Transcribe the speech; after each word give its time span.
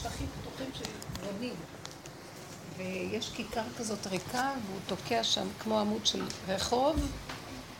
שטחים 0.00 0.26
פתוחים 0.40 0.70
של 0.74 0.90
גרנים. 1.20 1.54
ויש 2.76 3.30
כיכר 3.34 3.62
כזאת 3.78 4.06
ריקה, 4.06 4.52
והוא 4.66 4.80
תוקע 4.86 5.24
שם 5.24 5.48
כמו 5.60 5.80
עמוד 5.80 6.06
של 6.06 6.24
רחוב, 6.48 6.96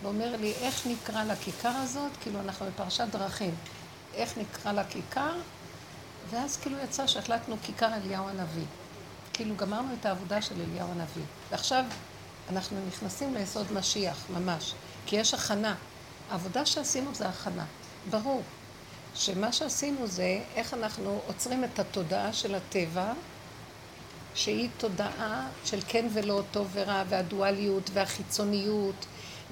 ואומר 0.03 0.37
לי, 0.37 0.53
איך 0.53 0.87
נקרא 0.87 1.25
לכיכר 1.25 1.69
הזאת? 1.69 2.11
כאילו, 2.21 2.41
אנחנו 2.41 2.67
בפרשת 2.67 3.05
דרכים. 3.11 3.55
איך 4.15 4.39
נקרא 4.39 4.73
לכיכר? 4.73 5.33
ואז 6.31 6.57
כאילו 6.57 6.79
יצא 6.79 7.07
שהחלטנו 7.07 7.57
כיכר 7.63 7.95
אליהו 7.95 8.29
הנביא. 8.29 8.67
כאילו, 9.33 9.57
גמרנו 9.57 9.89
את 10.01 10.07
העבודה 10.07 10.43
של 10.43 10.55
אליהו 10.61 10.89
הנביא. 10.91 11.25
ועכשיו 11.51 11.85
אנחנו 12.51 12.77
נכנסים 12.89 13.35
ליסוד 13.35 13.73
משיח, 13.73 14.25
ממש. 14.31 14.75
כי 15.07 15.17
יש 15.17 15.35
הכנה. 15.35 15.75
העבודה 16.31 16.67
שעשינו 16.67 17.15
זה 17.15 17.29
הכנה. 17.29 17.65
ברור. 18.11 18.43
שמה 19.15 19.53
שעשינו 19.53 20.07
זה 20.07 20.41
איך 20.57 20.75
אנחנו 20.75 21.21
עוצרים 21.27 21.65
את 21.65 21.79
התודעה 21.79 22.33
של 22.33 22.55
הטבע, 22.55 23.13
שהיא 24.35 24.69
תודעה 24.79 25.49
של 25.65 25.79
כן 25.89 26.07
ולא, 26.13 26.43
טוב 26.51 26.69
ורע, 26.73 27.03
והדואליות 27.09 27.91
והחיצוניות, 27.93 29.07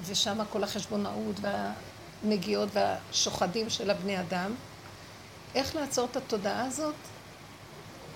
ושם 0.05 0.39
כל 0.49 0.63
החשבונאות 0.63 1.35
והנגיעות 1.41 2.69
והשוחדים 2.73 3.69
של 3.69 3.89
הבני 3.89 4.19
אדם. 4.19 4.55
איך 5.55 5.75
לעצור 5.75 6.07
את 6.11 6.17
התודעה 6.17 6.65
הזאת? 6.65 6.95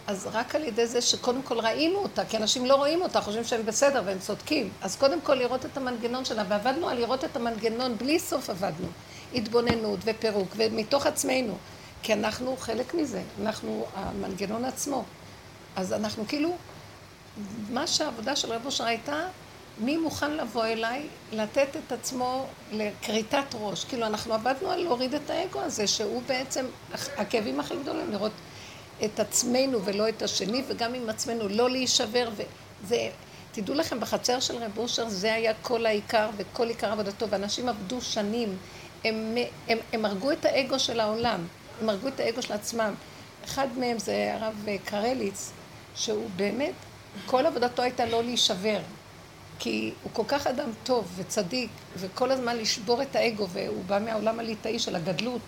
אז 0.08 0.28
רק 0.32 0.56
על 0.56 0.64
ידי 0.64 0.88
זה 0.88 1.02
שקודם 1.02 1.44
כל 1.44 1.60
ראינו 1.60 2.00
אותה, 2.00 2.26
כי 2.26 2.38
אנשים 2.38 2.66
לא 2.66 2.76
רואים 2.76 3.02
אותה, 3.02 3.22
חושבים 3.22 3.44
שהם 3.44 3.66
בסדר 3.66 4.02
והם 4.06 4.20
צודקים. 4.20 4.70
אז 4.82 4.96
קודם 4.96 5.22
כל 5.22 5.34
לראות 5.34 5.66
את 5.66 5.78
המנגנון 5.78 6.26
שלה, 6.26 6.44
ועבדנו 6.48 6.90
על 6.90 6.98
לראות 6.98 7.24
את 7.24 7.36
המנגנון, 7.36 7.98
בלי 7.98 8.20
סוף 8.20 8.50
עבדנו. 8.50 8.88
התבוננות 9.36 10.00
ופירוק, 10.04 10.48
ומתוך 10.58 11.06
עצמנו, 11.06 11.58
כי 12.04 12.14
אנחנו 12.14 12.58
חלק 12.58 12.94
מזה, 12.94 13.22
אנחנו 13.42 13.86
המנגנון 13.96 14.66
עצמו. 14.66 15.04
אז 15.76 15.94
אנחנו 15.94 16.28
כאילו, 16.28 16.56
מה 17.70 17.88
שהעבודה 17.88 18.36
של 18.36 18.52
רב 18.52 18.66
אושר 18.66 18.86
הייתה, 18.86 19.28
מי 19.78 19.98
מוכן 19.98 20.32
לבוא 20.32 20.66
אליי, 20.66 21.08
לתת 21.32 21.68
את 21.86 21.92
עצמו 21.92 22.46
לכריתת 22.72 23.46
ראש. 23.54 23.86
כאילו, 23.86 24.06
אנחנו 24.06 24.34
עבדנו 24.34 24.72
על 24.72 24.80
להוריד 24.80 25.14
את 25.14 25.30
האגו 25.30 25.60
הזה, 25.60 25.88
שהוא 25.88 26.22
בעצם 26.28 26.66
הכאבים 27.18 27.60
הכי 27.60 27.76
גדולים, 27.76 28.12
לראות 28.12 28.32
את 29.06 29.20
עצמנו 29.20 29.86
ולא 29.86 30.10
את 30.10 30.22
השני, 30.22 30.64
וגם 30.68 30.94
עם 30.94 31.10
עצמנו 31.10 31.48
לא 31.48 31.70
להישבר. 31.70 32.30
וזה, 32.84 33.10
תדעו 33.52 33.76
לכם, 33.76 34.00
בחצר 34.00 34.40
של 34.40 34.58
רב 34.58 34.78
אושר 34.78 35.10
זה 35.10 35.34
היה 35.34 35.54
כל 35.62 35.86
העיקר 35.86 36.30
וכל 36.38 36.68
עיקר 36.68 36.92
עבודתו, 36.92 37.30
ואנשים 37.30 37.70
עבדו 37.70 38.02
שנים. 38.02 38.58
הם, 39.04 39.38
הם, 39.68 39.78
הם 39.94 40.06
הרגו 40.06 40.32
את 40.32 40.46
האגו 40.46 40.80
של 40.80 41.00
העולם, 41.00 41.40
הם 41.82 41.90
הרגו 41.90 42.08
את 42.08 42.20
האגו 42.20 42.42
של 42.42 42.54
עצמם. 42.54 42.94
אחד 43.46 43.68
מהם 43.78 44.00
זה 44.00 44.34
הרב 44.34 44.66
קרליץ, 44.86 45.52
שהוא 45.96 46.30
באמת, 46.36 46.74
כל 47.26 47.46
עבודתו 47.46 47.82
הייתה 47.82 48.06
לא 48.06 48.24
להישבר. 48.24 48.80
כי 49.60 49.94
הוא 50.04 50.12
כל 50.14 50.24
כך 50.28 50.48
אדם 50.48 50.70
טוב 50.84 51.12
וצדיק, 51.16 51.70
וכל 51.98 52.32
הזמן 52.32 52.58
לשבור 52.58 53.02
את 53.02 53.16
האגו, 53.16 53.48
והוא 53.48 53.84
בא 53.86 54.00
מהעולם 54.00 54.40
הליטאי 54.40 54.80
של 54.80 54.96
הגדלות, 54.96 55.42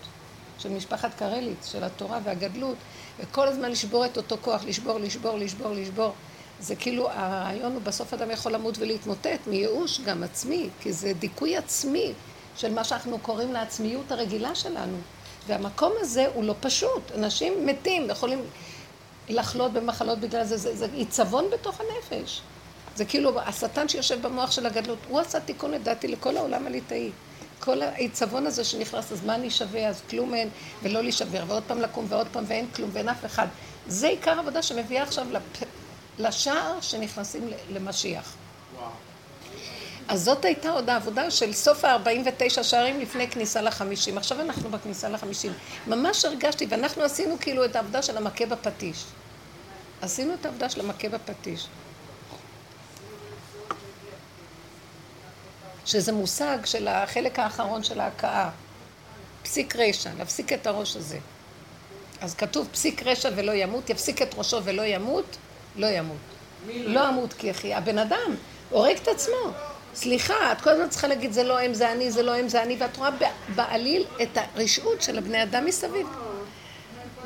של 0.58 0.68
משפחת 0.68 1.14
קרליץ, 1.18 1.72
של 1.72 1.84
התורה 1.84 2.20
והגדלות, 2.24 2.76
וכל 3.18 3.48
הזמן 3.48 3.70
לשבור 3.70 4.04
את 4.04 4.16
אותו 4.16 4.36
כוח, 4.40 4.64
לשבור, 4.64 4.98
לשבור, 4.98 5.38
לשבור, 5.38 5.72
לשבור. 5.72 6.12
זה 6.60 6.76
כאילו, 6.76 7.10
הרעיון 7.10 7.72
הוא 7.72 7.82
בסוף 7.82 8.14
אדם 8.14 8.30
יכול 8.30 8.52
למות 8.52 8.78
ולהתמוטט 8.78 9.46
מייאוש 9.46 10.00
גם 10.00 10.22
עצמי, 10.22 10.68
כי 10.80 10.92
זה 10.92 11.12
דיכוי 11.12 11.56
עצמי 11.56 12.12
של 12.56 12.74
מה 12.74 12.84
שאנחנו 12.84 13.18
קוראים 13.18 13.52
לעצמיות 13.52 14.12
הרגילה 14.12 14.54
שלנו. 14.54 14.96
והמקום 15.46 15.92
הזה 16.00 16.26
הוא 16.34 16.44
לא 16.44 16.54
פשוט. 16.60 17.12
אנשים 17.14 17.66
מתים, 17.66 18.10
יכולים 18.10 18.42
לחלות 19.28 19.72
במחלות 19.72 20.18
בגלל 20.18 20.44
זה, 20.44 20.56
זה, 20.56 20.76
זה 20.76 20.86
עיצבון 20.92 21.44
בתוך 21.52 21.80
הנפש. 21.80 22.40
זה 22.96 23.04
כאילו 23.04 23.40
השטן 23.40 23.88
שיושב 23.88 24.22
במוח 24.22 24.50
של 24.50 24.66
הגדלות, 24.66 24.98
הוא 25.08 25.20
עשה 25.20 25.40
תיקון 25.40 25.70
לדעתי 25.70 26.08
לכל 26.08 26.36
העולם 26.36 26.66
הליטאי. 26.66 27.10
כל 27.60 27.82
העיצבון 27.82 28.46
הזה 28.46 28.64
שנכנס, 28.64 29.12
אז 29.12 29.24
מה 29.24 29.34
אני 29.34 29.50
שווה, 29.50 29.88
אז 29.88 30.02
כלום 30.10 30.34
אין, 30.34 30.48
ולא 30.82 31.02
להישבר, 31.02 31.44
ועוד 31.46 31.62
פעם 31.66 31.80
לקום, 31.80 32.06
ועוד 32.08 32.26
פעם, 32.32 32.44
ואין 32.46 32.66
כלום, 32.74 32.90
ואין 32.92 33.08
אף 33.08 33.24
אחד. 33.24 33.46
זה 33.86 34.08
עיקר 34.08 34.38
עבודה 34.38 34.62
שמביאה 34.62 35.02
עכשיו 35.02 35.26
לפ... 35.32 35.42
לשער 36.18 36.80
שנכנסים 36.80 37.50
למשיח. 37.70 38.34
אז 40.08 40.24
זאת 40.24 40.44
הייתה 40.44 40.70
עוד 40.70 40.90
העבודה 40.90 41.30
של 41.30 41.52
סוף 41.52 41.84
ה-49 41.84 42.62
שערים 42.62 43.00
לפני 43.00 43.30
כניסה 43.30 43.62
לחמישים. 43.62 44.18
עכשיו 44.18 44.40
אנחנו 44.40 44.70
בכניסה 44.70 45.08
לחמישים. 45.08 45.52
ממש 45.86 46.24
הרגשתי, 46.24 46.66
ואנחנו 46.68 47.02
עשינו 47.02 47.36
כאילו 47.40 47.64
את 47.64 47.76
העבודה 47.76 48.02
של 48.02 48.16
המכה 48.16 48.46
בפטיש. 48.46 49.04
עשינו 50.02 50.34
את 50.34 50.46
העבודה 50.46 50.68
של 50.68 50.80
המכה 50.80 51.08
בפטיש. 51.08 51.66
שזה 55.86 56.12
מושג 56.12 56.58
של 56.64 56.88
החלק 56.88 57.38
האחרון 57.38 57.82
של 57.82 58.00
ההכאה. 58.00 58.50
פסיק 59.42 59.76
רשע, 59.76 60.10
להפסיק 60.18 60.52
את 60.52 60.66
הראש 60.66 60.96
הזה. 60.96 61.18
אז 62.20 62.34
כתוב 62.34 62.68
פסיק 62.72 63.02
רשע 63.02 63.30
ולא 63.36 63.52
ימות, 63.52 63.90
יפסיק 63.90 64.22
את 64.22 64.34
ראשו 64.36 64.64
ולא 64.64 64.82
ימות, 64.82 65.36
לא 65.76 65.86
ימות. 65.86 66.16
לא 66.66 67.08
אמות 67.08 67.32
כי 67.32 67.50
אחי. 67.50 67.74
הבן 67.74 67.98
אדם 67.98 68.34
הורג 68.70 68.96
את 69.02 69.08
עצמו. 69.08 69.52
סליחה, 69.96 70.52
את 70.52 70.60
כל 70.60 70.70
הזמן 70.70 70.88
צריכה 70.88 71.06
להגיד 71.08 71.32
זה 71.32 71.42
לא 71.42 71.60
הם, 71.60 71.74
זה 71.74 71.92
אני, 71.92 72.10
זה 72.10 72.22
לא 72.22 72.34
הם, 72.34 72.48
זה 72.48 72.62
אני, 72.62 72.76
ואת 72.80 72.96
רואה 72.96 73.10
בעליל 73.54 74.04
את 74.22 74.28
הרשעות 74.34 75.02
של 75.02 75.18
הבני 75.18 75.42
אדם 75.42 75.64
מסביב. 75.64 76.06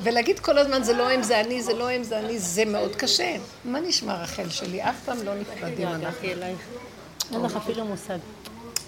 ולהגיד 0.02 0.40
כל 0.40 0.58
הזמן 0.58 0.82
זה 0.82 0.92
לא 0.92 1.10
הם, 1.10 1.22
זה 1.22 1.40
אני, 1.40 1.62
זה 1.62 1.74
לא 1.74 1.90
הם, 1.90 2.02
זה 2.02 2.18
אני, 2.18 2.38
זה 2.38 2.64
מאוד 2.64 2.96
קשה. 2.96 3.36
מה 3.64 3.80
נשמע 3.80 4.22
רחל 4.22 4.50
שלי? 4.50 4.82
אף 4.82 5.04
פעם 5.04 5.22
לא 5.24 5.34
נפרדים 5.34 5.88
אנחנו. 5.88 6.28
אין 7.32 7.42
לך 7.42 7.56
אפילו 7.56 7.84
מושג. 7.84 8.18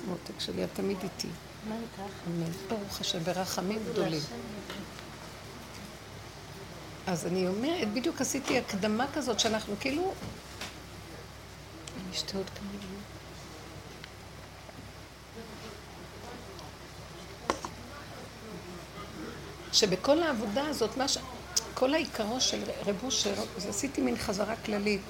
מותק 0.08 0.40
שלי, 0.40 0.64
את 0.64 0.68
תמיד 0.72 0.96
איתי. 1.02 1.28
מה 1.68 1.74
איתך? 1.74 2.12
אמן. 2.26 2.50
ברוך 2.68 3.00
השם, 3.00 3.18
ברחמים 3.18 3.78
גדולים. 3.92 4.20
אז 7.06 7.26
אני 7.26 7.46
אומרת, 7.46 7.92
בדיוק 7.92 8.20
עשיתי 8.20 8.58
הקדמה 8.58 9.06
כזאת 9.14 9.40
שאנחנו 9.40 9.74
כאילו... 9.80 10.12
אני 11.96 12.12
אשתה 12.12 12.36
עוד 12.38 12.50
כמה 12.50 12.81
שבכל 19.72 20.22
העבודה 20.22 20.66
הזאת, 20.66 20.96
מה 20.96 21.08
ש... 21.08 21.18
כל 21.74 21.94
העיקרו 21.94 22.40
של 22.40 22.62
רב 22.86 22.96
אושר, 23.04 23.34
אז 23.56 23.66
עשיתי 23.66 24.00
מין 24.00 24.16
חזרה 24.16 24.54
כללית, 24.64 25.00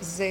זה 0.00 0.26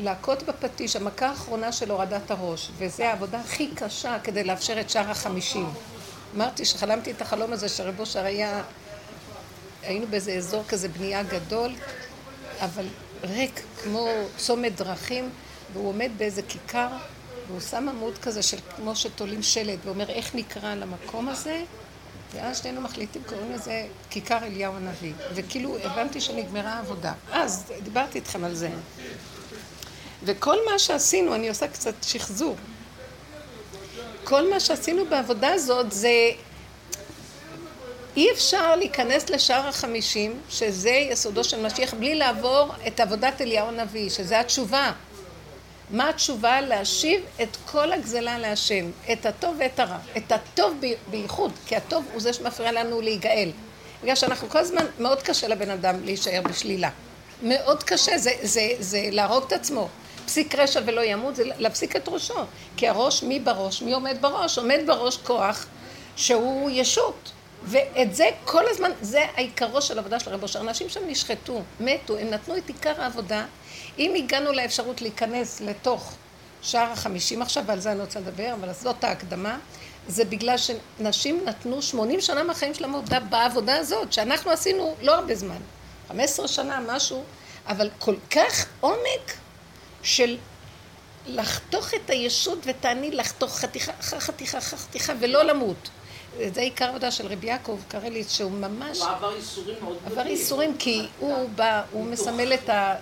להכות 0.00 0.42
בפטיש, 0.42 0.96
המכה 0.96 1.26
האחרונה 1.26 1.72
של 1.72 1.90
הורדת 1.90 2.30
הראש, 2.30 2.70
וזו 2.78 3.04
העבודה 3.04 3.40
הכי 3.40 3.70
קשה 3.74 4.18
כדי 4.24 4.44
לאפשר 4.44 4.80
את 4.80 4.90
שאר 4.90 5.10
החמישים. 5.10 5.66
אמרתי 6.36 6.64
שחלמתי 6.64 7.10
את 7.10 7.22
החלום 7.22 7.52
הזה 7.52 7.68
שרב 7.68 8.00
אושר 8.00 8.24
היה, 8.24 8.62
היינו 9.82 10.06
באיזה 10.06 10.32
אזור 10.32 10.64
כזה 10.68 10.88
בנייה 10.88 11.22
גדול, 11.22 11.72
אבל 12.60 12.86
ריק 13.22 13.60
כמו 13.82 14.08
צומת 14.36 14.76
דרכים, 14.76 15.30
והוא 15.72 15.88
עומד 15.88 16.10
באיזה 16.16 16.42
כיכר, 16.42 16.88
והוא 17.46 17.60
שם 17.60 17.88
עמוד 17.88 18.18
כזה 18.18 18.42
של 18.42 18.58
כמו 18.76 18.96
שתולים 18.96 19.42
שלט, 19.42 19.78
ואומר 19.84 20.10
איך 20.10 20.34
נקרא 20.34 20.74
למקום 20.74 21.28
הזה, 21.28 21.62
ואז 22.34 22.58
שנינו 22.58 22.80
מחליטים, 22.80 23.22
קוראים 23.26 23.52
לזה 23.52 23.86
כיכר 24.10 24.38
אליהו 24.42 24.76
הנביא. 24.76 25.12
וכאילו 25.34 25.76
הבנתי 25.84 26.20
שנגמרה 26.20 26.72
העבודה. 26.72 27.12
אז 27.32 27.72
דיברתי 27.82 28.18
איתכם 28.18 28.44
על 28.44 28.54
זה. 28.54 28.70
וכל 30.22 30.56
מה 30.70 30.78
שעשינו, 30.78 31.34
אני 31.34 31.48
עושה 31.48 31.68
קצת 31.68 31.94
שחזור. 32.02 32.56
כל 34.24 34.50
מה 34.50 34.60
שעשינו 34.60 35.04
בעבודה 35.06 35.52
הזאת 35.52 35.92
זה... 35.92 36.30
אי 38.16 38.32
אפשר 38.32 38.76
להיכנס 38.76 39.30
לשער 39.30 39.68
החמישים, 39.68 40.40
שזה 40.50 40.90
יסודו 40.90 41.44
של 41.44 41.66
משיח, 41.66 41.94
בלי 41.94 42.14
לעבור 42.14 42.72
את 42.86 43.00
עבודת 43.00 43.40
אליהו 43.40 43.68
הנביא, 43.68 44.10
שזה 44.10 44.40
התשובה. 44.40 44.92
מה 45.90 46.08
התשובה? 46.08 46.60
להשיב 46.60 47.22
את 47.42 47.56
כל 47.66 47.92
הגזלה 47.92 48.38
להשם, 48.38 48.90
את 49.12 49.26
הטוב 49.26 49.56
ואת 49.58 49.80
הרע. 49.80 49.98
את 50.16 50.32
הטוב 50.32 50.80
בייחוד, 51.10 51.52
כי 51.66 51.76
הטוב 51.76 52.04
הוא 52.12 52.20
זה 52.20 52.32
שמפריע 52.32 52.72
לנו 52.72 53.00
להיגאל. 53.00 53.50
בגלל 54.02 54.14
שאנחנו 54.14 54.48
כל 54.48 54.58
הזמן, 54.58 54.86
מאוד 54.98 55.22
קשה 55.22 55.48
לבן 55.48 55.70
אדם 55.70 56.04
להישאר 56.04 56.40
בשלילה. 56.42 56.90
מאוד 57.42 57.82
קשה, 57.82 58.18
זה, 58.18 58.30
זה, 58.42 58.68
זה 58.78 59.08
להרוג 59.12 59.44
את 59.46 59.52
עצמו. 59.52 59.88
פסיק 60.26 60.54
רשע 60.54 60.80
ולא 60.86 61.00
ימות, 61.00 61.36
זה 61.36 61.44
להפסיק 61.58 61.96
את 61.96 62.08
ראשו. 62.08 62.34
כי 62.76 62.88
הראש, 62.88 63.22
מי 63.22 63.40
בראש? 63.40 63.82
מי 63.82 63.92
עומד 63.92 64.16
בראש? 64.20 64.58
עומד 64.58 64.80
בראש 64.86 65.16
כוח 65.16 65.66
שהוא 66.16 66.70
ישות. 66.70 67.32
ואת 67.64 68.14
זה 68.14 68.28
כל 68.44 68.62
הזמן, 68.70 68.90
זה 69.00 69.24
העיקרו 69.36 69.82
של 69.82 69.98
עבודה 69.98 70.20
של 70.20 70.30
רב 70.30 70.42
אושר. 70.42 70.60
אנשים 70.60 70.88
שם 70.88 71.00
נשחטו, 71.06 71.62
מתו, 71.80 72.16
הם 72.18 72.30
נתנו 72.30 72.56
את 72.56 72.68
עיקר 72.68 73.02
העבודה. 73.02 73.44
אם 73.98 74.14
הגענו 74.16 74.52
לאפשרות 74.52 75.02
להיכנס 75.02 75.60
לתוך 75.60 76.14
שער 76.62 76.92
החמישים 76.92 77.42
עכשיו, 77.42 77.64
ועל 77.66 77.80
זה 77.80 77.92
אני 77.92 78.00
רוצה 78.00 78.20
לדבר, 78.20 78.54
אבל 78.60 78.72
זאת 78.72 79.04
ההקדמה, 79.04 79.58
זה 80.08 80.24
בגלל 80.24 80.56
שנשים 80.58 81.44
נתנו 81.44 81.82
80 81.82 82.20
שנה 82.20 82.42
מהחיים 82.42 82.74
שלהם 82.74 82.94
עבודה 82.94 83.20
בעבודה 83.20 83.76
הזאת, 83.76 84.12
שאנחנו 84.12 84.50
עשינו 84.50 84.94
לא 85.02 85.14
הרבה 85.14 85.34
זמן, 85.34 85.58
15 86.08 86.48
שנה, 86.48 86.80
משהו, 86.86 87.22
אבל 87.66 87.90
כל 87.98 88.14
כך 88.30 88.66
עומק 88.80 89.32
של 90.02 90.36
לחתוך 91.26 91.94
את 91.94 92.10
הישות 92.10 92.58
ותעני 92.64 93.10
לחתוך 93.10 93.58
חתיכה 93.58 93.92
אחר 94.00 94.20
חתיכה 94.20 94.58
אחר 94.58 94.76
חתיכה 94.76 95.12
ולא 95.20 95.42
למות. 95.42 95.90
זה 96.54 96.60
עיקר 96.60 96.84
עבודה 96.84 97.10
של 97.10 97.26
רבי 97.26 97.46
יעקב 97.46 97.78
קרליץ, 97.88 98.32
שהוא 98.32 98.52
ממש... 98.52 98.98
הוא 98.98 99.08
עבר 99.08 99.32
ייסורים 99.36 99.76
מאוד 99.82 99.96
גדולים. 99.96 100.18
עבר 100.18 100.30
ייסורים 100.30 100.76
כי 100.78 101.06
הוא 101.18 101.48
בא, 101.54 101.82
הוא 101.90 102.04
מסמל 102.04 102.54
את, 102.54 102.68
ה, 102.68 102.94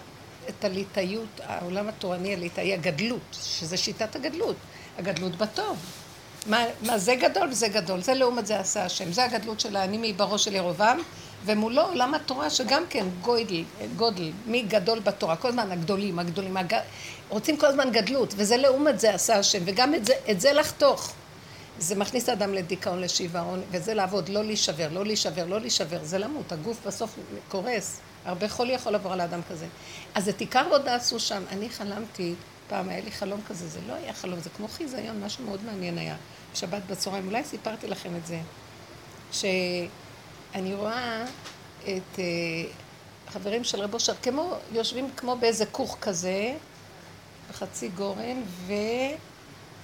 את 0.48 0.64
הליטאיות, 0.64 1.40
העולם 1.42 1.88
התורני 1.88 2.34
הליטאי, 2.34 2.74
הגדלות, 2.74 3.36
שזה 3.42 3.76
שיטת 3.76 4.16
הגדלות, 4.16 4.56
הגדלות 4.98 5.36
בטוב. 5.36 5.76
מה, 6.46 6.64
מה 6.82 6.98
זה 6.98 7.14
גדול 7.14 7.48
וזה 7.48 7.68
גדול, 7.68 8.00
זה 8.00 8.14
לעומת 8.14 8.46
זה 8.46 8.60
עשה 8.60 8.84
השם, 8.84 9.12
זה 9.12 9.24
הגדלות 9.24 9.60
של 9.60 9.76
האני 9.76 9.98
מעברו 9.98 10.38
של 10.38 10.54
ירובעם, 10.54 10.98
ומולו 11.44 11.82
עולם 11.82 12.14
התורה 12.14 12.50
שגם 12.50 12.82
כן 12.90 13.06
גודל, 13.20 13.62
גודל, 13.96 14.30
מי 14.46 14.62
גדול 14.62 14.98
בתורה, 15.00 15.36
כל 15.36 15.48
הזמן 15.48 15.72
הגדולים, 15.72 16.18
הגדולים, 16.18 16.56
הג... 16.56 16.76
רוצים 17.28 17.56
כל 17.56 17.66
הזמן 17.66 17.90
גדלות, 17.92 18.34
וזה 18.36 18.56
לעומת 18.56 19.00
זה 19.00 19.14
עשה 19.14 19.38
השם, 19.38 19.62
וגם 19.64 19.94
את 19.94 20.04
זה, 20.04 20.12
את 20.30 20.40
זה 20.40 20.52
לחתוך. 20.52 21.12
זה 21.78 21.94
מכניס 21.94 22.28
אדם 22.28 22.54
לדיכאון, 22.54 23.00
לשיוורון, 23.00 23.62
וזה 23.70 23.94
לעבוד, 23.94 24.28
לא 24.28 24.44
להישבר, 24.44 24.88
לא 24.92 25.04
להישבר, 25.04 25.46
לא 25.46 25.60
להישבר, 25.60 25.98
זה 26.02 26.18
למות, 26.18 26.52
הגוף 26.52 26.86
בסוף 26.86 27.18
קורס, 27.48 28.00
הרבה 28.24 28.48
חולי 28.48 28.72
יכול 28.72 28.92
לעבור 28.92 29.12
על 29.12 29.20
האדם 29.20 29.40
כזה. 29.50 29.66
אז 30.14 30.28
את 30.28 30.40
עיקר 30.40 30.58
עבודה 30.58 30.94
עשו 30.94 31.20
שם, 31.20 31.42
אני 31.50 31.68
חלמתי, 31.70 32.34
פעם 32.68 32.88
היה 32.88 33.00
לי 33.00 33.10
חלום 33.10 33.40
כזה, 33.48 33.68
זה 33.68 33.80
לא 33.88 33.94
היה 33.94 34.12
חלום, 34.12 34.40
זה 34.40 34.50
כמו 34.56 34.68
חיזיון, 34.68 35.24
משהו 35.24 35.44
מאוד 35.44 35.64
מעניין 35.64 35.98
היה. 35.98 36.16
שבת 36.54 36.82
בצהריים, 36.90 37.26
אולי 37.26 37.44
סיפרתי 37.44 37.86
לכם 37.86 38.16
את 38.16 38.26
זה, 38.26 38.40
שאני 39.32 40.74
רואה 40.74 41.24
את 41.82 42.16
uh, 42.16 43.32
חברים 43.32 43.64
של 43.64 43.80
רב 43.80 43.94
אושר, 43.94 44.14
כמו, 44.22 44.54
יושבים 44.72 45.08
כמו 45.16 45.36
באיזה 45.36 45.66
כוך 45.66 45.96
כזה, 46.00 46.54
בחצי 47.50 47.88
גורן, 47.88 48.42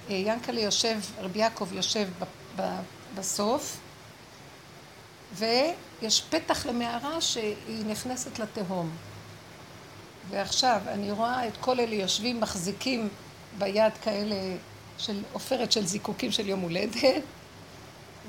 ויענקלה 0.09 0.61
יושב, 0.61 0.99
רבי 1.21 1.39
יעקב 1.39 1.73
יושב 1.73 2.09
ב, 2.19 2.25
ב, 2.57 2.81
בסוף, 3.15 3.77
ויש 5.35 6.23
פתח 6.31 6.67
למערה 6.67 7.21
שהיא 7.21 7.85
נכנסת 7.87 8.39
לתהום. 8.39 8.91
ועכשיו 10.31 10.81
אני 10.87 11.11
רואה 11.11 11.49
את 11.49 11.57
כל 11.61 11.81
אלה 11.81 11.95
יושבים, 11.95 12.41
מחזיקים 12.41 13.09
ביד 13.59 13.93
כאלה 14.03 14.37
של 14.99 15.23
עופרת 15.33 15.73
של 15.73 15.87
זיקוקים 15.87 16.33
של 16.33 16.49
יום 16.49 16.61
הולדת, 16.61 17.23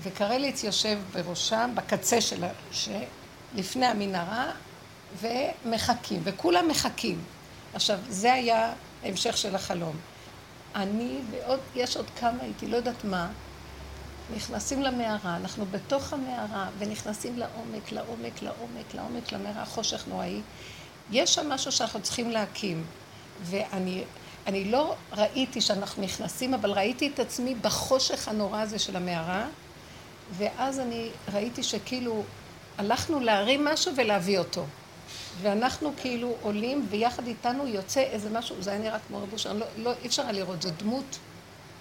וקרליץ 0.03 0.63
יושב 0.63 0.99
בראשם, 1.13 1.71
בקצה 1.75 2.21
של 2.21 2.43
ה... 2.43 2.49
לפני 3.55 3.85
המנהרה, 3.85 4.51
ומחכים, 5.21 6.21
וכולם 6.23 6.67
מחכים. 6.67 7.21
עכשיו, 7.73 7.99
זה 8.09 8.33
היה 8.33 8.73
ההמשך 9.03 9.37
של 9.37 9.55
החלום. 9.55 9.95
אני 10.75 11.19
ועוד, 11.31 11.59
יש 11.75 11.97
עוד 11.97 12.05
כמה 12.19 12.43
איתי, 12.43 12.67
לא 12.67 12.77
יודעת 12.77 13.03
מה, 13.03 13.27
נכנסים 14.35 14.81
למערה, 14.81 15.35
אנחנו 15.35 15.65
בתוך 15.71 16.13
המערה, 16.13 16.69
ונכנסים 16.77 17.37
לעומק, 17.37 17.91
לעומק, 17.91 18.41
לעומק, 18.41 18.93
לעומק, 18.93 19.31
למערה, 19.31 19.65
חושך 19.65 20.03
נוראי. 20.07 20.41
יש 21.11 21.35
שם 21.35 21.49
משהו 21.49 21.71
שאנחנו 21.71 22.01
צריכים 22.01 22.31
להקים, 22.31 22.83
ואני 23.43 24.03
אני 24.47 24.65
לא 24.65 24.95
ראיתי 25.13 25.61
שאנחנו 25.61 26.03
נכנסים, 26.03 26.53
אבל 26.53 26.71
ראיתי 26.71 27.11
את 27.13 27.19
עצמי 27.19 27.55
בחושך 27.55 28.27
הנורא 28.27 28.61
הזה 28.61 28.79
של 28.79 28.95
המערה, 28.95 29.47
ואז 30.37 30.79
אני 30.79 31.09
ראיתי 31.33 31.63
שכאילו 31.63 32.23
הלכנו 32.77 33.19
להרים 33.19 33.65
משהו 33.65 33.91
ולהביא 33.95 34.39
אותו. 34.39 34.65
ואנחנו 35.41 35.91
כאילו 35.97 36.35
עולים, 36.41 36.85
ויחד 36.89 37.27
איתנו 37.27 37.67
יוצא 37.67 38.01
איזה 38.01 38.29
משהו, 38.29 38.55
זה 38.59 38.71
היה 38.71 38.79
נראה 38.79 38.99
כמו 39.07 39.17
רבו 39.17 39.37
שם, 39.37 39.57
לא, 39.57 39.65
לא, 39.77 39.91
אי 40.01 40.07
אפשר 40.07 40.23
היה 40.23 40.31
לראות, 40.31 40.61
זו 40.61 40.69
דמות 40.77 41.19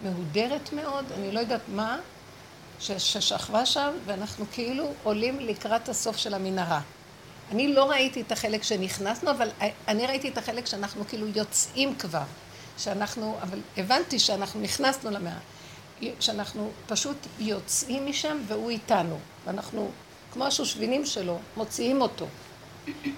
מהודרת 0.02 0.72
מאוד, 0.72 1.04
אני 1.12 1.32
לא 1.32 1.40
יודעת 1.40 1.60
מה, 1.68 1.98
ששכבה 2.80 3.66
שם, 3.66 3.90
ואנחנו 4.06 4.44
כאילו 4.52 4.92
עולים 5.02 5.40
לקראת 5.40 5.88
הסוף 5.88 6.16
של 6.16 6.34
המנהרה. 6.34 6.80
אני 7.50 7.68
לא 7.68 7.90
ראיתי 7.90 8.20
את 8.20 8.32
החלק 8.32 8.62
שנכנסנו, 8.62 9.30
אבל 9.30 9.48
אני 9.88 10.06
ראיתי 10.06 10.28
את 10.28 10.38
החלק 10.38 10.66
שאנחנו 10.66 11.04
כאילו 11.08 11.26
יוצאים 11.34 11.94
כבר. 11.94 12.22
שאנחנו, 12.78 13.36
אבל 13.42 13.58
הבנתי 13.76 14.18
שאנחנו 14.18 14.60
נכנסנו 14.60 15.10
למאה, 15.10 15.38
שאנחנו 16.20 16.70
פשוט 16.86 17.16
יוצאים 17.38 18.06
משם 18.06 18.38
והוא 18.46 18.70
איתנו, 18.70 19.18
ואנחנו, 19.44 19.90
כמו 20.32 20.44
השושבינים 20.44 21.06
שלו, 21.06 21.38
מוציאים 21.56 22.00
אותו. 22.00 22.26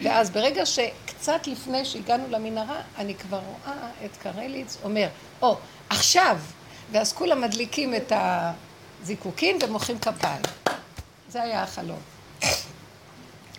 ואז 0.03 0.31
ברגע 0.31 0.67
שקצת 0.67 1.47
לפני 1.47 1.85
שהגענו 1.85 2.25
למנהרה, 2.29 2.83
אני 2.99 3.15
כבר 3.15 3.41
רואה 3.47 3.91
את 4.05 4.17
קרליץ 4.17 4.77
אומר, 4.85 5.09
או, 5.43 5.53
oh, 5.53 5.57
עכשיו! 5.91 6.39
ואז 6.93 7.13
כולם 7.13 7.41
מדליקים 7.41 7.95
את 7.95 8.13
הזיקוקים 9.03 9.59
ומוחאים 9.63 9.99
כפיים. 9.99 10.43
זה 11.29 11.43
היה 11.43 11.63
החלום. 11.63 12.01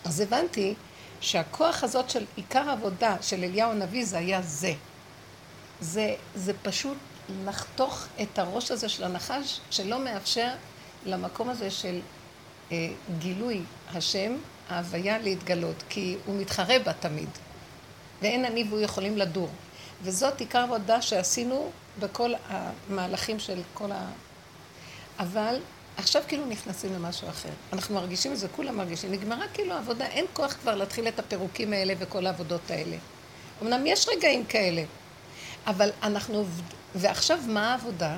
אז 0.04 0.20
הבנתי 0.20 0.74
שהכוח 1.20 1.84
הזאת 1.84 2.10
של 2.10 2.24
עיקר 2.36 2.70
העבודה 2.70 3.16
של 3.20 3.44
אליהו 3.44 3.70
הנביא 3.70 4.04
זה 4.04 4.18
היה 4.18 4.42
זה. 4.42 4.72
זה, 5.80 6.14
זה 6.34 6.52
פשוט 6.62 6.98
לחתוך 7.44 8.06
את 8.22 8.38
הראש 8.38 8.70
הזה 8.70 8.88
של 8.88 9.04
הנחש, 9.04 9.60
שלא 9.70 10.04
מאפשר 10.04 10.48
למקום 11.06 11.48
הזה 11.48 11.70
של 11.70 12.00
אה, 12.72 12.88
גילוי 13.18 13.60
השם, 13.94 14.36
ההוויה 14.68 15.18
להתגלות, 15.18 15.82
כי 15.88 16.16
הוא 16.26 16.40
מתחרה 16.40 16.78
בה 16.78 16.92
תמיד, 16.92 17.28
ואין 18.22 18.44
אני 18.44 18.64
והוא 18.68 18.80
יכולים 18.80 19.18
לדור. 19.18 19.48
וזאת 20.02 20.40
עיקר 20.40 20.58
עבודה 20.58 21.02
שעשינו 21.02 21.70
בכל 22.00 22.32
המהלכים 22.48 23.38
של 23.38 23.60
כל 23.74 23.92
ה... 23.92 24.06
אבל 25.18 25.60
עכשיו 25.96 26.22
כאילו 26.28 26.46
נכנסים 26.46 26.92
למשהו 26.92 27.28
אחר. 27.28 27.48
אנחנו 27.72 27.94
מרגישים 27.94 28.32
את 28.32 28.38
זה, 28.38 28.48
כולם 28.48 28.76
מרגישים. 28.76 29.12
נגמרה 29.12 29.48
כאילו 29.54 29.74
העבודה, 29.74 30.06
אין 30.06 30.24
כוח 30.32 30.52
כבר 30.52 30.74
להתחיל 30.74 31.08
את 31.08 31.18
הפירוקים 31.18 31.72
האלה 31.72 31.94
וכל 31.98 32.26
העבודות 32.26 32.70
האלה. 32.70 32.96
אמנם 33.62 33.86
יש 33.86 34.08
רגעים 34.16 34.44
כאלה, 34.44 34.82
אבל 35.66 35.90
אנחנו, 36.02 36.44
ועכשיו 36.94 37.38
מה 37.48 37.70
העבודה? 37.70 38.16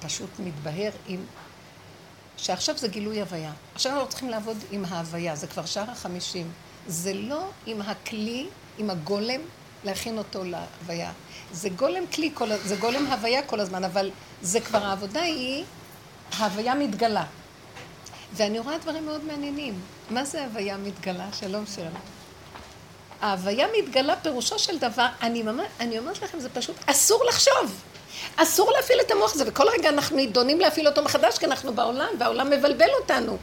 פשוט 0.00 0.30
מתבהר 0.38 0.90
עם, 1.06 1.24
שעכשיו 2.36 2.78
זה 2.78 2.88
גילוי 2.88 3.20
הוויה. 3.20 3.52
עכשיו 3.74 3.92
אנחנו 3.92 4.08
צריכים 4.08 4.28
לעבוד 4.28 4.56
עם 4.70 4.84
ההוויה, 4.84 5.36
זה 5.36 5.46
כבר 5.46 5.64
שער 5.66 5.90
החמישים. 5.90 6.52
זה 6.86 7.14
לא 7.14 7.48
עם 7.66 7.82
הכלי, 7.82 8.46
עם 8.78 8.90
הגולם, 8.90 9.40
להכין 9.84 10.18
אותו 10.18 10.44
להוויה. 10.44 11.12
זה 11.52 11.68
גולם 11.68 12.06
כלי, 12.14 12.30
כל, 12.34 12.48
זה 12.64 12.76
גולם 12.76 13.06
הוויה 13.06 13.42
כל 13.42 13.60
הזמן, 13.60 13.84
אבל 13.84 14.10
זה 14.42 14.60
כבר, 14.60 14.84
העבודה 14.84 15.20
היא, 15.20 15.64
ההוויה 16.38 16.74
מתגלה. 16.74 17.24
ואני 18.32 18.58
רואה 18.58 18.78
דברים 18.78 19.06
מאוד 19.06 19.24
מעניינים. 19.24 19.80
מה 20.10 20.24
זה 20.24 20.44
הוויה 20.44 20.76
מתגלה? 20.76 21.26
שלום 21.32 21.64
שלום. 21.74 21.94
ההוויה 23.20 23.66
מתגלה 23.78 24.16
פירושו 24.16 24.58
של 24.58 24.78
דבר, 24.78 25.06
אני, 25.22 25.42
ממש, 25.42 25.66
אני 25.80 25.98
אומרת 25.98 26.22
לכם, 26.22 26.40
זה 26.40 26.48
פשוט 26.48 26.76
אסור 26.86 27.24
לחשוב. 27.24 27.82
אסור 28.36 28.72
להפעיל 28.72 29.00
את 29.00 29.10
המוח 29.10 29.34
הזה, 29.34 29.44
וכל 29.46 29.64
רגע 29.78 29.88
אנחנו 29.88 30.16
נידונים 30.16 30.60
להפעיל 30.60 30.88
אותו 30.88 31.02
מחדש, 31.02 31.38
כי 31.38 31.46
אנחנו 31.46 31.74
בעולם, 31.74 32.08
והעולם 32.18 32.50
מבלבל 32.50 32.90
אותנו. 33.00 33.36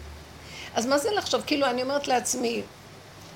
אז 0.75 0.85
מה 0.85 0.97
זה 0.97 1.11
לחשוב? 1.11 1.43
כאילו, 1.45 1.67
אני 1.67 1.83
אומרת 1.83 2.07
לעצמי, 2.07 2.61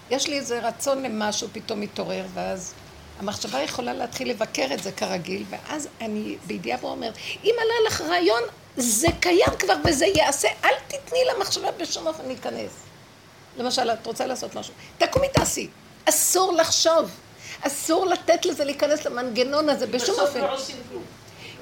יש 0.10 0.28
לי 0.28 0.38
איזה 0.38 0.60
רצון 0.60 1.04
למשהו 1.04 1.48
פתאום 1.52 1.80
מתעורר, 1.82 2.26
ואז 2.34 2.74
המחשבה 3.20 3.62
יכולה 3.62 3.94
להתחיל 3.94 4.30
לבקר 4.30 4.68
את 4.74 4.84
זה 4.84 4.92
כרגיל, 4.92 5.44
ואז 5.50 5.88
אני 6.02 6.38
בידיעה 6.48 6.78
בו 6.78 6.88
אומרת, 6.88 7.14
אם 7.44 7.54
עלה 7.62 7.88
לך 7.88 8.02
רעיון, 8.02 8.44
זה 8.78 9.08
קיים 9.20 9.56
כבר 9.60 9.74
וזה 9.86 10.06
ייעשה, 10.06 10.48
אל 10.64 10.74
תתני 10.88 11.20
למחשבה 11.34 11.72
בשום 11.72 12.08
אופן 12.08 12.26
להיכנס. 12.28 12.72
למשל, 13.58 13.92
את 13.92 14.06
רוצה 14.06 14.26
לעשות 14.26 14.56
משהו, 14.56 14.74
תקומי 14.98 15.28
תעשי. 15.30 15.68
אסור 16.10 16.54
לחשוב. 16.54 17.12
אסור 17.62 18.06
לתת 18.06 18.46
לזה 18.46 18.66
להיכנס 18.66 19.06
למנגנון 19.06 19.70
הזה 19.70 19.88
בשום 19.88 20.20
אופן. 20.20 20.40
בסוף 20.40 20.50
לא 20.50 20.54
עושים 20.54 20.76
כלום. 20.90 21.04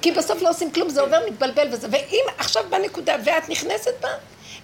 כי 0.02 0.12
בסוף 0.12 0.42
לא 0.42 0.50
עושים 0.50 0.72
כלום, 0.72 0.88
זה 0.88 1.00
עובר, 1.00 1.18
מתבלבל 1.26 1.68
וזה. 1.72 1.88
ואם 1.90 2.24
עכשיו 2.38 2.64
בנקודה, 2.70 3.16
ואת 3.24 3.48
נכנסת 3.48 3.94
בה, 4.00 4.08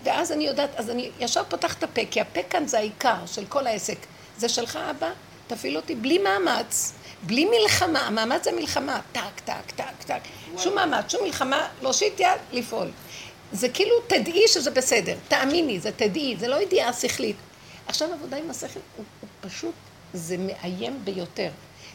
ואז 0.03 0.33
אני 0.33 0.47
יודעת, 0.47 0.71
אז 0.77 0.91
אני 0.91 1.11
ישר 1.21 1.43
פותחת 1.49 1.79
את 1.79 1.83
הפה, 1.83 2.01
כי 2.11 2.21
הפה 2.21 2.41
כאן 2.51 2.67
זה 2.67 2.79
העיקר 2.79 3.27
של 3.27 3.47
כל 3.47 3.67
העסק. 3.67 3.99
זה 4.39 4.49
שלך, 4.49 4.79
אבא, 4.91 5.11
תפעיל 5.47 5.77
אותי 5.77 5.95
בלי 5.95 6.19
מאמץ, 6.19 6.93
בלי 7.23 7.45
מלחמה. 7.45 8.01
המאמץ 8.01 8.45
זה 8.45 8.53
מלחמה. 8.53 9.01
טק, 9.13 9.41
טק, 9.45 9.71
טק, 9.77 10.03
טק. 10.07 10.21
שום 10.59 10.75
מאמץ, 10.75 11.13
שום 11.13 11.25
מלחמה, 11.25 11.69
להושיט 11.83 12.21
יד, 12.21 12.39
לפעול. 12.53 12.91
זה 13.53 13.69
כאילו, 13.69 13.95
תדעי 14.07 14.49
שזה 14.49 14.71
בסדר. 14.71 15.17
תאמיני, 15.29 15.81
זה 15.81 15.93
תדעי, 15.93 16.37
זה 16.39 16.49
לא 16.49 16.63
ידיעה 16.63 16.93
שכלית. 16.93 17.37
עכשיו 17.87 18.13
עבודה 18.13 18.37
עם 18.37 18.51
השכל 18.51 18.81
הוא, 18.97 19.05
הוא 19.21 19.29
פשוט, 19.41 19.75
זה 20.13 20.37
מאיים 20.39 21.01
ביותר. 21.05 21.51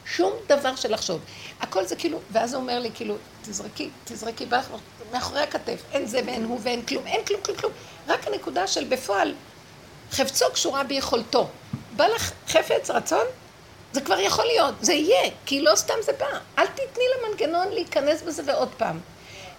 שום 0.06 0.32
דבר 0.48 0.76
של 0.76 0.94
לחשוב. 0.94 1.22
הכל 1.60 1.86
זה 1.86 1.96
כאילו, 1.96 2.20
ואז 2.32 2.54
הוא 2.54 2.62
אומר 2.62 2.80
לי, 2.80 2.90
כאילו, 2.94 3.16
תזרקי, 3.42 3.90
תזרקי 4.04 4.46
מאחורי 5.12 5.42
הכתף, 5.42 5.82
אין 5.92 6.06
זה 6.06 6.22
ואין 6.26 6.44
הוא 6.44 6.60
ואין 6.64 6.82
כלום, 6.82 7.08
אין 7.08 7.26
כלום, 7.26 7.42
כלום, 7.42 7.58
כלום. 7.58 7.72
רק 8.08 8.28
הנקודה 8.28 8.68
של 8.68 8.84
בפועל, 8.84 9.34
חפצו 10.12 10.46
קשורה 10.54 10.84
ביכולתו. 10.84 11.50
בא 11.96 12.08
לך 12.08 12.32
חפץ, 12.48 12.90
רצון? 12.90 13.26
זה 13.94 14.02
כבר 14.02 14.20
יכול 14.20 14.46
להיות, 14.46 14.74
זה 14.82 14.94
יהיה, 14.94 15.32
כי 15.46 15.62
לא 15.62 15.76
סתם 15.76 15.94
זה 16.02 16.12
בא. 16.20 16.40
אל 16.58 16.68
תתני 16.68 17.04
למנגנון 17.18 17.68
להיכנס 17.72 18.22
בזה 18.22 18.44
ועוד 18.46 18.70
פעם. 18.78 19.00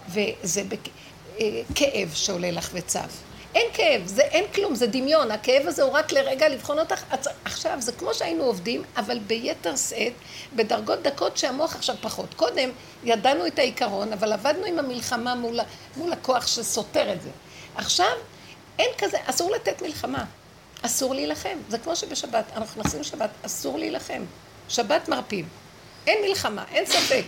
וזה 0.09 0.63
בכאב 0.63 2.09
אה, 2.09 2.15
שעולה 2.15 2.51
לך 2.51 2.69
וצף. 2.73 3.09
אין 3.55 3.67
כאב, 3.73 4.01
זה 4.05 4.21
אין 4.21 4.45
כלום, 4.55 4.75
זה 4.75 4.87
דמיון. 4.87 5.31
הכאב 5.31 5.67
הזה 5.67 5.83
הוא 5.83 5.91
רק 5.91 6.11
לרגע 6.11 6.49
לבחון 6.49 6.79
אותך. 6.79 7.03
עכשיו, 7.45 7.81
זה 7.81 7.91
כמו 7.91 8.13
שהיינו 8.13 8.43
עובדים, 8.43 8.83
אבל 8.97 9.19
ביתר 9.19 9.75
שאת, 9.75 10.13
בדרגות 10.55 11.01
דקות 11.01 11.37
שהמוח 11.37 11.75
עכשיו 11.75 11.95
פחות. 12.01 12.33
קודם 12.33 12.69
ידענו 13.03 13.47
את 13.47 13.59
העיקרון, 13.59 14.13
אבל 14.13 14.33
עבדנו 14.33 14.65
עם 14.65 14.79
המלחמה 14.79 15.35
מול, 15.35 15.59
מול 15.97 16.13
הכוח 16.13 16.47
שסותר 16.47 17.13
את 17.13 17.21
זה. 17.21 17.29
עכשיו, 17.75 18.11
אין 18.79 18.89
כזה, 18.97 19.17
אסור 19.25 19.51
לתת 19.51 19.81
מלחמה. 19.81 20.25
אסור 20.85 21.13
להילחם. 21.13 21.57
זה 21.69 21.77
כמו 21.77 21.95
שבשבת, 21.95 22.45
אנחנו 22.55 22.81
נכנסים 22.81 22.99
לשבת, 22.99 23.29
אסור 23.45 23.79
להילחם. 23.79 24.23
שבת 24.69 25.09
מרפים. 25.09 25.47
אין 26.07 26.17
מלחמה, 26.27 26.65
אין 26.71 26.85
ספק. 26.85 27.25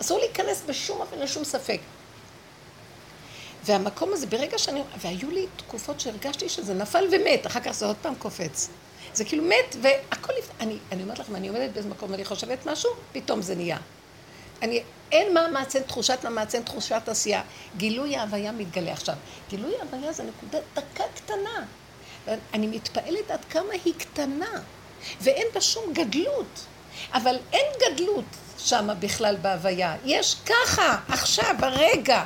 אסור 0.00 0.18
להיכנס 0.18 0.62
בשום 0.66 1.00
אופן 1.00 1.18
לשום 1.18 1.44
ספק. 1.44 1.80
והמקום 3.64 4.12
הזה, 4.12 4.26
ברגע 4.26 4.58
שאני... 4.58 4.82
והיו 5.00 5.30
לי 5.30 5.46
תקופות 5.56 6.00
שהרגשתי 6.00 6.48
שזה 6.48 6.74
נפל 6.74 7.04
ומת, 7.12 7.46
אחר 7.46 7.60
כך 7.60 7.70
זה 7.70 7.86
עוד 7.86 7.96
פעם 8.02 8.14
קופץ. 8.14 8.68
זה 9.14 9.24
כאילו 9.24 9.44
מת, 9.44 9.76
והכל... 9.82 10.32
אני, 10.60 10.78
אני 10.92 11.02
אומרת 11.02 11.18
לכם, 11.18 11.36
אני 11.36 11.48
עומדת 11.48 11.70
באיזה 11.70 11.88
מקום 11.88 12.10
ואני 12.10 12.24
חושבת 12.24 12.66
משהו, 12.66 12.90
פתאום 13.12 13.42
זה 13.42 13.54
נהיה. 13.54 13.78
אני, 14.62 14.82
אין 15.12 15.34
מה 15.34 15.48
מעצן 15.48 15.82
תחושת 15.82 16.18
מה 16.24 16.30
מעצן 16.30 16.62
תחושת 16.62 17.02
עשייה. 17.06 17.42
גילוי 17.76 18.16
ההוויה 18.16 18.52
מתגלה 18.52 18.92
עכשיו. 18.92 19.14
גילוי 19.50 19.72
ההוויה 19.80 20.12
זה 20.12 20.22
נקודה 20.22 20.58
דקה 20.74 21.04
קטנה. 21.14 21.64
אני 22.54 22.66
מתפעלת 22.66 23.30
עד 23.30 23.44
כמה 23.50 23.72
היא 23.84 23.94
קטנה, 23.98 24.60
ואין 25.20 25.46
בה 25.54 25.60
שום 25.60 25.92
גדלות. 25.92 26.66
אבל 27.14 27.36
אין 27.52 27.66
גדלות 27.80 28.24
שמה 28.58 28.94
בכלל 28.94 29.36
בהוויה. 29.42 29.96
יש 30.04 30.36
ככה, 30.46 30.98
עכשיו, 31.08 31.54
הרגע. 31.58 32.24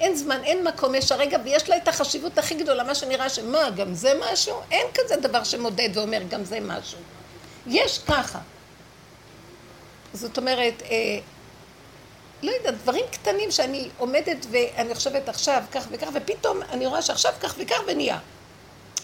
אין 0.00 0.16
זמן, 0.16 0.44
אין 0.44 0.64
מקום, 0.64 0.94
יש 0.94 1.12
הרגע, 1.12 1.38
ויש 1.44 1.68
לה 1.68 1.76
את 1.76 1.88
החשיבות 1.88 2.38
הכי 2.38 2.54
גדולה, 2.54 2.84
מה 2.84 2.94
שנראה 2.94 3.28
שמה, 3.28 3.70
גם 3.70 3.94
זה 3.94 4.12
משהו? 4.32 4.60
אין 4.70 4.86
כזה 4.94 5.16
דבר 5.16 5.44
שמודד 5.44 5.88
ואומר, 5.94 6.22
גם 6.28 6.44
זה 6.44 6.60
משהו. 6.60 6.98
יש 7.66 7.98
ככה. 7.98 8.38
זאת 10.12 10.38
אומרת, 10.38 10.82
אה, 10.82 11.18
לא 12.42 12.50
יודעת, 12.50 12.74
דברים 12.74 13.04
קטנים 13.10 13.50
שאני 13.50 13.88
עומדת 13.98 14.46
ואני 14.50 14.94
חושבת 14.94 15.28
עכשיו 15.28 15.62
כך 15.72 15.86
וכך, 15.90 16.08
ופתאום 16.12 16.62
אני 16.62 16.86
רואה 16.86 17.02
שעכשיו 17.02 17.32
כך 17.40 17.54
וכך 17.58 17.80
ונהיה. 17.86 18.18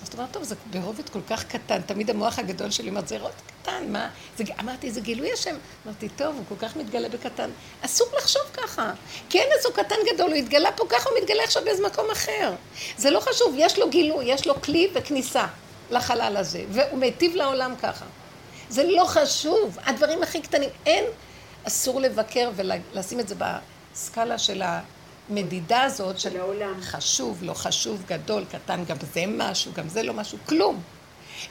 אז 0.02 0.08
את 0.08 0.14
אומרת, 0.14 0.32
טוב, 0.32 0.42
זה 0.42 0.54
ברובד 0.70 1.08
כל 1.08 1.20
כך 1.28 1.44
קטן, 1.44 1.80
תמיד 1.82 2.10
המוח 2.10 2.38
הגדול 2.38 2.70
שלי 2.70 2.88
אומר, 2.88 3.00
זה 3.06 3.18
רובד 3.18 3.34
קטן, 3.62 3.92
מה? 3.92 4.08
זה, 4.36 4.44
אמרתי, 4.60 4.90
זה 4.90 5.00
גילוי 5.00 5.32
השם. 5.32 5.56
אמרתי, 5.86 6.08
טוב, 6.08 6.36
הוא 6.36 6.44
כל 6.48 6.66
כך 6.66 6.76
מתגלה 6.76 7.08
בקטן. 7.08 7.50
אסור 7.80 8.08
לחשוב 8.16 8.42
ככה. 8.52 8.92
כי 9.30 9.40
אין 9.40 9.48
איזו 9.58 9.72
קטן 9.72 9.94
גדול, 10.14 10.30
הוא 10.30 10.36
התגלה 10.36 10.72
פה 10.72 10.84
ככה, 10.88 11.10
הוא 11.10 11.18
מתגלה 11.22 11.44
עכשיו 11.44 11.64
באיזה 11.64 11.86
מקום 11.86 12.10
אחר. 12.10 12.52
זה 12.98 13.10
לא 13.10 13.20
חשוב, 13.20 13.54
יש 13.58 13.78
לו 13.78 13.90
גילוי, 13.90 14.24
יש 14.24 14.46
לו 14.46 14.62
כלי 14.62 14.90
וכניסה 14.94 15.46
לחלל 15.90 16.36
הזה, 16.36 16.64
והוא 16.70 16.98
מיטיב 16.98 17.36
לעולם 17.36 17.74
ככה. 17.82 18.04
זה 18.68 18.84
לא 18.84 19.04
חשוב, 19.04 19.78
הדברים 19.84 20.22
הכי 20.22 20.40
קטנים. 20.40 20.70
אין, 20.86 21.04
אסור 21.64 22.00
לבקר 22.00 22.50
ולשים 22.56 23.20
את 23.20 23.28
זה 23.28 23.34
בסקאלה 23.34 24.38
של 24.38 24.62
ה... 24.62 24.80
המדידה 25.30 25.82
הזאת 25.82 26.20
של 26.20 26.40
העולם. 26.40 26.74
חשוב, 26.80 27.42
לא 27.42 27.54
חשוב, 27.54 28.02
גדול, 28.06 28.44
קטן, 28.44 28.84
גם 28.84 28.96
זה 29.12 29.24
משהו, 29.28 29.72
גם 29.72 29.88
זה 29.88 30.02
לא 30.02 30.14
משהו, 30.14 30.38
כלום. 30.46 30.82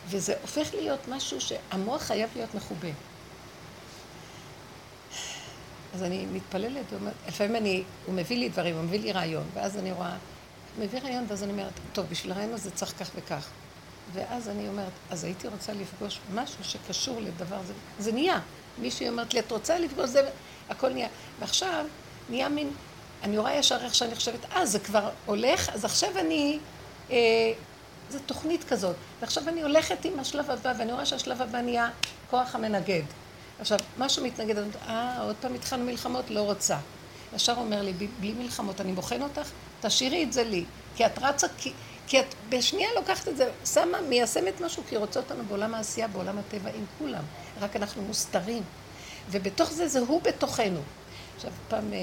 וזה 0.07 0.33
הופך 0.41 0.73
להיות 0.73 1.07
משהו 1.07 1.41
שהמוח 1.41 2.01
חייב 2.01 2.29
להיות 2.35 2.55
מכובה. 2.55 2.89
אז 5.93 6.03
אני 6.03 6.25
מתפללת, 6.25 6.85
לפעמים 7.27 7.55
אני, 7.55 7.83
הוא 8.05 8.15
מביא 8.15 8.37
לי 8.37 8.49
דברים, 8.49 8.75
הוא 8.75 8.83
מביא 8.83 8.99
לי 8.99 9.11
רעיון, 9.11 9.43
ואז 9.53 9.77
אני 9.77 9.91
רואה, 9.91 10.15
הוא 10.77 10.85
מביא 10.85 10.99
רעיון, 10.99 11.25
ואז 11.27 11.43
אני 11.43 11.51
אומרת, 11.51 11.73
טוב, 11.93 12.05
בשביל 12.09 12.31
הרעיון 12.31 12.53
הזה 12.53 12.71
צריך 12.71 12.93
כך 12.99 13.09
וכך. 13.15 13.47
ואז 14.13 14.49
אני 14.49 14.67
אומרת, 14.67 14.91
אז 15.09 15.23
הייתי 15.23 15.47
רוצה 15.47 15.73
לפגוש 15.73 16.19
משהו 16.33 16.63
שקשור 16.63 17.21
לדבר 17.21 17.55
הזה. 17.55 17.73
זה 17.99 18.11
נהיה. 18.11 18.39
מישהי 18.77 19.09
אומרת 19.09 19.33
לי, 19.33 19.39
את 19.39 19.51
רוצה 19.51 19.79
לפגוש 19.79 20.09
זה, 20.09 20.29
הכל 20.69 20.89
נהיה. 20.89 21.07
ועכשיו 21.39 21.85
נהיה 22.29 22.49
מין 22.49 22.71
אני 23.23 23.37
רואה 23.37 23.55
ישר 23.55 23.77
איך 23.83 23.95
שאני 23.95 24.15
חושבת, 24.15 24.39
אה, 24.55 24.65
זה 24.65 24.79
כבר 24.79 25.09
הולך, 25.25 25.69
אז 25.69 25.85
עכשיו 25.85 26.09
אני... 26.19 26.59
אה, 27.11 27.17
זו 28.09 28.19
תוכנית 28.25 28.63
כזאת. 28.63 28.95
ועכשיו 29.21 29.49
אני 29.49 29.61
הולכת 29.61 30.05
עם 30.05 30.19
השלב 30.19 30.51
הבא, 30.51 30.73
ואני 30.79 30.93
רואה 30.93 31.05
שהשלב 31.05 31.41
הבא 31.41 31.61
נהיה 31.61 31.89
כוח 32.29 32.55
המנגד. 32.55 33.01
עכשיו, 33.59 33.79
משהו 33.97 34.25
מתנגד, 34.25 34.57
אני 34.57 34.65
אומרת, 34.65 34.81
אה, 34.87 35.21
עוד 35.21 35.35
פעם 35.41 35.53
התחלנו 35.53 35.85
מלחמות? 35.85 36.29
לא 36.29 36.41
רוצה. 36.41 36.77
ישר 37.35 37.53
אומר 37.57 37.81
לי, 37.81 37.93
בלי 38.19 38.33
מלחמות, 38.33 38.81
אני 38.81 38.93
בוחן 38.93 39.21
אותך, 39.21 39.49
תשאירי 39.81 40.23
את 40.23 40.33
זה 40.33 40.43
לי. 40.43 40.65
כי 40.95 41.05
את 41.05 41.19
רצה, 41.21 41.47
כי, 41.57 41.73
כי 42.07 42.19
את 42.19 42.25
בשנייה 42.49 42.89
לוקחת 42.95 43.27
את 43.27 43.37
זה, 43.37 43.51
שמה, 43.65 44.01
מיישמת 44.01 44.61
משהו, 44.61 44.83
כי 44.89 44.97
רוצה 44.97 45.19
אותנו 45.19 45.43
בעולם 45.43 45.73
העשייה, 45.73 46.07
בעולם 46.07 46.37
הטבע, 46.37 46.69
עם 46.69 46.85
כולם. 46.99 47.23
רק 47.61 47.75
אנחנו 47.75 48.01
מוסתרים. 48.01 48.63
ובתוך 49.31 49.71
זה, 49.71 49.87
זה 49.87 49.99
הוא 49.99 50.21
בתוכנו. 50.21 50.79
עכשיו, 51.35 51.51
פעם 51.69 51.93
אה, 51.93 51.99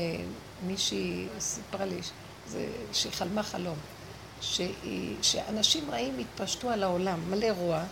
מישהי 0.62 1.26
סיפרה 1.40 1.86
לי 1.86 1.98
זה, 2.48 2.66
שהיא 2.92 3.12
חלמה 3.12 3.42
חלום, 3.42 3.76
שהיא, 4.40 5.16
שאנשים 5.22 5.90
רעים 5.90 6.18
התפשטו 6.18 6.70
על 6.70 6.82
העולם, 6.82 7.30
מלא 7.30 7.46
רוע, 7.56 7.82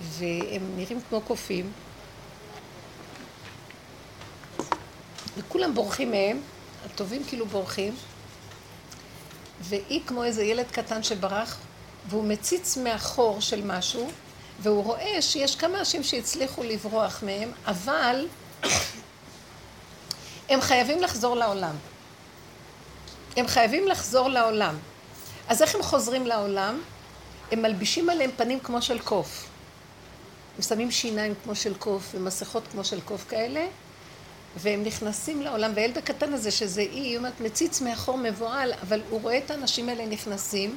והם 0.00 0.76
נראים 0.76 1.00
כמו 1.08 1.20
קופים, 1.20 1.72
וכולם 5.36 5.74
בורחים 5.74 6.10
מהם, 6.10 6.40
הטובים 6.84 7.24
כאילו 7.24 7.46
בורחים, 7.46 7.94
והיא 9.60 10.00
כמו 10.06 10.24
איזה 10.24 10.44
ילד 10.44 10.66
קטן 10.70 11.02
שברח, 11.02 11.58
והוא 12.08 12.24
מציץ 12.24 12.76
מהחור 12.76 13.40
של 13.40 13.64
משהו, 13.64 14.10
והוא 14.62 14.84
רואה 14.84 15.22
שיש 15.22 15.56
כמה 15.56 15.78
אנשים 15.78 16.02
שהצליחו 16.02 16.62
לברוח 16.62 17.22
מהם, 17.22 17.52
אבל 17.66 18.26
הם 20.50 20.60
חייבים 20.60 21.02
לחזור 21.02 21.36
לעולם. 21.36 21.74
הם 23.36 23.46
חייבים 23.46 23.88
לחזור 23.88 24.28
לעולם. 24.28 24.76
אז 25.48 25.62
איך 25.62 25.74
הם 25.74 25.82
חוזרים 25.82 26.26
לעולם? 26.26 26.80
הם 27.52 27.62
מלבישים 27.62 28.10
עליהם 28.10 28.30
פנים 28.36 28.60
כמו 28.60 28.82
של 28.82 28.98
קוף. 28.98 29.46
הם 30.56 30.62
שמים 30.62 30.90
שיניים 30.90 31.34
כמו 31.44 31.54
של 31.54 31.74
קוף 31.74 32.14
ומסכות 32.14 32.62
כמו 32.72 32.84
של 32.84 33.00
קוף 33.00 33.24
כאלה, 33.28 33.66
והם 34.56 34.82
נכנסים 34.82 35.42
לעולם, 35.42 35.72
והילד 35.74 35.98
הקטן 35.98 36.32
הזה, 36.32 36.50
שזה 36.50 36.80
אי, 36.80 37.00
היא 37.00 37.16
אומרת, 37.16 37.40
מציץ 37.40 37.80
מאחור 37.80 38.18
מבוהל, 38.18 38.72
אבל 38.82 39.00
הוא 39.10 39.22
רואה 39.22 39.38
את 39.38 39.50
האנשים 39.50 39.88
האלה 39.88 40.06
נכנסים, 40.06 40.76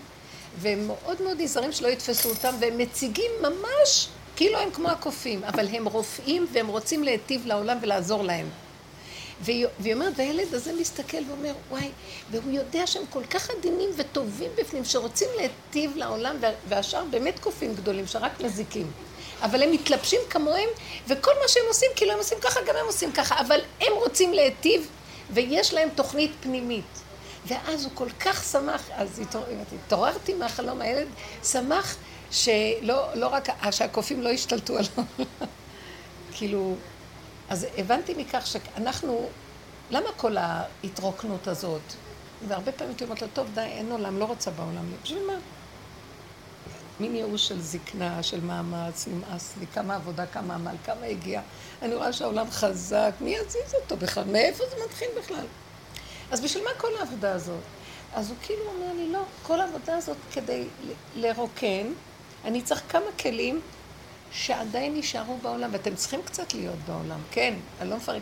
והם 0.60 0.88
מאוד 0.88 1.22
מאוד 1.22 1.42
נזהרים 1.42 1.72
שלא 1.72 1.88
יתפסו 1.88 2.30
אותם, 2.30 2.56
והם 2.60 2.78
מציגים 2.78 3.32
ממש 3.42 4.08
כאילו 4.36 4.60
הם 4.60 4.72
כמו 4.72 4.90
הקופים, 4.90 5.44
אבל 5.44 5.68
הם 5.68 5.86
רופאים 5.88 6.48
והם 6.54 6.68
רוצים 6.68 7.04
להיטיב 7.04 7.46
לעולם 7.46 7.78
ולעזור 7.82 8.24
להם. 8.24 8.50
והיא, 9.42 9.68
אומרת, 9.94 10.14
והילד 10.16 10.54
הזה 10.54 10.74
מסתכל 10.74 11.18
ואומר, 11.30 11.54
וואי, 11.70 11.90
והוא 12.32 12.52
יודע 12.52 12.88
שהם 12.88 13.04
כל 13.10 13.24
כך 13.30 13.50
עדינים 13.50 13.90
וטובים 13.98 14.52
בפנים, 14.58 14.86
שרוצים 14.86 15.28
להיטיב 15.38 15.98
לעולם, 15.98 16.36
והשאר 16.68 17.04
באמת 17.10 17.40
קופים 17.40 17.76
גדולים, 17.76 18.08
שרק 18.08 18.42
מזיקים. 18.42 18.92
אבל 19.42 19.64
הם 19.64 19.72
מתלבשים 19.72 20.20
כמוהם, 20.30 20.70
וכל 21.08 21.32
מה 21.42 21.48
שהם 21.48 21.64
עושים, 21.68 21.90
כאילו 21.96 22.12
הם 22.12 22.18
עושים 22.18 22.38
ככה, 22.42 22.60
גם 22.68 22.76
הם 22.76 22.86
עושים 22.86 23.12
ככה, 23.12 23.40
אבל 23.40 23.60
הם 23.82 23.94
רוצים 23.94 24.34
להיטיב, 24.34 24.88
ויש 25.30 25.74
להם 25.74 25.90
תוכנית 25.96 26.32
פנימית. 26.42 27.04
ואז 27.48 27.84
הוא 27.84 27.92
כל 27.96 28.10
כך 28.20 28.44
שמח, 28.44 28.90
אז 28.96 29.22
התעוררתי 29.86 30.34
מהחלום, 30.34 30.82
הילד 30.82 31.08
שמח 31.44 31.96
שלא 32.32 33.08
לא 33.14 33.28
רק, 33.28 33.48
שהקופים 33.72 34.22
לא 34.22 34.30
השתלטו 34.30 34.78
עליו. 34.78 35.06
כאילו, 36.36 36.76
אז 37.50 37.68
הבנתי 37.78 38.14
מכך 38.18 38.48
שאנחנו, 38.48 39.30
למה 39.92 40.10
כל 40.18 40.38
ההתרוקנות 40.38 41.48
הזאת? 41.48 41.82
והרבה 42.48 42.72
פעמים 42.72 42.90
הייתי 42.90 43.04
אומרת 43.04 43.22
לו, 43.22 43.28
טוב, 43.34 43.48
די, 43.54 43.62
אין 43.62 43.92
עולם, 43.92 44.20
לא 44.20 44.26
רוצה 44.26 44.52
בעולם. 44.52 44.86
בשביל 45.04 45.26
מה? 45.28 45.34
מין 47.00 47.16
ייאוש 47.16 47.48
של 47.48 47.62
זקנה, 47.62 48.24
של 48.24 48.42
מאמץ, 48.42 49.08
נמאס 49.08 49.54
לי, 49.60 49.68
כמה 49.68 49.96
עבודה, 49.96 50.26
כמה 50.26 50.56
עמל, 50.56 50.76
כמה 50.86 51.06
הגיע. 51.06 51.42
אני 51.82 51.96
רואה 51.96 52.14
שהעולם 52.14 52.52
חזק, 52.52 53.12
מי 53.22 53.36
יזיז 53.36 53.76
אותו 53.82 53.98
בכלל? 53.98 54.24
מאיפה 54.24 54.64
זה 54.70 54.76
מתחיל 54.86 55.08
בכלל? 55.18 55.46
אז 56.32 56.42
בשביל 56.42 56.64
מה 56.64 56.70
כל 56.78 56.98
העבודה 57.00 57.32
הזאת? 57.32 57.62
אז 58.14 58.30
הוא 58.30 58.38
כאילו 58.42 58.62
אומר 58.76 58.94
לי, 58.94 59.12
לא, 59.12 59.24
כל 59.44 59.62
העבודה 59.62 59.98
הזאת 59.98 60.18
כדי 60.34 60.64
לרוקן, 61.16 61.88
אני 62.46 62.62
צריך 62.62 62.84
כמה 62.90 63.06
כלים 63.20 63.62
שעדיין 64.34 64.96
יישארו 64.96 65.38
בעולם, 65.42 65.70
ואתם 65.74 65.96
צריכים 65.96 66.22
קצת 66.26 66.54
להיות 66.54 66.80
בעולם, 66.88 67.20
כן, 67.32 67.54
אני 67.82 67.90
לא 67.90 67.98
מפרק. 67.98 68.22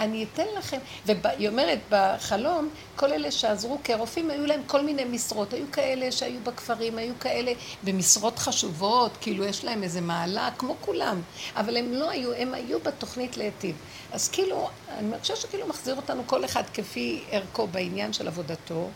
אני 0.00 0.26
אתן 0.32 0.44
לכם, 0.58 0.78
והיא 1.06 1.48
אומרת, 1.48 1.78
בחלום, 1.90 2.68
כל 2.96 3.12
אלה 3.12 3.30
שעזרו 3.30 3.78
כרופאים, 3.84 4.30
היו 4.30 4.46
להם 4.46 4.60
כל 4.66 4.84
מיני 4.84 5.04
משרות. 5.04 5.52
היו 5.52 5.66
כאלה 5.72 6.12
שהיו 6.12 6.40
בכפרים, 6.44 6.98
היו 6.98 7.14
כאלה 7.20 7.52
במשרות 7.82 8.38
חשובות, 8.38 9.16
כאילו 9.20 9.44
יש 9.44 9.64
להם 9.64 9.82
איזה 9.82 10.00
מעלה, 10.00 10.48
כמו 10.58 10.76
כולם. 10.80 11.20
אבל 11.56 11.76
הם 11.76 11.92
לא 11.92 12.10
היו, 12.10 12.34
הם 12.34 12.54
היו 12.54 12.80
בתוכנית 12.80 13.36
להיטיב. 13.36 13.76
אז 14.12 14.28
כאילו, 14.28 14.68
אני 14.98 15.20
חושבת 15.20 15.36
שכאילו 15.36 15.66
מחזיר 15.66 15.96
אותנו 15.96 16.22
כל 16.26 16.44
אחד 16.44 16.62
כפי 16.74 17.22
ערכו 17.30 17.66
בעניין 17.66 18.12
של 18.12 18.28
עבודתו, 18.28 18.88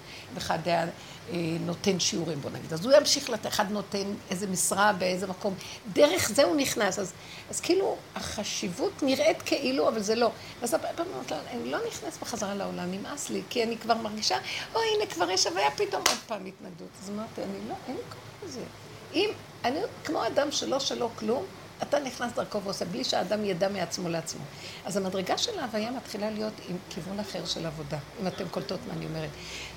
אה, 0.67 0.85
נותן 1.61 2.00
שיעורים, 2.00 2.41
בוא 2.41 2.50
נגיד. 2.50 2.73
אז 2.73 2.85
הוא 2.85 2.93
ימשיך 2.93 3.31
לתת, 3.31 3.47
אחד 3.47 3.71
נותן 3.71 4.14
איזה 4.31 4.47
משרה 4.47 4.93
באיזה 4.93 5.26
מקום. 5.26 5.55
דרך 5.93 6.29
זה 6.29 6.45
הוא 6.45 6.57
נכנס. 6.57 6.99
אז, 6.99 7.12
אז 7.50 7.61
כאילו, 7.61 7.97
החשיבות 8.14 9.02
נראית 9.02 9.43
כאילו, 9.43 9.88
אבל 9.88 10.00
זה 10.00 10.14
לא. 10.14 10.31
אז 10.62 10.76
אני 11.50 11.71
לא 11.71 11.79
נכנס 11.88 12.19
בחזרה 12.19 12.55
לעולם, 12.55 12.91
נמאס 12.91 13.31
לי, 13.31 13.43
כי 13.50 13.62
אני 13.62 13.79
כבר 13.79 13.95
מרגישה, 13.95 14.38
או 14.75 14.81
הנה, 14.81 15.07
כבר 15.07 15.31
יש 15.31 15.47
הוויה, 15.47 15.71
פתאום 15.71 16.02
עוד 16.09 16.19
פעם 16.26 16.47
התנגדות. 16.47 16.88
אז 17.02 17.11
אמרתי, 17.11 17.43
אני 17.43 17.69
לא, 17.69 17.75
אין 17.88 17.97
לי 17.97 18.02
כוח 18.09 18.49
לזה. 18.49 18.61
אם, 19.14 19.31
אני 19.64 19.81
כמו 20.05 20.26
אדם 20.26 20.52
שלא 20.52 20.81
שלא 20.81 21.11
כלום, 21.19 21.45
אתה 21.83 21.99
נכנס 21.99 22.33
דרכו 22.33 22.62
ועושה, 22.62 22.85
בלי 22.85 23.05
שהאדם 23.05 23.45
ידע 23.45 23.69
מעצמו 23.69 24.09
לעצמו. 24.09 24.41
אז 24.85 24.97
המדרגה 24.97 25.39
של 25.39 25.59
ההוויה 25.59 25.91
מתחילה 25.91 26.31
להיות 26.31 26.53
עם 26.69 26.77
כיוון 26.91 27.21
אחר 27.21 27.45
של 27.45 27.67
עבודה, 27.67 27.99
אם 28.21 28.27
אתם 28.27 28.49
קולטות 28.49 28.81
מה 28.89 28.95
אני 28.95 29.07
אומרת. 29.07 29.31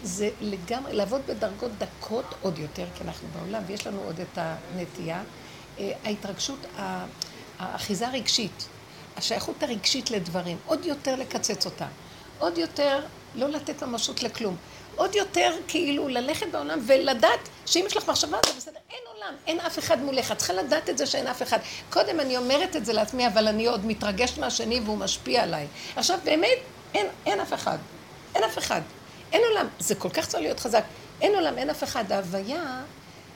זה 0.03 0.29
לגמרי, 0.41 0.93
לעבוד 0.93 1.21
בדרגות 1.27 1.71
דקות 1.77 2.25
עוד 2.41 2.59
יותר, 2.59 2.85
כי 2.95 3.03
אנחנו 3.03 3.27
בעולם, 3.27 3.63
ויש 3.67 3.87
לנו 3.87 4.01
עוד 4.05 4.19
את 4.19 4.37
הנטייה, 4.37 5.23
אה, 5.79 5.91
ההתרגשות, 6.03 6.59
האחיזה 7.59 8.07
הרגשית, 8.07 8.67
השייכות 9.17 9.63
הרגשית 9.63 10.11
לדברים, 10.11 10.57
עוד 10.65 10.85
יותר 10.85 11.15
לקצץ 11.15 11.65
אותה, 11.65 11.87
עוד 12.39 12.57
יותר 12.57 13.05
לא 13.35 13.49
לתת 13.49 13.83
ממשות 13.83 14.23
לכלום. 14.23 14.55
עוד 14.95 15.15
יותר 15.15 15.51
כאילו 15.67 16.07
ללכת 16.07 16.47
בעולם 16.51 16.79
ולדעת 16.87 17.39
שאם 17.65 17.83
יש 17.87 17.97
לך 17.97 18.09
מחשבה 18.09 18.37
זה 18.45 18.53
בסדר, 18.57 18.79
אין 18.89 18.99
עולם, 19.13 19.33
אין 19.47 19.59
אף 19.59 19.79
אחד 19.79 19.99
מולך, 20.01 20.31
את 20.31 20.37
צריכה 20.37 20.53
לדעת 20.53 20.89
את 20.89 20.97
זה 20.97 21.05
שאין 21.05 21.27
אף 21.27 21.41
אחד. 21.41 21.59
קודם 21.89 22.19
אני 22.19 22.37
אומרת 22.37 22.75
את 22.75 22.85
זה 22.85 22.93
לעצמי, 22.93 23.27
אבל 23.27 23.47
אני 23.47 23.65
עוד 23.65 23.85
מתרגשת 23.85 24.37
מהשני 24.37 24.79
והוא 24.79 24.97
משפיע 24.97 25.43
עליי. 25.43 25.67
עכשיו 25.95 26.19
באמת, 26.23 26.57
אין, 26.93 27.07
אין 27.25 27.39
אף 27.39 27.53
אחד, 27.53 27.77
אין 28.35 28.43
אף 28.43 28.57
אחד, 28.57 28.81
אין 29.33 29.41
עולם, 29.49 29.67
זה 29.79 29.95
כל 29.95 30.09
כך 30.09 30.27
צריך 30.27 30.43
להיות 30.43 30.59
חזק, 30.59 30.83
אין 31.21 31.35
עולם, 31.35 31.57
אין 31.57 31.69
אף 31.69 31.83
אחד, 31.83 32.11
ההוויה 32.11 32.83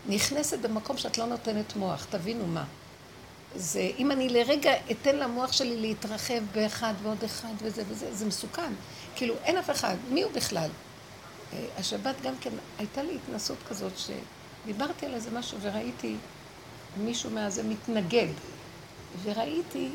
נכנסת 0.07 0.59
במקום 0.59 0.97
שאת 0.97 1.17
לא 1.17 1.25
נותנת 1.25 1.75
מוח, 1.75 2.07
תבינו 2.09 2.47
מה. 2.47 2.63
זה, 3.55 3.91
אם 3.97 4.11
אני 4.11 4.29
לרגע 4.29 4.73
אתן 4.91 5.15
למוח 5.15 5.51
שלי 5.51 5.77
להתרחב 5.77 6.39
באחד 6.51 6.93
ועוד 7.03 7.23
אחד 7.23 7.53
וזה 7.57 7.83
וזה, 7.89 8.13
זה 8.13 8.25
מסוכן. 8.25 8.73
כאילו, 9.15 9.33
אין 9.43 9.57
אף 9.57 9.69
אחד, 9.69 9.95
מי 10.09 10.23
הוא 10.23 10.31
בכלל? 10.31 10.69
השבת 11.77 12.21
גם 12.21 12.33
כן, 12.41 12.49
הייתה 12.77 13.03
לי 13.03 13.15
התנסות 13.15 13.57
כזאת 13.69 13.91
שדיברתי 13.97 15.05
על 15.05 15.13
איזה 15.13 15.31
משהו 15.31 15.57
וראיתי 15.61 16.15
מישהו 16.97 17.29
מהזה 17.29 17.63
מתנגד. 17.63 18.27
וראיתי 19.23 19.89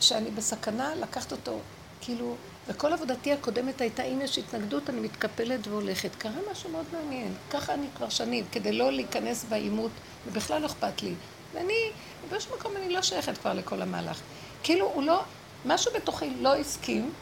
שאני 0.00 0.30
בסכנה 0.30 0.94
לקחת 0.94 1.32
אותו, 1.32 1.60
כאילו, 2.00 2.34
וכל 2.66 2.92
עבודתי 2.92 3.32
הקודמת 3.32 3.80
הייתה, 3.80 4.02
אם 4.02 4.20
יש 4.20 4.38
התנגדות, 4.38 4.90
אני 4.90 5.00
מתקפלת 5.00 5.66
והולכת. 5.66 6.14
קרה 6.18 6.40
משהו 6.52 6.70
מאוד 6.70 6.84
מעניין. 6.92 7.34
ככה 7.50 7.74
אני 7.74 7.86
כבר 7.96 8.08
שנים, 8.08 8.44
כדי 8.52 8.72
לא 8.72 8.92
להיכנס 8.92 9.44
בעימות, 9.48 9.90
ובכלל 10.26 10.62
לא 10.62 10.66
אכפת 10.66 11.02
לי. 11.02 11.14
ואני, 11.54 11.90
באיזשהו 12.30 12.56
מקום 12.56 12.76
אני 12.76 12.92
לא 12.92 13.02
שייכת 13.02 13.38
כבר 13.38 13.54
לכל 13.54 13.82
המהלך. 13.82 14.20
כאילו, 14.62 14.86
הוא 14.94 15.02
לא, 15.02 15.22
משהו 15.66 15.92
בתוכי 15.94 16.30
לא 16.40 16.56
הסכים, 16.56 17.12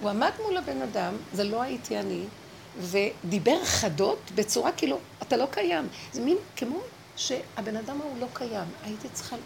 הוא 0.00 0.10
עמד 0.10 0.30
מול 0.42 0.56
הבן 0.56 0.82
אדם, 0.82 1.14
זה 1.32 1.44
לא 1.44 1.62
הייתי 1.62 1.98
אני, 1.98 2.24
ודיבר 2.78 3.64
חדות 3.64 4.30
בצורה 4.34 4.72
כאילו, 4.72 4.98
אתה 5.22 5.36
לא 5.36 5.46
קיים. 5.50 5.88
זה 6.12 6.20
מין 6.20 6.36
כמו 6.56 6.78
שהבן 7.16 7.76
אדם 7.76 8.00
ההוא 8.00 8.18
לא 8.20 8.26
קיים. 8.32 8.68
הייתי 8.84 9.08
צריכה... 9.12 9.36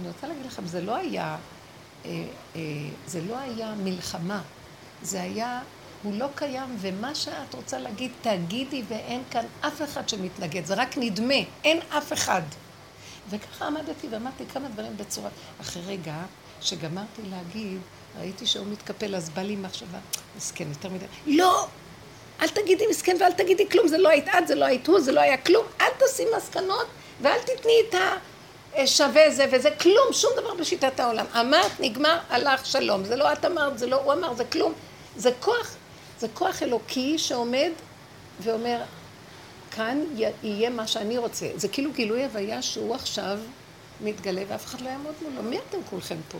אני 0.00 0.08
רוצה 0.08 0.26
להגיד 0.26 0.46
לכם, 0.46 0.66
זה 0.66 0.80
לא 0.80 0.96
היה... 0.96 1.36
אה, 2.04 2.10
אה, 2.56 2.60
זה 3.06 3.20
לא 3.20 3.38
היה 3.38 3.74
מלחמה. 3.74 4.42
זה 5.02 5.22
היה... 5.22 5.62
הוא 6.02 6.14
לא 6.18 6.26
קיים, 6.34 6.76
ומה 6.80 7.14
שאת 7.14 7.54
רוצה 7.54 7.78
להגיד, 7.78 8.12
תגידי, 8.22 8.82
ואין 8.88 9.22
כאן 9.30 9.44
אף 9.60 9.82
אחד 9.82 10.08
שמתנגד. 10.08 10.66
זה 10.66 10.74
רק 10.74 10.98
נדמה, 10.98 11.34
אין 11.64 11.80
אף 11.88 12.12
אחד. 12.12 12.42
וככה 13.30 13.66
עמדתי 13.66 14.08
ואמרתי 14.10 14.44
כמה 14.52 14.68
דברים 14.68 14.96
בצורה... 14.96 15.30
אחרי 15.60 15.82
רגע 15.86 16.14
שגמרתי 16.60 17.22
להגיד, 17.30 17.80
ראיתי 18.18 18.46
שהוא 18.46 18.66
מתקפל, 18.66 19.14
אז 19.14 19.30
בא 19.30 19.42
לי 19.42 19.56
מחשבה, 19.56 19.98
מסכן, 20.36 20.68
יותר 20.68 20.88
מדי. 20.88 21.06
לא! 21.26 21.68
אל 22.40 22.48
תגידי 22.48 22.86
מסכן 22.86 23.16
ואל 23.20 23.32
תגידי 23.32 23.68
כלום, 23.68 23.88
זה 23.88 23.98
לא 23.98 24.08
היית 24.08 24.28
את, 24.28 24.48
זה 24.48 24.54
לא 24.54 24.64
היית 24.64 24.86
הוא, 24.86 25.00
זה 25.00 25.12
לא 25.12 25.20
היה 25.20 25.36
כלום. 25.36 25.66
אל 25.80 25.90
תעשי 25.98 26.24
מסקנות 26.36 26.86
ואל 27.20 27.38
תתני 27.38 27.72
את 27.88 27.94
השווה 28.74 29.30
זה 29.30 29.46
וזה, 29.52 29.70
כלום, 29.70 30.12
שום 30.12 30.30
דבר 30.36 30.54
בשיטת 30.54 31.00
העולם. 31.00 31.26
אמרת, 31.40 31.80
נגמר, 31.80 32.18
הלך, 32.30 32.66
שלום. 32.66 33.04
זה 33.04 33.16
לא 33.16 33.32
את 33.32 33.44
אמרת, 33.44 33.78
זה 33.78 33.86
לא 33.86 33.96
הוא 33.96 34.12
אמר, 34.12 34.34
זה 34.34 34.44
כלום. 34.44 34.72
זה 35.16 35.30
כוח, 35.40 35.74
זה 36.18 36.26
כוח 36.34 36.62
אלוקי 36.62 37.18
שעומד 37.18 37.70
ואומר, 38.40 38.80
כאן 39.70 40.04
יהיה 40.42 40.70
מה 40.70 40.86
שאני 40.86 41.18
רוצה. 41.18 41.46
זה 41.56 41.68
כאילו 41.68 41.92
גילוי 41.92 42.24
הוויה 42.24 42.62
שהוא 42.62 42.94
עכשיו 42.94 43.38
מתגלה 44.00 44.42
ואף 44.48 44.64
אחד 44.64 44.80
לא 44.80 44.88
יעמוד 44.88 45.14
מולו. 45.22 45.42
מי 45.42 45.58
אתם 45.68 45.78
כולכם 45.90 46.16
פה? 46.28 46.38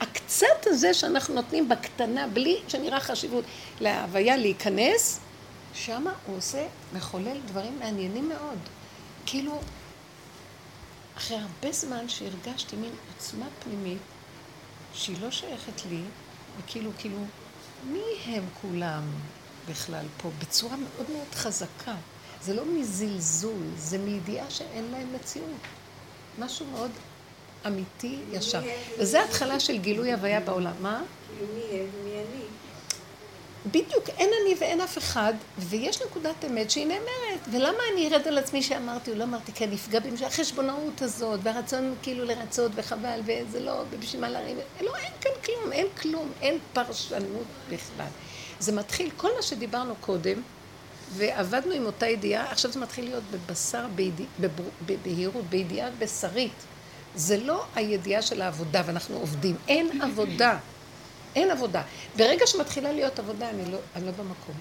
הקצת 0.00 0.66
הזה 0.66 0.94
שאנחנו 0.94 1.34
נותנים 1.34 1.68
בקטנה, 1.68 2.26
בלי 2.26 2.60
שנראה 2.68 3.00
חשיבות 3.00 3.44
להוויה 3.80 4.36
להיכנס, 4.36 5.20
שמה 5.74 6.12
הוא 6.26 6.36
עושה, 6.36 6.66
מחולל 6.94 7.40
דברים 7.46 7.78
מעניינים 7.78 8.28
מאוד. 8.28 8.58
כאילו, 9.26 9.60
אחרי 11.16 11.36
הרבה 11.36 11.72
זמן 11.72 12.08
שהרגשתי 12.08 12.76
מין 12.76 12.92
עוצמה 13.14 13.46
פנימית 13.62 13.98
שהיא 14.94 15.16
לא 15.20 15.30
שייכת 15.30 15.86
לי, 15.90 16.00
וכאילו, 16.58 16.90
כאילו, 16.98 17.18
מי 17.86 18.02
הם 18.24 18.44
כולם 18.60 19.02
בכלל 19.68 20.06
פה? 20.16 20.30
בצורה 20.38 20.76
מאוד 20.76 21.10
מאוד 21.10 21.34
חזקה. 21.34 21.94
זה 22.42 22.54
לא 22.54 22.62
מזלזול, 22.66 23.66
זה 23.76 23.98
מידיעה 23.98 24.50
שאין 24.50 24.84
להם 24.90 25.12
מציאות. 25.14 25.48
משהו 26.38 26.66
מאוד 26.66 26.90
אמיתי, 27.66 28.18
ישר. 28.32 28.62
וזה 28.98 29.24
התחלה 29.24 29.60
של 29.60 29.78
גילוי 29.78 30.12
הוויה 30.12 30.40
בעולם. 30.40 30.72
מה? 30.80 31.02
כאילו 31.28 31.54
מי 31.54 31.60
הם 31.60 31.86
ומי 32.00 32.10
אני. 32.10 32.44
בדיוק, 33.66 34.08
אין 34.18 34.30
אני 34.42 34.54
ואין 34.58 34.80
אף 34.80 34.98
אחד, 34.98 35.34
ויש 35.58 36.02
נקודת 36.02 36.44
אמת 36.44 36.70
שהיא 36.70 36.86
נאמרת. 36.86 37.40
ולמה 37.52 37.78
אני 37.92 38.08
ארד 38.08 38.28
על 38.28 38.38
עצמי 38.38 38.62
שאמרתי 38.62 39.10
או 39.10 39.16
לא 39.16 39.24
אמרתי? 39.24 39.52
כי 39.52 39.64
אני 39.64 39.74
אפגע 39.74 40.00
במשל 40.00 40.24
החשבונאות 40.24 41.02
הזאת, 41.02 41.40
והרצון 41.42 41.94
כאילו 42.02 42.24
לרצות, 42.24 42.72
וחבל, 42.74 43.20
וזה 43.24 43.60
לא, 43.60 43.84
ובשביל 43.90 44.20
מה 44.20 44.28
להרים, 44.28 44.56
לא, 44.80 44.96
אין 44.96 45.12
כאן 45.20 45.30
כלום, 45.44 45.72
אין 45.72 45.86
כלום, 46.02 46.32
אין 46.42 46.58
פרשנות 46.72 47.46
בכלל. 47.70 48.06
זה 48.60 48.72
מתחיל, 48.72 49.10
כל 49.16 49.28
מה 49.36 49.42
שדיברנו 49.42 49.94
קודם, 50.00 50.42
ועבדנו 51.16 51.72
עם 51.72 51.86
אותה 51.86 52.06
ידיעה, 52.06 52.52
עכשיו 52.52 52.72
זה 52.72 52.80
מתחיל 52.80 53.04
להיות 53.04 53.24
בבשר, 53.30 53.86
בבהירות, 54.86 55.44
בידיעה 55.44 55.90
בשרית. 55.98 56.52
זה 57.14 57.38
לא 57.38 57.64
הידיעה 57.74 58.22
של 58.22 58.42
העבודה 58.42 58.82
ואנחנו 58.86 59.16
עובדים, 59.16 59.56
אין 59.68 60.02
עבודה. 60.02 60.58
אין 61.36 61.50
עבודה. 61.50 61.82
ברגע 62.16 62.46
שמתחילה 62.46 62.92
להיות 62.92 63.18
עבודה, 63.18 63.50
אני 63.50 63.70
לא, 63.70 63.78
אני 63.96 64.06
לא 64.06 64.12
במקום. 64.12 64.54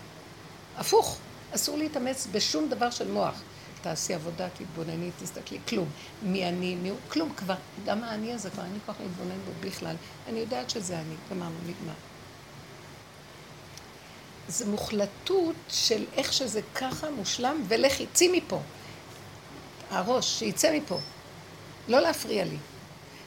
הפוך, 0.77 1.17
אסור 1.55 1.77
להתאמץ 1.77 2.27
בשום 2.31 2.69
דבר 2.69 2.89
של 2.89 3.11
מוח. 3.11 3.41
תעשי 3.81 4.13
עבודה, 4.13 4.47
תתבונני, 4.49 5.09
תסתכלי, 5.19 5.59
כלום. 5.67 5.89
מי 6.23 6.49
אני, 6.49 6.75
מי 6.75 6.89
הוא, 6.89 6.97
כלום 7.09 7.33
כבר. 7.37 7.55
גם 7.85 8.03
האני 8.03 8.33
הזה 8.33 8.49
כבר 8.49 8.63
אין 8.63 8.73
לי 8.73 8.79
כוח 8.85 8.95
להתבונן 8.99 9.39
בו 9.45 9.51
בכלל. 9.67 9.95
אני 10.29 10.39
יודעת 10.39 10.69
שזה 10.69 10.99
אני, 10.99 11.15
גמרנו, 11.31 11.55
נגמר. 11.63 11.93
זה 14.47 14.65
מוחלטות 14.65 15.55
של 15.69 16.05
איך 16.17 16.33
שזה 16.33 16.61
ככה 16.75 17.09
מושלם, 17.09 17.63
ולכי, 17.67 18.05
צאי 18.13 18.37
מפה. 18.37 18.59
הראש, 19.89 20.39
שיצא 20.39 20.77
מפה. 20.77 20.99
לא 21.87 21.99
להפריע 21.99 22.45
לי. 22.45 22.57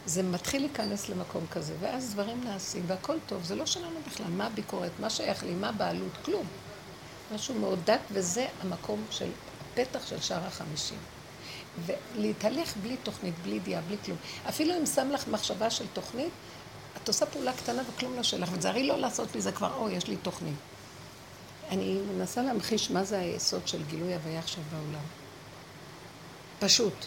זה 0.07 0.23
מתחיל 0.23 0.62
להיכנס 0.62 1.09
למקום 1.09 1.47
כזה, 1.51 1.75
ואז 1.81 2.12
דברים 2.12 2.45
נעשים, 2.45 2.85
והכל 2.87 3.17
טוב, 3.27 3.45
זה 3.45 3.55
לא 3.55 3.67
שלנו 3.67 4.01
בכלל, 4.07 4.27
מה 4.27 4.47
הביקורת, 4.47 4.90
מה 5.01 5.11
שייך 5.11 5.45
לי, 5.45 5.55
מה 5.55 5.73
בעלות, 5.73 6.12
כלום. 6.25 6.47
משהו 7.35 7.55
מאוד 7.55 7.79
דק, 7.85 8.01
וזה 8.12 8.47
המקום 8.62 9.05
של, 9.11 9.29
הפתח 9.73 10.07
של 10.07 10.21
שער 10.21 10.47
החמישים. 10.47 10.99
ולהתהלך 11.87 12.77
בלי 12.83 12.97
תוכנית, 12.97 13.35
בלי 13.43 13.55
ידיעה, 13.55 13.81
בלי 13.81 13.97
כלום. 14.05 14.19
אפילו 14.49 14.79
אם 14.79 14.87
שם 14.87 15.11
לך 15.11 15.29
מחשבה 15.29 15.71
של 15.71 15.85
תוכנית, 15.93 16.33
את 17.03 17.09
עושה 17.09 17.27
פעולה 17.27 17.53
קטנה 17.53 17.83
וכלום 17.88 18.17
לא 18.17 18.23
שלך, 18.23 18.49
ותזהרי 18.53 18.87
לא 18.87 18.99
לעשות 18.99 19.37
מזה 19.37 19.53
כבר, 19.53 19.75
או, 19.75 19.90
יש 19.90 20.07
לי 20.09 20.17
תוכנית. 20.17 20.55
אני 21.71 21.99
מנסה 22.17 22.43
להמחיש 22.43 22.90
מה 22.90 23.05
זה 23.05 23.19
היסוד 23.19 23.69
של 23.69 23.83
גילוי 23.85 24.14
הוויה 24.14 24.38
עכשיו 24.38 24.62
בעולם. 24.71 25.05
פשוט. 26.61 27.07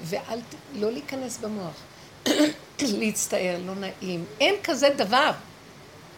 ואל, 0.00 0.40
לא 0.74 0.92
להיכנס 0.92 1.38
במוח. 1.38 1.74
להצטער, 2.98 3.56
לא 3.66 3.74
נעים. 3.74 4.24
אין 4.40 4.54
כזה 4.64 4.88
דבר. 4.88 5.30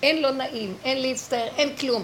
אין 0.02 0.22
לא 0.22 0.30
נעים, 0.30 0.74
אין 0.84 1.02
להצטער, 1.02 1.48
אין 1.56 1.76
כלום. 1.76 2.02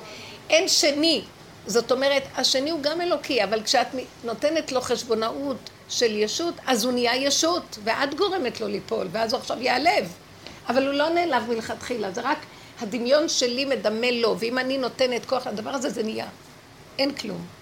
אין 0.51 0.69
שני. 0.69 1.23
זאת 1.67 1.93
אומרת, 1.93 2.23
השני 2.37 2.71
הוא 2.71 2.83
גם 2.83 3.01
אלוקי, 3.01 3.45
אבל 3.45 3.63
כשאת 3.63 3.87
נותנת 4.25 4.73
לו 4.73 4.81
חשבונאות 4.81 5.71
של 5.89 6.17
ישות, 6.17 6.55
אז 6.67 6.85
הוא 6.85 6.93
נהיה 6.93 7.17
ישות, 7.17 7.79
ואת 7.85 8.15
גורמת 8.15 8.61
לו 8.61 8.69
ליפול, 8.69 9.09
ואז 9.13 9.33
הוא 9.33 9.41
עכשיו 9.41 9.63
ייעלב. 9.63 10.13
אבל 10.69 10.87
הוא 10.87 10.95
לא 10.95 11.09
נעלב 11.09 11.49
מלכתחילה, 11.49 12.13
זה 12.13 12.21
רק 12.21 12.39
הדמיון 12.81 13.29
שלי 13.29 13.65
מדמה 13.65 14.11
לו, 14.11 14.37
ואם 14.39 14.59
אני 14.59 14.79
נותנת 14.79 15.27
כוח 15.27 15.47
לדבר 15.47 15.71
הזה, 15.71 15.91
זה 15.91 16.03
נהיה. 16.03 16.27
אין 16.99 17.15
כלום. 17.15 17.62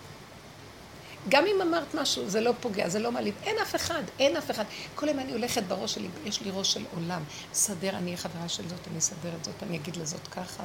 גם 1.28 1.46
אם 1.46 1.60
אמרת 1.60 1.94
משהו, 1.94 2.28
זה 2.28 2.40
לא 2.40 2.52
פוגע, 2.60 2.88
זה 2.88 2.98
לא 2.98 3.12
מעליב. 3.12 3.34
אין 3.42 3.56
אף 3.62 3.76
אחד, 3.76 4.02
אין 4.18 4.36
אף 4.36 4.50
אחד. 4.50 4.64
כל 4.94 5.08
יום 5.08 5.18
אני 5.18 5.32
הולכת 5.32 5.62
בראש 5.62 5.94
שלי, 5.94 6.08
יש 6.24 6.40
לי 6.40 6.50
ראש 6.54 6.72
של 6.72 6.84
עולם. 6.94 7.22
סדר, 7.52 7.96
אני 7.96 8.16
חברה 8.16 8.48
של 8.48 8.68
זאת, 8.68 8.88
אני 8.90 8.98
אסדר 8.98 9.30
את 9.40 9.44
זאת, 9.44 9.62
אני 9.62 9.76
אגיד 9.76 9.96
לזאת 9.96 10.28
ככה, 10.28 10.62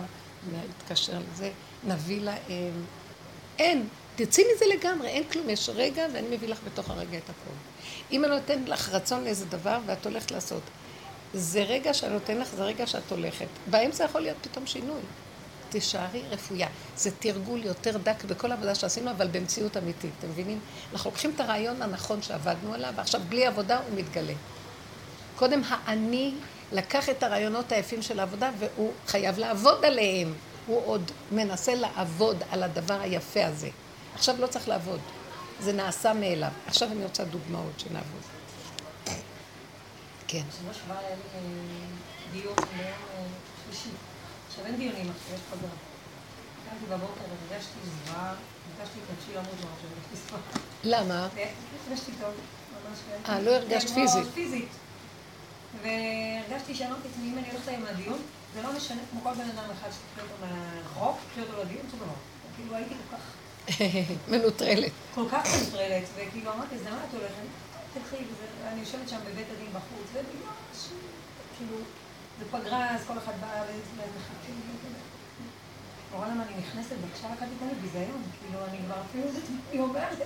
אני 0.50 0.58
אתקשר 0.78 1.14
לזה, 1.34 1.52
נביא 1.84 2.22
להם. 2.22 2.86
אין. 3.60 3.88
תצאי 4.16 4.44
מזה 4.56 4.66
לגמרי, 4.66 5.08
אין 5.08 5.24
כלום. 5.24 5.50
יש 5.50 5.70
רגע, 5.76 6.06
ואני 6.14 6.36
מביא 6.36 6.48
לך 6.48 6.60
בתוך 6.66 6.90
הרגע 6.90 7.18
את 7.18 7.30
הכול. 7.30 7.56
אם 8.12 8.26
אני 8.26 8.36
נותנת 8.36 8.70
לך 8.70 8.90
רצון 8.90 9.24
לאיזה 9.24 9.46
דבר, 9.46 9.80
ואת 9.86 10.06
הולכת 10.06 10.32
לעשות, 10.32 10.62
זה 11.34 11.64
רגע 11.64 11.94
שאני 11.94 12.14
נותן 12.14 12.38
לך, 12.38 12.48
זה 12.56 12.64
רגע 12.64 12.88
שאת 12.88 13.12
הולכת. 13.12 13.48
באמצע 13.68 14.04
יכול 14.04 14.22
להיות 14.22 14.38
פתאום 14.42 14.68
שינוי. 14.68 15.02
תישארי 15.70 16.22
רפויה. 16.30 16.68
זה 16.98 17.12
תרגול 17.20 17.66
יותר 17.66 17.98
דק 17.98 18.24
בכל 18.24 18.52
העבודה 18.52 18.76
שעשינו, 18.76 19.12
אבל 19.12 19.28
במציאות 19.28 19.78
אמיתית, 19.78 20.12
אתם 20.20 20.30
מבינים? 20.30 20.60
אנחנו 20.94 21.10
לוקחים 21.10 21.32
את 21.36 21.40
הרעיון 21.40 21.82
הנכון 21.82 22.22
שעבדנו 22.22 22.74
עליו, 22.74 22.94
ועכשיו 22.96 23.22
בלי 23.30 23.46
עבודה 23.46 23.78
הוא 23.78 24.00
מתגלה. 24.00 24.34
קודם 25.36 25.62
האני 25.70 26.34
לקח 26.72 27.10
את 27.10 27.24
הרעיונות 27.24 27.72
היפים 27.72 28.02
של 28.02 28.20
העבודה, 28.20 28.52
והוא 28.60 28.92
חייב 29.08 29.40
לעבוד 29.40 29.86
עליהם. 29.86 30.34
הוא 30.68 30.82
עוד 30.86 31.12
מנסה 31.32 31.76
לעבוד 31.76 32.44
על 32.50 32.64
הדבר 32.64 33.02
היפה 33.02 33.46
הזה. 33.46 33.70
עכשיו 34.16 34.36
לא 34.40 34.48
צריך 34.48 34.68
לעבוד, 34.68 35.00
זה 35.60 35.74
נעשה 35.74 36.14
מאליו. 36.14 36.52
עכשיו 36.68 36.92
אני 36.92 37.04
רוצה 37.04 37.24
דוגמאות 37.24 37.80
שנעבוד. 37.80 38.22
כן. 40.28 40.44
עכשיו 44.56 44.66
אין 44.66 44.76
דיונים 44.76 45.10
אחרי, 45.12 45.36
יש 45.36 45.42
פגרה. 45.52 45.76
קמתי 46.70 46.86
בבוקר 46.86 47.22
והרגשתי 47.30 47.80
זוועה, 47.84 48.34
ביקשתי 48.68 49.00
את 49.00 49.18
נפשי 49.18 49.32
למות 49.34 49.54
ממש, 49.54 49.80
הרגשתי 49.84 50.28
זוועה. 50.28 50.42
למה? 50.84 51.28
הרגשתי 51.88 52.12
טוב, 52.22 52.30
ממש. 52.30 53.00
כן. 53.10 53.32
אה, 53.32 53.42
לא 53.42 53.52
הרגשת 53.56 53.90
פיזית. 53.90 54.28
פיזית. 54.34 54.68
והרגשתי 55.82 56.76
שאמרתי 56.76 57.08
לעצמי, 57.08 57.32
אם 57.32 57.38
אני 57.38 57.52
הולכת 57.52 57.68
היום 57.68 57.84
מהדיון, 57.84 58.20
זה 58.54 58.62
לא 58.62 58.74
משנה 58.78 59.02
כמו 59.12 59.22
כל 59.24 59.34
בן 59.34 59.50
אדם 59.50 59.70
אחד 59.80 59.90
שתקחי 59.92 60.22
אותו 60.22 60.46
מהרחוב, 60.46 61.18
תקחי 61.30 61.42
אותו 61.42 61.64
לדיון, 61.64 61.86
שום 61.92 62.00
דבר. 62.00 62.18
כאילו 62.56 62.76
הייתי 62.76 62.96
כל 63.10 63.18
כך, 63.18 63.24
מנוטרלת. 64.32 64.92
כל 65.16 65.26
כך 65.32 65.44
מנוטרלת, 65.56 66.04
וכאילו 66.16 66.54
אמרתי, 66.54 66.76
אז 66.76 66.82
למה 66.82 67.00
את 67.10 67.14
הולכת? 67.14 67.48
תלכי, 67.94 68.24
אני 68.68 68.80
יושבת 68.80 69.10
שם 69.10 69.20
בבית 69.32 69.48
הדין 69.56 69.70
בחוץ, 69.74 70.08
וממש, 70.14 70.88
כאילו, 71.58 71.78
זה 72.40 72.46
פגרה, 72.52 72.96
אז 72.96 73.02
כל 73.08 73.18
אחד 73.18 73.34
בא 73.42 73.48
ומחכה 73.48 74.48
לי, 74.48 74.56
נורא 76.12 76.28
למה 76.28 76.44
אני 76.44 76.54
נכנסת, 76.60 76.96
בבקשה 76.96 77.28
רק 77.28 77.44
אל 77.44 77.48
תיתן 77.48 77.68
לי 77.68 77.76
ביזיון, 77.82 78.24
כאילו, 78.40 78.66
אני 78.66 78.78
כבר 78.86 78.96
אפילו 79.10 79.28
יודעת 79.28 79.50
מה 79.50 79.58
אני 79.72 79.80
אומרת. 79.80 80.18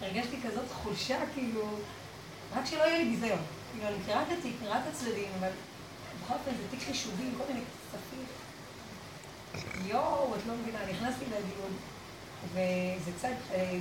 הרגשתי 0.00 0.36
כזאת 0.46 0.64
חולשה, 0.82 1.18
כאילו, 1.34 1.62
רק 2.56 2.66
שלא 2.66 2.82
יהיה 2.82 2.98
לי 2.98 3.10
ביזיון. 3.10 3.38
כאילו, 3.72 3.88
אני 3.88 3.96
מכירה 4.02 4.22
את 4.22 4.26
התיק, 4.38 4.54
מכירה 4.56 4.78
את 4.78 4.82
הצדדים, 4.92 5.28
אבל 5.38 5.48
בכל 6.24 6.34
אופן 6.34 6.50
זה 6.50 6.62
תיק 6.70 6.80
חישובי 6.86 7.24
כל 7.38 7.44
מיני 7.48 7.60
כספים. 7.64 8.24
יואו, 9.86 10.34
את 10.34 10.46
לא 10.46 10.54
מבינה, 10.62 10.78
נכנסתי 10.90 11.24
לדיון, 11.24 11.72
וזה 12.52 13.10
קצת, 13.18 13.28
אה, 13.54 13.78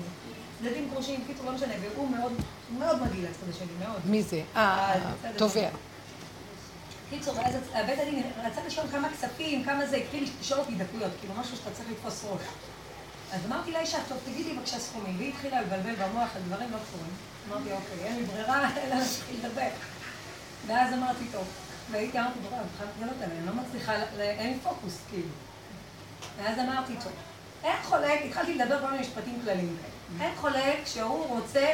צדדים 0.59 0.89
גרושים, 0.89 1.23
קיצור, 1.27 1.45
לא 1.45 1.51
משנה, 1.51 1.73
והוא 1.81 2.09
מאוד, 2.09 2.33
מאוד 2.77 3.01
מגעיל 3.01 3.25
הצד 3.25 3.49
השני, 3.49 3.71
מאוד. 3.79 4.01
מי 4.05 4.23
זה? 4.23 4.41
אה, 4.55 5.13
בסדר. 5.19 5.37
תובע. 5.37 5.69
קיצור, 7.09 7.37
ואז 7.37 7.55
הבית 7.73 7.99
הדין 7.99 8.23
רצה 8.43 8.61
לשאול 8.67 8.87
כמה 8.91 9.09
כספים, 9.09 9.63
כמה 9.63 9.85
זה, 9.85 9.95
התחיל 9.95 10.29
לשאול 10.41 10.59
אותי 10.59 10.75
דקויות, 10.75 11.11
כאילו 11.19 11.33
משהו 11.33 11.57
שאתה 11.57 11.71
צריך 11.71 11.89
לתפוס 11.91 12.25
ראש. 12.29 12.41
אז 13.31 13.45
אמרתי 13.45 13.71
לאישה, 13.71 13.97
טוב, 14.07 14.17
תגידי 14.25 14.53
בבקשה 14.53 14.79
סכומים, 14.79 15.17
והיא 15.17 15.29
התחילה 15.29 15.61
לבלבל 15.61 15.95
במוח 15.95 16.29
על 16.35 16.41
דברים 16.41 16.71
לא 16.71 16.77
קשורים. 16.77 17.13
אמרתי, 17.49 17.71
אוקיי, 17.71 18.07
אין 18.07 18.15
לי 18.15 18.23
ברירה, 18.23 18.69
אלא 18.83 18.95
להתחיל 18.95 19.37
לדבר. 19.43 19.69
ואז 20.67 20.93
אמרתי, 20.93 21.23
טוב, 21.31 21.47
והייתי, 21.91 22.19
אמרתי, 22.19 22.39
ברירה, 22.39 22.57
אני 22.57 22.67
בכלל 22.75 22.87
לגלות 22.97 23.21
עליה, 23.23 23.37
אני 23.37 23.45
לא 23.45 23.53
מצליחה, 23.53 23.93
אין 24.19 24.53
לי 24.53 24.59
פוקוס, 24.63 24.97
כאילו. 25.09 25.29
ואז 26.37 26.59
אמרתי, 26.59 26.93
טוב, 27.03 27.11
אין 27.63 27.83
חולק, 27.83 28.19
התחלתי 28.25 28.55
לדבר 28.55 28.81
כל 28.81 28.91
מיני 28.91 29.01
משפטים 29.01 29.39
כלליים. 29.43 29.77
אין 30.21 30.35
חולק 30.35 30.77
שהוא 30.85 31.27
רוצה, 31.27 31.73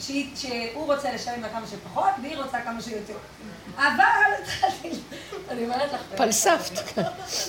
שהיא- 0.00 0.36
שהוא 0.36 0.86
רוצה 0.94 1.12
לשלם 1.12 1.42
לה 1.42 1.48
כמה 1.48 1.66
שפחות, 1.66 2.10
והיא 2.22 2.36
רוצה 2.36 2.60
כמה 2.64 2.82
שיותר. 2.82 3.14
אבל 3.76 4.04
התחלתי, 4.42 4.90
אני 5.50 5.64
אומרת 5.64 5.92
לך, 5.92 6.00
פלספת. 6.16 6.98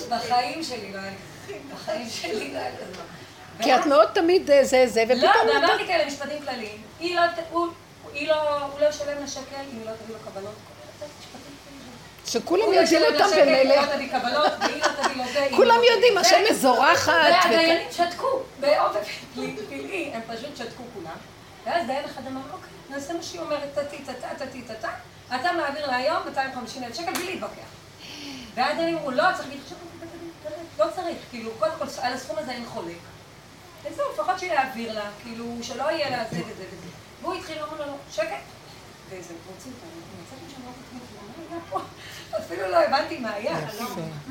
בחיים 0.08 0.62
שלי 0.62 0.92
לא 0.92 0.98
היה 0.98 1.10
לי, 1.48 1.54
בחיים 1.74 2.08
שלי 2.10 2.52
לא 2.54 2.58
היה 2.58 2.70
לי. 2.70 3.64
כי 3.64 3.74
את 3.76 3.86
מאוד 3.86 4.08
תמיד 4.14 4.50
אה, 4.50 4.64
זה 4.64 4.84
זה, 4.86 5.04
לא, 5.08 5.14
ופתאום... 5.14 5.48
ואמרתי 5.48 5.86
כאלה 5.86 6.06
משפטים 6.06 6.38
כלליים. 6.42 6.82
היא 7.00 7.16
לא, 7.16 7.22
הוא, 7.50 7.66
היא 8.12 8.28
לא, 8.28 8.58
הוא 8.64 8.80
לא 8.80 8.86
ישלם 8.86 9.20
לה 9.20 9.26
שקל 9.28 9.40
אם 9.72 9.78
היא 9.78 9.86
לא 9.86 9.90
תביא 10.04 10.14
לו 10.14 10.20
קבלות. 10.32 10.54
שכולם 12.26 12.72
לא 12.72 12.76
יודעים 12.80 13.02
אותם 13.02 13.26
במילא. 13.40 13.74
לא 13.76 13.82
לא 14.34 15.56
כולם 15.56 15.76
לא 15.76 15.90
יודעים, 15.92 16.18
השם. 16.18 16.36
מזורחת. 16.50 17.12
והדיינים 17.12 17.86
שתקו, 17.90 18.26
באופן 18.60 18.98
פלאי, 19.34 20.10
הם 20.14 20.20
פשוט 20.26 20.56
שתקו 20.56 20.82
כולם. 20.94 21.16
ואז 21.64 21.86
דיין 21.86 22.04
אחד 22.04 22.26
אמר, 22.26 22.40
אוקיי, 22.52 22.70
נעשה 22.90 23.12
מה 23.12 23.22
שהיא 23.22 23.40
אומרת, 23.40 23.78
תתי, 23.78 24.02
תתה, 24.02 24.46
תתי, 24.46 24.62
תתה, 24.62 24.88
אתה 25.34 25.52
מעביר 25.52 25.86
לה 25.86 25.96
היום 25.96 26.22
250 26.26 26.84
אלף 26.84 26.94
שקל 26.94 27.12
בלי 27.12 27.24
להתווכח. 27.24 27.68
ואז 28.54 28.76
דיינים 28.76 28.96
אמרו, 28.96 29.10
לא, 29.10 29.24
צריך 29.36 29.48
להתחשב 29.48 29.74
בבית 29.74 30.10
הדין, 30.14 30.30
תראה, 30.42 30.86
לא 30.86 30.92
צריך, 30.94 31.18
כאילו, 31.30 31.50
קודם 31.58 31.72
כל, 31.78 31.84
על 32.02 32.12
הסכום 32.12 32.38
הזה 32.38 32.50
אין 32.50 32.66
חולק. 32.66 32.98
וזהו, 33.84 34.04
לפחות 34.12 34.38
שיעביר 34.38 34.92
לה, 34.92 35.10
כאילו, 35.22 35.44
שלא 35.62 35.90
יהיה 35.90 36.10
לה 36.10 36.24
זה 36.30 36.36
וזה 36.46 36.64
וזה. 36.68 36.88
והוא 37.22 37.34
התחיל 37.34 37.58
לומר 37.60 37.86
לנו, 37.86 37.96
שקט. 38.12 38.26
וזה, 39.08 39.34
אותה, 39.48 39.68
אני 39.68 40.22
יצאתי 40.24 40.54
שם 40.54 40.60
לא 40.66 40.70
כתבתי, 40.70 41.37
אפילו 42.38 42.68
לא 42.70 42.76
הבנתי 42.76 43.18
מה 43.18 43.32
היה, 43.32 43.52
יפה. 43.78 43.84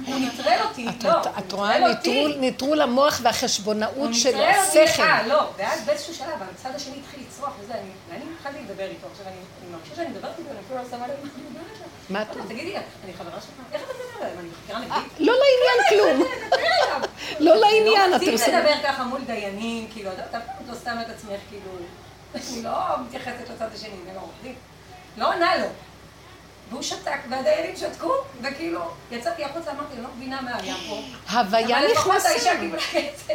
הוא 0.08 0.16
נטרל 0.20 0.60
אותי, 0.70 0.88
את 0.90 1.04
לא, 1.04 1.22
את 1.40 1.52
רואה. 1.52 1.80
נטרול- 2.40 2.82
המוח 2.82 3.20
והחשבונאות 3.24 4.10
של 4.14 4.30
נטרל 4.30 4.54
אותי, 4.66 4.82
השכל. 4.84 5.02
אה, 5.04 5.28
לא, 5.28 5.50
ואז 5.58 5.82
באיזשהו 5.86 6.14
שלב, 6.16 6.28
הצד 6.56 6.70
השני 6.76 6.96
התחיל 7.00 7.24
לצרוח 7.28 7.54
וזה, 7.60 7.74
אני- 7.74 7.90
ואני 8.10 8.24
התחלתי 8.40 8.58
לדבר 8.62 8.84
איתו. 8.84 9.08
עכשיו, 9.12 9.26
אני 9.28 9.36
אני 9.64 9.72
מרגישה 9.72 9.96
שאני 9.96 10.08
מדברת 10.08 10.40
איתו, 10.40 10.50
אני 10.52 10.60
אפילו 10.66 10.80
לא 10.80 10.90
שמה 10.90 11.08
לב 11.08 11.14
מה 11.24 12.22
אני 12.22 12.30
מדברת 12.30 12.46
את- 12.46 12.50
תגידי, 12.52 12.76
אני 13.04 13.14
חברה 13.14 13.42
שלך? 13.42 13.52
איך 13.74 13.82
אתה 13.84 13.94
מדבר 13.94 14.26
עליהם? 14.26 14.40
אני 14.40 14.48
מחקירה 14.50 14.80
אה, 14.80 14.86
נגדית? 14.86 15.20
לא 15.20 15.34
לעניין 15.34 15.78
כלום. 15.90 16.28
דבר 16.48 16.58
אליו. 16.58 17.02
לא 17.48 17.56
לעניין, 17.56 18.10
לא 18.12 18.16
אתם 18.16 18.26
רוצים 18.26 18.38
שמים. 18.38 18.56
לדבר 18.60 18.74
ככה 18.84 19.04
מול 19.04 19.22
דיינים, 19.26 19.88
כאילו, 19.94 20.12
אתה 20.12 20.24
אתה 20.30 20.38
לא 20.68 20.74
שם 20.84 20.98
את 21.02 21.10
עצמך, 21.10 21.40
כאילו, 21.50 21.72
אני 22.36 22.64
לא 22.64 22.72
מתייחסת 23.08 23.50
לצד 23.56 23.68
השני, 23.76 23.90
זה 24.06 24.12
לא 24.16 24.20
עורך 24.20 24.32
דין. 24.44 24.56
לא 25.18 25.34
עונה 25.34 25.56
לו. 25.58 25.66
והוא 26.70 26.82
שתק, 26.82 27.20
והדיינים 27.30 27.76
שתקו, 27.76 28.14
וכאילו, 28.42 28.80
יצאתי 29.12 29.44
החוצה, 29.44 29.72
אמרתי, 29.72 29.94
אני 29.94 30.04
לא 30.04 30.10
מבינה 30.18 30.42
מה 30.42 30.56
היה 30.56 30.76
פה. 30.90 31.02
הוויה 31.32 31.80
אבל 31.80 31.88
לפחות 31.92 32.16
נכנסה. 32.16 32.30
האישה 32.30 32.60
קיבלה 32.60 32.82
כסף. 32.82 33.34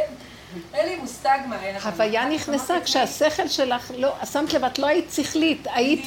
אין 0.74 0.88
לי 0.88 0.96
מושג 0.96 1.38
מה 1.48 1.56
היה. 1.56 1.78
הוויה 1.84 2.28
נכנסה 2.28 2.74
כשהשכל 2.84 3.48
שלך, 3.48 3.90
לא, 3.96 4.12
שמת 4.32 4.52
לב, 4.52 4.64
את 4.64 4.78
לא 4.78 4.86
היית 4.86 5.12
שכלית, 5.12 5.66
היית. 5.74 6.06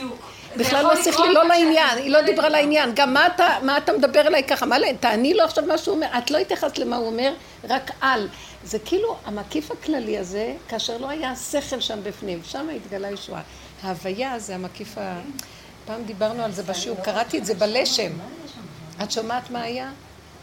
בכלל 0.58 0.84
לא 0.84 1.04
שכלי, 1.04 1.34
לא 1.34 1.44
לעניין, 1.44 1.98
היא 1.98 2.12
לא 2.12 2.22
דיברה 2.22 2.50
לעניין. 2.50 2.92
גם 2.96 3.14
מה 3.14 3.28
אתה, 3.28 3.58
מה 3.62 3.78
אתה 3.78 3.94
מדבר 3.94 4.22
אליי 4.28 4.44
ככה? 4.44 4.66
מה, 4.66 4.76
תעני 5.00 5.34
לו 5.34 5.44
עכשיו 5.44 5.64
מה 5.66 5.78
שהוא 5.78 5.96
אומר. 5.96 6.08
את 6.18 6.32
לא 6.32 6.38
התייחסת 6.38 6.78
למה 6.78 6.96
הוא 6.96 7.08
אומר, 7.08 7.34
רק 7.70 7.92
על. 8.02 8.28
זה 8.64 8.80
כאילו 8.80 9.18
המקיף 9.26 9.72
הכללי 9.72 10.18
הזה, 10.18 10.54
כאשר 10.68 10.98
לא 10.98 11.10
היה 11.10 11.32
השכל 11.32 11.80
שם 11.80 12.00
בפנים, 12.04 12.40
שם 12.44 12.68
התגלה 12.76 13.12
ישועה. 13.12 13.42
ההוויה 13.84 14.40
זה 14.40 14.56
המקיף 14.56 14.98
ה... 14.98 15.20
פעם 15.86 16.04
דיברנו 16.04 16.44
על 16.44 16.52
זה 16.52 16.64
בשיעור, 16.64 17.02
קראתי 17.04 17.38
את 17.38 17.46
זה 17.46 17.56
בלשם. 17.56 18.12
את 19.04 19.12
שומעת 19.12 19.50
מה 19.50 19.62
היה? 19.62 19.92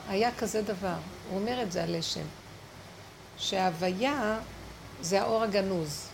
היה 0.09 0.31
כזה 0.39 0.63
דבר, 0.63 0.95
הוא 1.31 1.39
אומר 1.41 1.63
את 1.63 1.73
זה 1.73 1.83
הלשם, 1.83 2.25
שההוויה 3.39 4.39
זה 5.01 5.23
האור 5.23 5.43
הגנוז. 5.43 6.07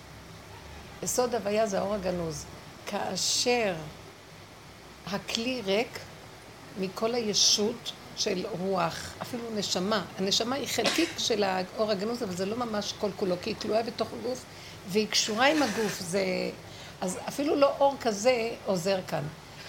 יסוד 1.02 1.34
הוויה 1.34 1.66
זה 1.66 1.78
האור 1.78 1.94
הגנוז. 1.94 2.44
כאשר 2.86 3.74
הכלי 5.06 5.62
ריק 5.64 5.98
מכל 6.80 7.14
הישות 7.14 7.92
של 8.16 8.46
רוח, 8.60 9.10
אפילו 9.22 9.42
נשמה. 9.54 10.04
הנשמה 10.18 10.56
היא 10.56 10.68
חלקיק 10.68 11.10
של 11.18 11.42
האור 11.42 11.90
הגנוז, 11.90 12.22
אבל 12.22 12.36
זה 12.36 12.46
לא 12.46 12.56
ממש 12.56 12.94
כל 13.00 13.10
כולו, 13.16 13.36
כי 13.42 13.50
היא 13.50 13.56
תלויה 13.58 13.82
בתוך 13.82 14.08
הגוף, 14.20 14.44
והיא 14.88 15.08
קשורה 15.08 15.46
עם 15.46 15.62
הגוף. 15.62 16.00
זה 16.00 16.24
אז 17.00 17.18
אפילו 17.28 17.56
לא 17.56 17.72
אור 17.80 17.94
כזה 18.00 18.50
עוזר 18.66 18.98
כאן, 19.08 19.22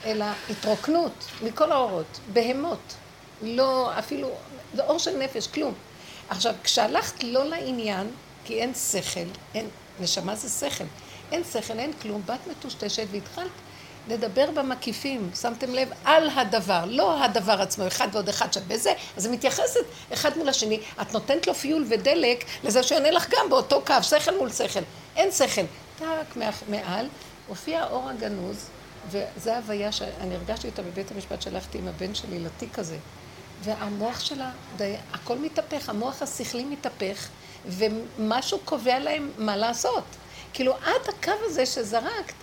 אלא 0.06 0.26
התרוקנות 0.50 1.26
מכל 1.44 1.72
האורות, 1.72 2.20
בהמות, 2.34 2.96
לא 3.42 4.00
אפילו, 4.00 4.30
זה 4.74 4.84
אור 4.84 5.00
של 5.00 5.18
נפש, 5.18 5.48
כלום. 5.48 5.74
עכשיו, 6.30 6.54
כשהלכת 6.63 7.24
לא 7.24 7.46
לעניין, 7.46 8.12
כי 8.46 8.62
אין 8.62 8.74
שכל, 8.74 9.20
אין, 9.56 9.68
נשמה 10.00 10.36
זה 10.36 10.68
שכל, 10.68 10.84
אין 11.32 11.44
שכל, 11.54 11.80
אין 11.80 11.94
כלום, 12.02 12.22
באת 12.26 12.48
מטושטשת 12.48 13.06
והתחלת 13.12 13.52
לדבר 14.08 14.52
במקיפים, 14.52 15.32
שמתם 15.42 15.74
לב, 15.74 15.89
על 16.06 16.30
הדבר, 16.36 16.84
לא 16.88 17.24
הדבר 17.24 17.62
עצמו, 17.62 17.88
אחד 17.88 18.08
ועוד 18.12 18.30
אחד 18.30 18.54
שווה 18.54 18.78
זה, 18.78 18.94
אז 19.18 19.26
היא 19.26 19.34
מתייחסת 19.34 19.80
אחד 20.13 20.38
מול 20.38 20.50
השני, 20.50 20.80
את 21.02 21.13
נותנת 21.13 21.48
לו 21.48 21.54
פיול 21.54 21.86
ודלק 21.89 22.46
לזה 22.63 22.84
שיענה 22.84 23.12
לך 23.12 23.30
גם 23.30 23.50
באותו 23.50 23.82
קו, 23.86 23.94
שכל 24.02 24.38
מול 24.38 24.52
שכל, 24.52 24.80
אין 25.15 25.32
שכל. 25.32 25.62
טק 26.00 26.38
מעל, 26.70 27.08
הופיע 27.48 27.82
האור 27.82 28.10
הגנוז, 28.10 28.70
וזו 29.10 29.52
הוויה 29.52 29.92
שאני 29.92 30.36
הרגשתי 30.36 30.68
אותה 30.68 30.82
בבית 30.82 31.12
המשפט, 31.12 31.42
שהלכתי 31.42 31.78
עם 31.78 31.88
הבן 31.88 32.16
שלי 32.16 32.40
לתיק 32.40 32.80
הזה. 32.80 32.98
והמוח 33.64 34.20
שלה, 34.20 34.52
די, 34.78 34.96
הכל 35.14 35.38
מתהפך, 35.38 35.90
המוח 35.90 36.22
השכלי 36.22 36.64
מתהפך, 36.64 37.28
ומשהו 37.68 38.60
קובע 38.66 39.00
להם 39.00 39.32
מה 39.38 39.58
לעשות. 39.58 40.04
כאילו, 40.54 40.74
עד 40.74 41.10
הקו 41.10 41.32
הזה 41.46 41.66
שזרקת, 41.66 42.34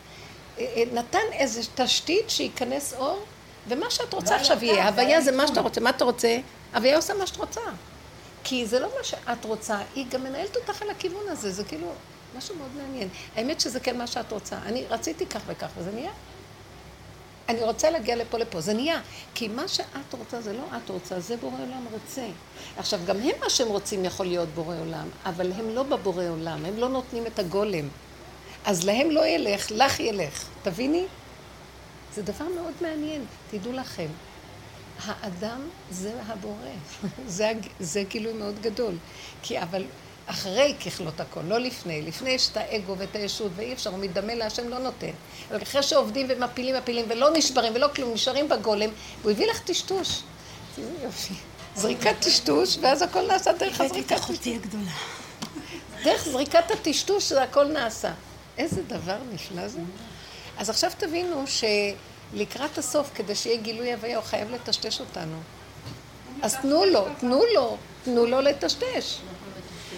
אה, 0.58 0.64
אה, 0.76 0.82
נתן 0.92 1.32
איזו 1.32 1.60
תשתית 1.74 2.30
שייכנס 2.30 2.94
אור, 2.94 3.24
ומה 3.68 3.90
שאת 3.90 4.12
רוצה 4.14 4.36
לא 4.36 4.40
עכשיו 4.40 4.64
יהיה. 4.64 4.88
הוויה 4.88 5.20
זה 5.20 5.32
מה 5.32 5.46
שאתה 5.46 5.60
רוצה. 5.60 5.80
מה 5.80 5.90
אתה 5.90 6.04
רוצה? 6.04 6.38
הוויה 6.74 6.96
עושה 6.96 7.14
מה 7.14 7.26
שאת 7.26 7.36
רוצה. 7.36 7.60
כי 8.44 8.66
זה 8.66 8.80
לא 8.80 8.88
מה 8.98 9.04
שאת 9.04 9.44
רוצה, 9.44 9.78
היא 9.94 10.06
גם 10.10 10.24
מנהלת 10.24 10.56
אותך 10.56 10.82
על 10.82 10.90
הכיוון 10.90 11.28
הזה, 11.28 11.50
זה 11.50 11.64
כאילו 11.64 11.92
משהו 12.38 12.54
מאוד 12.56 12.70
מעניין. 12.76 13.08
האמת 13.36 13.60
שזה 13.60 13.80
כן 13.80 13.98
מה 13.98 14.06
שאת 14.06 14.32
רוצה. 14.32 14.58
אני 14.66 14.84
רציתי 14.90 15.26
כך 15.26 15.40
וכך, 15.46 15.68
וזה 15.76 15.92
נהיה. 15.92 16.10
אני 17.48 17.62
רוצה 17.62 17.90
להגיע 17.90 18.16
לפה 18.16 18.38
לפה, 18.38 18.60
זה 18.60 18.74
נהיה. 18.74 19.00
כי 19.34 19.48
מה 19.48 19.68
שאת 19.68 20.12
רוצה 20.18 20.40
זה 20.40 20.52
לא 20.52 20.62
את 20.76 20.88
רוצה, 20.88 21.20
זה 21.20 21.36
בורא 21.36 21.54
עולם 21.54 21.84
רוצה. 21.92 22.26
עכשיו, 22.76 23.00
גם 23.06 23.16
הם 23.16 23.34
מה 23.40 23.50
שהם 23.50 23.68
רוצים 23.68 24.04
יכול 24.04 24.26
להיות 24.26 24.48
בורא 24.48 24.76
עולם, 24.80 25.08
אבל 25.24 25.52
הם 25.52 25.70
לא 25.70 25.82
בבורא 25.82 26.24
עולם, 26.28 26.64
הם 26.64 26.76
לא 26.78 26.88
נותנים 26.88 27.26
את 27.26 27.38
הגולם. 27.38 27.88
אז 28.64 28.84
להם 28.84 29.10
לא 29.10 29.26
ילך, 29.26 29.70
לך 29.70 30.00
ילך. 30.00 30.44
תביני? 30.62 31.06
זה 32.14 32.22
דבר 32.22 32.44
מאוד 32.54 32.72
מעניין, 32.80 33.24
תדעו 33.50 33.72
לכם. 33.72 34.08
האדם 35.04 35.60
זה 35.90 36.12
הבורא, 36.26 36.68
זה, 37.26 37.52
זה 37.80 38.02
גילוי 38.02 38.32
מאוד 38.32 38.60
גדול. 38.60 38.94
כי 39.42 39.62
אבל 39.62 39.84
אחרי 40.26 40.74
ככלות 40.86 41.20
הכל, 41.20 41.40
לא 41.40 41.58
לפני. 41.58 42.02
לפני 42.02 42.30
יש 42.30 42.48
את 42.48 42.56
האגו 42.56 42.98
ואת 42.98 43.16
הישות, 43.16 43.52
ואי 43.56 43.72
אפשר, 43.72 43.90
הוא 43.90 43.98
מתדמה 43.98 44.34
להשם, 44.34 44.68
לא 44.68 44.78
נותן. 44.78 45.10
אבל 45.50 45.62
אחרי 45.62 45.82
שעובדים 45.82 46.26
ומפילים, 46.28 46.76
מפילים, 46.76 47.04
ולא 47.08 47.30
נשברים 47.32 47.72
ולא 47.74 47.88
כלום, 47.94 48.12
נשארים 48.12 48.48
בגולם, 48.48 48.90
הוא 49.22 49.30
הביא 49.30 49.46
לך 49.46 49.60
טשטוש. 49.60 50.22
יופי. 51.02 51.34
זריקת 51.74 52.14
טשטוש, 52.20 52.78
ואז 52.80 53.02
הכל 53.02 53.26
נעשה 53.26 53.52
דרך 53.52 53.80
הזריקת 53.80 54.12
טשטוש. 54.12 54.20
אחותי 54.20 54.54
הגדולה. 54.54 54.90
דרך 56.04 56.28
זריקת 56.28 56.70
הטשטוש 56.70 57.28
זה 57.28 57.42
הכל 57.42 57.64
נעשה. 57.64 58.12
איזה 58.58 58.82
דבר 58.82 59.16
נפלא 59.32 59.68
זה. 59.68 59.78
אז 60.58 60.70
עכשיו 60.70 60.90
תבינו 60.98 61.44
שלקראת 61.46 62.78
הסוף, 62.78 63.10
כדי 63.14 63.34
שיהיה 63.34 63.56
גילוי 63.56 63.92
הוויה, 63.92 64.16
הוא 64.16 64.24
חייב 64.24 64.50
לטשטש 64.50 65.00
אותנו. 65.00 65.36
אז 66.42 66.56
תנו 66.62 66.84
לו, 66.84 67.06
תנו 67.20 67.42
לו, 67.54 67.76
תנו 68.04 68.26
לו 68.26 68.40
לטשטש. 68.40 69.18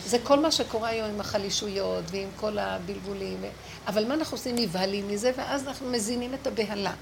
זה 0.08 0.18
כל 0.22 0.40
מה 0.40 0.50
שקורה 0.52 0.88
היום 0.88 1.08
עם 1.08 1.20
החלישויות 1.20 2.04
ועם 2.10 2.28
כל 2.36 2.58
הבלבולים. 2.58 3.44
אבל 3.86 4.08
מה 4.08 4.14
אנחנו 4.14 4.36
עושים? 4.36 4.56
נבהלים 4.56 5.08
מזה, 5.08 5.32
ואז 5.36 5.68
אנחנו 5.68 5.90
מזינים 5.90 6.34
את 6.34 6.46
הבהלה. 6.46 6.92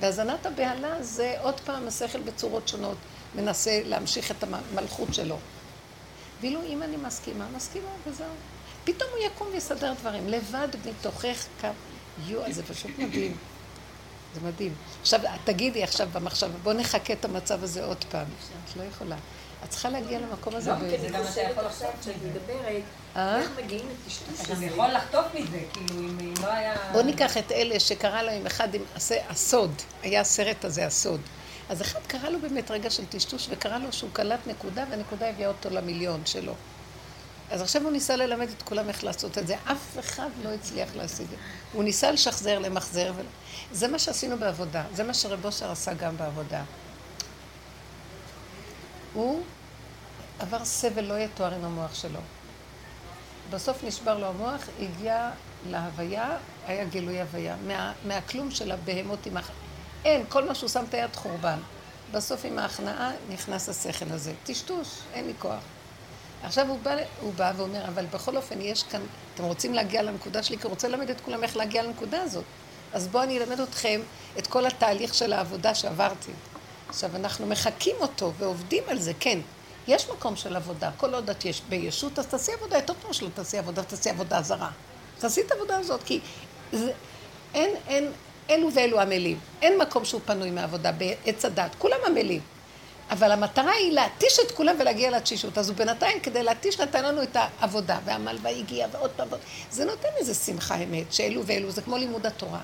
והזנת 0.00 0.46
הבהלה 0.46 1.02
זה 1.02 1.34
עוד 1.42 1.60
פעם 1.60 1.88
השכל 1.88 2.20
בצורות 2.20 2.68
שונות, 2.68 2.96
מנסה 3.34 3.80
להמשיך 3.84 4.30
את 4.30 4.44
המלכות 4.44 5.14
שלו. 5.14 5.38
ואילו 6.40 6.60
אם 6.62 6.82
אני 6.82 6.96
מסכימה, 6.96 7.46
מסכימה 7.56 7.88
וזהו. 8.06 8.26
פתאום 8.84 9.10
הוא 9.10 9.26
יקום 9.26 9.48
ויסדר 9.52 9.92
דברים, 10.00 10.28
לבד 10.28 10.68
מתוכך 10.86 11.46
קו. 11.60 11.68
יואו, 12.26 12.52
זה 12.52 12.62
פשוט 12.62 12.90
מדהים. 12.98 13.36
זה 14.34 14.40
מדהים. 14.48 14.74
עכשיו, 15.00 15.20
תגידי 15.44 15.82
עכשיו 15.82 16.08
במחשבה, 16.12 16.58
בוא 16.62 16.72
נחכה 16.72 17.12
את 17.12 17.24
המצב 17.24 17.64
הזה 17.64 17.84
עוד 17.84 18.04
פעם. 18.10 18.26
את 18.64 18.76
לא 18.76 18.82
יכולה. 18.82 19.16
את 19.66 19.70
צריכה 19.70 19.88
להגיע 19.88 20.18
למקום 20.18 20.54
הזה. 20.54 20.70
לא, 20.70 20.76
כי 20.90 20.98
זה 20.98 21.08
גם 21.08 21.22
אתה 21.32 21.40
יכול 21.40 21.64
לחשוב 21.64 21.88
כשאת 22.00 22.14
מדברת, 22.24 22.82
אה? 23.16 23.40
איך 23.40 23.50
מגיעים 23.64 23.86
לטשטוש 23.88 24.40
אתה 24.40 24.64
יכול 24.64 24.88
לחטוף 24.88 25.26
מזה, 25.34 25.60
כאילו, 25.72 26.00
אם 26.00 26.34
לא 26.42 26.52
היה... 26.52 26.74
בוא 26.92 27.02
ניקח 27.02 27.36
את 27.36 27.52
אלה 27.52 27.80
שקרא 27.80 28.22
להם 28.22 28.46
אחד 28.46 28.74
עם 28.74 28.82
הסוד, 29.28 29.72
היה 30.02 30.20
הסרט 30.20 30.64
הזה, 30.64 30.86
הסוד. 30.86 31.20
אז 31.68 31.82
אחד 31.82 32.00
קרא 32.06 32.28
לו 32.28 32.40
באמת 32.40 32.70
רגע 32.70 32.90
של 32.90 33.06
טשטוש, 33.06 33.46
וקרא 33.50 33.78
לו 33.78 33.92
שהוא 33.92 34.10
קלט 34.12 34.40
נקודה, 34.46 34.84
והנקודה 34.90 35.28
הביאה 35.28 35.48
אותו 35.48 35.70
למיליון 35.70 36.26
שלו. 36.26 36.52
אז 37.50 37.62
עכשיו 37.62 37.82
הוא 37.82 37.92
ניסה 37.92 38.16
ללמד 38.16 38.48
את 38.56 38.62
כולם 38.62 38.88
איך 38.88 39.04
לעשות 39.04 39.38
את 39.38 39.46
זה. 39.46 39.54
אף 39.64 39.98
אחד 39.98 40.28
לא 40.44 40.48
הצליח 40.48 40.88
להשיג 40.96 41.24
את 41.24 41.30
זה. 41.30 41.36
הוא 41.72 41.84
ניסה 41.84 42.10
לשחזר, 42.10 42.58
למחזר. 42.58 43.12
ו... 43.16 43.22
זה 43.72 43.88
מה 43.88 43.98
שעשינו 43.98 44.38
בעבודה. 44.38 44.84
זה 44.94 45.04
מה 45.04 45.14
שרב 45.14 45.44
אושר 45.44 45.70
עשה 45.70 45.94
גם 45.94 46.16
בעבודה. 46.16 46.62
הוא 49.12 49.42
עבר 50.38 50.64
סבל 50.64 51.04
לא 51.04 51.14
יתואר 51.18 51.54
עם 51.54 51.64
המוח 51.64 51.94
שלו. 51.94 52.20
בסוף 53.50 53.84
נשבר 53.84 54.18
לו 54.18 54.26
המוח, 54.26 54.60
הגיע 54.80 55.30
להוויה, 55.70 56.36
היה 56.66 56.84
גילוי 56.84 57.20
הוויה. 57.20 57.56
מה, 57.66 57.92
מהכלום 58.04 58.50
של 58.50 58.72
הבהמות 58.72 59.26
עם 59.26 59.36
הח... 59.36 59.50
אין, 60.04 60.24
כל 60.28 60.44
מה 60.44 60.54
שהוא 60.54 60.68
שם 60.68 60.84
את 60.88 60.94
היד 60.94 61.16
חורבן. 61.16 61.58
בסוף 62.12 62.44
עם 62.44 62.58
ההכנעה 62.58 63.10
נכנס 63.30 63.68
השכל 63.68 64.04
הזה. 64.10 64.32
טשטוש, 64.44 64.88
אין 65.14 65.26
לי 65.26 65.32
כוח. 65.38 65.62
עכשיו 66.42 66.68
הוא 66.68 66.78
בא, 66.82 66.96
הוא 67.20 67.34
בא 67.34 67.52
ואומר, 67.56 67.84
אבל 67.88 68.06
בכל 68.06 68.36
אופן 68.36 68.60
יש 68.60 68.82
כאן, 68.82 69.00
אתם 69.34 69.44
רוצים 69.44 69.74
להגיע 69.74 70.02
לנקודה 70.02 70.42
שלי, 70.42 70.58
כי 70.58 70.62
הוא 70.62 70.70
רוצה 70.70 70.88
ללמד 70.88 71.10
את 71.10 71.20
כולם 71.20 71.42
איך 71.42 71.56
להגיע 71.56 71.82
לנקודה 71.82 72.22
הזאת. 72.22 72.44
אז 72.92 73.08
בואו 73.08 73.22
אני 73.22 73.38
אלמד 73.38 73.60
אתכם 73.60 74.00
את 74.38 74.46
כל 74.46 74.66
התהליך 74.66 75.14
של 75.14 75.32
העבודה 75.32 75.74
שעברתי. 75.74 76.32
עכשיו, 76.88 77.16
אנחנו 77.16 77.46
מחקים 77.46 77.96
אותו 78.00 78.32
ועובדים 78.38 78.84
על 78.88 78.98
זה, 78.98 79.12
כן. 79.20 79.38
יש 79.88 80.10
מקום 80.10 80.36
של 80.36 80.56
עבודה. 80.56 80.90
כל 80.96 81.14
עוד 81.14 81.30
את 81.30 81.44
יש 81.44 81.62
בישות, 81.68 82.18
אז 82.18 82.26
תעשי 82.26 82.52
עבודה 82.52 82.76
יותר 82.76 82.94
טוב 83.02 83.12
שלא 83.12 83.28
תעשי 83.34 83.58
עבודה, 83.58 83.82
תעשי 83.82 84.10
עבודה 84.10 84.42
זרה. 84.42 84.70
תעשי 85.18 85.40
את 85.40 85.52
העבודה 85.52 85.78
הזאת, 85.78 86.02
כי 86.02 86.20
זה, 86.72 86.92
אין, 87.54 87.70
אין, 87.88 88.12
אלו 88.50 88.74
ואלו 88.74 89.00
עמלים. 89.00 89.38
אין 89.62 89.78
מקום 89.78 90.04
שהוא 90.04 90.20
פנוי 90.24 90.50
מעבודה 90.50 90.92
בעץ 90.92 91.44
הדת. 91.44 91.70
כולם 91.78 91.98
עמלים. 92.06 92.40
אבל 93.10 93.32
המטרה 93.32 93.72
היא 93.72 93.92
להתיש 93.92 94.38
את 94.46 94.52
כולם 94.52 94.76
ולהגיע 94.78 95.10
לתשישות. 95.10 95.58
אז 95.58 95.68
הוא 95.68 95.76
בינתיים, 95.76 96.20
כדי 96.20 96.42
להתיש, 96.42 96.80
נתן 96.80 97.04
לנו 97.04 97.22
את 97.22 97.36
העבודה. 97.36 97.98
והמלווה 98.04 98.50
הגיע, 98.50 98.86
ועוד 98.92 99.10
פעם 99.16 99.28
ועוד. 99.30 99.40
זה 99.70 99.84
נותן 99.84 100.08
איזה 100.16 100.34
שמחה 100.34 100.76
אמת, 100.76 101.12
שאלו 101.12 101.46
ואלו, 101.46 101.70
זה 101.70 101.82
כמו 101.82 101.96
לימוד 101.96 102.26
התורה. 102.26 102.60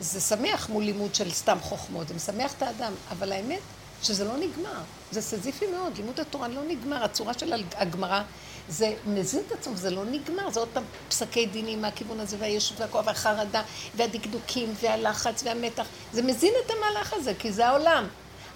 זה 0.00 0.20
שמח 0.20 0.68
מול 0.68 0.84
לימוד 0.84 1.14
של 1.14 1.30
סתם 1.30 1.58
חוכמות, 1.60 2.08
זה 2.08 2.14
משמח 2.14 2.52
את 2.56 2.62
האדם, 2.62 2.92
אבל 3.10 3.32
האמת 3.32 3.60
שזה 4.02 4.24
לא 4.24 4.36
נגמר. 4.36 4.80
זה 5.10 5.22
סזיפי 5.22 5.66
מאוד, 5.66 5.96
לימוד 5.96 6.20
התורה 6.20 6.48
לא 6.48 6.62
נגמר, 6.68 7.04
הצורה 7.04 7.34
של 7.34 7.64
הגמרא, 7.76 8.22
זה 8.68 8.94
מזין 9.06 9.42
את 9.46 9.52
עצמו, 9.52 9.76
זה 9.76 9.90
לא 9.90 10.04
נגמר, 10.04 10.50
זה 10.50 10.60
עוד 10.60 10.68
פעם 10.72 10.84
פסקי 11.08 11.46
דינים 11.46 11.82
מהכיוון 11.82 12.20
הזה, 12.20 12.36
והישות 12.40 12.80
והכוח 12.80 13.06
והחרדה, 13.06 13.62
והדקדוקים, 13.96 14.74
והלחץ, 14.80 15.42
והמתח, 15.44 15.86
זה 16.12 16.22
מזין 16.22 16.52
את 16.66 16.70
המהלך 16.70 17.12
הזה, 17.12 17.32
כי 17.38 17.52
זה 17.52 17.66
העולם. 17.66 18.06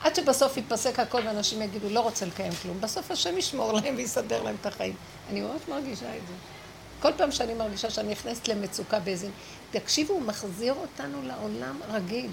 עד 0.03 0.15
שבסוף 0.15 0.57
ייפסק 0.57 1.01
הכל 1.01 1.21
ואנשים 1.27 1.63
יגידו, 1.63 1.89
לא 1.89 2.01
רוצה 2.01 2.27
לקיים 2.27 2.53
כלום. 2.63 2.81
בסוף 2.81 3.11
השם 3.11 3.39
ישמור 3.39 3.73
להם 3.73 3.95
ויסדר 3.97 4.43
להם 4.43 4.57
את 4.61 4.67
החיים. 4.67 4.95
אני 5.31 5.41
ממש 5.41 5.61
מרגישה 5.69 6.17
את 6.17 6.27
זה. 6.29 6.35
כל 7.01 7.13
פעם 7.17 7.33
שאני 7.33 7.55
מרגישה 7.55 7.91
שאני 7.91 8.13
נכנסת 8.13 8.49
למצוקה 8.49 9.01
באיזה... 9.01 9.29
תקשיבו, 9.71 10.15
הוא 10.15 10.23
מחזיר 10.23 10.75
אותנו 10.75 11.23
לעולם 11.23 11.81
רגיל. 11.89 12.31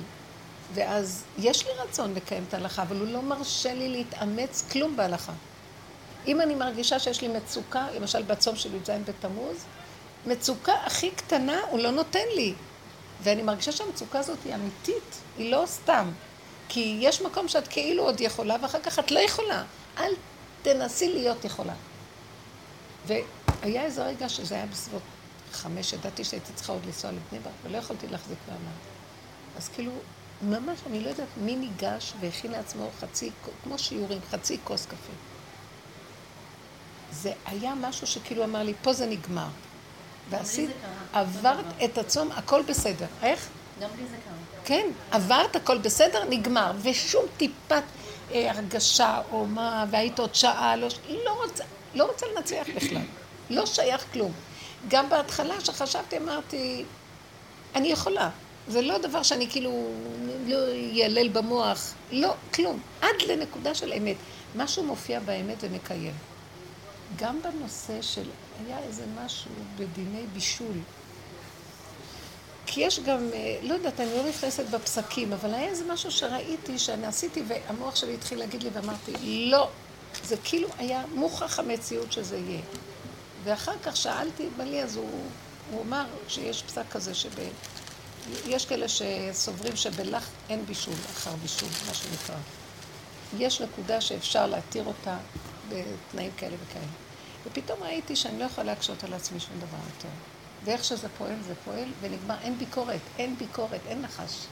ואז 0.73 1.23
יש 1.37 1.65
לי 1.65 1.71
רצון 1.73 2.13
לקיים 2.13 2.45
את 2.47 2.53
ההלכה, 2.53 2.81
אבל 2.81 2.99
הוא 2.99 3.07
לא 3.07 3.21
מרשה 3.21 3.73
לי 3.73 3.89
להתאמץ 3.89 4.65
כלום 4.71 4.95
בהלכה. 4.95 5.33
אם 6.27 6.41
אני 6.41 6.55
מרגישה 6.55 6.99
שיש 6.99 7.21
לי 7.21 7.27
מצוקה, 7.27 7.87
למשל 7.95 8.23
בצום 8.23 8.55
של 8.55 8.75
י"ז 8.75 8.89
בתמוז, 9.05 9.65
מצוקה 10.25 10.73
הכי 10.73 11.11
קטנה 11.11 11.59
הוא 11.69 11.79
לא 11.79 11.91
נותן 11.91 12.27
לי. 12.35 12.53
ואני 13.23 13.41
מרגישה 13.41 13.71
שהמצוקה 13.71 14.19
הזאת 14.19 14.37
היא 14.45 14.55
אמיתית, 14.55 15.15
היא 15.37 15.51
לא 15.51 15.63
סתם. 15.65 16.11
כי 16.69 16.97
יש 17.01 17.21
מקום 17.21 17.47
שאת 17.47 17.67
כאילו 17.67 18.03
עוד 18.03 18.21
יכולה, 18.21 18.55
ואחר 18.61 18.79
כך 18.79 18.99
את 18.99 19.11
לא 19.11 19.19
יכולה. 19.19 19.63
אל 19.97 20.13
תנסי 20.61 21.13
להיות 21.13 21.45
יכולה. 21.45 21.73
והיה 23.07 23.83
איזה 23.83 24.05
רגע 24.05 24.29
שזה 24.29 24.55
היה 24.55 24.65
בסביבות 24.65 25.01
חמש, 25.51 25.93
ידעתי 25.93 26.23
שהייתי 26.23 26.53
צריכה 26.53 26.73
עוד 26.73 26.85
לנסוע 26.85 27.11
לבני 27.11 27.39
ברק, 27.39 27.53
ולא 27.63 27.77
יכולתי 27.77 28.07
להחזיק 28.07 28.37
מעמד. 28.47 28.77
אז 29.57 29.69
כאילו, 29.69 29.91
ממש, 30.41 30.79
אני 30.87 30.99
לא 30.99 31.09
יודעת 31.09 31.27
מי 31.37 31.55
ניגש 31.55 32.13
והכין 32.19 32.51
לעצמו 32.51 32.89
חצי, 32.99 33.31
כמו 33.63 33.79
שיעורים, 33.79 34.19
חצי 34.31 34.57
כוס 34.63 34.85
קפה. 34.85 35.13
זה 37.11 37.31
היה 37.45 37.73
משהו 37.75 38.07
שכאילו 38.07 38.43
אמר 38.43 38.63
לי, 38.63 38.73
פה 38.81 38.93
זה 38.93 39.05
נגמר. 39.05 39.47
ועשית. 40.29 40.69
עברת 41.13 41.65
את 41.83 41.97
הצום, 41.97 42.31
הכל 42.31 42.61
בסדר. 42.61 43.05
איך? 43.23 43.49
גם 43.81 43.89
לי 43.97 44.03
זה 44.07 44.15
קרה. 44.25 44.33
כן, 44.65 44.87
עברת, 45.11 45.55
הכל 45.55 45.77
בסדר, 45.77 46.23
נגמר. 46.29 46.71
ושום 46.81 47.25
טיפת 47.37 47.83
אה, 48.31 48.51
הרגשה 48.51 49.21
או 49.31 49.45
מה, 49.45 49.85
והיית 49.91 50.19
עוד 50.19 50.35
שעה, 50.35 50.75
לא, 50.75 50.87
לא 51.09 51.43
רוצה, 51.43 51.63
לא 51.95 52.03
רוצה 52.03 52.25
לנצח 52.35 52.65
בכלל. 52.75 53.01
לא 53.49 53.65
שייך 53.65 54.05
כלום. 54.13 54.31
גם 54.87 55.09
בהתחלה 55.09 55.61
שחשבתי, 55.61 56.17
אמרתי, 56.17 56.85
אני 57.75 57.87
יכולה. 57.87 58.29
זה 58.71 58.81
לא 58.81 58.97
דבר 58.97 59.23
שאני 59.23 59.49
כאילו 59.49 59.91
לא 60.47 60.57
יעלל 60.73 61.29
במוח. 61.29 61.93
לא, 62.11 62.33
כלום. 62.53 62.79
עד 63.01 63.21
לנקודה 63.27 63.75
של 63.75 63.93
אמת. 63.93 64.15
משהו 64.55 64.83
מופיע 64.83 65.19
באמת 65.19 65.57
ומקיים. 65.61 66.13
גם 67.17 67.39
בנושא 67.41 68.01
של, 68.01 68.23
היה 68.65 68.79
איזה 68.79 69.03
משהו 69.23 69.51
בדיני 69.75 70.23
בישול. 70.33 70.77
כי 72.65 72.81
יש 72.81 72.99
גם, 72.99 73.29
אה, 73.33 73.57
לא 73.61 73.73
יודעת, 73.73 73.99
אני 73.99 74.09
לא 74.17 74.29
נכנסת 74.29 74.65
בפסקים, 74.69 75.33
אבל 75.33 75.53
היה 75.53 75.69
איזה 75.69 75.83
משהו 75.93 76.11
שראיתי, 76.11 76.79
שאני 76.79 77.05
עשיתי, 77.05 77.43
והמוח 77.47 77.95
שלי 77.95 78.13
התחיל 78.13 78.39
להגיד 78.39 78.63
לי, 78.63 78.69
ואמרתי, 78.73 79.11
לא. 79.51 79.69
זה 80.23 80.35
כאילו 80.43 80.67
היה 80.77 81.03
מוכח 81.13 81.59
המציאות 81.59 82.11
שזה 82.11 82.37
יהיה. 82.37 82.61
ואחר 83.43 83.73
כך 83.83 83.97
שאלתי 83.97 84.47
את 84.47 84.57
בעלי, 84.57 84.83
אז 84.83 84.95
הוא, 84.97 85.09
הוא 85.71 85.81
אמר 85.81 86.05
שיש 86.27 86.63
פסק 86.63 86.83
כזה 86.91 87.13
שב... 87.13 87.29
יש 88.45 88.65
כאלה 88.65 88.85
שסוברים 88.87 89.75
שבלח 89.75 90.29
אין 90.49 90.65
בישול 90.65 90.93
אחר 91.13 91.31
בישול, 91.41 91.69
מה 91.87 91.93
שנקרא. 91.93 92.35
יש 93.37 93.61
נקודה 93.61 94.01
שאפשר 94.01 94.47
להתיר 94.47 94.83
אותה 94.85 95.17
בתנאים 95.69 96.31
כאלה 96.37 96.55
וכאלה. 96.67 96.85
ופתאום 97.45 97.83
ראיתי 97.83 98.15
שאני 98.15 98.39
לא 98.39 98.43
יכולה 98.43 98.67
להקשות 98.67 99.03
על 99.03 99.13
עצמי 99.13 99.39
שום 99.39 99.55
דבר 99.57 99.77
יותר. 99.95 100.09
ואיך 100.63 100.83
שזה 100.83 101.07
פועל, 101.17 101.35
זה 101.47 101.53
פועל, 101.65 101.89
ונגמר, 102.01 102.35
אין 102.41 102.57
ביקורת, 102.57 102.99
אין 103.17 103.35
ביקורת, 103.37 103.79
אין 103.87 104.01
נחש. 104.01 104.45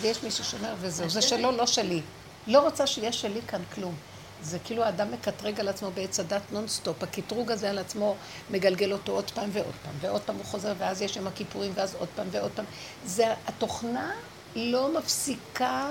ויש 0.00 0.22
מישהו 0.22 0.44
שאומר, 0.44 0.74
וזהו, 0.80 1.10
זה 1.10 1.22
שלו, 1.22 1.52
לא 1.52 1.66
שלי. 1.66 2.02
לא 2.46 2.60
רוצה 2.60 2.86
שיהיה 2.86 3.12
שלי 3.12 3.40
כאן 3.48 3.62
כלום. 3.74 3.94
זה 4.42 4.58
כאילו 4.58 4.84
האדם 4.84 5.12
מקטרג 5.12 5.60
על 5.60 5.68
עצמו 5.68 5.90
בעץ 5.90 6.20
הדת 6.20 6.42
נונסטופ. 6.52 7.02
הקטרוג 7.02 7.50
הזה 7.50 7.70
על 7.70 7.78
עצמו 7.78 8.16
מגלגל 8.50 8.92
אותו 8.92 9.12
עוד 9.12 9.30
פעם 9.30 9.50
ועוד 9.52 9.74
פעם, 9.84 9.94
ועוד 10.00 10.22
פעם 10.22 10.36
הוא 10.36 10.44
חוזר, 10.44 10.72
ואז 10.78 11.02
יש 11.02 11.16
יום 11.16 11.26
הכיפורים, 11.26 11.72
ואז 11.74 11.94
עוד 11.98 12.08
פעם 12.16 12.26
ועוד 12.30 12.50
פעם. 12.54 12.64
זה, 13.04 13.34
התוכנה 13.46 14.10
לא 14.56 14.98
מפסיקה 14.98 15.90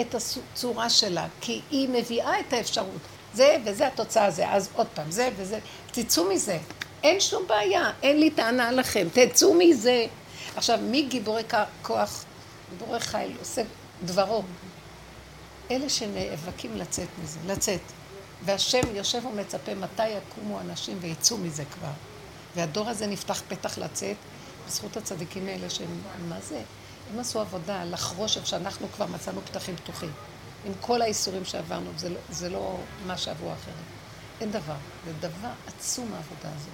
את 0.00 0.14
הצורה 0.14 0.90
שלה, 0.90 1.26
כי 1.40 1.60
היא 1.70 1.88
מביאה 1.88 2.40
את 2.40 2.52
האפשרות. 2.52 3.00
זה 3.34 3.56
וזה 3.64 3.86
התוצאה 3.86 4.24
הזה, 4.24 4.48
אז 4.48 4.68
עוד 4.74 4.86
פעם, 4.94 5.10
זה 5.10 5.30
וזה. 5.36 5.58
תצאו 5.92 6.24
מזה. 6.24 6.58
אין 7.02 7.20
שום 7.20 7.46
בעיה, 7.46 7.90
אין 8.02 8.20
לי 8.20 8.30
טענה 8.30 8.72
לכם, 8.72 9.06
תצאו 9.12 9.54
מזה. 9.54 10.06
עכשיו, 10.56 10.78
מי 10.82 11.02
גיבורי 11.02 11.42
כוח, 11.82 12.24
גיבורי 12.70 13.00
חיל, 13.00 13.36
עושה 13.38 13.62
דברו? 14.04 14.42
אלה 15.70 15.88
שנאבקים 15.88 16.76
לצאת 16.76 17.08
מזה, 17.22 17.38
לצאת. 17.46 17.80
והשם 18.44 18.94
יושב 18.94 19.26
ומצפה 19.26 19.74
מתי 19.74 20.08
יקומו 20.08 20.60
אנשים 20.60 20.98
ויצאו 21.00 21.38
מזה 21.38 21.64
כבר. 21.64 21.92
והדור 22.56 22.88
הזה 22.88 23.06
נפתח 23.06 23.42
פתח 23.48 23.78
לצאת, 23.78 24.16
בזכות 24.66 24.96
הצדיקים 24.96 25.46
האלה 25.46 25.70
שהם, 25.70 26.00
מה 26.28 26.40
זה? 26.40 26.62
הם 27.12 27.20
עשו 27.20 27.40
עבודה 27.40 27.84
לחרוש 27.84 28.36
איפה 28.36 28.46
שאנחנו 28.46 28.86
כבר 28.96 29.06
מצאנו 29.06 29.40
פתחים 29.40 29.76
פתוחים. 29.76 30.12
עם 30.64 30.72
כל 30.80 31.02
האיסורים 31.02 31.44
שעברנו, 31.44 31.90
זה 31.96 32.08
לא, 32.08 32.18
זה 32.30 32.48
לא 32.48 32.78
מה 33.06 33.18
שעברו 33.18 33.52
אחרים. 33.52 33.84
אין 34.40 34.50
דבר. 34.50 34.76
זה 35.04 35.12
דבר 35.20 35.50
עצום 35.66 36.12
העבודה 36.12 36.56
הזאת. 36.56 36.72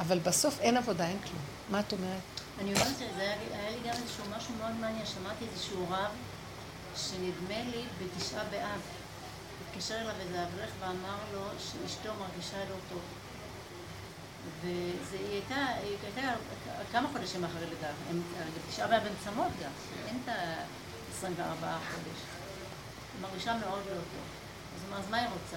אבל 0.00 0.18
בסוף 0.18 0.60
אין 0.60 0.76
עבודה, 0.76 1.06
אין 1.06 1.18
כלום. 1.18 1.42
מה 1.70 1.80
את 1.80 1.92
אומרת? 1.92 2.20
אני 2.60 2.74
אומרת 2.74 2.96
שזה 2.98 3.20
היה 3.20 3.34
היה 3.52 3.70
לי 3.70 3.76
גם 3.88 3.94
איזשהו 4.02 4.24
משהו 4.36 4.54
מאוד 4.58 4.72
מעניין, 4.80 5.06
שמעתי 5.06 5.44
איזשהו 5.52 5.86
רב, 5.90 6.10
שנדמה 6.96 7.70
לי 7.70 7.82
בתשעה 7.98 8.44
באב. 8.50 8.80
התקשר 9.68 9.94
אליו 9.94 10.12
איזה 10.20 10.42
אברך 10.42 10.70
ואמר 10.80 11.16
לו 11.32 11.40
שאשתו 11.58 12.10
מרגישה 12.20 12.56
לא 12.70 12.76
טוב. 12.90 13.00
והיא 14.62 15.30
הייתה, 15.30 15.66
היא 15.82 15.96
הייתה 16.02 16.32
כמה 16.92 17.08
חודשים 17.12 17.44
אחרי 17.44 17.66
לידה, 17.66 17.88
בתשעה 18.68 18.86
באב 18.88 19.02
הן 19.06 19.12
צמות 19.24 19.52
גם, 19.62 19.70
אין 20.08 20.18
את 20.24 20.28
ה-24 20.28 21.64
חודש. 21.90 22.20
היא 23.14 23.22
מרגישה 23.22 23.54
מאוד 23.54 23.82
לא 23.86 23.94
טוב. 23.94 24.24
אז 24.76 24.82
הוא 24.82 24.88
אמר, 24.90 24.98
אז 24.98 25.10
מה 25.10 25.16
היא 25.16 25.28
רוצה? 25.28 25.56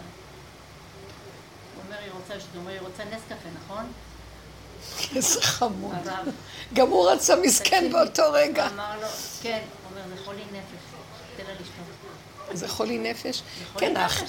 הוא 1.75 1.83
אומר, 1.85 1.97
היא 1.97 2.11
רוצה, 2.11 2.33
הוא 2.33 2.61
אומר, 2.61 2.71
היא 2.71 2.81
רוצה 2.81 3.05
נס 3.05 3.21
קפה, 3.29 3.49
נכון? 3.63 3.91
איזה 5.15 5.41
חמוד. 5.41 5.95
גם 6.73 6.87
הוא 6.87 7.11
רצה 7.11 7.35
מסכן 7.35 7.89
באותו 7.91 8.23
רגע. 8.31 8.67
אמר 8.67 8.99
לו, 9.01 9.07
כן, 9.41 9.61
הוא 9.83 9.91
אומר, 9.91 10.15
זה 10.15 10.23
חולי 10.25 10.43
נפש, 10.51 10.86
תן 11.37 11.43
לה 11.47 11.53
לשתות. 11.53 12.57
זה 12.57 12.67
חולי 12.67 12.97
נפש? 12.97 13.41
כן, 13.77 13.97
אח. 13.97 14.23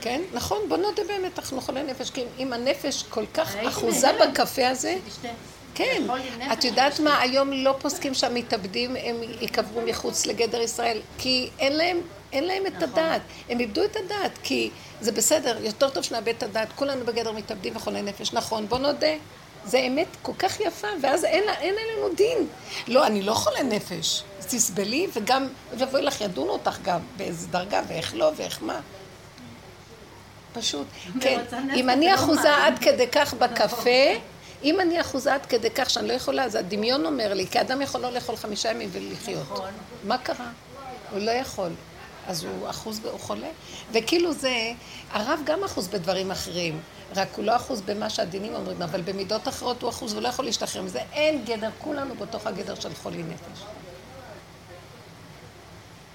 כן, 0.00 0.22
נכון, 0.32 0.58
בוא 0.68 0.76
נודה 0.76 1.02
באמת, 1.08 1.38
אנחנו 1.38 1.60
חולי 1.60 1.82
נפש, 1.82 2.10
כי 2.10 2.24
אם 2.38 2.52
הנפש 2.52 3.02
כל 3.02 3.24
כך 3.34 3.56
אחוזה. 3.56 4.08
בקפה 4.20 4.68
הזה. 4.68 4.96
כן. 5.74 6.02
את 6.52 6.64
יודעת. 6.64 7.00
מה, 7.00 7.20
היום 7.20 7.52
לא 7.52 7.74
פוסקים 7.78 8.14
שהמתאבדים 8.14 8.96
הם 8.96 9.16
ייקברו 9.40 9.80
מחוץ 9.86 10.26
לגדר 10.26 10.60
ישראל, 10.60 11.00
כי 11.18 11.50
אין 11.58 11.76
להם, 11.76 12.00
אין 12.32 12.44
להם 12.44 12.66
את 12.66 12.72
נכון. 12.72 12.88
הדעת. 12.88 13.22
הם 13.48 13.60
איבדו 13.60 13.84
את 13.84 13.96
הדעת, 13.96 14.38
כי 14.42 14.70
זה 15.00 15.12
בסדר, 15.12 15.64
יותר 15.64 15.90
טוב 15.90 16.04
שנאבד 16.04 16.28
את 16.28 16.42
הדעת, 16.42 16.68
כולנו 16.74 17.04
בגדר 17.04 17.32
מתאבדים 17.32 17.76
וחולי 17.76 18.02
נפש, 18.02 18.32
נכון, 18.32 18.68
בוא 18.68 18.78
נודה. 18.78 19.14
זה 19.64 19.78
אמת 19.78 20.06
כל 20.22 20.32
כך 20.38 20.60
יפה, 20.60 20.88
ואז 21.02 21.24
אין, 21.24 21.44
אין 21.48 21.74
עלינו 21.74 22.14
דין. 22.14 22.46
לא, 22.88 23.06
אני 23.06 23.22
לא 23.22 23.34
חולה 23.34 23.62
נפש. 23.62 24.22
אז 24.38 24.46
תסבלי, 24.46 25.06
וגם, 25.12 25.48
ויבואי 25.78 26.02
לך, 26.02 26.20
ידונו 26.20 26.52
אותך 26.52 26.78
גם, 26.82 27.00
באיזה 27.16 27.48
דרגה, 27.48 27.82
ואיך 27.88 28.14
לא, 28.14 28.30
ואיך 28.36 28.62
מה. 28.62 28.80
פשוט. 30.52 30.86
כן, 31.20 31.40
אם 31.74 31.90
אני 31.90 32.06
ולא 32.06 32.14
אחוזה. 32.14 32.56
עד 32.56 32.78
כדי 32.78 33.06
כך 33.12 33.34
בקפה, 33.40 33.90
אם 34.64 34.80
אני 34.80 35.00
אחוזה 35.00 35.34
עד 35.34 35.46
כדי 35.46 35.70
כך 35.70 35.90
שאני 35.90 36.08
לא 36.08 36.12
יכולה, 36.12 36.44
אז 36.44 36.54
הדמיון 36.54 37.06
אומר 37.06 37.34
לי, 37.34 37.46
כי 37.46 37.60
אדם 37.60 37.82
יכול 37.82 38.00
לא 38.00 38.12
לאכול 38.12 38.36
חמישה 38.36 38.70
ימים 38.70 38.88
ולחיות. 38.92 39.42
נכון. 39.52 39.70
מה 40.04 40.18
קרה? 40.18 40.48
הוא 41.10 41.20
לא 41.20 41.30
יכול. 41.30 41.70
אז 42.26 42.44
הוא 42.44 42.70
אחוז, 42.70 43.00
הוא 43.04 43.20
חולה. 43.20 43.48
וכאילו 43.92 44.32
זה, 44.32 44.72
הרב 45.10 45.40
גם 45.44 45.64
אחוז 45.64 45.88
בדברים 45.88 46.30
אחרים, 46.30 46.80
רק 47.16 47.28
הוא 47.36 47.44
לא 47.44 47.56
אחוז 47.56 47.80
במה 47.80 48.10
שהדינים 48.10 48.54
אומרים, 48.54 48.82
אבל 48.82 49.00
במידות 49.00 49.48
אחרות 49.48 49.82
הוא 49.82 49.90
אחוז 49.90 50.14
ולא 50.14 50.28
יכול 50.28 50.44
להשתחרר 50.44 50.82
מזה. 50.82 51.00
אין 51.12 51.44
גדר, 51.44 51.70
כולנו 51.78 52.14
בתוך 52.14 52.46
הגדר 52.46 52.74
של 52.74 52.94
חולי 52.94 53.22
נפש. 53.22 53.64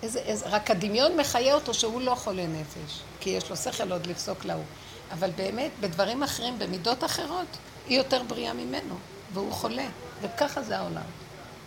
איזה, 0.04 0.20
איזה, 0.20 0.46
רק 0.50 0.72
הדמיון 0.72 1.18
מחיה 1.18 1.54
אותו 1.54 1.74
שהוא 1.74 2.02
לא 2.02 2.16
חולה 2.16 2.48
נפש, 2.48 3.00
כי 3.20 3.30
יש 3.30 3.50
לו 3.50 3.56
שכל 3.56 3.92
עוד 3.92 4.08
לפסוק 4.08 4.46
להוא. 4.46 4.64
אבל 5.12 5.30
באמת, 5.36 5.72
בדברים 5.80 6.24
אחרים, 6.24 6.60
במידות 6.60 7.04
אחרות, 7.04 7.48
היא 7.88 7.98
יותר 7.98 8.24
בריאה 8.28 8.54
ממנו, 8.54 8.96
והוא 9.34 9.52
חולה, 9.52 9.88
וככה 10.22 10.62
זה 10.62 10.78
העולם. 10.78 11.02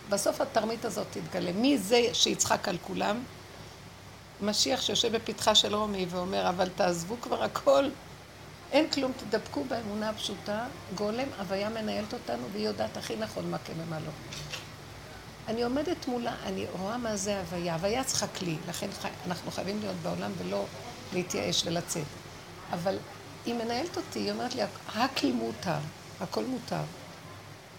בסוף 0.09 0.41
התרמית 0.41 0.85
הזאת 0.85 1.07
תתגלה. 1.11 1.51
מי 1.51 1.77
זה 1.77 2.01
שיצחק 2.13 2.67
על 2.67 2.77
כולם? 2.81 3.23
משיח 4.41 4.81
שיושב 4.81 5.15
בפתחה 5.15 5.55
של 5.55 5.75
רומי 5.75 6.05
ואומר, 6.09 6.49
אבל 6.49 6.69
תעזבו 6.75 7.15
כבר 7.21 7.43
הכל. 7.43 7.89
אין 8.71 8.89
כלום, 8.89 9.11
תדבקו 9.17 9.63
באמונה 9.63 10.09
הפשוטה, 10.09 10.65
גולם, 10.95 11.27
הוויה 11.39 11.69
מנהלת 11.69 12.13
אותנו 12.13 12.47
והיא 12.51 12.67
יודעת 12.67 12.97
הכי 12.97 13.15
נכון 13.15 13.51
מה 13.51 13.57
כן 13.57 13.73
ומה 13.77 13.99
לא. 13.99 14.11
אני 15.47 15.63
עומדת 15.63 16.07
מולה, 16.07 16.35
אני 16.45 16.65
רואה 16.79 16.97
מה 16.97 17.15
זה 17.17 17.39
הוויה. 17.39 17.73
הוויה 17.73 18.03
צריכה 18.03 18.27
כלי, 18.27 18.57
לכן 18.69 18.87
אנחנו 19.27 19.51
חייבים 19.51 19.79
להיות 19.79 19.95
בעולם 20.03 20.31
ולא 20.37 20.65
להתייאש 21.13 21.63
ולצאת. 21.65 22.05
אבל 22.73 22.97
היא 23.45 23.53
מנהלת 23.53 23.97
אותי, 23.97 24.19
היא 24.19 24.31
אומרת 24.31 24.55
לי, 24.55 24.61
הכלי 24.95 25.31
מותר, 25.31 25.79
הכל 26.21 26.43
מותר. 26.43 26.81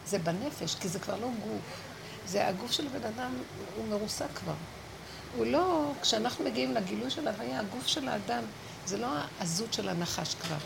זה 0.07 0.18
בנפש, 0.18 0.75
כי 0.75 0.88
זה 0.88 0.98
כבר 0.98 1.16
לא 1.16 1.27
גוף. 1.27 1.81
זה 2.27 2.48
הגוף 2.48 2.72
של 2.72 2.87
הבן 2.87 3.05
אדם, 3.07 3.33
הוא 3.77 3.88
מרוסק 3.88 4.27
כבר. 4.35 4.55
הוא 5.37 5.47
לא, 5.47 5.92
כשאנחנו 6.03 6.45
מגיעים 6.45 6.75
לגילוי 6.75 7.11
של 7.11 7.29
הוויה, 7.29 7.61
הגוף 7.61 7.87
של 7.87 8.09
האדם, 8.09 8.42
זה 8.87 8.99
לא 8.99 9.07
העזות 9.38 9.73
של 9.73 9.88
הנחש 9.88 10.35
כבר. 10.35 10.57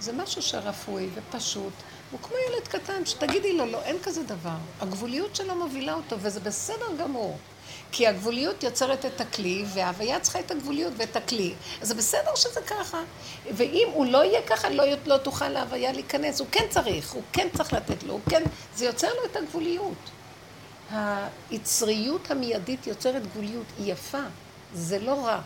זה 0.00 0.12
משהו 0.12 0.42
שרפוי 0.42 1.08
ופשוט. 1.14 1.72
הוא 2.10 2.20
כמו 2.22 2.36
ילד 2.48 2.68
קטן, 2.68 3.06
שתגידי 3.06 3.52
לו, 3.52 3.66
לא, 3.66 3.82
אין 3.82 3.96
כזה 4.02 4.22
דבר. 4.22 4.56
הגבוליות 4.80 5.36
שלו 5.36 5.54
מובילה 5.54 5.94
אותו, 5.94 6.16
וזה 6.20 6.40
בסדר 6.40 6.96
גמור. 6.98 7.38
כי 7.92 8.06
הגבוליות 8.06 8.62
יוצרת 8.62 9.06
את 9.06 9.20
הכלי, 9.20 9.64
וההוויה 9.74 10.20
צריכה 10.20 10.40
את 10.40 10.50
הגבוליות 10.50 10.92
ואת 10.96 11.16
הכלי. 11.16 11.54
אז 11.82 11.88
זה 11.88 11.94
בסדר 11.94 12.34
שזה 12.34 12.60
ככה. 12.60 13.00
ואם 13.50 13.88
הוא 13.92 14.06
לא 14.06 14.24
יהיה 14.24 14.42
ככה, 14.42 14.70
לא, 14.70 14.84
לא 15.06 15.16
תוכל 15.16 15.48
להוויה 15.48 15.92
להיכנס. 15.92 16.40
הוא 16.40 16.48
כן 16.52 16.64
צריך, 16.70 17.12
הוא 17.12 17.22
כן 17.32 17.48
צריך 17.56 17.72
לתת 17.72 18.02
לו, 18.02 18.12
הוא 18.12 18.20
כן... 18.30 18.42
זה 18.76 18.84
יוצר 18.84 19.08
לו 19.14 19.24
את 19.24 19.36
הגבוליות. 19.36 20.10
היצריות 20.90 22.30
המיידית 22.30 22.86
יוצרת 22.86 23.22
גבוליות, 23.26 23.66
היא 23.78 23.92
יפה, 23.92 24.22
זה 24.74 24.98
לא 24.98 25.26
רע. 25.26 25.40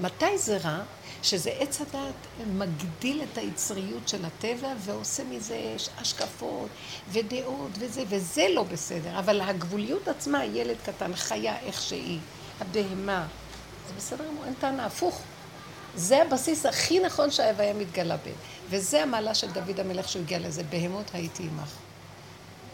מתי 0.00 0.38
זה 0.38 0.56
רע? 0.56 0.78
שזה 1.22 1.50
עץ 1.58 1.80
הדעת 1.80 2.46
מגדיל 2.46 3.22
את 3.22 3.38
היצריות 3.38 4.08
של 4.08 4.24
הטבע 4.24 4.68
ועושה 4.78 5.24
מזה 5.24 5.76
השקפות 5.98 6.68
ודעות 7.12 7.70
וזה, 7.78 8.02
וזה 8.08 8.46
לא 8.54 8.62
בסדר. 8.62 9.18
אבל 9.18 9.40
הגבוליות 9.40 10.08
עצמה, 10.08 10.44
ילד 10.44 10.76
קטן, 10.86 11.14
חיה 11.14 11.58
איך 11.58 11.82
שהיא, 11.82 12.18
הבהמה, 12.60 13.26
זה 13.88 13.94
בסדר 13.96 14.24
גמור, 14.28 14.44
אין 14.44 14.54
טענה, 14.60 14.86
הפוך. 14.86 15.20
זה 15.94 16.22
הבסיס 16.22 16.66
הכי 16.66 17.00
נכון 17.00 17.30
שההוויה 17.30 17.74
מתגלה 17.74 18.16
בין. 18.16 18.34
וזה 18.70 19.02
המעלה 19.02 19.34
של 19.34 19.50
דוד 19.50 19.80
המלך 19.80 20.08
שהוא 20.08 20.22
הגיע 20.22 20.38
לזה, 20.38 20.62
בהמות 20.62 21.10
הייתי 21.12 21.42
עמך. 21.42 21.89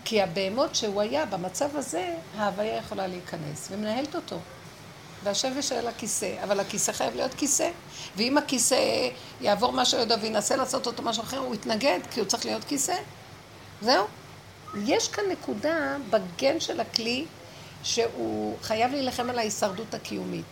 כי 0.09 0.23
הבהמות 0.23 0.75
שהוא 0.75 1.01
היה, 1.01 1.27
במצב 1.27 1.77
הזה, 1.77 2.15
ההוויה 2.37 2.77
יכולה 2.77 3.07
להיכנס 3.07 3.69
ומנהלת 3.71 4.15
אותו. 4.15 4.39
והשבש 5.25 5.69
של 5.69 5.87
הכיסא, 5.87 6.35
אבל 6.45 6.61
הכיסא 6.61 6.93
חייב 6.93 7.15
להיות 7.15 7.35
כיסא. 7.35 7.71
ואם 8.17 8.39
הכיסא 8.39 9.09
יעבור 9.41 9.73
משהו 9.73 9.99
לידו 9.99 10.15
וינסה 10.21 10.57
לעשות 10.57 10.87
אותו 10.87 11.03
משהו 11.03 11.23
אחר, 11.23 11.39
הוא 11.39 11.55
יתנגד, 11.55 11.99
כי 12.11 12.21
הוא 12.21 12.29
צריך 12.29 12.45
להיות 12.45 12.65
כיסא. 12.65 12.97
זהו. 13.83 14.05
יש 14.85 15.09
כאן 15.09 15.25
נקודה 15.31 15.97
בגן 16.11 16.61
של 16.61 16.81
הכלי 16.81 17.25
שהוא 17.83 18.57
חייב 18.63 18.91
להילחם 18.93 19.31
על 19.31 19.39
ההישרדות 19.39 19.95
הקיומית. 19.95 20.45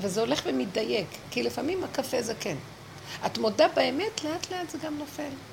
וזה 0.00 0.20
הולך 0.20 0.42
ומתדייק, 0.46 1.08
כי 1.30 1.42
לפעמים 1.42 1.84
הקפה 1.84 2.22
זה 2.22 2.34
כן. 2.40 2.56
את 3.26 3.38
מודה 3.38 3.68
באמת, 3.68 4.24
לאט 4.24 4.50
לאט 4.50 4.70
זה 4.70 4.78
גם 4.78 4.98
נופל. 4.98 5.51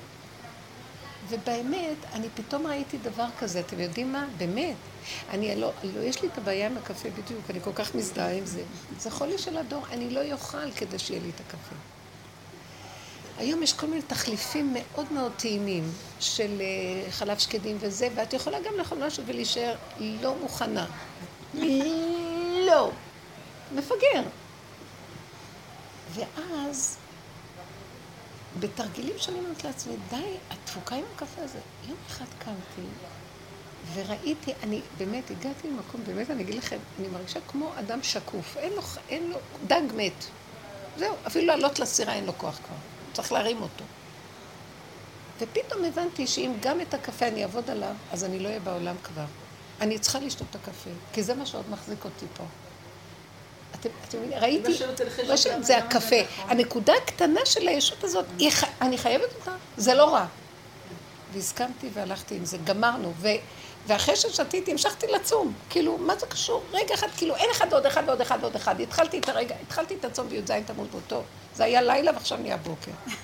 ובאמת, 1.30 1.96
אני 2.12 2.28
פתאום 2.34 2.66
ראיתי 2.66 2.98
דבר 2.98 3.26
כזה, 3.38 3.60
אתם 3.60 3.80
יודעים 3.80 4.12
מה? 4.12 4.26
באמת. 4.36 4.76
אני 5.30 5.56
לא, 5.56 5.72
לא, 5.82 6.00
יש 6.00 6.22
לי 6.22 6.28
את 6.28 6.38
הבעיה 6.38 6.66
עם 6.66 6.76
הקפה 6.76 7.08
בדיוק, 7.10 7.50
אני 7.50 7.60
כל 7.60 7.72
כך 7.74 7.94
מזדהה 7.94 8.32
עם 8.32 8.46
זה. 8.46 8.62
זה 8.98 9.10
חולי 9.10 9.38
של 9.38 9.56
הדור, 9.56 9.86
אני 9.92 10.10
לא 10.10 10.32
אוכל 10.32 10.70
כדי 10.76 10.98
שיהיה 10.98 11.20
לי 11.20 11.30
את 11.34 11.40
הקפה. 11.40 11.74
היום 13.38 13.62
יש 13.62 13.72
כל 13.72 13.86
מיני 13.86 14.02
תחליפים 14.02 14.74
מאוד 14.74 15.12
מאוד 15.12 15.32
טעימים 15.36 15.92
של 16.20 16.60
אה, 16.60 17.10
חלב 17.10 17.38
שקדים 17.38 17.76
וזה, 17.80 18.08
ואת 18.14 18.32
יכולה 18.32 18.58
גם 18.60 18.74
לאכול 18.78 19.06
משהו 19.06 19.22
ולהישאר 19.26 19.74
לא 20.00 20.34
מוכנה. 20.40 20.86
לא. 22.66 22.90
מפגר. 23.74 24.22
ואז 26.14 26.96
בתרגילים 28.58 29.14
שאני 29.18 29.38
אומרת 29.38 29.64
לעצמי, 29.64 29.94
די, 30.10 30.36
התפוקה 30.50 30.94
עם 30.96 31.04
הקפה 31.14 31.42
הזה. 31.42 31.58
יום 31.88 31.96
אחד 32.08 32.24
קמתי 32.38 32.88
וראיתי, 33.94 34.52
אני 34.62 34.80
באמת 34.98 35.30
הגעתי 35.30 35.68
למקום, 35.68 36.00
באמת 36.06 36.30
אני 36.30 36.42
אגיד 36.42 36.54
לכם, 36.54 36.78
אני 36.98 37.08
מרגישה 37.08 37.40
כמו 37.48 37.72
אדם 37.78 38.02
שקוף, 38.02 38.56
אין 38.56 38.72
לו, 38.72 38.82
אין 39.08 39.30
לו, 39.30 39.38
דג 39.66 39.82
מת. 39.96 40.24
זהו, 40.96 41.14
אפילו 41.26 41.46
לעלות 41.46 41.78
לסירה 41.78 42.14
אין 42.14 42.24
לו 42.26 42.38
כוח 42.38 42.56
כבר, 42.56 42.76
צריך 43.12 43.32
להרים 43.32 43.62
אותו. 43.62 43.84
ופתאום 45.40 45.84
הבנתי 45.84 46.26
שאם 46.26 46.52
גם 46.60 46.80
את 46.80 46.94
הקפה 46.94 47.28
אני 47.28 47.42
אעבוד 47.42 47.70
עליו, 47.70 47.94
אז 48.12 48.24
אני 48.24 48.38
לא 48.38 48.48
אהיה 48.48 48.60
בעולם 48.60 48.96
כבר. 49.02 49.24
אני 49.80 49.98
צריכה 49.98 50.20
לשתות 50.20 50.46
את 50.50 50.56
הקפה, 50.56 50.90
כי 51.12 51.22
זה 51.22 51.34
מה 51.34 51.46
שעוד 51.46 51.70
מחזיק 51.70 52.04
אותי 52.04 52.26
פה. 52.36 52.44
אתם 53.74 53.88
מבינים? 54.18 54.38
ראיתי, 54.38 54.72
לא 55.28 55.36
זה 55.62 55.78
הקפה. 55.78 56.16
הנקודה 56.38 56.92
הקטנה 57.02 57.40
של 57.44 57.68
הישות 57.68 58.04
הזאת, 58.04 58.24
אני 58.80 58.98
חייבת 58.98 59.34
אותה, 59.40 59.52
זה 59.76 59.94
לא 59.94 60.14
רע. 60.14 60.26
והסכמתי 61.32 61.88
והלכתי 61.92 62.34
עם 62.34 62.44
זה, 62.44 62.58
גמרנו. 62.64 63.12
ואחרי 63.86 64.16
ששתיתי, 64.16 64.70
המשכתי 64.70 65.06
לצום. 65.06 65.52
כאילו, 65.70 65.98
מה 65.98 66.16
זה 66.16 66.26
קשור? 66.26 66.62
רגע 66.72 66.94
אחד, 66.94 67.06
כאילו, 67.16 67.36
אין 67.36 67.50
אחד 67.52 67.72
עוד 67.72 67.86
אחד 67.86 68.02
ועוד 68.06 68.20
אחד 68.20 68.38
ועוד 68.40 68.56
אחד. 68.56 68.80
התחלתי 68.80 69.18
את 69.18 69.28
הרגע, 69.28 69.54
התחלתי 69.62 69.94
את 69.94 70.04
הצום 70.04 70.28
בי"ז 70.28 70.50
תמוז 70.66 70.88
באותו. 70.92 71.22
זה 71.54 71.64
היה 71.64 71.82
לילה 71.82 72.12
ועכשיו 72.12 72.38
נהיה 72.38 72.56
בוקר. 72.56 72.92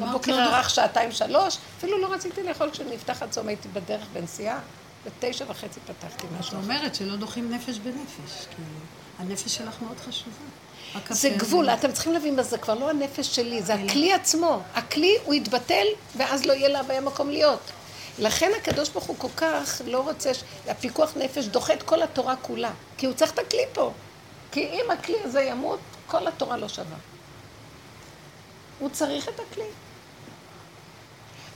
בבוקר 0.00 0.32
ארך 0.32 0.70
שעתיים 0.70 1.12
שלוש, 1.12 1.58
אפילו 1.78 1.98
לא 1.98 2.12
רציתי 2.12 2.42
לאכול 2.42 2.70
כשנפתח 2.70 3.22
הצום, 3.22 3.48
הייתי 3.48 3.68
בדרך 3.68 4.06
בנסיעה, 4.12 4.60
בתשע 5.06 5.44
וחצי 5.48 5.80
פתחתי 5.80 6.26
משהו. 6.38 6.58
את 6.58 6.64
אומרת 6.64 6.94
שלא 6.94 7.16
דוחים 7.16 7.52
נפש 7.52 7.78
בנפש, 7.78 8.46
כאילו. 8.50 8.97
הנפש 9.18 9.54
שלך 9.56 9.82
מאוד 9.82 10.00
חשובה. 10.00 10.36
זה 11.10 11.30
גבול, 11.36 11.70
אתם 11.70 11.92
צריכים 11.92 12.12
להבין 12.12 12.36
מה 12.36 12.42
זה 12.42 12.58
כבר 12.58 12.74
לא 12.74 12.90
הנפש 12.90 13.36
שלי, 13.36 13.62
זה 13.62 13.74
הכלי 13.74 14.12
עצמו. 14.12 14.60
הכלי 14.74 15.16
הוא 15.24 15.34
יתבטל, 15.34 15.86
ואז 16.16 16.46
לא 16.46 16.52
יהיה 16.52 16.68
להוויה 16.68 17.00
מקום 17.00 17.30
להיות. 17.30 17.60
לכן 18.18 18.50
הקדוש 18.60 18.88
ברוך 18.88 19.04
הוא 19.04 19.16
כל 19.18 19.28
כך 19.36 19.82
לא 19.86 20.00
רוצה, 20.00 20.30
הפיקוח 20.68 21.12
נפש 21.16 21.44
דוחה 21.44 21.74
את 21.74 21.82
כל 21.82 22.02
התורה 22.02 22.36
כולה, 22.36 22.70
כי 22.98 23.06
הוא 23.06 23.14
צריך 23.14 23.32
את 23.32 23.38
הכלי 23.38 23.62
פה. 23.72 23.92
כי 24.52 24.66
אם 24.66 24.90
הכלי 24.90 25.16
הזה 25.24 25.40
ימות, 25.40 25.80
כל 26.06 26.26
התורה 26.26 26.56
לא 26.56 26.68
שווה. 26.68 26.96
הוא 28.78 28.88
צריך 28.88 29.28
את 29.28 29.40
הכלי. 29.40 29.64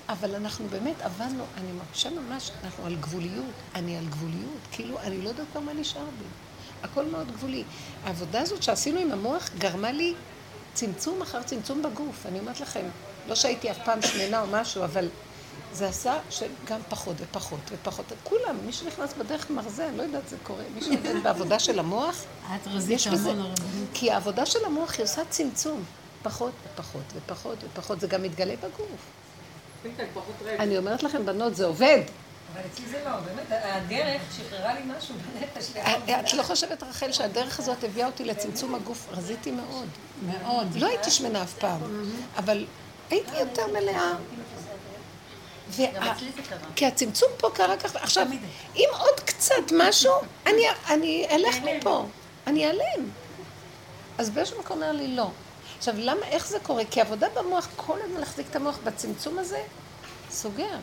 אבל 0.09 0.35
אנחנו 0.35 0.69
באמת 0.69 1.03
עבדנו, 1.03 1.45
אני 1.57 1.73
מרגישה 1.73 2.11
ממש, 2.11 2.51
אנחנו 2.65 2.87
על 2.87 2.97
גבוליות, 2.97 3.55
אני 3.75 3.99
על 3.99 4.07
גבוליות, 4.07 4.61
כאילו 4.73 5.01
אני 5.01 5.23
לא 5.23 5.29
יודעת 5.29 5.47
כבר 5.53 5.61
מה 5.61 5.73
נשאר 5.73 6.03
לי. 6.03 6.27
הכל 6.83 7.05
מאוד 7.05 7.33
גבולי. 7.33 7.65
העבודה 8.05 8.41
הזאת 8.41 8.63
שעשינו 8.63 9.01
עם 9.01 9.13
המוח 9.13 9.51
גרמה 9.59 9.93
לי 9.93 10.15
צמצום 10.75 11.23
אחר 11.23 11.43
צמצום 11.43 11.83
בגוף. 11.83 12.27
אני 12.27 12.39
אומרת 12.39 12.61
לכם, 12.61 12.85
לא 13.29 13.35
שהייתי 13.35 13.71
אף 13.71 13.79
פעם 13.85 14.03
שמנה 14.03 14.41
או 14.41 14.47
משהו, 14.51 14.85
אבל 14.85 15.09
זה 15.73 15.89
עשה 15.89 16.19
שגם 16.31 16.81
פחות 16.89 17.17
ופחות 17.21 17.61
ופחות. 17.73 18.07
כולם, 18.25 18.57
מי 18.67 18.73
שנכנס 18.73 19.15
בדרך 19.19 19.51
מרזה, 19.51 19.89
אני 19.89 19.97
לא 19.97 20.03
יודעת, 20.03 20.29
זה 20.29 20.37
קורה. 20.43 20.65
מי 20.75 20.83
שעובד 20.83 21.23
בעבודה 21.23 21.59
של 21.59 21.79
המוח, 21.79 22.25
את 22.57 22.67
רזית 22.67 23.01
המון 23.07 23.41
הרבנים. 23.41 23.87
כי 23.95 24.11
העבודה 24.11 24.47
של 24.47 24.65
המוח 24.65 24.95
היא 24.99 25.05
עושה 25.05 25.23
צמצום. 25.31 25.85
פחות 26.23 26.53
ופחות 26.75 27.03
ופחות 27.15 27.59
ופחות. 27.65 28.01
זה 28.01 28.07
גם 28.07 28.23
מתגלה 28.23 28.55
בגוף. 28.57 29.01
אני 30.59 30.79
אומרת 30.79 31.03
לכם, 31.03 31.27
בנות, 31.27 31.57
זה 31.57 31.65
עובד. 31.65 32.01
אבל 32.53 32.61
אצלי 32.73 32.87
זה 32.87 33.03
לא, 33.05 33.11
באמת, 33.11 33.47
הדרך 33.51 34.23
שחררה 34.37 34.75
לי 34.75 34.81
משהו 34.97 35.15
בנפש. 35.15 35.71
את 36.21 36.33
לא 36.33 36.43
חושבת, 36.43 36.83
רחל, 36.83 37.13
שהדרך 37.13 37.59
הזאת 37.59 37.85
הביאה 37.85 38.07
אותי 38.07 38.25
לצמצום 38.25 38.75
הגוף? 38.75 39.07
רזיתי 39.11 39.51
מאוד. 39.51 39.89
מאוד. 40.23 40.77
לא 40.77 40.87
הייתי 40.87 41.11
שמנה 41.11 41.43
אף 41.43 41.55
פעם, 41.55 41.81
אבל 42.37 42.67
הייתי 43.11 43.37
יותר 43.37 43.67
מלאה. 43.67 44.13
כי 46.77 46.87
הצמצום 46.87 47.29
פה 47.37 47.51
קרה 47.55 47.77
ככה. 47.77 47.99
עכשיו, 47.99 48.27
אם 48.77 48.89
עוד 48.99 49.21
קצת 49.21 49.73
משהו, 49.79 50.13
אני 50.47 51.27
אלך 51.31 51.57
מפה, 51.65 52.07
אני 52.47 52.67
אעלם. 52.67 53.09
אז 54.19 54.31
באיזשהו 54.31 54.61
מקום 54.61 54.83
אומר 54.83 54.93
לי, 54.93 55.09
לא. 55.09 55.31
עכשיו, 55.79 55.95
למה, 55.99 56.27
איך 56.27 56.47
זה 56.47 56.59
קורה? 56.63 56.85
כי 56.91 57.01
עבודה 57.01 57.27
במוח, 57.35 57.69
כל 57.77 57.99
הזמן 58.05 58.21
להחזיק 58.21 58.47
את 58.51 58.57
המוח 58.57 58.79
בצמצום 58.85 59.39
הזה, 59.39 59.63
סוגר. 60.31 60.77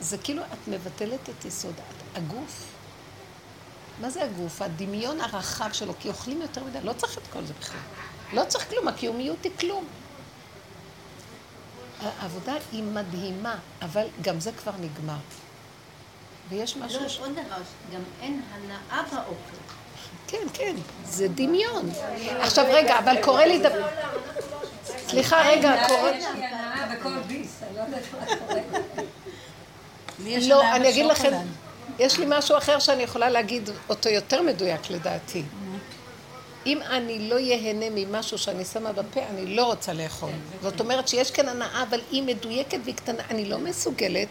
זה 0.00 0.18
כאילו 0.18 0.42
את 0.42 0.68
מבטלת 0.68 1.28
את 1.28 1.44
יסוד 1.44 1.74
הגוף. 2.14 2.64
מה 4.00 4.10
זה 4.10 4.24
הגוף? 4.24 4.62
הדמיון 4.62 5.20
הרחב 5.20 5.68
שלו, 5.72 5.92
כי 6.00 6.08
אוכלים 6.08 6.42
יותר 6.42 6.64
מדי, 6.64 6.78
לא 6.84 6.92
צריך 6.92 7.18
את 7.18 7.22
כל 7.32 7.44
זה 7.44 7.52
בכלל. 7.60 7.80
לא 8.32 8.44
צריך 8.44 8.70
כלום, 8.70 8.88
הקיומיות 8.88 9.44
היא 9.44 9.52
כלום. 9.60 9.84
העבודה 12.20 12.54
היא 12.72 12.82
מדהימה, 12.82 13.54
אבל 13.82 14.06
גם 14.22 14.40
זה 14.40 14.52
כבר 14.52 14.72
נגמר. 14.80 15.18
ויש 16.48 16.76
משהו... 16.76 17.00
לא, 17.00 17.06
עוד 17.26 17.32
דבר, 17.32 17.62
גם 17.94 18.00
אין 18.20 18.42
הנאה 18.52 19.02
באוכל. 19.02 19.56
כן, 20.28 20.46
כן, 20.52 20.76
זה 21.04 21.28
דמיון. 21.28 21.90
עכשיו 22.40 22.66
רגע, 22.68 22.98
אבל 22.98 23.22
קורה 23.22 23.46
לי 23.46 23.58
דבר... 23.58 23.88
סליחה, 25.08 25.42
רגע, 25.42 25.86
קורה... 25.88 26.10
יש 26.10 26.24
לי 26.34 26.46
הנאה 26.46 26.96
בכל 26.96 27.18
ביס, 27.26 27.62
אני 27.62 27.76
לא 27.76 27.80
יודעת 27.80 28.02
מה 28.12 28.26
קורה. 28.46 28.60
לא, 30.48 30.74
אני 30.76 30.88
אגיד 30.88 31.06
לכם, 31.06 31.32
יש 31.98 32.18
לי 32.18 32.26
משהו 32.28 32.58
אחר 32.58 32.78
שאני 32.78 33.02
יכולה 33.02 33.30
להגיד 33.30 33.70
אותו 33.88 34.08
יותר 34.08 34.42
מדויק 34.42 34.90
לדעתי. 34.90 35.42
אם 36.66 36.82
אני 36.82 37.28
לא 37.28 37.34
ייהנה 37.34 37.86
ממשהו 37.90 38.38
שאני 38.38 38.64
שמה 38.64 38.92
בפה, 38.92 39.20
אני 39.30 39.46
לא 39.46 39.64
רוצה 39.64 39.92
לאכול. 39.92 40.30
זאת 40.62 40.80
אומרת 40.80 41.08
שיש 41.08 41.30
כאן 41.30 41.48
הנאה, 41.48 41.82
אבל 41.82 42.00
היא 42.10 42.22
מדויקת 42.22 42.78
והיא 42.84 42.94
קטנה, 42.94 43.22
אני 43.30 43.44
לא 43.44 43.58
מסוגלת. 43.58 44.28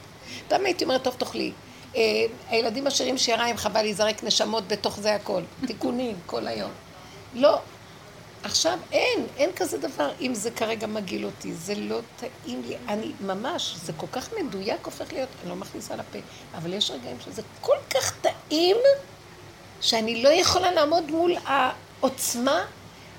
פעם 0.48 0.66
הייתי 0.66 0.84
אומרת, 0.84 1.04
טוב, 1.04 1.16
תאכלי. 1.18 1.52
אה, 1.96 2.02
הילדים 2.50 2.86
משאירים 2.86 3.18
שיריים, 3.18 3.58
חבל 3.58 3.82
להיזרק 3.82 4.24
נשמות 4.24 4.68
בתוך 4.68 5.00
זה 5.00 5.16
הכל. 5.16 5.42
תיקונים 5.68 6.16
כל 6.26 6.48
היום. 6.48 6.72
לא, 7.34 7.60
עכשיו 8.46 8.80
אין, 8.92 9.28
אין 9.38 9.50
כזה 9.56 9.78
דבר, 9.78 10.12
אם 10.22 10.34
זה 10.34 10.52
כרגע 10.52 10.88
מגעיל 10.88 11.26
אותי, 11.26 11.54
זה 11.54 11.76
לא 11.76 12.00
טעים 12.20 12.62
לי, 12.68 12.78
אני 12.88 13.12
ממש, 13.22 13.76
זה 13.84 13.94
כל 13.98 14.08
כך 14.12 14.30
מדויק 14.40 14.86
הופך 14.86 15.14
להיות, 15.14 15.30
אני 15.42 15.50
לא 15.50 15.56
מכניסה 15.56 15.96
לפה, 15.96 16.20
אבל 16.56 16.74
יש 16.74 16.92
רגעים 16.92 17.18
שזה 17.20 17.42
כל 17.62 17.78
כך 17.90 18.14
טעים, 18.22 18.78
שאני 19.82 20.24
לא 20.24 20.30
יכולה 20.30 20.72
לעמוד 20.72 21.12
מול 21.12 21.36
העוצמה 21.46 22.66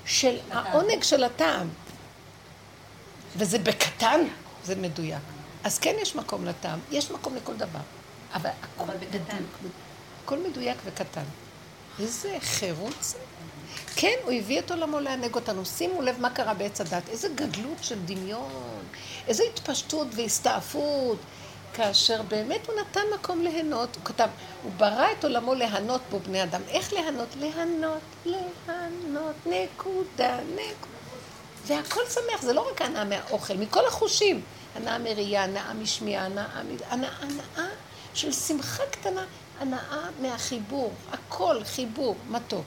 של 0.05 0.37
העונג 0.51 1.03
של 1.03 1.23
הטעם. 1.23 1.69
וזה 3.37 3.59
בקטן, 3.59 4.21
זה 4.63 4.75
מדויק. 4.75 5.23
אז 5.63 5.79
כן 5.79 5.95
יש 6.01 6.15
מקום 6.15 6.45
לטעם, 6.45 6.79
יש 6.91 7.11
מקום 7.11 7.35
לכל 7.35 7.53
דבר. 7.53 7.79
אבל 8.33 8.49
הכל 8.49 8.93
בקטן. 8.93 9.43
הכל 10.23 10.39
מדויק 10.39 10.77
וקטן. 10.85 11.23
איזה 11.99 12.37
חירות 12.41 12.95
זה. 13.01 13.17
כן, 13.99 14.15
הוא 14.23 14.31
הביא 14.31 14.59
את 14.59 14.71
עולמו 14.71 14.99
לענג 14.99 15.35
אותנו. 15.35 15.65
שימו 15.65 16.01
לב 16.01 16.15
מה 16.19 16.29
קרה 16.29 16.53
בעץ 16.53 16.81
הדת. 16.81 17.09
איזה 17.09 17.27
גדלות 17.35 17.77
של 17.81 17.99
דמיון, 18.05 18.83
איזה 19.27 19.43
התפשטות 19.43 20.07
והסתעפות. 20.11 21.17
כאשר 21.73 22.21
באמת 22.21 22.67
הוא 22.67 22.75
נתן 22.81 23.01
מקום 23.13 23.41
ליהנות, 23.41 23.95
הוא 23.95 24.05
כתב, 24.05 24.27
הוא 24.63 24.71
ברא 24.77 25.07
את 25.11 25.23
עולמו 25.23 25.53
ליהנות 25.53 26.01
בו 26.09 26.19
בני 26.19 26.43
אדם. 26.43 26.61
איך 26.67 26.93
ליהנות? 26.93 27.27
ליהנות, 27.39 28.01
ליהנות, 28.25 29.35
נקודה, 29.45 30.37
נקודה. 30.53 30.97
והכל 31.65 32.01
שמח, 32.09 32.41
זה 32.41 32.53
לא 32.53 32.69
רק 32.71 32.81
הנאה 32.81 33.03
מהאוכל, 33.03 33.53
מכל 33.53 33.85
החושים. 33.87 34.41
הנאה 34.75 34.97
מראייה, 34.97 35.43
הנאה 35.43 35.73
משמיעה, 35.73 36.25
הנאה, 36.25 36.59
הנאה, 36.89 37.09
הנאה 37.21 37.69
של 38.13 38.31
שמחה 38.31 38.83
קטנה, 38.91 39.25
הנאה 39.59 40.09
מהחיבור, 40.21 40.93
הכל 41.11 41.63
חיבור, 41.63 42.15
מתוק, 42.29 42.65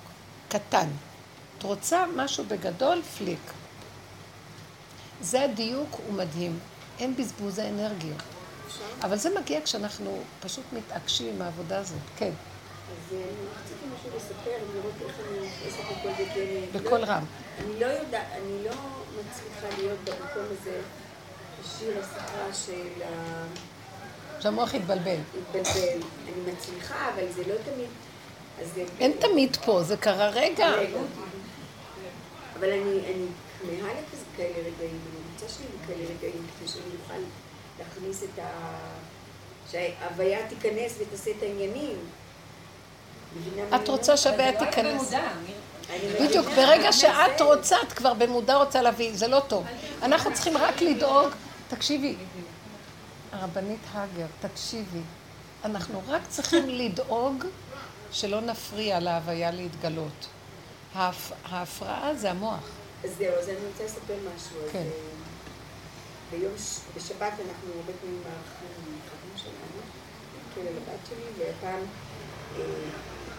קטן. 0.48 0.88
את 1.60 1.64
רוצה 1.64 2.04
משהו 2.16 2.44
בגדול, 2.44 3.02
פליק. 3.02 3.52
זה 5.20 5.42
הדיוק, 5.42 5.88
הוא 6.06 6.14
מדהים. 6.14 6.58
אין 6.98 7.16
בזבוז 7.16 7.58
האנרגיות. 7.58 8.22
אבל 9.02 9.16
זה 9.16 9.30
מגיע 9.40 9.60
כשאנחנו 9.64 10.22
פשוט 10.40 10.64
מתעקשים 10.72 11.34
עם 11.34 11.42
העבודה 11.42 11.78
הזאת. 11.78 11.98
כן. 12.16 12.30
אז 12.30 13.14
אה, 13.14 13.18
רציתי 13.62 13.86
משהו 13.94 14.10
לספר, 14.16 14.50
לראות 14.74 14.94
איך 15.06 15.16
אני 15.28 15.48
נכנסת 15.48 15.78
לכל 15.80 16.10
זה, 16.16 16.32
אני... 16.34 16.80
בקול 16.80 17.00
לא- 17.00 17.04
רם. 17.04 17.24
אני 17.58 17.80
לא 17.80 17.86
יודעת, 17.86 18.26
אני 18.32 18.64
לא 18.64 18.72
מצליחה 19.20 19.76
להיות 19.78 19.98
במקום 20.04 20.44
הזה, 20.60 20.80
השיר 21.64 21.98
השפה 22.00 22.54
של 22.66 23.02
ה... 23.02 23.44
שהמוח 24.40 24.74
יתבלבל. 24.74 25.16
התבלבל. 25.38 26.00
אני 26.24 26.52
מצליחה, 26.52 27.10
אבל 27.14 27.32
זה 27.34 27.42
לא 27.42 27.54
תמיד... 27.64 27.88
אין 29.00 29.12
תמיד 29.20 29.56
פה, 29.56 29.82
זה 29.82 29.96
קרה 29.96 30.28
רגע. 30.30 30.70
רגע. 30.70 30.98
אבל 32.60 32.68
אני, 32.68 33.00
אני 33.14 33.26
כמהה 33.60 33.92
לכזה 33.92 34.24
כאלה 34.36 34.58
רגעים, 34.58 35.00
אני 35.10 35.32
רוצה 35.32 35.48
שיהיו 35.48 35.68
לי 35.72 35.86
כאלה 35.86 36.04
רגעים, 36.18 36.46
כדי 36.58 36.68
שאני 36.68 36.84
אוכל 37.02 37.22
להכניס 37.78 38.22
את 38.22 38.38
ה... 38.38 38.48
שההוויה 39.70 40.48
תיכנס 40.48 40.94
ותעשה 41.00 41.30
את 41.30 41.42
העניינים. 41.42 41.96
את 43.74 43.88
רוצה? 43.88 44.16
שהבעיה 44.16 44.52
לא 44.52 44.58
תיכנס. 44.58 45.12
בדיוק, 46.20 46.46
ברגע 46.46 46.92
שאת. 46.92 47.40
רוצה, 47.40 47.76
את 47.86 47.92
כבר 47.92 48.14
במודע 48.14 48.56
רוצה 48.56 48.82
להביא, 48.82 49.10
זה 49.14 49.28
לא 49.28 49.42
טוב. 49.48 49.66
אנחנו 50.02 50.34
צריכים 50.34 50.56
רק 50.56 50.82
לדאוג, 50.82 51.28
תקשיבי, 51.68 52.16
הרבנית 53.32 53.80
הגר, 53.94 54.26
תקשיבי, 54.40 55.00
אנחנו 55.64 56.02
רק 56.08 56.22
צריכים 56.28 56.68
לדאוג 56.68 57.44
שלא 58.12 58.40
נפריע 58.40 59.00
להוויה 59.00 59.50
להתגלות. 59.50 60.26
ההפ... 60.94 61.32
ההפרעה 61.44 62.14
זה 62.14 62.30
המוח. 62.30 62.68
אז 63.04 63.10
זהו, 63.18 63.34
אז 63.34 63.48
אני 63.48 63.56
רוצה 63.72 63.84
לספר 63.84 64.14
משהו. 64.36 64.56
כן. 64.72 64.78
אה, 64.78 64.90
ביום, 66.30 66.52
ש- 66.58 66.80
בשבת 66.96 67.32
אנחנו 67.32 67.72
הרבה 67.76 67.92
פעמים 68.00 68.22
מארחים 68.22 68.68
חברים 69.10 69.36
שלנו, 69.36 69.80
על 70.56 70.76
הבת 70.76 71.06
שלי, 71.08 71.44
והפעם 71.44 71.82
אה, 72.56 72.62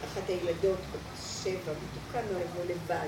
אחת 0.05 0.29
הילדות, 0.29 0.77
בת 0.93 0.99
שבע, 1.43 1.53
מתוקה 1.73 2.19
מאוד, 2.33 2.67
לבד. 2.69 3.07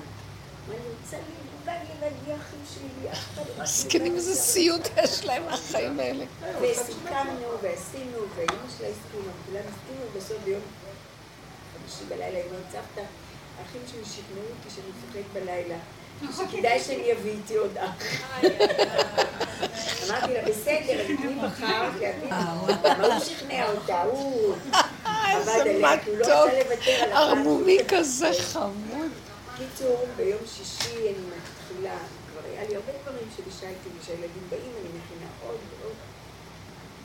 ואני 0.68 0.80
רוצה 1.02 1.18
לבד 1.18 2.12
בלי 2.24 2.36
אחים 2.36 2.60
שלי, 2.74 3.12
אף 3.12 3.18
אחד 3.34 3.44
לא... 3.58 3.64
מסכנים, 3.64 4.16
איזה 4.16 4.36
סיוט 4.36 4.88
יש 5.04 5.26
להם 5.26 5.44
מהחיים 5.46 6.00
האלה. 6.00 6.26
וסיכמנו 6.62 7.48
ועשינו, 7.62 8.18
ואימא 8.36 8.54
שלה 8.78 8.88
הסכימה, 8.88 9.32
כולם 9.46 9.62
הסכימו, 9.68 10.06
ובסוף 10.14 10.38
ביום 10.44 10.62
חמישי 11.74 12.06
בלילה 12.10 12.38
היא 12.38 12.46
אומרת, 12.46 12.64
סבתא, 12.72 13.02
האחים 13.60 13.82
שלי 13.92 14.06
שכנעו 14.06 14.44
אותי 14.44 14.76
שאני 14.76 14.88
מפחד 14.88 15.40
בלילה, 15.40 15.78
שכדאי 16.32 16.80
שאני 16.80 17.12
אביא 17.14 17.32
איתי 17.32 17.56
עוד 17.56 17.78
אח. 17.78 18.04
אמרתי 20.10 20.34
לה, 20.34 20.42
בסדר, 20.42 21.02
אז 21.02 21.08
מי 21.10 21.36
בחר? 21.44 21.90
כי 22.00 22.28
מה 22.30 22.54
הוא 23.02 23.20
שכנע 23.20 23.72
אותה? 23.72 24.04
הוא 24.04 24.56
איזה 25.38 25.54
עבד 25.54 25.68
עליה, 25.68 26.04
כי 26.04 26.10
הוא 26.10 26.18
לא 26.18 26.26
מתוק, 26.26 26.30
רצה 26.30 26.70
לוותר 26.70 27.04
על. 27.04 27.12
ערמומי 27.12 27.78
כזה 27.88 28.30
חמוד. 28.40 29.12
קיצור, 29.58 30.06
ביום 30.16 30.40
שישי 30.46 30.98
אני 31.00 31.12
מתחילה, 31.12 31.98
כבר 32.32 32.42
היה 32.52 32.70
לי 32.70 32.76
הרבה 32.76 32.92
דברים 33.02 33.28
שבישלתי, 33.38 33.90
וכשהילדים 33.98 34.48
באים 34.50 34.72
אני 34.82 34.90
מכינה 34.90 35.30
עוד 35.48 35.58
ועוד. 35.82 35.94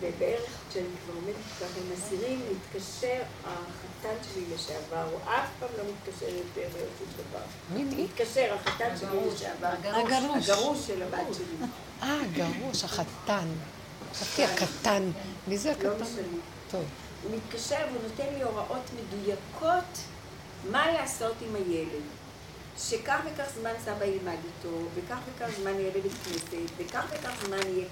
ובערך 0.00 0.50
כשאני 0.70 0.84
כבר 1.04 1.14
עומדת 1.14 1.34
ככה 1.60 1.80
עם 1.80 1.92
אסירים, 1.98 2.40
מתקשר 2.50 3.22
החתן 3.44 4.14
שלי 4.32 4.44
לשעבר, 4.54 5.08
הוא 5.10 5.20
אף 5.24 5.48
פעם 5.60 5.68
לא 5.78 5.84
מתקשר 5.92 6.28
יותר 6.28 6.68
בשום 6.68 7.08
דבר. 7.16 7.44
מי 7.74 7.84
מי? 7.84 8.04
מתקשר 8.04 8.54
החתן 8.54 8.96
שלי 9.00 9.18
לשעבר, 9.34 9.68
הגרוש. 9.82 10.48
הגרוש 10.48 10.86
של 10.86 11.02
הבת 11.02 11.34
שלי. 11.34 11.66
אה, 12.02 12.20
גרוש, 12.32 12.84
החתן. 12.84 13.46
חשבתי 14.14 14.44
הקטן. 14.44 15.10
מי 15.48 15.58
זה 15.58 15.68
לא 15.68 15.74
הקטן? 15.74 16.02
משנה. 16.04 16.22
טוב. 16.70 16.84
הוא 17.22 17.36
מתקשר 17.36 17.86
והוא 17.92 18.02
נותן 18.02 18.34
לי 18.34 18.42
הוראות 18.42 18.90
מדויקות 18.96 19.98
מה 20.70 20.92
לעשות 20.92 21.34
עם 21.48 21.54
הילד. 21.54 22.02
שכך 22.80 23.20
וכך 23.26 23.44
זמן 23.60 23.70
סבא 23.84 24.04
ילמד 24.04 24.36
איתו, 24.44 24.76
וכך 24.94 25.18
וכך 25.28 25.46
זמן 25.60 25.74
יהיה 25.74 25.90
בבית 25.90 26.12
כנסת, 26.24 26.70
וכך 26.76 27.04
וכך 27.10 27.46
זמן 27.46 27.66
יהיה 27.66 27.86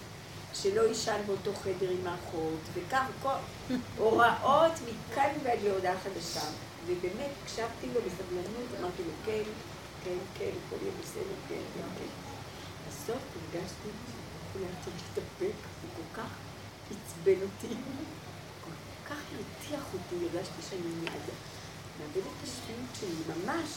שלא 0.62 0.82
יישן 0.82 1.20
באותו 1.26 1.50
חדר 1.54 1.90
עם 1.90 2.06
האחות, 2.06 2.60
וכך 2.74 3.04
וכל... 3.20 3.30
הוראות 3.98 4.72
מכאן 4.72 5.30
ועד 5.42 5.58
להודעה 5.64 5.94
חדשה. 6.04 6.40
ובאמת, 6.86 7.30
הקשבתי 7.42 7.86
לו 7.94 8.00
בסבלנות, 8.06 8.68
אמרתי 8.80 9.02
לו, 9.02 9.12
כן, 9.26 9.42
כן, 10.04 10.18
כן, 10.38 10.50
הכל 10.66 10.76
יהיה 10.82 10.92
בסדר, 11.02 11.36
כן, 11.48 11.62
כן, 11.74 11.88
כן. 11.98 12.06
בסוף 12.88 13.22
הרגשתי 13.34 13.88
שאולי 14.52 14.66
צריך 14.84 14.96
להתאפק, 14.96 15.56
הוא 15.82 15.90
כל 15.96 16.20
כך 16.22 16.28
עצבן 16.90 17.42
אותי. 17.42 17.74
כל 18.64 18.70
כך 19.08 19.16
הרתיח 19.32 19.84
אותי, 19.94 20.24
הרגשתי 20.24 20.62
שאני 20.70 20.82
מיד 21.00 21.12
מאבדת 22.00 22.32
את 22.38 22.48
השפיות 22.48 22.90
שלי, 23.00 23.34
ממש. 23.34 23.70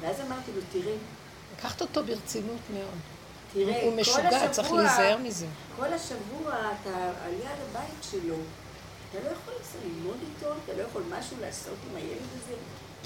ואז 0.00 0.20
אמרתי 0.20 0.50
לו, 0.56 0.60
תראה, 0.72 0.96
לקחת 1.58 1.80
אותו 1.80 2.04
ברצינות 2.04 2.60
מאוד. 2.74 2.98
תראה, 3.54 3.82
הוא 3.82 3.90
כל 3.94 4.00
משוגע, 4.00 4.48
צריך 4.50 4.66
השבוע- 4.66 4.82
להיזהר 4.82 5.16
מזה. 5.18 5.46
כל 5.76 5.92
השבוע 5.92 6.52
אתה 6.52 6.94
על 7.24 7.32
יד 7.32 7.58
הבית 7.70 8.02
שלו, 8.10 8.34
אתה 9.10 9.18
לא 9.24 9.30
יכול 9.30 9.54
ללמוד 9.84 10.16
איתו, 10.22 10.52
אתה 10.64 10.72
לא 10.76 10.82
יכול 10.82 11.02
משהו 11.18 11.36
לעשות 11.40 11.74
עם 11.90 11.96
הילד 11.96 12.08
הזה. 12.36 12.54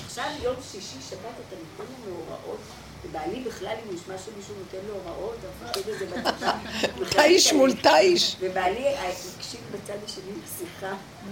עכשיו 0.05 0.25
יום 0.43 0.57
שישי, 0.73 0.97
שבת, 1.11 1.21
אתה 1.49 1.57
נותן 1.57 1.93
לנו 1.93 2.17
הוראות, 2.17 2.59
ובעלי 3.05 3.41
בכלל, 3.41 3.75
אם 3.89 3.97
ישמע 3.97 4.15
שמישהו 4.19 4.55
נותן 4.59 4.87
לו 4.89 4.95
הוראות, 4.95 5.37
המפקד 5.63 5.89
הזה 5.91 6.07
בצבא, 6.07 6.57
בכלל 7.01 7.23
תיש 7.23 7.47
מתעלם. 7.47 7.59
מול 7.59 7.73
תיש. 7.73 8.37
ובעלי 8.41 8.87
אה, 8.87 9.09
הקשיב 9.37 9.61
בצד 9.73 9.97
השני 10.05 10.33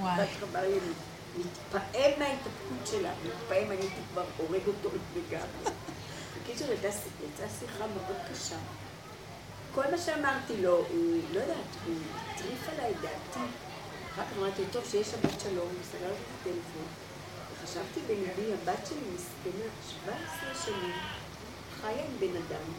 וואי. 0.00 0.20
רק 0.20 0.28
אמר 0.52 0.68
לי, 0.68 0.78
מתפעם 1.38 2.10
מההתאפקות 2.18 2.86
שלה, 2.86 3.10
מתפעם, 3.26 3.66
אני 3.70 3.80
הייתי 3.80 4.00
כבר 4.12 4.24
הורג 4.36 4.60
אותו 4.66 4.88
לגמרי. 5.16 5.46
בקיצור, 6.44 6.68
יצאה 6.72 6.92
שיחה 7.60 7.84
מאוד 7.86 8.16
קשה. 8.32 8.56
כל 9.76 9.90
מה 9.90 9.98
שאמרתי 9.98 10.62
לו, 10.62 10.76
הוא, 10.76 11.20
לא 11.32 11.40
יודעת, 11.40 11.56
הוא 11.86 11.94
הטריף 12.16 12.68
עליי 12.68 12.92
דעתי. 12.94 13.46
אחר 14.12 14.22
כך 14.22 14.38
אמרתי, 14.38 14.62
טוב, 14.72 14.84
שיש 14.90 15.06
שבת 15.06 15.40
שלום, 15.40 15.68
וסגרתי 15.80 16.14
את 16.14 16.40
הטלפון. 16.40 16.86
וחשבתי 17.52 18.00
בליבי, 18.06 18.52
הבת 18.52 18.86
שלי 18.86 19.00
מסכנה, 19.14 19.64
17 20.04 20.64
שנים, 20.64 20.94
חיה 21.80 22.04
עם 22.04 22.16
בן 22.18 22.36
אדם, 22.36 22.72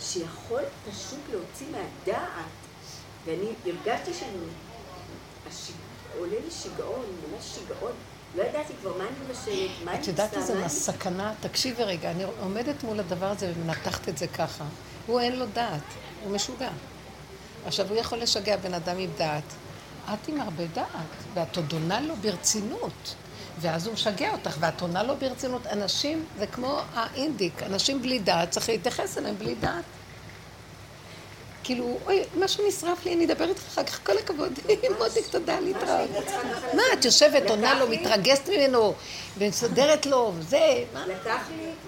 שיכול 0.00 0.62
פשוט 0.90 1.18
להוציא 1.30 1.66
מהדעת. 1.70 2.44
ואני 3.24 3.52
הרגשתי 3.66 4.14
שאני, 4.14 4.46
השיג... 5.48 5.76
עולה 6.18 6.36
לי 6.44 6.50
שיגעון, 6.50 7.06
ממש 7.30 7.44
שיגעון. 7.44 7.92
לא 8.36 8.42
ידעתי 8.42 8.72
כבר 8.82 8.98
מה 8.98 9.04
אני 9.04 9.16
מבשלת, 9.28 9.70
מה 9.84 9.92
אני 9.92 10.00
את 10.00 10.06
יודעת 10.06 10.36
עושה, 10.36 10.52
איזה. 10.52 10.68
סכנה? 10.68 11.32
תקשיבי 11.40 11.82
רגע, 11.82 12.10
אני 12.10 12.24
עומדת 12.40 12.84
מול 12.84 13.00
הדבר 13.00 13.26
הזה 13.26 13.52
ומנתחת 13.56 14.08
את 14.08 14.18
זה 14.18 14.26
ככה. 14.26 14.64
הוא 15.06 15.20
אין 15.20 15.38
לו 15.38 15.46
דעת, 15.46 15.82
הוא 16.24 16.32
משוגע. 16.32 16.70
עכשיו, 17.66 17.88
הוא 17.88 17.96
יכול 17.96 18.18
לשגע 18.18 18.56
בן 18.56 18.74
אדם 18.74 18.98
עם 18.98 19.10
דעת. 19.18 19.42
את 20.12 20.28
עם 20.28 20.40
הרבה 20.40 20.64
דעת, 20.66 20.86
ואת 21.34 21.56
עוד 21.56 21.72
עונה 21.72 22.00
לו 22.00 22.16
ברצינות. 22.16 23.14
ואז 23.60 23.86
הוא 23.86 23.94
משגע 23.94 24.32
אותך, 24.32 24.56
ואת 24.60 24.80
עונה 24.80 25.02
לו 25.02 25.16
ברצינות. 25.16 25.66
אנשים, 25.66 26.24
זה 26.38 26.46
כמו 26.46 26.80
האינדיק, 26.94 27.62
אנשים 27.62 28.02
בלי 28.02 28.18
דעת, 28.18 28.50
צריך 28.50 28.68
להתייחס 28.68 29.18
אליהם 29.18 29.38
בלי 29.38 29.54
דעת. 29.54 29.84
כאילו, 31.68 31.98
אוי, 32.06 32.22
משהו 32.38 32.68
נשרף 32.68 33.04
לי, 33.04 33.14
אני 33.14 33.24
אדבר 33.24 33.48
איתך 33.48 33.62
אחר 33.68 33.84
כך, 33.84 34.06
כל 34.06 34.18
הכבוד, 34.18 34.52
מותק, 34.98 35.26
תודה, 35.30 35.60
להתראות. 35.60 36.10
מה, 36.74 36.82
את 36.92 37.04
יושבת, 37.04 37.50
עונה 37.50 37.74
לו, 37.74 37.88
מתרגשת 37.88 38.48
ממנו, 38.48 38.94
ומסדרת 39.38 40.06
לו, 40.06 40.32
וזה, 40.38 40.84
מה? 40.92 41.04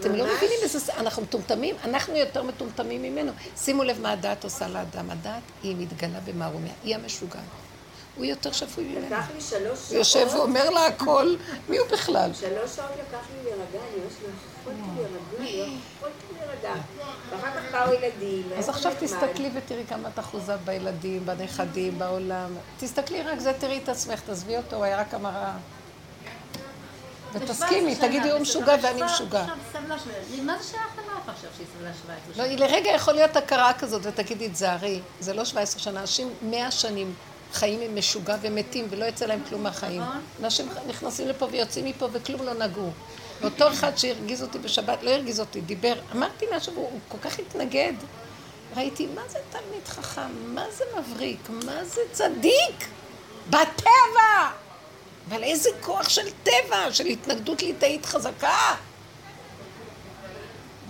אתם 0.01 0.15
לא 0.15 0.25
מבינים 0.25 0.59
איזה... 0.63 0.93
אנחנו 0.97 1.23
מטומטמים, 1.23 1.75
אנחנו 1.85 2.17
יותר 2.17 2.43
מטומטמים 2.43 3.03
ממנו. 3.03 3.33
שימו 3.57 3.85
לב 3.85 4.01
מה 4.01 4.13
הדעת 4.13 4.45
עושה 4.45 4.69
לאדם. 4.69 5.11
הדעת 5.11 5.43
היא 5.63 5.77
מתגלה 5.79 6.21
במערומיה, 6.25 6.73
היא 6.85 6.95
המשוגעת. 6.95 7.43
הוא 8.17 8.25
יותר 8.25 8.53
שפוי 8.53 8.85
ממני. 8.85 9.07
לקח 9.07 9.25
לי 9.35 9.41
שלוש 9.41 9.79
שעות. 9.79 9.93
יושב 9.93 10.27
ואומר 10.35 10.71
לה 10.71 10.87
הכל, 10.87 11.35
מי 11.69 11.79
הוא 11.79 11.89
בכלל? 11.89 12.31
שלוש 12.35 12.71
שעות 12.77 12.91
לקח 12.91 13.27
לי 13.35 13.45
להירגע, 13.45 13.63
אני 13.73 14.03
ממש 14.03 14.13
לא 17.73 17.87
לא. 18.51 18.57
אז 18.59 18.69
עכשיו. 18.69 18.93
תסתכלי 19.01 19.51
ותראי 19.55 19.85
כמה 19.89 20.09
את 20.09 20.19
אחוזה 20.19 20.57
בילדים, 20.57 21.27
בנכדים, 21.27 21.99
בעולם. 21.99 22.51
תסתכלי 22.79 23.23
רק 23.23 23.39
זה, 23.39 23.53
תראי 23.59 23.81
את 23.85 23.89
עצמך, 23.89 24.21
תעזבי 24.21 24.57
אותו, 24.57 24.77
הוא 24.77 24.85
היה 24.85 25.01
רק 25.01 25.15
המראה. 25.15 25.53
ותסכימי, 27.33 27.97
תגידי 27.97 28.31
הוא 28.31 28.41
משוגע 28.41 28.75
ואני 28.83 29.03
משוגע. 29.03 29.45
מה 30.43 30.59
זה 30.59 30.65
שייך 30.65 30.83
למלאך 30.99 31.29
עכשיו 31.29 31.51
שהיא 31.57 31.67
סבלה 31.79 31.91
17 31.95 32.17
לא, 32.29 32.35
שנה? 32.35 32.45
היא 32.45 32.59
לרגע 32.59 32.91
יכול 32.91 33.15
להיות 33.15 33.37
הכרה 33.37 33.73
כזאת, 33.73 34.03
ותגידי, 34.05 34.49
תזהרי, 34.49 35.01
זה 35.21 35.35
לא 35.35 35.45
17 35.45 35.81
שנה, 35.81 36.01
אנשים 36.01 36.31
100 36.43 36.71
שנים 36.71 37.15
חיים 37.53 37.81
עם 37.81 37.97
משוגע 37.97 38.37
ומתים, 38.41 38.87
ולא 38.91 39.05
יוצא 39.05 39.27
להם 39.27 39.41
כלום 39.49 39.63
מהחיים. 39.63 40.03
נכון. 40.03 40.21
אנשים 40.43 40.69
נכנסים 40.87 41.29
לפה 41.29 41.49
ויוצאים 41.51 41.85
מפה 41.85 42.09
וכלום 42.13 42.43
לא 42.43 42.55
נגעו. 42.55 42.91
ואותו 43.41 43.73
אחד 43.73 43.99
שהרגיז 43.99 44.43
אותי 44.43 44.59
בשבת, 44.59 45.03
לא 45.03 45.11
הרגיז 45.11 45.41
אותי, 45.41 45.61
דיבר, 45.61 45.95
אמרתי 46.13 46.47
משהו, 46.57 46.73
הוא 46.75 47.01
כל 47.09 47.19
כך 47.19 47.39
התנגד. 47.39 47.93
ראיתי, 48.77 49.07
מה 49.07 49.23
זה 49.29 49.39
תלמיד 49.51 49.89
חכם? 49.89 50.55
מה 50.55 50.65
זה 50.71 50.85
מבריק? 50.99 51.51
מה 51.65 51.85
זה 51.85 52.01
צדיק? 52.13 52.89
בטבע! 53.51 54.51
אבל 55.29 55.43
איזה 55.43 55.71
כוח 55.81 56.09
של 56.09 56.31
טבע, 56.43 56.93
של 56.93 57.07
התנגדות 57.07 57.63
ליטאית 57.63 58.07
חזקה. 58.07 58.75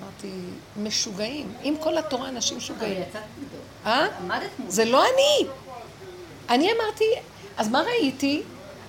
אמרתי, 0.00 0.32
משוגעים. 0.76 1.52
עם 1.62 1.76
כל 1.76 1.98
התורה 1.98 2.28
אנשים 2.28 2.56
משוגעים. 2.56 3.02
אה? 3.86 4.06
זה 4.68 4.84
לא 4.84 5.04
אני. 5.04 5.48
אני 6.48 6.72
אמרתי, 6.72 7.04
אז 7.56 7.68
מה 7.68 7.80
ראיתי? 7.80 8.42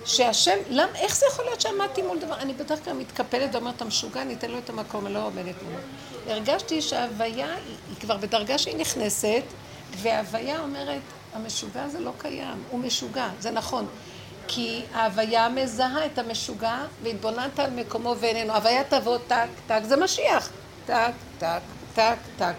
שהשם, 0.06 0.58
למה, 0.70 0.96
איך 0.96 1.16
זה 1.16 1.26
יכול 1.32 1.46
להיות 1.46 1.62
שעמדתי 1.62 2.02
מול 2.02 2.20
דבר? 2.20 2.36
אני 2.36 2.54
בדרך 2.54 2.84
כלל 2.86 2.94
מתקפלת 2.94 3.56
ואומרת, 3.56 3.76
אתה 3.76 3.86
משוגע, 3.86 4.22
אני 4.22 4.34
אתן 4.34 4.52
לו 4.52 4.58
את 4.58 4.70
המקום, 4.70 5.06
אני 5.06 5.14
לא 5.14 5.26
עומדת 5.26 5.56
מולו. 5.64 5.78
הרגשתי 6.28 6.82
שההוויה, 6.82 7.56
היא, 7.56 7.76
כבר 8.00 8.18
בדרגה 8.18 8.58
שהיא 8.58 8.78
נכנסת, 8.78 9.44
וההוויה 9.98 10.60
אומרת, 10.60 11.02
המשוגע 11.34 11.88
זה 11.88 12.00
לא 12.00 12.12
קיים, 12.18 12.64
הוא 12.70 12.80
משוגע, 12.80 13.28
זה 13.40 13.52
נכון. 13.52 13.88
כי 14.48 14.82
ההוויה 14.94 15.50
מזהה 15.50 16.06
את 16.06 16.18
המשוגע, 16.20 16.76
והתבוננת 17.04 17.60
על 17.60 17.70
מקומו 17.70 18.16
ואיננו. 18.20 18.54
ההוויה 18.54 18.84
תבוא 18.84 19.18
טק, 19.28 19.48
טק, 19.68 19.80
זה 19.84 19.98
משיח. 19.98 20.50
טק, 20.86 21.12
טק, 21.38 21.60
טק, 21.94 22.16
טק. 22.38 22.54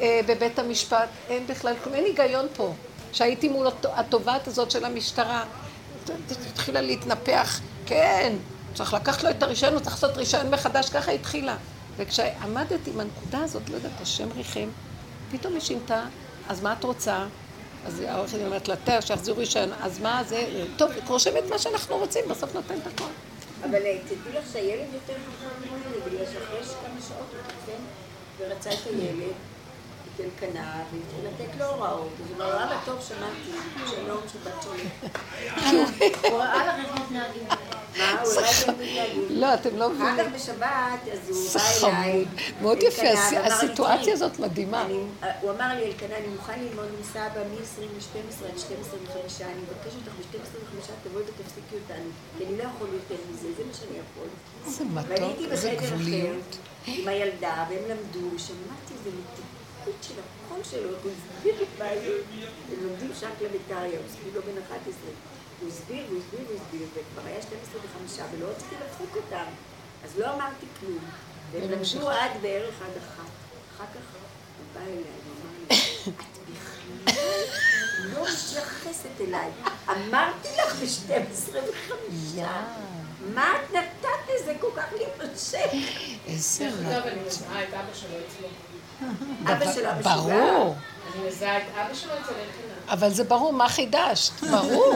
אה, 0.00 0.20
בבית 0.26 0.58
המשפט 0.58 1.08
אין 1.28 1.46
בכלל 1.46 1.74
אין 1.94 2.04
היגיון 2.04 2.46
פה. 2.56 2.72
שהייתי 3.12 3.48
מול 3.48 3.66
הת- 3.66 3.86
התובעת 3.94 4.48
הזאת 4.48 4.70
של 4.70 4.84
המשטרה, 4.84 5.44
התחילה 6.52 6.80
להתנפח, 6.80 7.60
כן, 7.86 8.32
צריך 8.74 8.94
לקחת 8.94 9.22
לו 9.22 9.30
את 9.30 9.42
הרישיון, 9.42 9.72
הוא 9.72 9.80
צריך 9.80 9.94
לעשות 9.94 10.16
רישיון 10.16 10.50
מחדש, 10.50 10.90
ככה 10.90 11.10
התחילה. 11.10 11.56
וכשעמדתי 11.96 12.90
עם 12.90 13.00
הנקודה 13.00 13.38
הזאת, 13.38 13.70
לא 13.70 13.74
יודעת, 13.76 14.00
השם 14.00 14.28
ריחם, 14.36 14.68
פתאום 15.32 15.52
היא 15.52 15.60
שינתה, 15.60 16.04
אז 16.48 16.62
מה 16.62 16.72
את 16.72 16.84
רוצה? 16.84 17.26
אז 17.86 18.00
העורכת 18.00 18.38
אומרת 18.44 18.68
לה, 18.68 18.76
תראה, 18.76 19.02
שיחזירו 19.02 19.38
רישיון, 19.38 19.70
אז 19.80 20.00
מה 20.00 20.24
זה? 20.24 20.66
טוב, 20.76 20.90
היא 20.90 21.02
רושמת 21.06 21.42
מה 21.50 21.58
שאנחנו 21.58 21.96
רוצים, 21.96 22.24
בסוף 22.30 22.54
נותן 22.54 22.74
את 22.74 22.86
הכל. 22.94 23.10
אבל 23.64 23.78
תדעי 23.78 24.32
לך 24.38 24.44
שהילד 24.52 24.86
יותר 24.94 25.12
חכם 25.12 25.48
ממני, 25.60 26.00
בגלל 26.06 26.24
שאחרי 26.26 26.62
כמה 26.62 27.00
שעות 27.08 27.26
הוא 27.32 27.40
התחתן 27.40 27.82
ורצה 28.38 28.70
את 28.70 28.86
הילד, 28.86 29.20
את 29.20 29.53
אלקנה, 30.20 30.82
והתחיל 30.92 31.44
לתת 31.46 31.58
לו 31.58 31.64
הוראות. 31.66 32.08
אז 32.24 32.30
הוא 32.30 32.36
אמר, 32.36 32.64
אבא, 32.64 32.78
טוב, 32.84 33.00
שמעתי, 33.08 33.58
שלום, 33.90 34.20
שבת 34.32 34.62
שלום. 34.62 34.76
הוא 36.32 36.38
ראה 36.38 36.76
איך 36.78 37.00
מתנהגים. 37.00 37.46
לא, 39.30 39.54
אתם 39.54 39.76
לא 39.76 39.86
אחר 39.86 39.92
מבינים. 39.94 40.16
כך 40.30 40.34
בשבת, 40.34 40.68
אז 41.12 41.28
הוא 41.28 41.36
זה 41.48 41.58
בא 41.58 41.88
אליי. 41.88 42.12
חמוד. 42.24 42.28
מאוד 42.62 42.78
יפה, 42.82 43.02
לי, 43.02 43.08
הסיטואציה 43.38 43.98
"תראי, 44.02 44.12
הזאת 44.12 44.38
מדהימה. 44.38 44.86
הוא 45.40 45.50
אמר 45.50 45.68
לי, 45.74 45.84
אלקנה, 45.86 46.16
אני 46.18 46.26
מוכן 46.26 46.58
ללמוד 46.60 46.84
עם 46.98 47.04
סבא 47.12 47.24
מ-20 47.50 47.80
ל-12 47.80 48.46
עד 48.52 48.58
12 48.58 48.98
וחמישה, 49.04 49.44
אני 49.44 49.54
מבקש 49.62 49.94
אותך 49.96 50.12
ב-12 50.18 50.38
וחמישה, 50.64 50.92
תבואי 51.04 51.22
ותפסיקי 51.22 51.76
אותנו, 51.82 52.08
כי 52.38 52.44
אני 52.46 52.56
לא 52.58 52.62
יכול 52.62 52.88
יותר 52.92 53.22
מזה, 53.32 53.48
זה 53.56 53.62
מה 53.66 53.74
שאני 53.74 53.98
יכול. 53.98 54.28
ואני 54.94 55.10
מתוק, 55.14 55.22
הייתי 55.22 55.44
איזה 55.50 55.68
בחדר 55.70 55.86
אחר, 55.86 55.94
גבוליות. 55.96 56.56
עם 56.86 57.08
הילדה, 57.08 57.64
והם 57.70 57.82
למדו, 57.88 58.38
שמעתי 58.38 58.92
איזה 58.98 59.10
מתיקות 59.84 60.04
של 60.04 60.14
הקול 60.20 60.64
שלו, 60.64 60.88
הוא 61.02 61.12
הסביר 61.12 61.54
לי 61.58 61.66
מה 61.78 61.88
זה. 61.94 62.18
הם 62.72 62.88
לומדים 62.88 63.10
שקלא 63.14 63.48
וטריא, 63.52 63.98
הוא 63.98 64.06
הסביר 64.06 64.34
לו 64.34 64.42
בן 64.42 64.62
11. 64.62 64.92
הוא 65.60 65.68
הסביר, 65.68 66.04
הוא 66.10 66.18
הסביר, 66.18 66.46
הוא 66.48 66.56
הסביר, 66.60 66.88
וכבר 66.94 67.26
היה 67.26 67.42
12 67.42 67.80
וחמישה, 67.84 68.24
ולא 68.32 68.46
רציתי 68.46 68.74
להפסיק 68.80 69.16
אותם. 69.16 69.44
אז 70.04 70.18
לא 70.18 70.34
אמרתי 70.34 70.66
כלום. 70.80 70.98
והם 71.52 71.62
הם 71.62 71.70
למדו. 71.70 72.10
עד 72.10 72.30
בערך 72.42 72.74
עד 72.82 72.96
אחת. 72.96 73.30
אחר 73.76 73.84
כך 73.84 74.00
הוא 74.58 74.66
בא 74.74 74.80
אליי 74.80 74.96
ואמר 75.24 75.52
לי, 75.58 75.76
את 76.08 76.38
בכלל 76.50 78.14
לא 78.14 78.22
מתייחסת 78.22 79.20
אליי. 79.20 79.50
אמרתי 79.88 80.48
לך 80.58 80.74
ב-12 80.74 81.50
וחמישה. 81.50 82.62
מה 83.34 83.54
את 83.56 83.74
נתת 83.74 84.34
לזה 84.34 84.54
כל 84.60 84.70
כך 84.76 84.84
להתנשק? 84.92 85.70
איזה 86.26 86.70
מזהה 87.26 87.62
את 87.64 87.68
אבא 87.68 87.94
שלו 87.94 88.16
אצלו. 88.28 88.48
אבא 89.44 89.72
שלו 89.74 89.88
המשוגע. 89.88 90.14
ברור. 90.16 90.74
אני 91.16 91.28
מזהה 91.28 91.58
את 91.58 91.62
אבא 91.74 91.94
שלו 91.94 92.12
אצל 92.12 92.18
אלקנה. 92.28 92.92
אבל 92.92 93.10
זה 93.10 93.24
ברור, 93.24 93.52
מה 93.52 93.68
חידשת? 93.68 94.40
ברור. 94.50 94.94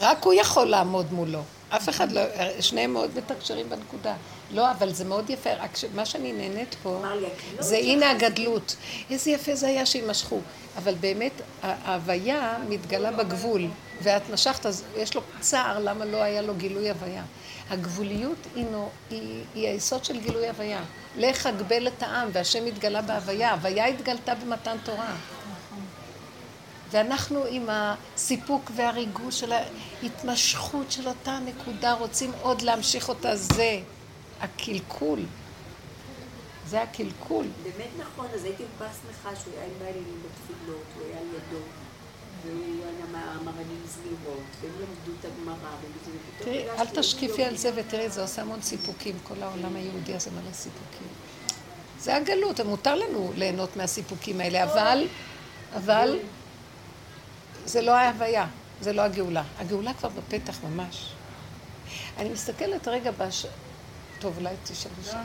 רק 0.00 0.24
הוא 0.24 0.34
יכול 0.34 0.64
לעמוד 0.66 1.12
מולו. 1.12 1.40
אף 1.68 1.88
אחד 1.88 2.12
לא, 2.12 2.20
שניהם 2.60 2.92
מאוד 2.92 3.10
מתקשרים 3.16 3.70
בנקודה. 3.70 4.14
לא, 4.50 4.70
אבל 4.70 4.92
זה 4.92 5.04
מאוד 5.04 5.30
יפה, 5.30 5.50
רק 5.54 5.70
מה 5.94 6.06
שאני 6.06 6.32
נהנית 6.32 6.76
פה, 6.82 6.96
אמר 7.00 7.14
לי, 7.14 7.26
"את 7.26 7.30
לא 7.56 7.62
זה 7.62 7.76
הנה 7.76 8.10
הגדלות. 8.10 8.76
איזה 9.10 9.30
יפה 9.30 9.54
זה 9.54 9.66
היה 9.66 9.86
שימשכו. 9.86 10.40
אבל 10.78 10.94
באמת, 10.94 11.32
ההוויה 11.62 12.54
מתגלה 12.68 13.10
בגבול, 13.10 13.62
ואת 14.02 14.22
משכת, 14.32 14.66
אז 14.66 14.84
יש 14.96 15.14
לו 15.14 15.20
צער 15.40 15.78
למה 15.78 16.04
לא 16.04 16.22
היה 16.22 16.42
לו 16.42 16.54
גילוי 16.54 16.90
הוויה. 16.90 17.22
הגבוליות 17.70 18.38
היא, 18.54 18.66
היא, 19.10 19.44
היא 19.54 19.68
היסוד 19.68 20.04
של 20.04 20.20
גילוי 20.20 20.48
הוויה. 20.48 20.82
לך 21.16 21.46
אגבל 21.46 21.88
את 21.88 22.02
העם, 22.02 22.28
והשם 22.32 22.66
התגלה 22.66 23.02
בהוויה. 23.02 23.52
הוויה 23.52 23.86
התגלתה 23.86 24.34
במתן 24.34 24.76
תורה. 24.84 25.14
ואנחנו 26.90 27.44
עם 27.48 27.68
הסיפוק 27.68 28.70
והריגוש 28.76 29.40
של 29.40 29.52
ההתמשכות 29.52 30.92
של 30.92 31.08
אותה 31.08 31.38
נקודה, 31.44 31.92
רוצים 31.92 32.32
עוד 32.42 32.62
להמשיך 32.62 33.08
אותה, 33.08 33.36
זה 33.36 33.80
הקלקול. 34.40 35.20
זה 36.66 36.82
הקלקול. 36.82 37.46
באמת 37.62 37.90
נכון, 37.98 38.26
אז 38.34 38.44
הייתי 38.44 38.62
כך 38.80 38.86
שמחה 39.02 39.36
שהוא 39.36 39.54
היה 39.58 39.68
בא 39.78 39.84
אלינו 39.84 40.12
בתפילות, 40.24 40.84
הוא 40.94 41.06
היה 41.06 41.20
לידו, 41.20 41.64
והוא 42.46 42.84
היה 42.84 43.06
מהמרנים 43.12 43.82
זמירות, 43.86 44.42
והם 44.60 44.72
למדו 44.72 45.18
את 45.20 45.24
הגמרא, 45.24 45.54
וזה, 45.56 46.10
ופתאום 46.10 46.54
תראי, 46.54 46.70
אל 46.80 46.86
תשקיפי 46.86 47.44
על 47.44 47.56
זה 47.56 47.70
ותראי, 47.74 48.10
זה 48.10 48.22
עושה 48.22 48.42
המון 48.42 48.62
סיפוקים. 48.62 49.18
כל 49.22 49.42
העולם 49.42 49.76
היהודי 49.76 50.14
הזה 50.14 50.30
מלא 50.30 50.52
סיפוקים. 50.52 51.06
זה 51.98 52.16
הגלות, 52.16 52.60
ומותר 52.60 52.94
לנו 52.94 53.32
ליהנות 53.36 53.76
מהסיפוקים 53.76 54.40
האלה, 54.40 54.64
אבל, 54.64 55.06
אבל, 55.76 56.18
זה 57.66 57.82
לא 57.82 57.94
ההוויה, 57.94 58.46
זה 58.80 58.92
לא 58.92 59.02
הגאולה. 59.02 59.42
הגאולה 59.58 59.94
כבר 59.94 60.08
בפתח 60.08 60.58
ממש. 60.64 61.12
אני 62.18 62.28
מסתכלת 62.28 62.88
רגע 62.88 63.10
בש... 63.18 63.46
טוב, 64.18 64.36
אולי 64.38 64.54
תשאלי 64.64 64.94
שם. 65.10 65.22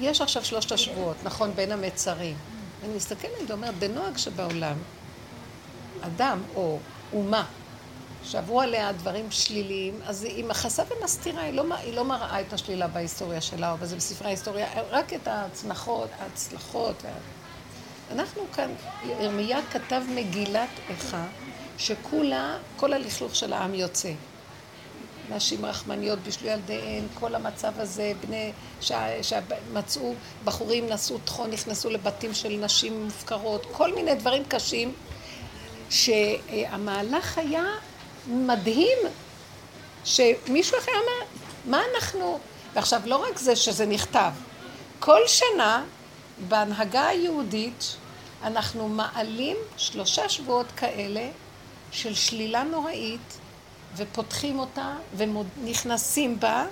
יש 0.00 0.20
עכשיו 0.20 0.44
שלושת 0.44 0.72
השבועות, 0.72 1.16
נכון, 1.22 1.52
בין 1.54 1.72
המצרים. 1.72 2.36
אני 2.84 2.94
מסתכלת 2.96 3.32
ואומרת, 3.46 3.74
בנוהג 3.74 4.16
שבעולם, 4.16 4.76
אדם 6.02 6.42
או 6.54 6.78
אומה 7.12 7.44
שעברו 8.24 8.60
עליה 8.60 8.92
דברים 8.92 9.30
שליליים, 9.30 10.00
אז 10.06 10.24
היא 10.24 10.44
מכסה 10.44 10.82
ומסתירה, 10.90 11.42
היא 11.42 11.52
לא, 11.52 11.64
היא 11.74 11.94
לא 11.94 12.04
מראה 12.04 12.40
את 12.40 12.52
השלילה 12.52 12.86
בהיסטוריה 12.86 13.40
שלה, 13.40 13.72
אבל 13.72 13.86
זה 13.86 13.96
בספרי 13.96 14.28
ההיסטוריה, 14.28 14.66
רק 14.90 15.14
את 15.14 15.28
ההצלחות, 15.28 16.08
ההצלחות. 16.18 17.02
אנחנו 18.12 18.42
כאן, 18.52 18.70
ירמיה 19.04 19.58
כתב 19.72 20.02
מגילת 20.14 20.68
איכה, 20.88 21.26
שכולה, 21.78 22.56
כל 22.76 22.92
הלכלוך 22.92 23.36
של 23.36 23.52
העם 23.52 23.74
יוצא. 23.74 24.12
נשים 25.30 25.64
רחמניות 25.64 26.18
בישלו 26.18 26.48
ילדיהן, 26.48 27.04
כל 27.14 27.34
המצב 27.34 27.72
הזה, 27.76 28.12
בני, 28.26 28.52
שמצאו, 28.80 30.14
בחורים 30.44 30.88
נשאו 30.88 31.18
טחון, 31.18 31.50
נכנסו 31.50 31.90
לבתים 31.90 32.34
של 32.34 32.48
נשים 32.48 33.04
מופקרות, 33.04 33.66
כל 33.72 33.94
מיני 33.94 34.14
דברים 34.14 34.42
קשים, 34.48 34.92
שהמהלך 35.90 37.38
היה 37.38 37.64
מדהים, 38.26 38.98
שמישהו 40.04 40.78
אחר 40.78 40.92
אמר, 40.92 41.26
מה 41.66 41.82
אנחנו... 41.94 42.38
ועכשיו, 42.74 43.00
לא 43.04 43.16
רק 43.16 43.38
זה 43.38 43.56
שזה 43.56 43.86
נכתב, 43.86 44.30
כל 44.98 45.20
שנה 45.26 45.84
בהנהגה 46.48 47.06
היהודית 47.06 47.96
אנחנו 48.42 48.88
מעלים 48.88 49.56
שלושה 49.76 50.28
שבועות 50.28 50.66
כאלה 50.76 51.28
של 51.92 52.14
שלילה 52.14 52.62
נוראית, 52.62 53.38
ופותחים 53.96 54.58
אותה, 54.58 54.94
ונכנסים 55.16 56.40
בה, 56.40 56.66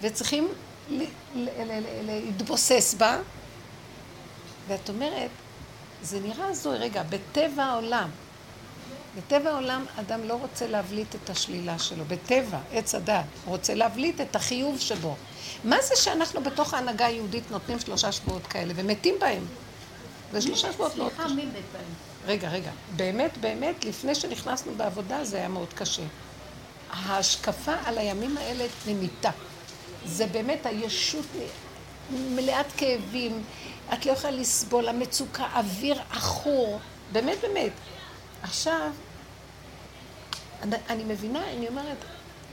וצריכים 0.00 0.48
להתבוסס 2.04 2.94
בה. 2.98 3.18
ואת 4.68 4.88
אומרת, 4.88 5.30
זה 6.02 6.20
נראה 6.20 6.48
הזוי, 6.48 6.78
רגע, 6.78 7.02
בטבע 7.02 7.64
העולם, 7.64 8.10
בטבע 9.16 9.50
העולם 9.50 9.84
אדם 9.96 10.20
לא 10.24 10.34
רוצה 10.34 10.66
להבליט 10.66 11.14
את 11.14 11.30
השלילה 11.30 11.78
שלו, 11.78 12.04
בטבע, 12.04 12.58
עץ 12.72 12.94
הדת, 12.94 13.24
הוא 13.44 13.52
רוצה 13.52 13.74
להבליט 13.74 14.20
את 14.20 14.36
החיוב 14.36 14.80
שבו. 14.80 15.16
מה 15.64 15.76
זה 15.82 15.96
שאנחנו 15.96 16.42
בתוך 16.42 16.74
ההנהגה 16.74 17.06
היהודית 17.06 17.50
נותנים 17.50 17.78
שלושה 17.78 18.12
שבועות 18.12 18.46
כאלה 18.46 18.72
ומתים 18.76 19.14
בהם? 19.20 19.46
ושלושה 20.32 20.72
שבועות 20.72 20.96
מאוד 20.96 21.12
סליחה, 21.12 21.24
קשה. 21.24 21.34
מי 21.34 21.46
בית 21.46 21.64
בהם? 21.72 21.84
רגע, 22.26 22.48
רגע, 22.48 22.70
באמת, 22.96 23.38
באמת, 23.38 23.84
לפני 23.84 24.14
שנכנסנו 24.14 24.72
בעבודה 24.76 25.24
זה 25.24 25.36
היה 25.36 25.48
מאוד 25.48 25.72
קשה. 25.74 26.02
ההשקפה 26.90 27.74
על 27.84 27.98
הימים 27.98 28.36
האלה 28.36 28.64
ממיתה. 28.86 29.30
זה 30.06 30.26
באמת 30.26 30.66
הישות 30.66 31.26
מלאת 32.12 32.66
כאבים, 32.76 33.42
את 33.92 34.06
לא 34.06 34.12
יכולה 34.12 34.32
לסבול, 34.32 34.88
המצוקה, 34.88 35.46
אוויר 35.54 35.98
עכור, 36.10 36.80
באמת, 37.12 37.38
באמת. 37.40 37.72
עכשיו, 38.42 38.90
אני, 40.62 40.76
אני 40.88 41.04
מבינה, 41.04 41.50
אני 41.50 41.68
אומרת, 41.68 41.96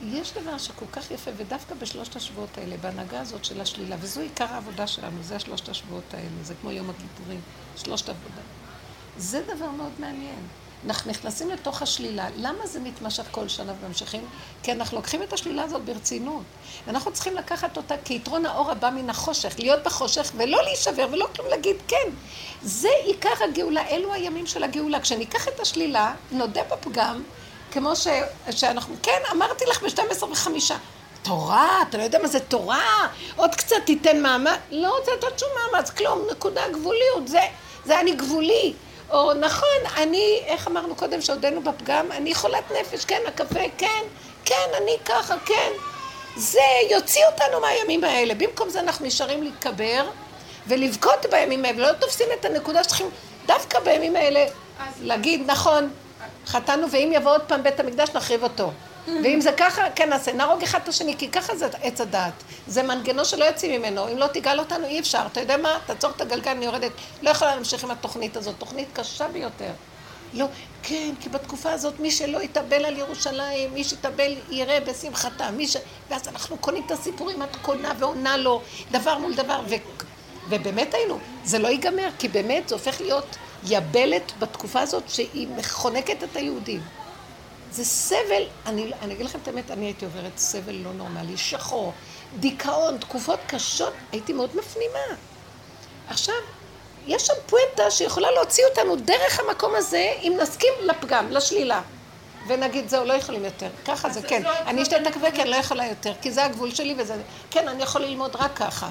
יש 0.02 0.32
דבר 0.32 0.58
שכל 0.58 0.86
כך 0.92 1.10
יפה, 1.10 1.30
ודווקא 1.36 1.74
בשלושת 1.74 2.16
השבועות 2.16 2.58
האלה, 2.58 2.76
בהנהגה 2.76 3.20
הזאת 3.20 3.44
של 3.44 3.60
השלילה, 3.60 3.96
וזו 4.00 4.20
עיקר 4.20 4.44
העבודה 4.44 4.86
שלנו, 4.86 5.22
זה 5.22 5.36
השלושת 5.36 5.68
השבועות 5.68 6.14
האלה, 6.14 6.42
זה 6.42 6.54
כמו 6.60 6.70
יום 6.70 6.90
הכיפורים, 6.90 7.40
שלושת 7.76 8.08
עבודה. 8.08 8.42
זה 9.16 9.42
דבר 9.42 9.70
מאוד 9.70 9.92
מעניין. 9.98 10.42
אנחנו 10.86 11.10
נכנסים 11.10 11.50
לתוך 11.50 11.82
השלילה. 11.82 12.26
למה 12.36 12.66
זה 12.66 12.80
מתמשך 12.80 13.24
כל 13.30 13.48
שנה 13.48 13.72
וממשיכים? 13.80 14.24
כי 14.62 14.72
אנחנו 14.72 14.96
לוקחים 14.96 15.22
את 15.22 15.32
השלילה 15.32 15.62
הזאת 15.62 15.82
ברצינות. 15.82 16.42
אנחנו 16.88 17.12
צריכים 17.12 17.36
לקחת 17.36 17.76
אותה 17.76 17.94
כיתרון 18.04 18.46
האור 18.46 18.70
הבא 18.70 18.90
מן 18.90 19.10
החושך, 19.10 19.54
להיות 19.58 19.82
בחושך 19.82 20.32
ולא 20.36 20.62
להישבר 20.62 21.06
ולא 21.12 21.26
כלום 21.36 21.48
להגיד 21.48 21.76
כן. 21.88 22.10
זה 22.62 22.88
עיקר 23.04 23.44
הגאולה, 23.44 23.88
אלו 23.88 24.12
הימים 24.12 24.46
של 24.46 24.62
הגאולה. 24.62 25.00
כשניקח 25.00 25.48
את 25.48 25.60
השלילה, 25.60 26.14
נודה 26.32 26.62
בפגם, 26.70 27.22
כמו 27.72 27.96
ש, 27.96 28.06
שאנחנו, 28.50 28.94
כן, 29.02 29.20
אמרתי 29.32 29.64
לך 29.64 29.82
ב-12 29.82 30.24
וחמישה. 30.24 30.76
תורה, 31.22 31.82
אתה 31.88 31.98
לא 31.98 32.02
יודע 32.02 32.18
מה 32.22 32.28
זה 32.28 32.40
תורה? 32.40 33.08
עוד 33.36 33.54
קצת 33.54 33.76
תיתן 33.84 34.22
מאמץ. 34.22 34.58
לא 34.70 34.98
רוצה 34.98 35.12
לתת 35.12 35.38
שום 35.38 35.48
מאמץ, 35.72 35.90
כלום, 35.90 36.18
נקודה 36.30 36.62
גבוליות, 36.68 37.28
זה, 37.28 37.40
זה 37.84 38.00
אני 38.00 38.12
גבולי. 38.12 38.74
או 39.10 39.34
נכון, 39.34 39.78
אני, 39.96 40.42
איך 40.46 40.68
אמרנו 40.68 40.94
קודם 40.94 41.20
שהודנו 41.20 41.62
בפגם? 41.62 42.12
אני 42.12 42.34
חולת 42.34 42.64
נפש, 42.80 43.04
כן, 43.04 43.20
הקפה, 43.26 43.60
כן, 43.78 44.02
כן, 44.44 44.70
אני 44.82 44.96
ככה, 45.04 45.34
כן. 45.46 45.70
זה 46.36 46.60
יוציא 46.90 47.22
אותנו 47.32 47.60
מהימים 47.60 48.04
האלה. 48.04 48.34
במקום 48.34 48.68
זה 48.68 48.80
אנחנו 48.80 49.06
נשארים 49.06 49.42
להתקבר 49.42 50.04
ולבכות 50.66 51.26
בימים 51.30 51.64
האלה, 51.64 51.92
לא 51.92 51.92
תופסים 51.92 52.26
את 52.40 52.44
הנקודה 52.44 52.84
שצריכים 52.84 53.10
דווקא 53.46 53.80
בימים 53.80 54.16
האלה 54.16 54.46
להגיד, 55.00 55.50
נכון, 55.50 55.90
חטאנו, 56.46 56.90
ואם 56.90 57.10
יבוא 57.14 57.30
עוד 57.30 57.42
פעם 57.42 57.62
בית 57.62 57.80
המקדש 57.80 58.08
נחריב 58.14 58.42
אותו. 58.42 58.70
ואם 59.06 59.40
זה 59.40 59.52
ככה, 59.52 59.82
כן 59.94 60.08
נעשה, 60.08 60.32
נהרוג 60.32 60.62
אחד 60.62 60.78
את 60.82 60.88
השני, 60.88 61.16
כי 61.18 61.28
ככה 61.28 61.56
זה 61.56 61.66
עץ 61.82 62.00
הדעת. 62.00 62.32
זה 62.66 62.82
מנגנון 62.82 63.24
שלא 63.24 63.44
יוצאים 63.44 63.80
ממנו, 63.80 64.08
אם 64.12 64.18
לא 64.18 64.26
תגאל 64.26 64.58
אותנו 64.58 64.86
אי 64.86 65.00
אפשר. 65.00 65.22
אתה 65.32 65.40
יודע 65.40 65.56
מה? 65.56 65.78
תעצור 65.86 66.10
את 66.10 66.20
הגלגל, 66.20 66.50
אני 66.50 66.64
יורדת. 66.64 66.92
לא 67.22 67.30
יכולה 67.30 67.54
להמשיך 67.54 67.84
עם 67.84 67.90
התוכנית 67.90 68.36
הזאת, 68.36 68.54
תוכנית 68.58 68.88
קשה 68.92 69.28
ביותר. 69.28 69.70
לא, 70.34 70.46
כן, 70.82 71.14
כי 71.20 71.28
בתקופה 71.28 71.72
הזאת 71.72 72.00
מי 72.00 72.10
שלא 72.10 72.42
יתאבל 72.42 72.84
על 72.84 72.98
ירושלים, 72.98 73.74
מי 73.74 73.84
שיתאבל 73.84 74.34
יראה 74.50 74.80
בשמחתה, 74.80 75.50
מי 75.50 75.68
ש... 75.68 75.76
ואז 76.10 76.28
אנחנו 76.28 76.56
קונים 76.56 76.82
את 76.86 76.90
הסיפורים, 76.90 77.42
את 77.42 77.56
קונה 77.62 77.92
ועונה 77.98 78.36
לו, 78.36 78.62
דבר 78.90 79.18
מול 79.18 79.34
דבר, 79.34 79.60
ו... 79.68 79.74
ובאמת 80.48 80.94
היינו, 80.94 81.18
זה 81.44 81.58
לא 81.58 81.68
ייגמר, 81.68 82.08
כי 82.18 82.28
באמת 82.28 82.68
זה 82.68 82.74
הופך 82.74 83.00
להיות 83.00 83.36
יבלת 83.64 84.32
בתקופה 84.38 84.80
הזאת 84.80 85.02
שהיא 85.08 85.48
חונקת 85.62 86.22
את 86.22 86.36
היהודים. 86.36 86.80
זה 87.70 87.84
סבל, 87.84 88.42
אני, 88.66 88.92
אני 89.02 89.14
אגיד 89.14 89.26
לכם 89.26 89.38
את 89.42 89.48
האמת, 89.48 89.70
אני 89.70 89.84
הייתי 89.84 90.04
עוברת 90.04 90.38
סבל 90.38 90.74
לא 90.74 90.92
נורמלי, 90.92 91.36
שחור, 91.36 91.92
דיכאון, 92.36 92.98
תקופות 92.98 93.38
קשות, 93.46 93.92
הייתי 94.12 94.32
מאוד 94.32 94.56
מפנימה. 94.56 95.16
עכשיו, 96.08 96.34
יש 97.06 97.26
שם 97.26 97.34
פואנטה 97.46 97.90
שיכולה 97.90 98.30
להוציא 98.30 98.64
אותנו 98.70 98.96
דרך 98.96 99.40
המקום 99.40 99.74
הזה, 99.74 100.12
אם 100.22 100.36
נסכים 100.40 100.72
לפגם, 100.82 101.30
לשלילה. 101.30 101.82
ונגיד, 102.48 102.88
זהו, 102.88 103.04
לא 103.04 103.12
יכולים 103.12 103.44
יותר. 103.44 103.68
ככה 103.84 104.10
זה, 104.10 104.22
כן. 104.22 104.42
אני 104.66 104.82
אשתה 104.82 104.96
את 104.96 105.06
הקפה, 105.06 105.30
כן, 105.30 105.46
לא 105.46 105.56
יכולה 105.56 105.86
יותר, 105.86 106.12
כי 106.22 106.32
זה 106.32 106.44
הגבול 106.44 106.74
שלי 106.74 106.94
וזה... 106.98 107.16
כן, 107.50 107.68
אני 107.68 107.82
יכול 107.82 108.00
ללמוד 108.00 108.36
רק 108.36 108.56
ככה. 108.56 108.88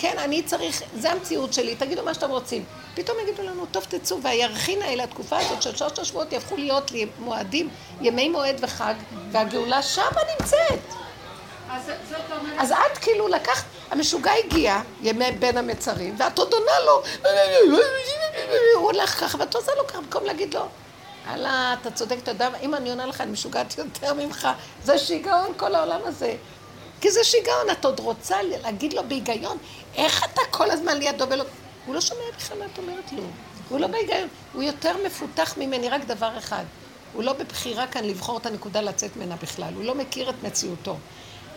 כן, 0.00 0.18
אני 0.18 0.42
צריך, 0.42 0.82
זה 0.94 1.12
המציאות 1.12 1.52
שלי, 1.52 1.74
תגידו 1.76 2.04
מה 2.04 2.14
שאתם 2.14 2.30
רוצים. 2.30 2.64
פתאום 2.94 3.16
יגידו 3.22 3.42
לנו, 3.42 3.66
טוב 3.66 3.84
תצאו, 3.88 4.22
והירחין 4.22 4.82
האלה, 4.82 5.04
התקופה 5.04 5.38
הזאת 5.38 5.62
של 5.62 5.76
שלושת 5.76 5.98
השבועות 5.98 6.32
יהפכו 6.32 6.56
להיות 6.56 6.90
לי 6.90 7.06
מועדים, 7.18 7.68
ימי 8.00 8.28
מועד 8.28 8.56
וחג, 8.60 8.94
והגאולה 9.32 9.82
שמה 9.82 10.20
נמצאת. 10.40 10.78
אז. 11.70 11.90
אז 12.58 12.72
את 12.72 12.98
כאילו 12.98 13.28
לקחת, 13.28 13.64
המשוגע 13.90 14.32
הגיע, 14.44 14.80
ימי 15.02 15.32
בין 15.32 15.58
המצרים, 15.58 16.14
ואת 16.18 16.38
עוד 16.38 16.52
עונה 16.52 16.80
לו, 16.86 17.02
הוא 18.74 18.84
הולך 18.84 19.20
ככה, 19.20 19.38
ואת 19.40 19.54
עושה 19.54 19.72
לו 19.76 19.86
ככה, 19.86 20.00
במקום 20.00 20.24
להגיד 20.24 20.54
לו, 20.54 20.68
הלאה, 21.26 21.74
אתה 21.80 21.90
צודק, 21.90 22.16
אתה 22.22 22.30
יודע, 22.30 22.48
אם 22.62 22.74
אני 22.74 22.90
עונה 22.90 23.06
לך, 23.06 23.20
אני 23.20 23.30
משוגעת 23.30 23.78
יותר 23.78 24.14
ממך, 24.14 24.48
זה 24.84 24.98
שיגעון 24.98 25.52
כל 25.56 25.74
העולם 25.74 26.00
הזה. 26.04 26.34
כי 27.00 27.10
זה 27.10 27.24
שיגעון, 27.24 27.70
את 27.72 27.84
עוד 27.84 28.00
רוצה 28.00 28.36
להגיד 28.42 28.92
לו 28.92 29.02
בהיגיון, 29.08 29.58
איך 29.94 30.24
אתה 30.24 30.40
כל 30.50 30.70
הזמן 30.70 30.98
לידו 30.98 31.24
ולא... 31.30 31.44
הוא 31.86 31.94
לא 31.94 32.00
שומע 32.00 32.20
בכלל 32.36 32.58
מה 32.58 32.64
את 32.72 32.78
אומרת 32.78 33.12
לו, 33.12 33.22
הוא 33.68 33.80
לא 33.80 33.86
בהיגיון, 33.86 34.28
הוא 34.52 34.62
יותר 34.62 34.96
מפותח 35.06 35.54
ממני, 35.56 35.88
רק 35.88 36.04
דבר 36.04 36.38
אחד, 36.38 36.64
הוא 37.12 37.22
לא 37.22 37.32
בבחירה 37.32 37.86
כאן 37.86 38.04
לבחור 38.04 38.36
את 38.38 38.46
הנקודה 38.46 38.80
לצאת 38.80 39.16
ממנה 39.16 39.36
בכלל, 39.36 39.74
הוא 39.74 39.84
לא 39.84 39.94
מכיר 39.94 40.30
את 40.30 40.34
מציאותו. 40.42 40.96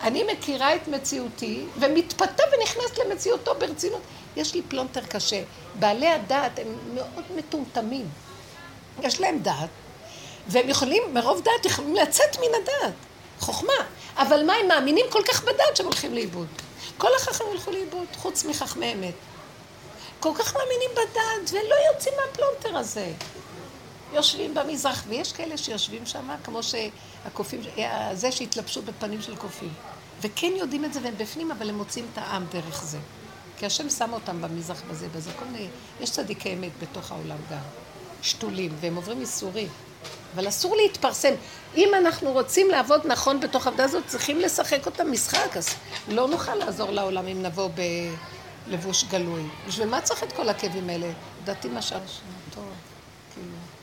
אני 0.02 0.24
מכירה 0.32 0.74
את 0.74 0.88
מציאותי, 0.88 1.64
ומתפתה 1.78 2.42
ונכנסת 2.52 2.98
למציאותו 2.98 3.54
ברצינות. 3.58 4.00
יש 4.36 4.54
לי 4.54 4.62
פלונטר 4.68 5.00
קשה. 5.00 5.42
בעלי 5.78 6.08
הדעת 6.08 6.58
הם 6.58 6.66
מאוד 6.94 7.24
מטומטמים. 7.36 8.08
יש 9.02 9.20
להם 9.20 9.38
דעת, 9.38 9.68
והם 10.48 10.68
יכולים, 10.68 11.02
מרוב 11.12 11.40
דעת, 11.40 11.66
יכולים 11.66 11.94
לצאת 11.94 12.36
מן 12.38 12.54
הדעת. 12.62 12.94
חוכמה. 13.40 13.72
אבל 14.16 14.46
מה, 14.46 14.52
הם 14.54 14.68
מאמינים 14.68 15.06
כל 15.10 15.22
כך 15.28 15.42
בדעת 15.42 15.76
שהם 15.76 15.86
הולכים 15.86 16.14
לאיבוד. 16.14 16.46
כל 16.98 17.08
החכמים 17.16 17.52
הלכו 17.52 17.70
לאיבוד, 17.70 18.06
חוץ 18.16 18.44
מחכמי 18.44 18.92
אמת. 18.92 19.14
כל 20.20 20.30
כך 20.38 20.56
מאמינים 20.56 20.90
בדעת, 20.92 21.50
ולא 21.52 21.74
יוצאים 21.92 22.14
מהפלונטר 22.20 22.78
הזה. 22.78 23.12
יושבים 24.12 24.54
במזרח, 24.54 25.04
ויש 25.08 25.32
כאלה 25.32 25.56
שיושבים 25.56 26.06
שם, 26.06 26.28
כמו 26.44 26.60
שהקופים, 26.62 27.60
זה 28.12 28.32
שהתלבשו 28.32 28.82
בפנים 28.82 29.22
של 29.22 29.36
קופים. 29.36 29.72
וכן 30.20 30.52
יודעים 30.56 30.84
את 30.84 30.92
זה 30.92 31.00
והם 31.02 31.14
בפנים, 31.18 31.50
אבל 31.50 31.68
הם 31.68 31.74
מוצאים 31.74 32.06
את 32.12 32.18
העם 32.18 32.46
דרך 32.52 32.84
זה. 32.84 32.98
כי 33.58 33.66
השם 33.66 33.90
שם 33.90 34.12
אותם 34.12 34.42
במזרח 34.42 34.82
בזה, 34.90 35.08
בזה, 35.08 35.30
כל 35.38 35.44
מיני, 35.44 35.68
יש 36.00 36.10
צדיקי 36.10 36.54
אמת 36.54 36.72
בתוך 36.82 37.12
העולם 37.12 37.36
גם, 37.50 37.58
שתולים, 38.22 38.72
והם 38.80 38.96
עוברים 38.96 39.20
ייסורים. 39.20 39.68
אבל 40.34 40.48
אסור 40.48 40.76
להתפרסם. 40.76 41.34
אם 41.76 41.88
אנחנו 41.94 42.32
רוצים 42.32 42.70
לעבוד 42.70 43.00
נכון 43.04 43.40
בתוך 43.40 43.66
העבודה 43.66 43.84
הזאת, 43.84 44.06
צריכים 44.06 44.40
לשחק 44.40 44.86
אותה 44.86 45.04
משחק, 45.04 45.56
אז 45.56 45.68
לא 46.08 46.28
נוכל 46.28 46.54
לעזור 46.54 46.90
לעולם 46.90 47.26
אם 47.26 47.42
נבוא 47.42 47.68
בלבוש 48.68 49.04
גלוי. 49.04 49.42
בשביל 49.66 49.88
מה 49.88 50.00
צריך 50.00 50.22
את 50.22 50.32
כל 50.32 50.48
הכאבים 50.48 50.90
האלה? 50.90 51.06
לדעתי 51.42 51.68
מה 51.68 51.82
שהרשם, 51.82 52.22
טוב, 52.54 52.64
כאילו. 53.34 53.73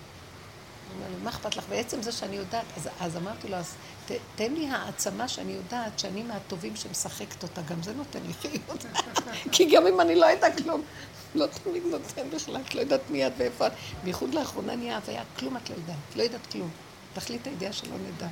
מה 1.24 1.30
אכפת 1.30 1.56
לך? 1.56 1.64
בעצם 1.70 2.02
זה 2.02 2.12
שאני 2.12 2.36
יודעת, 2.36 2.66
אז, 2.78 2.90
אז 3.00 3.18
אמרתי 3.18 3.48
לו, 3.48 3.58
אז 3.58 3.74
ת, 4.08 4.12
תן 4.36 4.54
לי 4.54 4.68
העצמה 4.68 5.28
שאני 5.28 5.52
יודעת 5.52 6.00
שאני 6.00 6.24
מהטובים 6.24 6.76
שמשחקת 6.76 7.44
אותה, 7.44 7.62
גם 7.62 7.84
זה 7.84 7.94
נותן 7.94 8.20
לי 8.28 8.34
חיות. 8.34 8.86
כי 9.54 9.66
גם 9.76 9.88
אם 9.88 10.02
אני 10.02 10.16
לא 10.16 10.26
יודעת 10.26 10.62
כלום, 10.64 10.82
לא 11.36 11.46
תמיד 11.48 11.84
נותן 11.92 12.30
בכלל, 12.30 12.62
את 12.68 12.76
לא 12.76 12.82
יודעת 12.82 13.10
מי 13.10 13.28
את 13.28 13.32
ואיפה 13.38 13.68
את. 13.68 13.72
בייחוד 14.04 14.34
לאחרונה 14.34 14.76
נהיה 14.76 14.98
הוויה, 14.98 15.24
כלום 15.40 15.58
את 15.58 15.70
לא 15.70 15.76
יודעת, 15.76 16.16
לא 16.16 16.24
יודעת 16.24 16.48
כלום. 16.52 16.70
תכלית 17.14 17.48
הידיעה 17.48 17.74
שלא 17.74 17.96
נדע. 17.98 18.28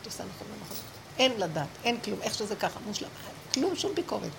את 0.00 0.06
עושה 0.06 0.24
נכון 0.34 0.46
לא 0.50 0.54
נכון. 0.64 0.76
אין 1.18 1.32
לדעת, 1.38 1.68
אין 1.84 2.00
כלום, 2.00 2.22
איך 2.22 2.34
שזה 2.34 2.56
ככה, 2.56 2.80
מושלם. 2.86 3.08
כלום, 3.54 3.76
שום 3.76 3.94
ביקורת. 3.94 4.30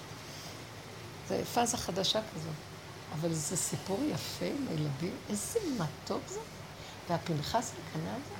זה 1.29 1.45
פאזה 1.53 1.77
חדשה 1.77 2.19
כזאת. 2.35 2.53
אבל 3.13 3.33
זה 3.33 3.57
סיפור 3.57 3.99
יפה 4.03 4.45
עם 4.45 4.67
הילדים, 4.69 5.15
איזה 5.29 5.59
מתוק 5.77 6.21
זה. 6.27 6.39
והפנחס 7.09 7.71
הקטנה 7.71 8.11
הזה, 8.11 8.35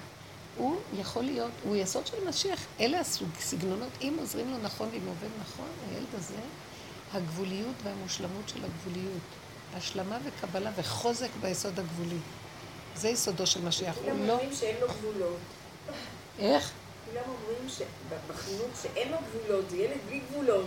הוא 0.58 0.76
יכול 1.00 1.24
להיות, 1.24 1.52
הוא 1.64 1.76
יסוד 1.76 2.08
של 2.08 2.28
משיח. 2.30 2.60
אלה 2.80 3.00
הסגנונות, 3.00 3.90
אם 4.02 4.16
עוזרים 4.20 4.52
לו 4.52 4.58
נכון 4.58 4.90
ואם 4.92 5.08
עובד 5.08 5.30
נכון, 5.42 5.68
הילד 5.90 6.08
הזה, 6.14 6.36
הגבוליות 7.14 7.76
והמושלמות 7.84 8.50
של 8.50 8.66
הגבוליות. 8.66 9.22
השלמה 9.76 10.18
וקבלה 10.24 10.72
וחוזק 10.76 11.30
ביסוד 11.42 11.80
הגבולי. 11.80 12.18
זה 12.96 13.10
יסודו 13.10 13.48
של 13.48 13.62
משיח. 13.62 13.96
כולם 13.96 14.28
לא... 14.28 14.34
אומרים 14.34 14.54
שאין 14.54 14.76
לו 14.82 14.88
גבולות. 14.88 15.38
איך? 16.40 16.72
כולם 17.06 17.24
אומרים 17.28 17.70
שבחינוך 17.70 18.82
שאין 18.82 19.12
לו 19.12 19.18
גבולות, 19.30 19.70
זה 19.70 19.78
ילד 19.78 19.98
בלי 20.08 20.22
גבולות. 20.30 20.66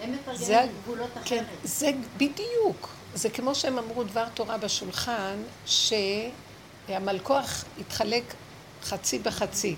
הם 0.00 0.12
זה 0.12 0.32
מתרגמים 0.32 0.76
גבולות 0.82 1.10
כן, 1.24 1.44
אחרת. 1.44 1.58
זה 1.64 1.90
בדיוק. 2.16 2.88
זה 3.14 3.30
כמו 3.30 3.54
שהם 3.54 3.78
אמרו 3.78 4.04
דבר 4.04 4.24
תורה 4.34 4.58
בשולחן, 4.58 5.42
שהמלכוח 5.66 7.64
התחלק 7.80 8.34
חצי 8.82 9.18
בחצי, 9.18 9.76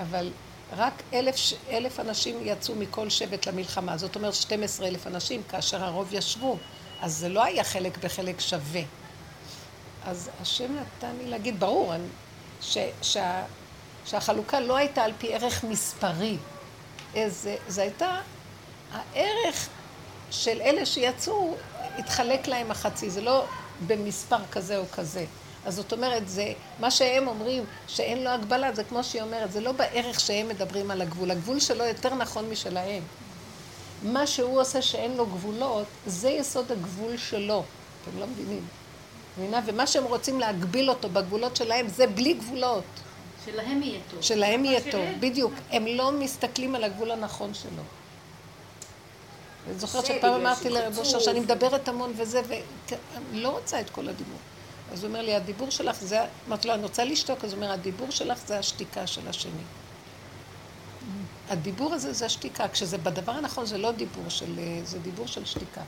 אבל 0.00 0.30
רק 0.76 1.02
אלף, 1.12 1.36
אלף 1.70 2.00
אנשים 2.00 2.36
יצאו 2.42 2.74
מכל 2.74 3.10
שבט 3.10 3.46
למלחמה. 3.46 3.96
זאת 3.96 4.16
אומרת 4.16 4.34
12 4.34 4.88
אלף 4.88 5.06
אנשים, 5.06 5.42
כאשר 5.48 5.84
הרוב 5.84 6.08
ישבו. 6.12 6.56
אז 7.00 7.16
זה 7.16 7.28
לא 7.28 7.44
היה 7.44 7.64
חלק 7.64 7.98
בחלק 7.98 8.40
שווה. 8.40 8.82
אז 10.06 10.30
השם 10.42 10.76
נתן 10.76 11.16
לי 11.18 11.30
להגיד, 11.30 11.60
ברור, 11.60 11.94
אני, 11.94 12.06
ש, 12.60 12.78
שה, 13.02 13.44
שהחלוקה 14.06 14.60
לא 14.60 14.76
הייתה 14.76 15.04
על 15.04 15.12
פי 15.18 15.34
ערך 15.34 15.64
מספרי. 15.64 16.36
אה, 17.16 17.28
זה, 17.28 17.56
זה 17.68 17.82
הייתה 17.82 18.20
הערך 18.92 19.68
של 20.30 20.60
אלה 20.60 20.86
שיצאו, 20.86 21.56
התחלק 21.98 22.48
להם 22.48 22.70
החצי, 22.70 23.10
זה 23.10 23.20
לא 23.20 23.44
במספר 23.86 24.46
כזה 24.52 24.76
או 24.76 24.84
כזה. 24.92 25.24
אז 25.64 25.74
זאת 25.74 25.92
אומרת, 25.92 26.28
זה, 26.28 26.52
מה 26.80 26.90
שהם 26.90 27.28
אומרים 27.28 27.64
שאין 27.86 28.24
לו 28.24 28.30
הגבלה, 28.30 28.72
זה 28.72 28.84
כמו 28.84 29.04
שהיא 29.04 29.22
אומרת, 29.22 29.52
זה 29.52 29.60
לא 29.60 29.72
בערך 29.72 30.20
שהם 30.20 30.48
מדברים 30.48 30.90
על 30.90 31.02
הגבול. 31.02 31.30
הגבול 31.30 31.60
שלו 31.60 31.84
יותר 31.84 32.14
נכון 32.14 32.50
משלהם. 32.50 33.02
מה 34.02 34.26
שהוא 34.26 34.60
עושה 34.60 34.82
שאין 34.82 35.16
לו 35.16 35.26
גבולות, 35.26 35.86
זה 36.06 36.30
יסוד 36.30 36.72
הגבול 36.72 37.16
שלו. 37.16 37.64
אתם 38.02 38.20
לא 38.20 38.26
מבינים. 38.26 38.62
מבינה? 39.38 39.60
ומה 39.66 39.86
שהם 39.86 40.04
רוצים 40.04 40.40
להגביל 40.40 40.90
אותו 40.90 41.08
בגבולות 41.08 41.56
שלהם, 41.56 41.88
זה 41.88 42.06
בלי 42.06 42.34
גבולות. 42.34 42.84
שלהם 43.44 43.82
יהיה 43.82 44.00
טוב. 44.10 44.20
שלהם 44.20 44.64
יהיה 44.64 44.80
טוב, 44.92 45.04
בדיוק. 45.20 45.52
הם 45.70 45.86
לא 45.86 46.12
מסתכלים 46.12 46.74
על 46.74 46.84
הגבול 46.84 47.10
הנכון 47.10 47.54
שלו. 47.54 47.82
אני 49.66 49.78
זוכרת 49.78 50.06
שפעם 50.06 50.34
אמרתי 50.34 50.68
לרב. 50.68 50.98
אושר 50.98 51.18
שאני 51.18 51.40
מדברת 51.40 51.88
המון 51.88 52.12
וזה, 52.16 52.40
ואני 52.48 53.42
לא 53.42 53.48
רוצה 53.48 53.80
את 53.80 53.90
כל 53.90 54.08
הדיבור. 54.08 54.38
אז 54.92 55.04
הוא 55.04 55.08
אומר 55.08 55.22
לי, 55.22 55.34
הדיבור 55.34 55.70
שלך 55.70 55.96
זה, 56.00 56.20
אמרתי 56.48 56.68
לו, 56.68 56.74
אני 56.74 56.82
רוצה 56.82 57.04
לשתוק, 57.04 57.44
אז 57.44 57.52
הוא 57.52 57.62
אומר, 57.62 57.72
הדיבור 57.72 58.10
שלך 58.10 58.38
זה 58.46 58.58
השתיקה 58.58 59.06
של 59.06 59.28
השני. 59.28 59.62
הדיבור 61.48 61.94
הזה 61.94 62.12
זה 62.12 62.26
השתיקה, 62.26 62.68
כשזה 62.68 62.98
בדבר 62.98 63.32
הנכון 63.32 63.66
זה 63.66 63.78
לא 63.78 63.92
דיבור 63.92 64.28
של, 64.28 64.58
אה, 64.58 64.80
זה 64.84 64.98
דיבור 64.98 65.26
של 65.26 65.44
שתיקה. 65.44 65.80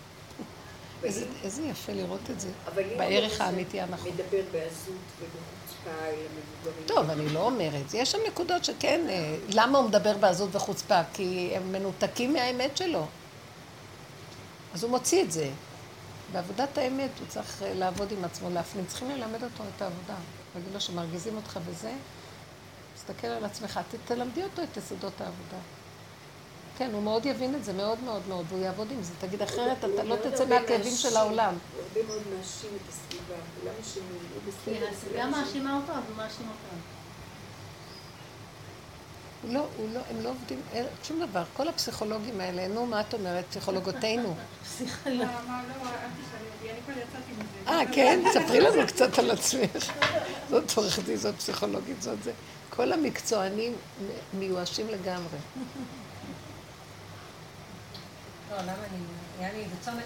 איזה, 1.04 1.26
איזה 1.44 1.62
יפה 1.62 1.92
לראות 1.92 2.30
את 2.30 2.40
זה, 2.40 2.48
אבל 2.66 2.82
אם 2.92 2.98
בערך 2.98 3.40
האמיתי 3.40 3.80
הנכון. 3.80 4.10
מדבר 4.12 4.42
בעזות 4.52 4.94
ובחוצפה 5.20 5.90
אל 6.06 6.14
המבוגרים. 6.14 6.86
טוב, 6.86 7.10
אני 7.10 7.28
לא 7.28 7.40
אומרת. 7.40 7.94
יש 7.94 8.12
שם 8.12 8.18
נקודות 8.28 8.64
שכן, 8.64 9.06
אה, 9.08 9.36
למה 9.48 9.78
הוא 9.78 9.88
מדבר 9.88 10.16
בעזות 10.16 10.56
וחוצפה? 10.56 11.00
כי 11.12 11.52
הם 11.54 11.72
מנותקים 11.72 12.32
מהאמת 12.32 12.76
שלו. 12.76 13.06
אז 14.74 14.82
הוא 14.82 14.90
מוציא 14.90 15.22
את 15.22 15.32
זה. 15.32 15.50
בעבודת 16.32 16.78
האמת 16.78 17.10
הוא 17.18 17.26
צריך 17.28 17.62
אה, 17.62 17.74
לעבוד 17.74 18.12
עם 18.12 18.24
עצמו, 18.24 18.50
להפנים. 18.50 18.84
צריכים 18.86 19.10
ללמד 19.10 19.42
אותו 19.44 19.64
את 19.76 19.82
העבודה. 19.82 20.14
להגיד 20.56 20.72
לו 20.74 20.80
שמרגיזים 20.80 21.36
אותך 21.36 21.58
וזה, 21.66 21.92
תסתכל 22.94 23.26
על 23.26 23.44
עצמך, 23.44 23.80
ת- 23.90 24.08
תלמדי 24.08 24.42
אותו 24.42 24.62
את 24.62 24.76
יסודות 24.76 25.20
העבודה. 25.20 25.56
כן, 26.78 26.90
הוא 26.92 27.02
מאוד 27.02 27.26
יבין 27.26 27.54
את 27.54 27.64
זה, 27.64 27.72
מאוד 27.72 27.98
מאוד 28.04 28.22
מאוד, 28.28 28.44
והוא 28.48 28.60
יעבוד 28.64 28.90
עם 28.90 29.02
זה. 29.02 29.12
תגיד, 29.20 29.42
אחרת 29.42 29.78
אתה 29.78 30.02
לא 30.04 30.16
תצא 30.16 30.46
מהכאבים 30.46 30.92
של. 30.96 31.16
העולם. 31.16 31.54
הוא 31.74 31.82
הרבה 31.88 32.08
מאוד 32.08 32.22
מאשים 32.38 32.70
את 32.76 32.88
הסביבה. 32.88 33.34
כולם 33.60 33.74
אשמים, 33.82 34.04
הוא 34.34 34.52
כי 34.64 34.70
בסדר. 34.74 34.88
הסביבה 34.88 35.20
אשמים. 35.22 35.30
מאשימה 35.30 35.76
אותו, 35.76 35.92
אז 35.92 36.02
הוא 36.08 36.16
מאשים 36.16 36.46
אותם. 36.48 36.76
הוא 39.46 39.54
לא, 39.54 39.66
הוא 39.76 39.88
לא, 39.94 40.00
הם 40.10 40.22
לא 40.22 40.28
עובדים, 40.28 40.60
אין- 40.72 40.86
שום 41.02 41.20
דבר. 41.26 41.42
כל 41.56 41.68
הפסיכולוגים 41.68 42.40
האלה, 42.40 42.68
נו, 42.68 42.86
מה 42.86 43.00
את 43.00 43.14
אומרת? 43.14 43.44
פסיכולוגותינו. 43.50 44.34
סליחה, 44.76 45.10
לא, 45.10 45.24
לא. 45.24 45.24
לא. 45.26 45.88
אה, 47.68 47.80
כן? 47.92 48.20
ספרי 48.32 48.60
לנו 48.60 48.86
קצת 48.86 49.18
על 49.18 49.30
עצמך. 49.30 49.92
זאת 50.50 50.72
עורכת 50.76 51.02
דין, 51.04 51.16
זאת 51.16 51.34
פסיכולוגית, 51.34 52.02
זאת 52.02 52.22
זה. 52.22 52.32
כל 52.70 52.92
המקצוענים 52.92 53.72
מיואשים 54.34 54.88
לגמרי. 54.88 55.38
לא, 58.50 58.56
למה 58.62 58.72
אני... 58.72 58.98
היה 59.38 59.52
לי 59.52 59.58
איזה 59.58 59.74
צומת, 59.80 60.04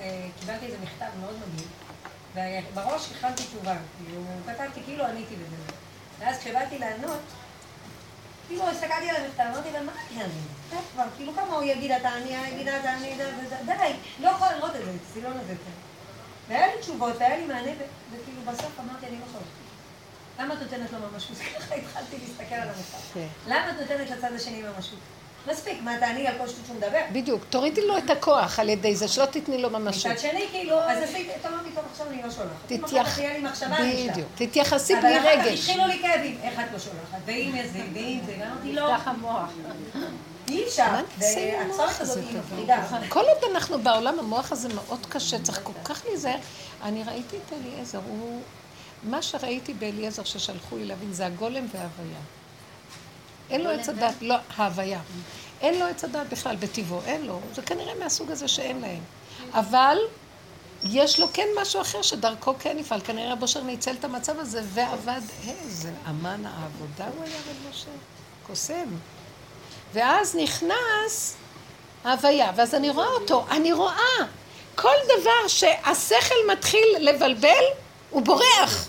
אה, 0.00 0.26
קיבלתי 0.40 0.66
איזה 0.66 0.76
מכתב 0.82 1.06
מאוד 1.20 1.34
מגעיל, 2.34 2.64
ובראש 2.72 3.10
הכנתי 3.16 3.42
תשובה, 3.42 3.76
כאילו, 4.06 4.22
כתבתי 4.46 4.80
כאילו 4.84 5.04
עניתי 5.04 5.34
בזה. 5.36 5.56
ואז 6.18 6.38
כשבאתי 6.38 6.78
לענות, 6.78 7.20
כאילו 8.50 8.68
הסתכלתי 8.68 9.10
על 9.10 9.16
המכתב, 9.16 9.42
אמרתי 9.50 9.72
לה, 9.72 9.82
מה 9.82 9.92
אני 10.10 10.80
כבר, 10.92 11.04
כאילו 11.16 11.32
כמה 11.34 11.54
הוא 11.54 11.62
יגיד 11.62 11.90
אתה 11.90 12.08
עני, 12.08 12.36
יגיד 12.52 12.68
אתה 12.68 12.92
עני, 12.92 13.16
די, 13.66 13.92
לא 14.20 14.28
יכולה 14.28 14.56
לראות 14.56 14.76
את 14.76 14.84
זה, 14.84 14.90
את 14.90 14.96
הסילון 15.10 15.36
הזה. 15.36 15.54
כן. 15.54 15.70
והיה 16.48 16.66
לי 16.66 16.80
תשובות, 16.80 17.16
והיה 17.18 17.36
לי 17.36 17.46
מענה, 17.46 17.70
וכאילו 18.10 18.42
בסוף 18.46 18.80
אמרתי, 18.80 19.06
אני 19.06 19.18
לא 19.18 19.24
יכולה. 19.24 19.44
למה 20.38 20.54
את 20.54 20.58
נותנת 20.62 20.92
לו 20.92 20.98
ממשות? 20.98 21.36
ככה 21.58 21.74
התחלתי 21.74 22.16
להסתכל 22.18 22.54
על 22.54 22.68
המכתב. 22.68 22.98
כן. 23.14 23.26
למה 23.46 23.70
את 23.70 23.74
נותנת 23.80 24.10
לצד 24.10 24.32
השני 24.32 24.62
ממשות? 24.62 24.98
מספיק, 25.46 25.78
מה 25.82 25.98
תעני 26.00 26.26
על 26.26 26.34
כל 26.38 26.48
שטות 26.48 26.66
שהוא 26.66 26.76
מדבר? 26.76 27.00
בדיוק, 27.12 27.44
תורידי 27.50 27.86
לו 27.86 27.98
את 27.98 28.10
הכוח 28.10 28.58
על 28.58 28.68
ידי 28.68 28.96
זה, 28.96 29.08
שלא 29.08 29.24
תתני 29.24 29.62
לו 29.62 29.70
ממשות. 29.70 30.12
מצד 30.12 30.20
שני, 30.20 30.46
כאילו, 30.50 30.80
אז 30.80 31.02
עשיתי, 31.02 31.30
טוב, 31.42 31.52
עכשיו 31.92 32.06
אני 32.10 32.22
לא 32.22 32.30
שולחת. 32.30 32.50
תתייח... 32.66 33.06
כך 33.06 33.14
תהיה 33.18 33.32
לי 33.32 33.40
מחשבה, 33.40 33.76
אני 33.76 34.02
אשלח. 34.02 34.12
בדיוק, 34.12 34.28
תתייחסי 34.34 34.94
אבל 34.94 35.02
בלי 35.02 35.18
אחר 35.18 35.40
כך 35.40 35.46
רגש. 35.46 35.60
התחילו 35.60 35.86
לי 35.86 35.98
כאבים, 35.98 36.38
איך 36.42 36.60
את 36.60 36.72
לא 36.72 36.78
שולחת? 36.78 37.18
ואם 37.24 37.52
זה, 37.72 37.80
ואם 37.94 38.18
זה, 38.26 38.34
ואמרתי, 38.38 38.72
לא, 38.72 38.94
נפתח 38.94 39.08
המוח. 39.08 39.50
אי 40.48 40.64
אפשר. 40.64 40.86
הזאת 42.00 42.24
היא? 42.30 42.38
מפחידה. 42.38 42.84
כל 43.08 43.20
עוד 43.20 43.50
אנחנו 43.52 43.82
בעולם, 43.82 44.18
המוח 44.18 44.52
הזה 44.52 44.68
מאוד 44.68 45.06
קשה, 45.08 45.38
צריך 45.38 45.60
כל 45.62 45.72
כך 45.84 46.02
להיזהר. 46.08 46.38
אני 46.82 47.04
ראיתי 47.04 47.36
את 47.36 47.52
אליעזר, 47.52 48.00
הוא... 48.08 48.42
מה 49.02 49.22
שראיתי 49.22 49.74
באליעזר 49.74 50.24
ששלחו 50.24 50.76
לי 50.76 50.84
להבין 50.84 51.12
זה 51.12 51.26
הגולם 51.26 51.66
וההוויה. 51.72 52.20
אין 53.50 53.60
לו 53.60 53.70
עץ 53.70 53.88
הדת, 53.88 54.14
לא, 54.20 54.34
ההוויה. 54.56 55.00
אין 55.60 55.78
לו 55.78 55.86
עץ 55.86 56.04
הדת 56.04 56.26
בכלל 56.30 56.56
בטבעו, 56.56 57.00
אין 57.06 57.26
לו. 57.26 57.40
זה 57.54 57.62
כנראה 57.62 57.94
מהסוג 57.94 58.30
הזה 58.30 58.48
שאין 58.48 58.80
להם. 58.80 59.00
אבל 59.52 59.96
יש 60.84 61.20
לו 61.20 61.26
כן 61.32 61.46
משהו 61.62 61.80
אחר 61.80 62.02
שדרכו 62.02 62.54
כן 62.58 62.76
יפעל. 62.78 63.00
כנראה 63.00 63.32
רב 63.32 63.42
אושר 63.42 63.62
ניצל 63.62 63.94
את 63.98 64.04
המצב 64.04 64.38
הזה 64.38 64.62
ועבד, 64.64 65.20
איזה 65.48 65.92
אמן 66.10 66.46
העבודה 66.46 67.04
הוא 67.16 67.24
היה 67.24 67.36
רב 67.36 67.66
אושר. 67.68 67.90
קוסם. 68.46 68.88
ואז 69.92 70.36
נכנס 70.36 71.36
ההוויה, 72.04 72.52
ואז 72.56 72.74
אני 72.74 72.90
רואה 72.90 73.06
אותו, 73.06 73.46
אני 73.50 73.72
רואה 73.72 74.16
כל 74.74 74.94
דבר 75.04 75.48
שהשכל 75.48 76.34
מתחיל 76.52 76.96
לבלבל, 76.98 77.64
הוא 78.10 78.22
בורח. 78.22 78.88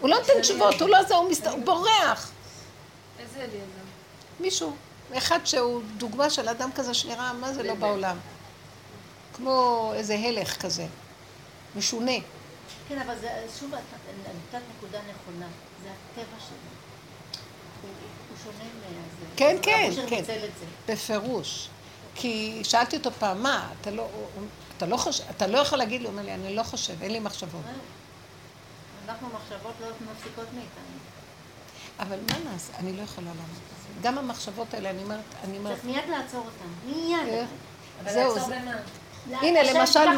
הוא 0.00 0.10
לא 0.10 0.18
נותן 0.18 0.40
תשובות, 0.40 0.80
הוא 0.80 0.88
לא 0.88 1.02
זה. 1.02 1.14
הוא 1.14 1.64
בורח. 1.64 2.29
איזה 3.30 3.44
אליעזר? 3.44 3.84
מישהו, 4.40 4.76
אחד 5.16 5.38
שהוא 5.44 5.82
דוגמה 5.96 6.30
של 6.30 6.48
אדם 6.48 6.70
כזה 6.72 6.94
שנראה, 6.94 7.32
מה 7.32 7.52
זה 7.52 7.62
לא 7.62 7.74
בעולם. 7.74 8.16
כמו 9.34 9.92
איזה 9.94 10.14
הלך 10.14 10.62
כזה, 10.62 10.86
משונה. 11.76 12.12
כן, 12.88 12.98
אבל 12.98 13.18
זה, 13.20 13.28
שוב, 13.60 13.74
את 13.74 13.80
נתת 14.18 14.64
נקודה 14.76 14.98
נכונה. 14.98 15.46
זה 15.82 15.88
הטבע 15.88 16.38
שלו. 16.38 16.56
הוא 17.82 18.36
שונה 18.44 18.64
מזה. 18.64 19.26
כן, 19.36 19.56
כן, 19.62 19.90
כן. 20.08 20.24
זה. 20.24 20.48
בפירוש. 20.88 21.68
כי 22.14 22.60
שאלתי 22.64 22.96
אותו 22.96 23.10
פעם, 23.12 23.42
מה, 23.42 23.68
אתה 23.80 23.90
לא, 23.90 24.08
אתה 24.76 24.86
לא 24.86 24.96
חושב, 24.96 25.24
אתה 25.30 25.46
לא 25.46 25.58
יכול 25.58 25.78
להגיד 25.78 26.00
לי, 26.00 26.06
הוא 26.06 26.12
אומר 26.12 26.22
לי, 26.22 26.34
אני 26.34 26.56
לא 26.56 26.62
חושב, 26.62 27.02
אין 27.02 27.12
לי 27.12 27.18
מחשבות. 27.20 27.62
זהו. 27.64 27.74
אנחנו 29.08 29.28
מחשבות 29.28 29.74
לא 29.80 29.86
מפסיקות 29.86 30.46
מאיתנו. 30.54 30.98
אבל 32.00 32.16
מה 32.30 32.50
נעשה? 32.52 32.72
אני 32.78 32.92
לא 32.92 33.02
יכולה 33.02 33.26
לענות 33.26 33.40
את 33.44 34.02
זה. 34.02 34.08
גם 34.08 34.18
המחשבות 34.18 34.74
האלה, 34.74 34.90
אני 34.90 35.02
אומרת, 35.02 35.20
אני 35.44 35.58
אומרת, 35.58 35.72
צריך 35.74 35.84
מיד 35.84 36.04
לעצור 36.10 36.40
אותם. 36.46 36.98
מיד. 37.00 37.44
אבל 38.04 38.12
זהו, 38.12 38.34
לעצור 38.34 38.48
זה- 38.48 38.54
במה? 38.62 39.38
הנה, 39.42 39.62
למשל, 39.62 40.10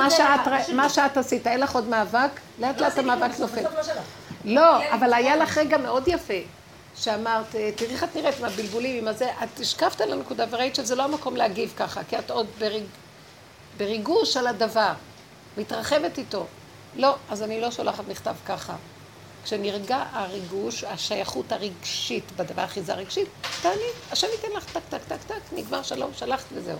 מה 0.74 0.88
שאת, 0.88 1.16
עשית, 1.16 1.46
אין 1.46 1.60
לך 1.60 1.74
עוד 1.74 1.88
מאבק? 1.88 2.30
לאט 2.58 2.80
לא 2.80 2.86
לאט 2.86 2.98
המאבק 2.98 3.38
נופל. 3.38 3.62
לא. 3.62 3.70
לא, 4.44 4.94
אבל 4.94 5.14
היה 5.14 5.36
לך 5.36 5.58
רגע 5.58 5.78
מאוד 5.78 6.08
יפה, 6.08 6.34
שאמרת, 6.96 7.54
אה, 7.54 7.70
תראי 7.76 7.92
איך 7.92 8.04
את 8.04 8.16
נראית 8.16 8.38
עם 8.38 8.44
הבלבולים, 8.44 8.98
עם 9.02 9.08
הזה, 9.08 9.30
את 9.42 9.60
השקפת 9.60 10.00
על 10.00 10.12
הנקודה 10.12 10.44
וראית 10.50 10.74
שזה 10.74 10.94
לא 10.94 11.02
המקום 11.02 11.36
להגיב 11.36 11.74
ככה, 11.76 12.00
כי 12.04 12.18
את 12.18 12.30
עוד 12.30 12.46
בריג, 12.58 12.84
בריגוש 13.76 14.36
על 14.36 14.46
הדבר, 14.46 14.92
מתרחבת 15.58 16.18
איתו. 16.18 16.46
לא, 16.96 17.14
אז 17.30 17.42
אני 17.42 17.60
לא 17.60 17.70
שולחת 17.70 18.04
מכתב 18.08 18.34
ככה. 18.46 18.74
כשנרגע 19.44 20.04
הריגוש, 20.12 20.84
השייכות 20.84 21.52
הרגשית 21.52 22.32
בדבר, 22.36 22.62
האחיזה 22.62 22.92
הרגשית, 22.92 23.28
תעני, 23.62 23.76
השם 24.10 24.26
ייתן 24.32 24.56
לך 24.56 24.64
טק, 24.72 24.80
טק, 24.88 25.00
טק, 25.08 25.22
טק, 25.26 25.40
נגמר 25.52 25.82
שלום, 25.82 26.10
שלחת 26.14 26.44
וזהו. 26.52 26.78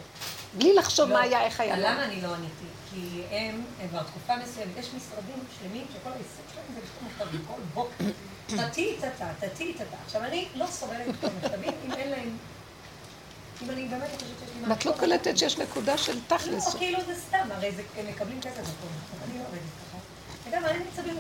בלי 0.59 0.75
לחשוב 0.75 1.09
לא. 1.09 1.15
מה 1.15 1.21
היה, 1.23 1.43
איך 1.45 1.61
היה. 1.61 1.79
למה 1.79 2.05
אני 2.05 2.21
לא 2.21 2.35
עניתי? 2.35 2.65
כי 2.91 3.23
הם, 3.31 3.63
כבר 3.91 4.03
תקופה 4.03 4.37
מסוימת, 4.37 4.77
יש 4.79 4.87
משרדים 4.87 5.45
שלמים 5.59 5.87
שכל 5.95 6.11
העיסוק 6.11 6.47
שלהם 6.55 6.67
זה 6.75 6.81
לכתוב 6.81 7.09
מכתבים 7.09 7.45
כל 7.49 7.61
בוקר. 7.75 8.05
תתי 8.71 8.97
תתה, 8.99 9.27
תתי 9.41 9.73
תתה. 9.75 9.85
עכשיו, 10.07 10.25
אני 10.25 10.49
לא 10.55 10.67
סובלת 10.67 11.07
לכתוב 11.09 11.31
מכתבים 11.43 11.73
אם 11.87 11.93
אין 11.93 12.11
להם... 12.11 12.37
אם 13.63 13.71
אני 13.71 13.89
באמת 13.89 14.03
חושבת 14.15 14.39
שיש 14.41 14.55
לי 14.55 14.61
מה... 14.61 14.69
ואת 14.71 14.85
לא. 14.87 14.93
קולטת 15.01 15.39
שיש 15.39 15.59
נקודה 15.59 15.99
של 15.99 16.19
תכלס. 16.27 16.75
לא, 16.75 16.79
כאילו 16.79 16.99
זה 17.07 17.15
סתם, 17.29 17.49
הרי 17.51 17.73
זה- 17.73 17.83
הם 17.97 18.07
מקבלים 18.07 18.41
כסף. 18.41 18.57
אני 18.59 19.39
לא 19.39 19.45
עובדת 19.47 19.61
ככה. 20.53 20.61
וגם 20.61 20.69
אין 20.69 20.77
לי 20.79 20.85
מצבים. 20.93 21.17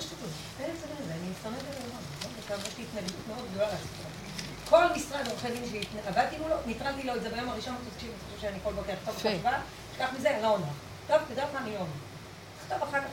אין 0.60 0.70
לי 0.70 0.72
מצבים 0.72 0.96
לזה, 1.04 1.12
אני 1.12 1.30
מסתמכת 1.30 1.76
על. 1.76 1.90
וכמה 2.38 2.58
יש 2.68 2.78
לי 2.78 2.84
התנגדות 2.84 3.26
מאוד 3.28 3.46
גדולה 3.50 3.66
לעשות 3.66 3.86
את. 3.86 4.68
כל 4.68 4.84
משרד 4.96 5.28
עורכי 5.28 5.48
דין 5.50 5.82
שעבדתי 6.04 6.38
מולו, 6.38 6.54
ניטרלתי 6.66 7.02
לו 7.02 7.14
את 7.16 7.22
זה 7.22 7.28
ביום 7.28 7.48
הראשון, 7.48 7.74
תקשיב, 7.94 8.10
אתה 8.16 8.24
חושב 8.36 8.48
שאני 8.48 8.58
כל 8.64 8.72
בוקר 8.72 8.92
אכתוב 8.92 9.14
יפה. 9.18 9.28
חשיבה, 9.28 9.52
תשכח 9.92 10.08
מזה, 10.18 10.30
אני 10.30 10.42
לא 10.42 10.48
עונה. 10.54 10.66
טוב, 11.08 11.16
אתה 11.16 11.32
יודעת 11.32 11.48
מה, 11.54 11.60
אני 11.60 11.70
לא 11.74 11.78
עונה. 11.78 11.90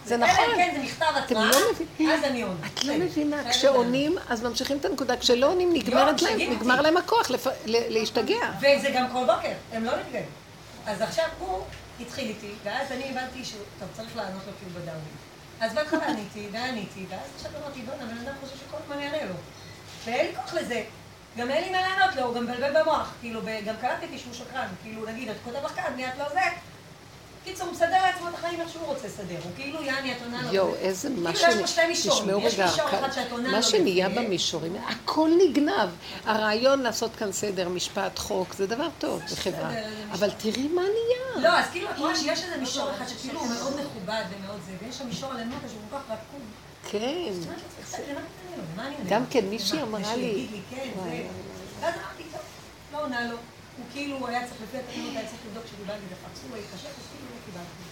זה 0.06 0.18
נכון. 0.18 0.46
כן, 0.56 0.74
זה 0.76 0.84
מכתב 0.84 1.06
התראה, 1.16 1.50
לא. 2.00 2.14
אז 2.14 2.24
אני 2.24 2.42
עונה. 2.42 2.68
את 2.68 2.84
לא 2.84 2.94
בסדר. 2.94 3.06
מבינה. 3.06 3.50
כשעונים, 3.50 4.18
אז 4.30 4.44
ממשיכים 4.44 4.78
את 4.78 4.86
הנקודה, 4.86 5.18
כשלא 5.18 5.46
עונים, 5.52 5.74
משגעים 5.74 6.54
נגמר. 6.54 6.82
להם 6.82 6.98
הכוח 6.98 7.32
להשתגע. 7.66 8.52
וזה 8.58 8.90
גם 8.96 9.08
כל 9.14 9.26
בוקר, 9.26 9.52
הם 9.72 9.84
לא 9.84 9.92
נפגעים. 10.00 10.26
אז 10.86 11.02
עכשיו 11.02 11.26
הוא 11.40 11.64
התחיל 12.02 12.28
איתי, 12.30 12.52
ואז 12.64 12.92
אני 12.92 13.10
הבנתי 13.10 13.46
שהוא, 13.46 13.62
טוב, 13.80 13.90
צריך 13.94 14.18
לענות 14.18 14.42
לו 14.48 14.54
כאילו 14.60 14.82
בדאונים. 14.82 15.29
אז 15.62 15.74
בהתחלה 15.74 16.08
עניתי, 16.08 16.48
ועניתי, 16.52 17.06
ואז 17.10 17.30
עכשיו 17.36 17.52
אמרתי, 17.62 17.82
בוא'נה, 17.82 18.06
בן 18.06 18.18
אדם 18.18 18.34
חושב 18.42 18.56
שכל 18.58 18.78
הזמן 18.84 19.00
יענה 19.00 19.26
לו. 19.26 19.36
ואין 20.06 20.28
לי 20.28 20.36
כוח 20.36 20.54
לזה. 20.54 20.84
גם 21.38 21.52
אין 21.52 21.64
לי 21.64 21.70
מה 21.70 21.82
לענות 21.82 22.16
לו, 22.16 22.24
הוא 22.24 22.36
גם 22.36 22.44
מבלבל 22.44 22.82
במוח. 22.82 23.14
כאילו, 23.20 23.42
גם 23.66 23.76
קלטתי 23.82 24.20
שהוא 24.20 24.34
שקרן. 24.34 24.68
כאילו, 24.84 25.06
נגיד, 25.06 25.30
את 25.30 25.36
כותב 25.44 25.66
לך 25.66 25.76
כאן, 25.76 25.94
מי 25.96 26.08
את 26.08 26.18
לא 26.18 26.30
זה. 26.30 26.40
קיצור, 27.44 27.66
הוא 27.66 27.74
מסדר 27.74 28.02
לעצמו 28.04 28.30
את 28.30 28.34
החיים 28.34 28.62
איך 28.62 28.70
שהוא 28.70 28.86
רוצה 28.86 29.08
לסדר. 29.08 29.36
הוא 29.44 29.52
כאילו, 29.56 29.84
יעני, 29.84 30.12
את 30.12 30.18
עונה 30.26 30.42
לו. 30.44 30.54
יואו, 30.54 30.72
זה- 30.72 30.78
איזה 30.80 31.08
כאילו, 31.08 31.30
משהו, 31.30 31.48
יש 31.50 31.56
פה 31.62 31.68
שתי 31.68 31.88
מישורים. 31.88 32.24
תשמעו 32.24 32.42
יש 32.42 32.54
רגע, 32.54 33.08
מה 33.52 33.64
שנהיה. 33.64 34.10
במישורים, 34.10 34.76
הכל 34.88 35.30
נגנב. 35.50 35.90
הרעיון 36.26 36.82
לעשות 36.82 37.16
כאן 37.16 37.32
סדר, 37.32 37.70
משפט, 37.70 38.20
חוק, 38.20 38.54
זה 38.54 38.68
דבר 38.68 38.88
טוב 39.00 39.22
בחברה. 39.32 39.72
אבל 40.12 40.30
תראי 40.38 40.68
מה 40.68 40.82
נהיה. 40.82 41.50
לא, 41.50 41.58
אז 41.60 41.66
כאילו, 41.72 41.90
את 41.92 41.98
רואה 41.98 42.16
שיש 42.16 42.44
איזה 42.44 42.58
מישור 42.58 42.92
אחד 42.92 43.06
שכאילו 43.08 43.40
הוא 43.40 43.48
מאוד 43.50 43.74
מכובד 43.82 44.24
ומאוד 44.30 44.60
זה, 44.66 44.72
ויש 44.86 44.96
שם 44.96 45.08
מישור 45.08 45.34
למטה 45.34 45.68
שהוא 45.70 45.82
כל 45.92 45.98
כך 45.98 46.04
רקוב. 46.12 46.42
כן. 46.92 47.34
גם? 49.10 49.24
כן, 49.30 49.46
מישהי? 49.46 49.82
אמרה 49.82 50.16
לי- 50.16 50.48
כן, 50.70 50.90
ואז 51.82 51.94
אמרתי, 51.96 52.24
טוב, 52.32 52.42
לא 52.94 53.04
עונה 53.04 53.22
לו. 53.32 53.38
הוא 53.78 53.86
כאילו 53.94 54.28
היה 54.28 54.40
צריך, 54.48 54.62
לפי 54.64 54.78
התקנות 54.78 55.16
היה 55.16 55.26
צריך 55.28 55.42
לבדוק 55.48 55.64
שקיבלתי 55.68 56.00
את 56.08 56.18
הפקס, 56.18 56.40
הוא 56.50 56.58
התקשר, 56.58 56.90
כאילו 57.12 57.19
לא 57.19 57.19
קיבלתי. 57.52 57.90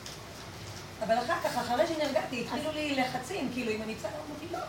אבל 1.03 1.25
אחר 1.25 1.49
כך, 1.49 1.57
אחרי 1.57 1.87
שנרגעתי, 1.87 2.41
התחילו 2.41 2.71
לי 2.71 2.95
לחצים, 2.95 3.49
כאילו, 3.53 3.71
אם 3.71 3.81
אני 3.81 3.95
בסדר, 3.95 4.09
אמרתי, 4.29 4.45
לא, 4.51 4.59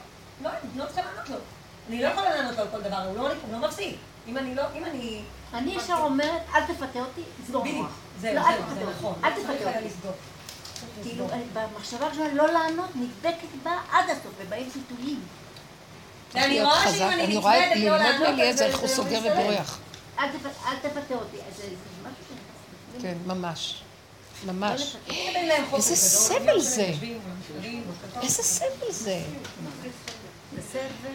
לא, 0.43 0.51
אני 0.51 0.79
לא 0.79 0.85
צריכה 0.87 1.01
לענות 1.03 1.29
לו. 1.29 1.37
אני 1.89 2.03
לא 2.03 2.09
יכולה 2.09 2.35
לענות 2.37 2.57
לו 2.57 2.63
על 2.63 2.69
כל 2.71 2.81
דבר, 2.83 2.97
הוא 2.97 3.17
לא 3.17 3.29
הוא 3.29 3.53
לא 3.53 3.69
מפסיק. 3.69 3.97
אם 4.27 4.39
אני 4.39 4.55
לא, 4.55 4.63
אם 4.75 4.85
אני... 4.85 5.23
אני 5.55 5.71
ישר 5.75 5.97
אומרת, 6.01 6.43
אל 6.55 6.65
תפתה 6.67 6.99
אותי, 6.99 7.23
סגור 7.47 7.65
מוח. 7.65 7.91
זהו, 8.21 8.35
לא, 8.35 8.43
זה 8.43 8.49
תפתה 8.49 8.71
אותי, 8.73 8.85
נכון. 8.99 9.15
אל 9.25 9.31
צריך 9.35 9.51
תפתה 9.51 9.69
אותי. 9.77 9.85
לסגור. 9.89 10.13
כאילו, 11.03 11.27
אני- 11.33 11.45
במחשבה 11.53 12.07
הראשונה 12.07 12.35
לא 12.35 12.47
לענות, 12.53 12.91
נדבקת 12.95 13.49
בה 13.63 13.71
עד 13.93 14.11
הסוף, 14.11 14.33
ובאים 14.39 14.71
סיטויים. 14.73 15.21
ואני 16.35 16.63
רואה. 16.63 16.93
שאם 16.93 17.03
אני 17.09 17.25
אני 17.25 17.39
נצמדת 17.39 17.45
לא 17.45 17.75
ללמוד 17.75 18.01
לענות, 18.01 18.29
מאליעזר 18.29 18.65
אז 18.65 18.71
איך 18.71 18.79
הוא 18.81 18.89
זה 18.89 18.95
סוגר. 18.95 19.21
ובורח. 19.33 19.79
אל 20.19 20.29
תפ- 20.29 20.67
אל 20.69 20.77
תפתה 20.83 21.15
אותי. 21.15 21.37
זה 21.57 21.63
משהו. 22.03 23.03
כן, 23.03 23.15
ממש. 23.27 23.83
ממש. 24.47 24.97
איזה 25.75 25.97
סבל 25.97 26.61
זה. 26.61 26.93
איזה 28.23 28.43
סבל 28.43 28.91
זה. 28.91 29.23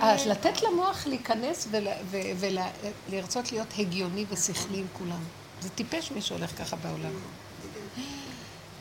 אז 0.01 0.27
לתת 0.27 0.61
למוח 0.61 1.07
להיכנס 1.07 1.67
ולרצות 3.09 3.51
להיות 3.51 3.67
הגיוני 3.77 4.25
ושכלי 4.29 4.77
עם 4.77 4.87
כולם. 4.93 5.23
זה 5.61 5.69
טיפש 5.69 6.11
מי 6.11 6.21
שהולך 6.21 6.57
ככה 6.57 6.75
בעולם. 6.75 7.11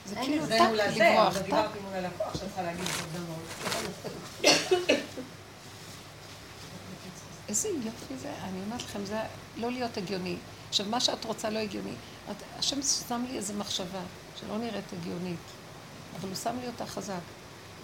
זה 0.07 0.15
כאילו 0.15 0.47
טק 0.47 0.61
לברוח, 0.75 1.39
טק. 1.39 1.45
דיברתי 1.45 1.79
מול 1.79 1.95
הלקוח 1.95 2.35
שצריכה 2.35 2.63
להגיד. 2.63 2.85
איזה 7.49 7.69
יופי 7.69 8.17
זה, 8.23 8.31
אני 8.43 8.61
אומרת 8.67 8.83
לכם, 8.83 9.05
זה 9.05 9.19
לא 9.57 9.71
להיות 9.71 9.97
הגיוני. 9.97 10.37
עכשיו, 10.73 10.87
מה 10.87 11.01
שאת 11.01 11.25
רוצה 11.25 11.51
לא 11.51 11.59
הגיוני. 11.59 11.95
את, 12.31 12.37
השם 12.59 12.83
שם 12.83 13.25
לי 13.29 13.37
איזו 13.37 13.55
מחשבה 13.55 14.01
שלא 14.41 14.59
נראית 14.59 14.85
הגיונית, 14.93 15.39
אבל 16.21 16.29
הוא 16.29 16.37
שם 16.37 16.57
לי 16.61 16.67
אותה 16.67 16.87
חזק. 16.87 17.21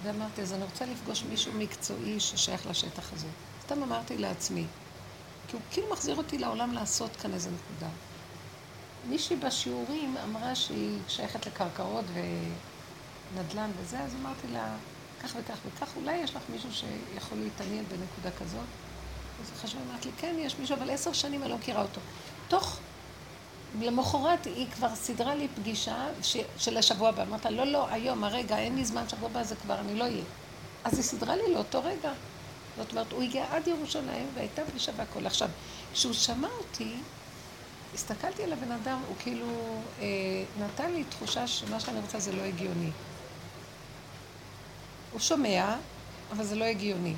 ואמרתי, 0.03 0.43
אז 0.43 0.53
אני 0.53 0.65
רוצה 0.65 0.87
לפגוש 0.87 1.23
מישהו 1.23 1.53
מקצועי 1.53 2.21
ששייך 2.21 2.67
לשטח 2.67 3.13
הזה. 3.13 3.27
סתם 3.63 3.83
אמרתי 3.83 4.19
לעצמי, 4.19 4.65
כי 5.49 5.57
הוא 5.57 5.63
כאילו 5.71 5.91
מחזיר 5.93 6.17
אותי 6.17 6.39
לעולם 6.39 6.73
לעשות 6.73 7.17
כאן 7.17 7.35
איזה 7.35 7.51
נקודה. 7.51 7.91
מישהי 9.09 9.37
בשיעורים 9.37 10.17
אמרה 10.25 10.55
שהיא 10.55 10.99
שייכת 11.09 11.47
לקרקעות 11.47 12.05
ונדל"ן 13.35 13.71
וזה, 13.81 14.01
אז 14.01 14.15
אמרתי 14.21 14.47
לה, 14.53 14.77
כך 15.23 15.33
וכך 15.37 15.59
וכך, 15.67 15.97
אולי 15.97 16.17
יש 16.17 16.37
לך 16.37 16.43
מישהו 16.53 16.69
שיכול 16.73 17.39
להתעניין 17.39 17.85
בנקודה 17.85 18.37
כזאת? 18.41 18.67
אז 19.43 19.61
חשבה, 19.63 19.81
אמרת 19.91 20.07
לי, 20.07 20.13
כן, 20.19 20.37
יש 20.39 20.59
מישהו, 20.59 20.77
אבל 20.77 20.91
עשר 20.91 21.13
שנים 21.13 21.43
אני 21.43 21.51
לא 21.51 21.57
מכירה 21.59 21.83
אותו. 21.83 22.01
תוך, 22.49 22.79
למחרת 23.81 24.45
היא 24.45 24.67
כבר 24.75 24.95
סידרה 24.95 25.35
לי 25.35 25.49
פגישה 25.49 26.07
ש, 26.23 26.37
של 26.59 26.77
השבוע 26.77 27.09
הבא. 27.09 27.23
אמרת, 27.23 27.47
לא, 27.47 27.65
לא, 27.65 27.89
היום, 27.91 28.25
הרגע, 28.25 28.59
אין 28.59 28.77
לי 28.77 28.85
זמן, 28.85 29.09
שבוע 29.09 29.29
הבא 29.31 29.43
זה 29.43 29.57
כבר, 29.57 29.81
אני 29.81 29.95
לא 29.95 30.05
אהיה. 30.05 30.25
אז 30.85 30.95
היא 30.95 31.03
סידרה 31.03 31.37
לי 31.37 31.55
לאותו 31.55 31.85
רגע. 31.85 32.13
זאת 32.77 32.91
אומרת, 32.91 33.13
הוא 33.13 33.23
הגיע 33.23 33.47
עד 33.51 33.69
ירושלים 33.69 34.27
והייתה 34.35 34.63
פגישה 34.65 34.93
והכל. 34.97 35.27
עכשיו, 35.27 35.49
כשהוא 35.93 36.13
שמע 36.13 36.49
אותי, 36.59 36.95
הסתכלתי 37.95 38.45
על 38.45 38.53
הבן 38.53 38.73
אדם, 38.73 39.01
הוא 39.09 39.17
כאילו 39.19 39.47
אה, 40.01 40.07
נתן 40.61 40.93
לי 40.93 41.05
תחושה 41.05 41.47
שמה 41.47 41.81
שאני 41.81 42.01
רוצה 42.01 42.19
זה 42.19 42.33
לא 42.33 42.43
הגיוני. 42.43 42.91
הוא 45.13 45.21
שומע, 45.21 45.77
אבל 46.33 46.45
זה 46.45 46.57
לא 46.57 46.65
הגיוני. 46.65 47.15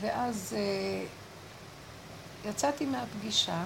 ואז 0.00 0.54
אה, 0.56 1.06
יצאתי 2.48 2.86
מהפגישה, 2.86 3.64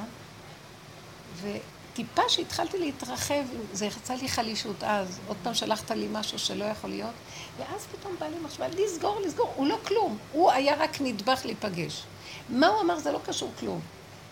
וטיפה 1.43 2.23
שהתחלתי 2.29 2.79
להתרחב, 2.79 3.43
זה 3.73 3.87
יצא 3.87 4.15
לי 4.15 4.29
חלישות 4.29 4.85
אז, 4.85 5.19
עוד 5.29 5.37
פעם 5.43 5.55
שלחת 5.55 5.91
לי 5.91 6.09
משהו 6.13 6.39
שלא 6.39 6.65
יכול 6.65 6.91
להיות, 6.91 7.15
ואז 7.59 7.87
פתאום 7.93 8.17
בא 8.19 8.27
לי 8.27 8.37
מחשבה, 8.39 8.69
לסגור, 8.69 9.21
לסגור, 9.21 9.53
הוא 9.57 9.67
לא 9.67 9.79
כלום, 9.87 10.19
הוא 10.33 10.51
היה 10.51 10.75
רק 10.77 11.01
נדבך 11.01 11.41
להיפגש. 11.45 12.03
מה 12.49 12.67
הוא 12.67 12.81
אמר 12.81 12.99
זה 12.99 13.13
לא 13.13 13.21
קשור 13.27 13.53
כלום. 13.59 13.81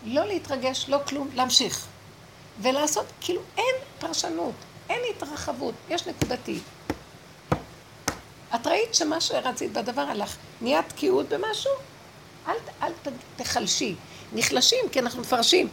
לא 0.04 0.26
להתרגש, 0.26 0.88
לא 0.88 0.98
כלום, 1.08 1.28
להמשיך. 1.34 1.86
ולעשות, 2.60 3.06
כאילו 3.20 3.40
אין 3.56 3.74
פרשנות, 3.98 4.54
אין 4.88 5.00
התרחבות, 5.16 5.74
יש 5.88 6.06
נקודתי. 6.06 6.58
את 8.54 8.66
ראית 8.66 8.94
שמה 8.94 9.20
שרצית 9.20 9.72
בדבר 9.72 10.00
הלך, 10.00 10.36
נהיה 10.60 10.82
תקיעות 10.82 11.28
במשהו? 11.28 11.72
אל, 12.48 12.54
אל 12.82 12.92
תחלשי. 13.36 13.94
נחלשים 14.32 14.84
כי 14.92 15.00
אנחנו 15.00 15.20
מפרשים. 15.20 15.68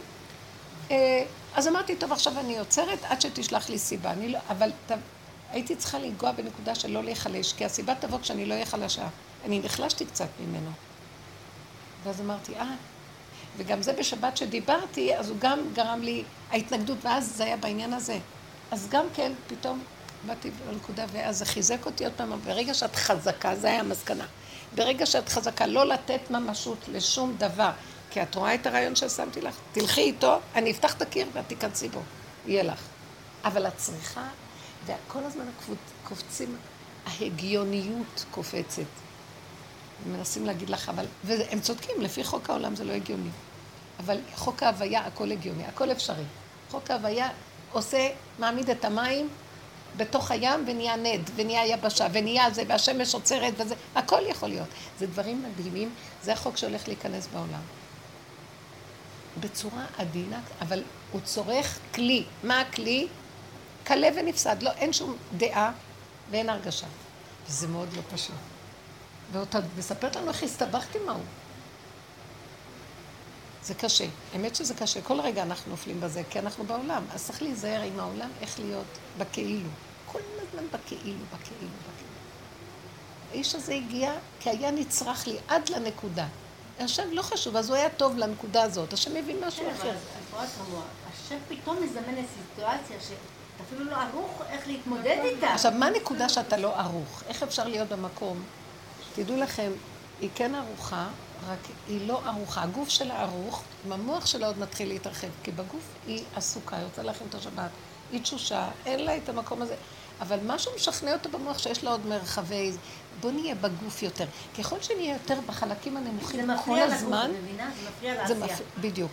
אה, 0.90 1.24
אז 1.54 1.68
אמרתי, 1.68 1.96
טוב, 1.96 2.12
עכשיו 2.12 2.40
אני 2.40 2.58
עוצרת 2.58 2.98
עד 3.04 3.20
שתשלח 3.20 3.68
לי 3.68 3.78
סיבה. 3.78 4.10
אני 4.10 4.28
לא, 4.28 4.38
אבל 4.48 4.70
ת, 4.86 4.92
הייתי 5.50 5.76
צריכה 5.76 5.98
לנגוע 5.98 6.32
בנקודה 6.32 6.74
של 6.74 6.90
לא 6.90 7.04
להיחלש, 7.04 7.52
כי 7.52 7.64
הסיבה 7.64 7.94
תבוא 7.94 8.18
כשאני 8.18 8.46
לא 8.46 8.54
אהיה 8.54 8.66
חלשה. 8.66 9.08
אני 9.44 9.60
נחלשתי 9.64 10.04
קצת 10.04 10.28
ממנו. 10.40 10.70
ואז 12.04 12.20
אמרתי, 12.20 12.54
אה, 12.54 12.74
וגם 13.56 13.82
זה 13.82 13.92
בשבת 13.92 14.36
שדיברתי, 14.36 15.16
אז 15.16 15.30
הוא 15.30 15.38
גם 15.40 15.58
גרם 15.74 16.02
לי, 16.02 16.24
ההתנגדות, 16.50 16.98
ואז 17.02 17.32
זה 17.36 17.44
היה 17.44 17.56
בעניין 17.56 17.92
הזה. 17.92 18.18
אז 18.70 18.88
גם 18.90 19.06
כן, 19.14 19.32
פתאום 19.46 19.82
באתי 20.26 20.50
לנקודה, 20.70 21.04
ואז 21.12 21.38
זה 21.38 21.44
חיזק 21.44 21.86
אותי 21.86 22.04
עוד 22.04 22.12
פעם, 22.16 22.32
ברגע 22.44 22.74
שאת 22.74 22.96
חזקה, 22.96 23.56
זה 23.56 23.66
היה 23.66 23.80
המסקנה. 23.80 24.26
ברגע 24.74 25.06
שאת 25.06 25.28
חזקה, 25.28 25.66
לא 25.66 25.86
לתת 25.86 26.30
ממשות 26.30 26.78
לשום 26.88 27.34
דבר, 27.38 27.70
כי 28.14 28.22
את 28.22 28.34
רואה 28.34 28.54
את 28.54 28.66
הרעיון 28.66 28.96
ששמתי 28.96 29.40
לך, 29.40 29.54
תלכי 29.72 30.00
איתו, 30.00 30.38
אני 30.54 30.70
אפתח 30.70 30.94
את 30.94 31.02
הקיר 31.02 31.26
ואת 31.32 31.48
תיכנסי 31.48 31.88
בו, 31.88 32.00
יהיה 32.46 32.62
לך. 32.62 32.80
אבל 33.44 33.66
את 33.66 33.76
צריכה, 33.76 34.28
וכל 34.86 35.18
הזמן 35.24 35.44
קופצים, 36.08 36.56
ההגיוניות 37.06 38.24
קופצת. 38.30 38.82
מנסים 40.06 40.46
להגיד 40.46 40.70
לך, 40.70 40.88
אבל, 40.88 41.06
והם 41.24 41.60
צודקים, 41.60 42.00
לפי 42.00 42.24
חוק 42.24 42.50
העולם 42.50 42.76
זה 42.76 42.84
לא 42.84 42.92
הגיוני. 42.92 43.30
אבל 43.98 44.18
חוק 44.34 44.62
ההוויה, 44.62 45.06
הכל 45.06 45.32
הגיוני, 45.32 45.64
הכל 45.64 45.92
אפשרי. 45.92 46.24
חוק 46.70 46.90
ההוויה 46.90 47.28
עושה, 47.72 48.08
מעמיד 48.38 48.70
את 48.70 48.84
המים 48.84 49.28
בתוך 49.96 50.30
הים 50.30 50.64
ונהיה 50.66 50.96
נד, 50.96 51.30
ונהיה 51.36 51.66
יבשה, 51.66 52.06
ונהיה 52.12 52.50
זה, 52.50 52.62
והשמש 52.68 53.14
עוצרת 53.14 53.54
וזה, 53.56 53.74
הכל 53.94 54.20
יכול 54.28 54.48
להיות. 54.48 54.68
זה 54.98 55.06
דברים 55.06 55.42
מדהימים, 55.42 55.94
זה 56.22 56.32
החוק 56.32 56.56
שהולך 56.56 56.88
להיכנס 56.88 57.26
בעולם. 57.32 57.83
בצורה 59.40 59.86
עדינה, 59.98 60.40
אבל 60.60 60.82
הוא 61.12 61.20
צורך 61.20 61.78
כלי. 61.94 62.24
מה 62.42 62.60
הכלי? 62.60 63.08
כלה 63.86 64.08
ונפסד. 64.16 64.62
לא, 64.62 64.70
אין 64.70 64.92
שום 64.92 65.16
דעה 65.36 65.72
ואין 66.30 66.48
הרגשה. 66.48 66.86
וזה 67.48 67.68
מאוד 67.68 67.88
לא 67.96 68.02
פשוט. 68.14 68.34
ואתה 69.32 69.58
מספרת 69.78 70.16
לנו 70.16 70.28
איך 70.28 70.42
הסתבכת 70.42 70.96
עם 70.96 71.08
ההוא. 71.08 71.24
זה 73.62 73.74
קשה. 73.74 74.06
האמת 74.32 74.56
שזה 74.56 74.74
קשה. 74.74 75.02
כל 75.02 75.20
רגע 75.20 75.42
אנחנו 75.42 75.70
נופלים 75.70 76.00
בזה, 76.00 76.22
כי 76.30 76.38
אנחנו 76.38 76.64
בעולם. 76.64 77.04
אז 77.14 77.26
צריך 77.26 77.42
להיזהר 77.42 77.82
עם 77.82 78.00
העולם, 78.00 78.30
איך 78.40 78.60
להיות 78.60 78.98
בכאילו. 79.18 79.68
כל 80.06 80.18
הזמן 80.36 80.66
בכאילו, 80.66 81.24
בכאילו, 81.32 81.70
בכאילו. 81.82 82.14
האיש 83.30 83.54
הזה 83.54 83.74
הגיע 83.74 84.12
כי 84.40 84.50
היה 84.50 84.70
נצרך 84.70 85.26
לי 85.26 85.36
עד 85.48 85.68
לנקודה. 85.68 86.26
עכשיו 86.78 87.06
לא 87.12 87.22
חשוב, 87.22 87.56
אז 87.56 87.68
הוא 87.68 87.76
היה 87.76 87.90
טוב 87.90 88.16
לנקודה 88.16 88.62
הזאת. 88.62 88.92
השם 88.92 89.14
מבין 89.14 89.36
משהו 89.46 89.64
כן, 89.64 89.70
אחר. 89.70 89.88
אבל 89.90 89.96
רואה 90.32 90.46
כמוה, 90.46 90.82
השם 91.12 91.36
פתאום 91.48 91.82
מזמן 91.82 92.14
לסיטואציה 92.14 92.96
שאתה 93.00 93.64
אפילו 93.68 93.84
לא 93.84 93.96
ערוך 93.96 94.42
איך 94.50 94.66
להתמודד 94.66 95.18
איתה. 95.24 95.54
עכשיו, 95.54 95.72
מה 95.72 95.86
הנקודה 95.86 96.28
שאתה 96.28 96.56
לא 96.56 96.78
ערוך? 96.78 97.22
איך 97.28 97.42
אפשר 97.42 97.68
להיות 97.68 97.88
במקום? 97.88 98.42
תדעו 99.14 99.36
לכם, 99.36 99.72
היא 100.20 100.30
כן 100.34 100.54
ערוכה, 100.54 101.06
רק 101.48 101.58
היא 101.88 102.08
לא 102.08 102.20
ערוכה. 102.26 102.62
הגוף 102.62 102.88
שלה 102.88 103.20
ערוך, 103.20 103.62
אם 103.86 103.92
המוח 103.92 104.26
שלה 104.26 104.46
עוד 104.46 104.58
מתחיל 104.58 104.88
להתרחב, 104.88 105.28
כי 105.42 105.50
בגוף 105.50 105.82
היא 106.06 106.24
עסוקה, 106.36 106.76
היא 106.76 106.84
רוצה 106.84 107.02
להכין 107.02 107.26
את 107.30 107.34
השבת, 107.34 107.70
היא 108.12 108.22
תשושה, 108.22 108.68
אין 108.86 109.04
לה 109.04 109.16
את 109.16 109.28
המקום 109.28 109.62
הזה. 109.62 109.74
אבל 110.20 110.38
משהו 110.46 110.72
משכנע 110.76 111.12
אותה 111.12 111.28
במוח 111.28 111.58
שיש 111.58 111.84
לה 111.84 111.90
עוד 111.90 112.06
מרחבי... 112.06 112.72
בוא 113.20 113.30
נהיה 113.30 113.54
בגוף 113.54 114.02
יותר. 114.02 114.24
ככל 114.58 114.76
שנהיה 114.80 115.12
יותר 115.12 115.40
בחלקים 115.46 115.92
זה 115.92 115.98
הנמוכים 115.98 116.40
כל 116.40 116.46
מפריע 116.46 116.86
לגוף, 116.86 116.96
הזמן? 116.96 117.30
זה 117.32 117.88
מפריע 117.90 118.26
זה 118.26 118.34
לעשייה. 118.34 118.54
מפריע, 118.54 118.68
בדיוק. 118.80 119.12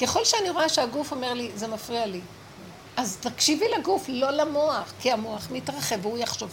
ככל 0.00 0.24
שאני 0.24 0.50
רואה 0.50 0.68
שהגוף 0.68 1.12
אומר 1.12 1.34
לי, 1.34 1.50
זה 1.54 1.68
מפריע 1.68 2.06
לי, 2.06 2.20
אז 2.96 3.16
תקשיבי 3.20 3.64
לגוף, 3.78 4.04
לא 4.08 4.30
למוח, 4.30 4.92
כי 5.00 5.12
המוח 5.12 5.48
מתרחב 5.50 6.06
והוא 6.06 6.18
יחשוב. 6.18 6.50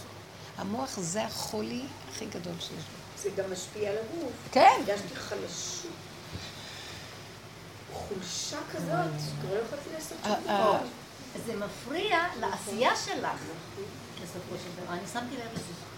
המוח 0.58 0.98
זה 0.98 1.24
החולי 1.24 1.82
הכי 2.10 2.26
גדול 2.26 2.54
שיש 2.60 2.70
לו. 2.70 3.22
זה 3.22 3.42
גם 3.42 3.52
משפיע 3.52 3.90
על 3.90 3.96
הגוף. 3.98 4.32
כן. 4.52 4.70
הרגשתי 4.76 5.16
חלשות. 5.16 5.90
חולשה 7.92 8.58
כזאת, 8.72 9.10
כבר 9.40 9.54
לא 9.54 9.58
יכולתי 9.58 9.88
לעשות 9.94 10.18
שום 10.24 10.32
אה, 10.32 10.40
דבר. 10.40 10.72
אה. 10.72 10.78
זה 11.46 11.56
מפריע 11.56 12.18
לעשייה 12.40 12.96
שלך, 12.96 13.40
בסופו 14.22 14.54
של 14.64 14.82
דבר. 14.82 14.92
אני 14.92 15.06
שמתי 15.12 15.34
לב 15.34 15.52
לזה. 15.54 15.95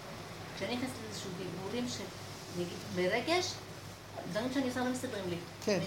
כשאני 0.59 0.75
נכנסת 0.75 0.93
לאיזשהו 1.05 1.29
דיבורים 1.37 1.87
של, 1.97 2.03
נגיד, 2.57 2.77
ברגש, 2.95 3.45
דברים 4.31 4.49
שאני 4.53 4.67
עושה 4.67 4.79
לא 4.79 4.85
מסתדרים 4.85 5.23
לי. 5.29 5.35
כן. 5.65 5.79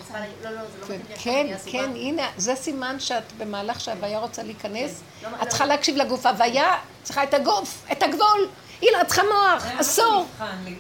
לא, 0.43 0.51
לא, 0.51 0.61
זה 0.73 0.79
לא 0.81 0.87
כן, 0.87 0.99
מתאים 1.12 1.47
לי 1.47 1.55
עכשיו, 1.55 1.73
כן. 1.73 1.79
כן, 1.79 1.91
הנה, 1.91 2.31
זה 2.37 2.55
סימן 2.55 3.01
שאת 3.01 3.33
במהלך 3.39 3.81
שההוויה 3.81 4.18
רוצה 4.18 4.43
להיכנס, 4.43 5.03
כן. 5.20 5.31
לא, 5.31 5.37
את 5.37 5.43
לא. 5.43 5.49
צריכה 5.49 5.66
להקשיב 5.66 5.97
לגוף. 5.97 6.27
הוויה 6.27 6.79
צריכה 7.03 7.23
את 7.23 7.35
הגוף, 7.35 7.85
את 7.93 8.03
הגבול. 8.03 8.49
היא 8.81 8.91
לא 8.99 9.05
צריכה 9.05 9.23
מוח, 9.23 9.64
אסור. 9.81 10.27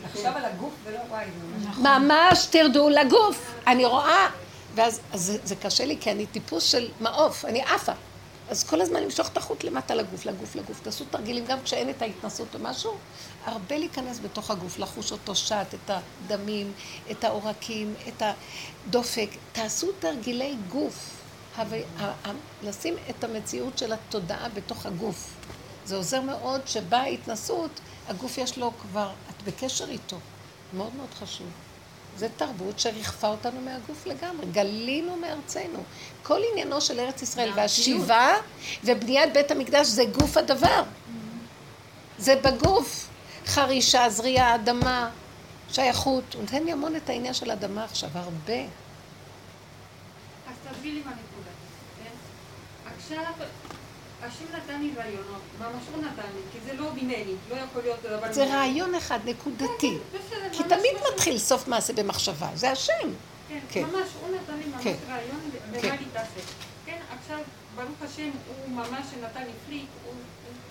לחשוב 0.04 0.26
על 0.26 0.44
הגוף 0.44 0.72
ולא 0.84 0.98
וואי, 1.08 1.24
זה 1.74 1.80
ממש... 1.82 2.46
תרדו 2.50 2.88
לגוף. 2.88 3.54
אני 3.66 3.84
רואה, 3.84 4.28
ואז 4.74 5.00
אז 5.12 5.20
זה, 5.20 5.38
זה 5.44 5.56
קשה 5.56 5.84
לי, 5.84 5.96
כי 6.00 6.10
אני 6.10 6.26
טיפוס 6.26 6.64
של 6.64 6.88
מעוף, 7.00 7.44
אני 7.44 7.62
עפה. 7.62 7.92
אז 8.48 8.64
כל 8.64 8.80
הזמן 8.80 9.02
למשוך 9.02 9.28
את 9.28 9.36
החוט 9.36 9.64
למטה 9.64 9.94
לגוף, 9.94 10.26
לגוף, 10.26 10.56
לגוף. 10.56 10.80
תעשו 10.80 11.04
תרגילים 11.10 11.44
גם 11.46 11.58
כשאין 11.64 11.90
את 11.90 12.02
ההתנסות 12.02 12.54
או 12.54 12.60
משהו, 12.62 12.96
הרבה 13.44 13.78
להיכנס 13.78 14.20
בתוך 14.22 14.50
הגוף, 14.50 14.78
לחוש 14.78 15.12
אותו 15.12 15.34
שט, 15.34 15.74
את 15.74 15.90
הדמים, 15.90 16.72
את 17.10 17.24
העורקים, 17.24 17.94
את 18.08 18.22
הדופק. 18.22 19.28
תעשו 19.52 19.92
תרגילי 20.00 20.56
גוף. 20.68 21.22
לשים 22.62 22.94
את 23.10 23.24
המציאות 23.24 23.78
של 23.78 23.92
התודעה 23.92 24.48
בתוך 24.48 24.86
הגוף. 24.86 25.34
זה 25.84 25.96
עוזר 25.96 26.20
מאוד 26.20 26.60
שבאה 26.66 27.00
ההתנסות, 27.00 27.70
הגוף 28.08 28.38
יש 28.38 28.58
לו 28.58 28.72
כבר, 28.82 29.10
את 29.30 29.42
בקשר 29.42 29.90
איתו. 29.90 30.16
מאוד 30.72 30.94
מאוד 30.94 31.14
חשוב. 31.14 31.46
זו 32.16 32.26
תרבות 32.36 32.80
שריחפה 32.80 33.28
אותנו 33.28 33.60
מהגוף 33.60 34.06
לגמרי. 34.06 34.46
גלינו 34.52 35.16
מארצנו. 35.16 35.82
כל 36.22 36.40
עניינו 36.52 36.80
של 36.80 37.00
ארץ 37.00 37.22
ישראל 37.22 37.52
והשיבה 37.54 38.34
ובניית 38.84 39.32
בית 39.32 39.50
המקדש 39.50 39.86
זה 39.86 40.04
גוף 40.04 40.36
הדבר. 40.36 40.82
זה 42.18 42.36
בגוף. 42.36 43.08
חרישה, 43.46 44.08
זריעה, 44.08 44.54
אדמה, 44.54 45.10
שייכות. 45.70 46.34
הוא 46.34 46.42
נותן 46.42 46.64
לי 46.64 46.72
המון 46.72 46.96
את 46.96 47.08
העניין 47.08 47.34
של 47.34 47.50
אדמה 47.50 47.84
עכשיו, 47.84 48.10
הרבה. 48.14 48.60
אז 50.46 50.54
תסביר 50.70 50.94
לי 50.94 51.00
מהנקודה, 51.04 51.50
כן? 51.98 52.10
עכשיו, 52.96 53.32
השם 54.22 54.44
נתן 54.56 54.80
לי 54.80 54.90
רעיונות, 54.96 55.42
ממש 55.58 55.82
הוא 55.94 56.02
נתן 56.02 56.28
לי, 56.34 56.40
כי 56.52 56.58
זה 56.66 56.72
לא 56.74 56.92
ממני, 56.94 57.34
לא 57.50 57.56
יכול 57.56 57.82
להיות 57.82 58.02
דבר 58.02 58.32
זה. 58.32 58.44
רעיון 58.44 58.94
אחד, 58.94 59.18
נקודתי. 59.24 59.98
בסדר, 60.14 60.48
כי 60.52 60.62
ממש 60.62 60.68
תמיד 60.72 60.92
משהו- 60.96 61.12
מתחיל 61.14 61.38
סוף 61.38 61.68
מעשה 61.68 61.92
במחשבה, 61.92 62.48
זה 62.54 62.70
השם. 62.70 62.92
כן, 63.48 63.58
כן. 63.70 63.82
ממש, 63.84 64.08
הוא 64.20 64.36
נתן 64.36 64.56
לי 64.58 64.64
ממש 64.64 64.82
כן. 64.84 64.94
רעיון 65.08 65.40
כן. 65.72 65.80
במה 65.88 65.96
להתעסק. 66.00 66.42
כן, 66.86 66.98
עכשיו, 67.20 67.38
ברוך 67.76 68.02
השם, 68.02 68.30
הוא 68.48 68.74
ממש 68.76 69.06
נתן 69.22 69.40
לי 69.42 69.52
פליק, 69.66 69.86
הוא... 70.04 70.14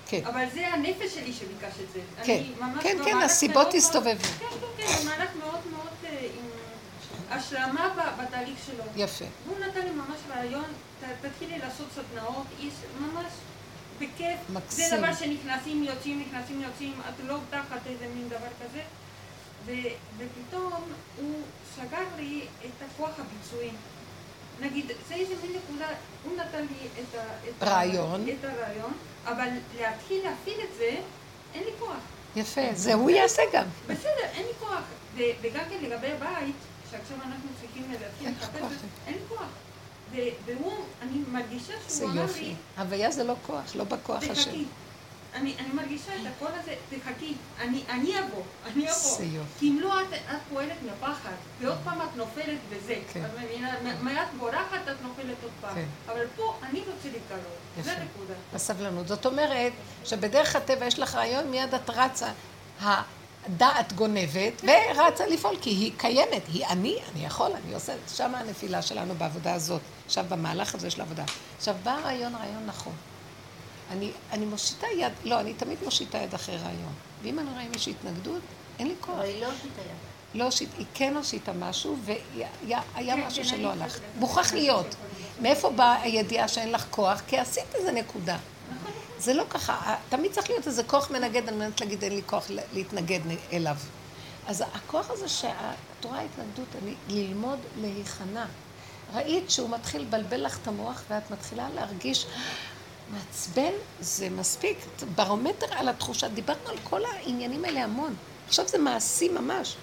כן. 0.07 0.21
אבל 0.25 0.45
זה 0.53 0.67
הנפש 0.67 1.13
שלי 1.15 1.33
שביקש 1.33 1.73
את 1.83 1.93
זה. 1.93 1.99
כן, 2.23 2.43
כן, 2.53 2.81
כן, 2.83 2.97
במהלך 2.97 3.23
הסיבות 3.23 3.73
הסתובבו. 3.73 4.09
כן, 4.23 4.45
כן, 4.77 4.85
כן, 4.87 5.03
במהלך 5.03 5.29
מאוד 5.39 5.59
מאוד 5.71 5.87
אה, 6.05 6.27
עם 6.37 6.45
השלמה 7.31 7.89
בתהליך 8.23 8.57
שלו. 8.65 8.83
יפה. 8.95 9.25
והוא 9.47 9.59
נתן 9.59 9.81
לי 9.81 9.89
ממש 9.91 10.17
רעיון, 10.29 10.63
תתחילי 11.21 11.59
לעשות 11.59 11.87
סדנאות, 11.95 12.45
יש 12.59 12.73
ממש 12.99 13.31
בכיף. 13.99 14.37
מקסים. 14.49 14.89
זה 14.89 14.97
דבר 14.97 15.13
שנכנסים, 15.13 15.83
יוצאים, 15.83 16.19
נכנסים, 16.27 16.61
יוצאים, 16.61 16.93
את 17.09 17.25
לא 17.25 17.37
תחת 17.49 17.79
איזה 17.85 18.07
מין 18.15 18.29
דבר 18.29 18.47
כזה. 18.65 18.81
ו- 19.65 19.93
ופתאום 20.17 20.73
הוא 21.17 21.41
סגר 21.75 22.03
לי 22.17 22.45
את 22.65 22.87
הכוח 22.91 23.11
הביצועי. 23.19 23.69
נגיד, 24.61 24.91
זה 25.07 25.13
איזה 25.13 25.33
מין 25.43 25.51
נקודה, 25.63 25.87
הוא 26.23 26.37
נתן 26.37 26.61
לי 26.61 26.87
את, 27.01 27.15
ה, 27.15 27.23
את, 27.49 27.63
רעיון. 27.63 28.25
ה, 28.27 28.31
את 28.33 28.43
הרעיון, 28.43 28.93
אבל 29.25 29.47
להתחיל 29.77 30.23
להפעיל 30.23 30.59
את 30.63 30.77
זה, 30.77 30.95
אין 31.53 31.63
לי 31.63 31.71
כוח. 31.79 31.97
יפה, 32.35 32.61
זה 32.73 32.93
הוא 32.93 33.09
יעשה 33.09 33.41
גם. 33.53 33.65
בסדר, 33.87 34.25
אין 34.33 34.45
לי 34.45 34.53
כוח. 34.59 34.81
וגם 35.41 35.63
כן 35.69 35.77
לגבי 35.81 36.11
הבית, 36.11 36.55
שעכשיו 36.91 37.17
אנחנו 37.17 37.49
צריכים 37.61 37.91
להתחיל 38.01 38.29
לחפש, 38.29 38.77
אין 39.07 39.13
לי 39.13 39.19
כוח. 39.29 39.47
והוא, 40.45 40.73
אני 41.01 41.21
מרגישה 41.31 41.73
זה 41.87 41.97
שהוא 41.97 42.11
אמר 42.11 42.21
יופי. 42.21 42.41
לי, 42.43 42.55
הוויה 42.77 43.11
זה 43.11 43.23
לא 43.23 43.33
כוח, 43.45 43.75
לא 43.75 43.83
בכוח 43.83 44.23
השם. 44.23 44.33
תחכי. 44.33 44.65
אני, 45.35 45.55
אני 45.59 45.67
מרגישה 45.73 46.11
את 46.15 46.27
הקול 46.35 46.51
הזה, 46.61 46.73
תחכי, 46.89 47.33
אני, 47.59 47.83
אני 47.89 48.19
אבוא, 48.19 48.41
אני 48.65 48.83
אבוא. 48.91 48.93
זה 49.17 49.23
יופי. 49.25 49.59
כי 49.59 49.69
אם 49.69 49.79
לא, 49.81 50.01
את, 50.01 50.05
את 50.13 50.37
פועלת 50.49 50.77
מפחד, 50.85 51.31
ועוד 51.61 51.77
פעם 51.83 52.01
את 52.01 52.15
נופלת 52.15 52.57
בזה. 52.69 52.95
כן. 53.13 53.25
את 53.25 53.43
מבינה? 53.43 53.71
מ- 53.83 54.05
מעט 54.05 54.27
בורחת, 54.39 54.81
את 54.91 55.01
נופלת 55.01 55.35
עוד 55.43 55.51
פעם. 55.61 55.75
כן. 55.75 55.85
אבל 56.13 56.23
פה 56.35 56.55
אני 56.63 56.79
רוצה 56.79 57.09
להתקרב, 57.13 57.39
יפה. 57.73 57.83
זה 57.83 57.91
הנקודה. 57.91 58.33
בסבלנות. 58.53 59.07
זאת 59.07 59.25
אומרת 59.25 59.71
שבדרך 60.05 60.55
הטבע 60.55 60.85
יש 60.85 60.99
לך 60.99 61.15
רעיון, 61.15 61.47
מיד 61.51 61.73
את 61.73 61.89
רצה. 61.89 62.27
הדעת 63.45 63.93
גונבת 63.93 64.61
ורצה 64.63 65.27
לפעול, 65.27 65.55
כי 65.61 65.69
היא 65.69 65.91
קיימת, 65.97 66.41
היא 66.47 66.65
אני, 66.65 66.97
אני 67.15 67.25
יכול, 67.25 67.51
אני 67.65 67.73
עושה, 67.73 67.93
שם 68.15 68.35
הנפילה 68.35 68.81
שלנו 68.81 69.13
בעבודה 69.15 69.53
הזאת, 69.53 69.81
עכשיו 70.11 70.25
במהלך 70.29 70.75
הזה 70.75 70.89
של 70.89 71.01
העבודה. 71.01 71.23
עכשיו 71.57 71.75
בא 71.83 71.97
רעיון, 72.03 72.35
רעיון 72.35 72.65
נכון. 72.65 72.93
אני, 73.91 74.11
אני 74.31 74.45
מושיטה 74.45 74.87
יד, 74.97 75.11
לא, 75.23 75.39
אני 75.39 75.53
תמיד 75.53 75.77
מושיטה 75.83 76.17
יד 76.17 76.33
אחרי 76.33 76.57
רעיון. 76.57 76.93
ואם 77.23 77.39
אני 77.39 77.49
רואה 77.49 77.69
מישהי 77.69 77.93
התנגדות, 77.99 78.41
אין 78.79 78.87
לי 78.87 78.93
כוח. 79.01 79.15
אבל 79.15 79.25
היא 79.25 79.41
לא 79.41 79.45
הושיטה 79.45 79.81
יד. 79.81 80.39
לא 80.41 80.49
היא 80.77 80.85
כן 80.93 81.17
הושיטה 81.17 81.53
משהו, 81.53 81.97
והיה 82.05 82.81
כן, 82.95 83.23
משהו 83.27 83.43
כן, 83.43 83.49
שלא 83.49 83.71
אני 83.71 83.83
הלך. 83.83 83.99
מוכרח 84.17 84.53
להיות. 84.53 84.95
מאיפה 85.41 85.69
באה 85.69 86.01
הידיעה 86.01 86.47
שאין 86.47 86.71
לך 86.71 86.85
כוח? 86.89 87.21
כי 87.27 87.37
עשית 87.37 87.75
איזה 87.75 87.91
נקודה. 87.91 88.37
זה 89.17 89.33
לא 89.33 89.43
ככה, 89.49 89.95
תמיד 90.09 90.31
צריך 90.31 90.49
להיות 90.49 90.67
איזה 90.67 90.83
כוח 90.83 91.11
מנגד 91.11 91.49
על 91.49 91.55
מנת 91.55 91.81
להגיד 91.81 92.03
אין 92.03 92.15
לי 92.15 92.21
כוח 92.25 92.45
להתנגד 92.73 93.19
אליו. 93.53 93.75
אז 94.47 94.63
הכוח 94.73 95.09
הזה 95.09 95.27
שאת 95.29 96.05
רואה 96.05 96.21
התנגדות, 96.21 96.67
אני, 96.83 96.93
ללמוד 97.07 97.59
להיכנע. 97.81 98.45
ראית 99.13 99.51
שהוא 99.51 99.69
מתחיל 99.69 100.01
לבלבל 100.01 100.45
לך 100.45 100.57
את 100.61 100.67
המוח 100.67 101.03
ואת 101.09 101.31
מתחילה 101.31 101.69
להרגיש 101.75 102.25
מעצבן, 103.11 103.71
זה 103.99 104.29
מספיק. 104.29 104.77
ברומטר 105.15 105.65
על 105.71 105.89
התחושה, 105.89 106.27
דיברנו 106.27 106.69
על 106.69 106.77
כל 106.83 107.05
העניינים 107.05 107.65
האלה 107.65 107.83
המון. 107.83 108.15
עכשיו 108.47 108.67
זה 108.67 108.77
מעשי 108.77 109.29
ממש. 109.29 109.75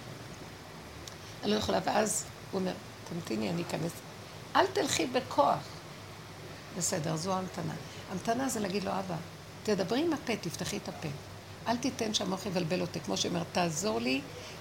אני 1.42 1.50
לא 1.50 1.56
יכולה, 1.56 1.78
ואז 1.84 2.24
הוא 2.52 2.60
אומר, 2.60 2.72
תמתיני, 3.10 3.50
אני 3.50 3.62
אכנס. 3.62 3.92
אל 4.56 4.66
תלכי 4.66 5.06
בכוח. 5.06 5.58
בסדר, 6.76 7.16
זו 7.16 7.32
המתנה. 7.32 7.74
המתנה 8.12 8.48
זה 8.48 8.60
להגיד 8.60 8.84
לו, 8.84 8.90
אבא, 8.90 9.16
תדברי 9.62 10.00
עם 10.00 10.12
הפה, 10.12 10.36
תפתחי 10.36 10.76
את 10.76 10.88
הפה. 10.88 11.08
אל 11.68 11.76
תיתן 11.76 12.14
שהמוח 12.14 12.46
יבלבל 12.46 12.80
אותי, 12.80 13.00
כמו 13.00 13.16
שאומר, 13.16 13.42
תעזור 13.52 14.00
לי 14.00 14.20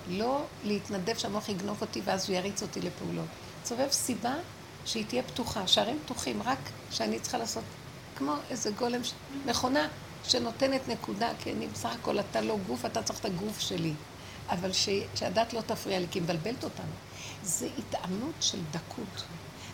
לא 0.10 0.44
להתנדב 0.64 1.18
שהמוח 1.18 1.49
יגנוב 1.49 1.77
אותי 1.81 2.02
ואז 2.06 2.30
הוא 2.30 2.35
יריץ 2.35 2.61
אותי 2.61 2.81
לפעולות. 2.81 3.26
סובב 3.65 3.91
סיבה 3.91 4.35
שהיא 4.88 5.05
תהיה 5.05 5.23
פתוחה, 5.23 5.68
שערים 5.68 5.99
פתוחים, 6.05 6.41
רק 6.43 6.57
שאני 6.91 7.19
צריכה 7.19 7.38
לעשות 7.38 7.64
כמו 8.18 8.34
איזה 8.49 8.72
גולם. 8.72 9.01
מכונה 9.45 9.88
שנותנת 10.23 10.88
נקודה, 10.88 11.30
כי 11.39 11.51
אני 11.51 11.68
בסך 11.68 11.89
הכל, 12.01 12.19
אתה 12.19 12.41
לא 12.41 12.57
גוף, 12.68 12.85
אתה 12.85 13.03
צריך 13.03 13.19
את 13.19 13.26
הגוף 13.26 13.59
שלי. 13.59 13.93
אבל 14.49 14.73
ש... 14.73 14.89
שהדת 15.15 15.53
לא 15.53 15.61
תפריע 15.61 15.99
לי, 15.99 16.05
כי 16.11 16.19
היא 16.19 16.23
מבלבלת 16.23 16.64
אותנו. 16.64 16.91
זה 17.43 17.69
התאמנות 17.77 18.34
של 18.39 18.57
דקות. 18.72 19.23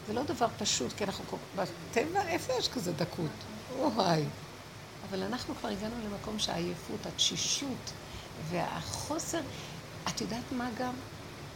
זה 0.08 0.14
לא 0.14 0.24
דבר 0.24 0.48
פשוט, 0.58 0.94
כי 0.94 1.04
אנחנו... 1.04 1.38
בטבע, 1.56 2.28
איפה 2.28 2.54
יש 2.60 2.68
כזה 2.68 2.94
דקות? 2.94 3.32
וואי. 3.80 4.24
אבל 5.10 5.24
אנחנו 5.24 5.56
כבר 5.56 5.70
הגענו 5.70 5.96
למקום 6.06 6.40
שהעייפות, 6.40 7.06
התשישות 7.06 7.92
והחוסר... 8.50 9.42
את 10.08 10.22
יודעת 10.22 10.52
מה 10.52 10.70
גם? 10.80 10.94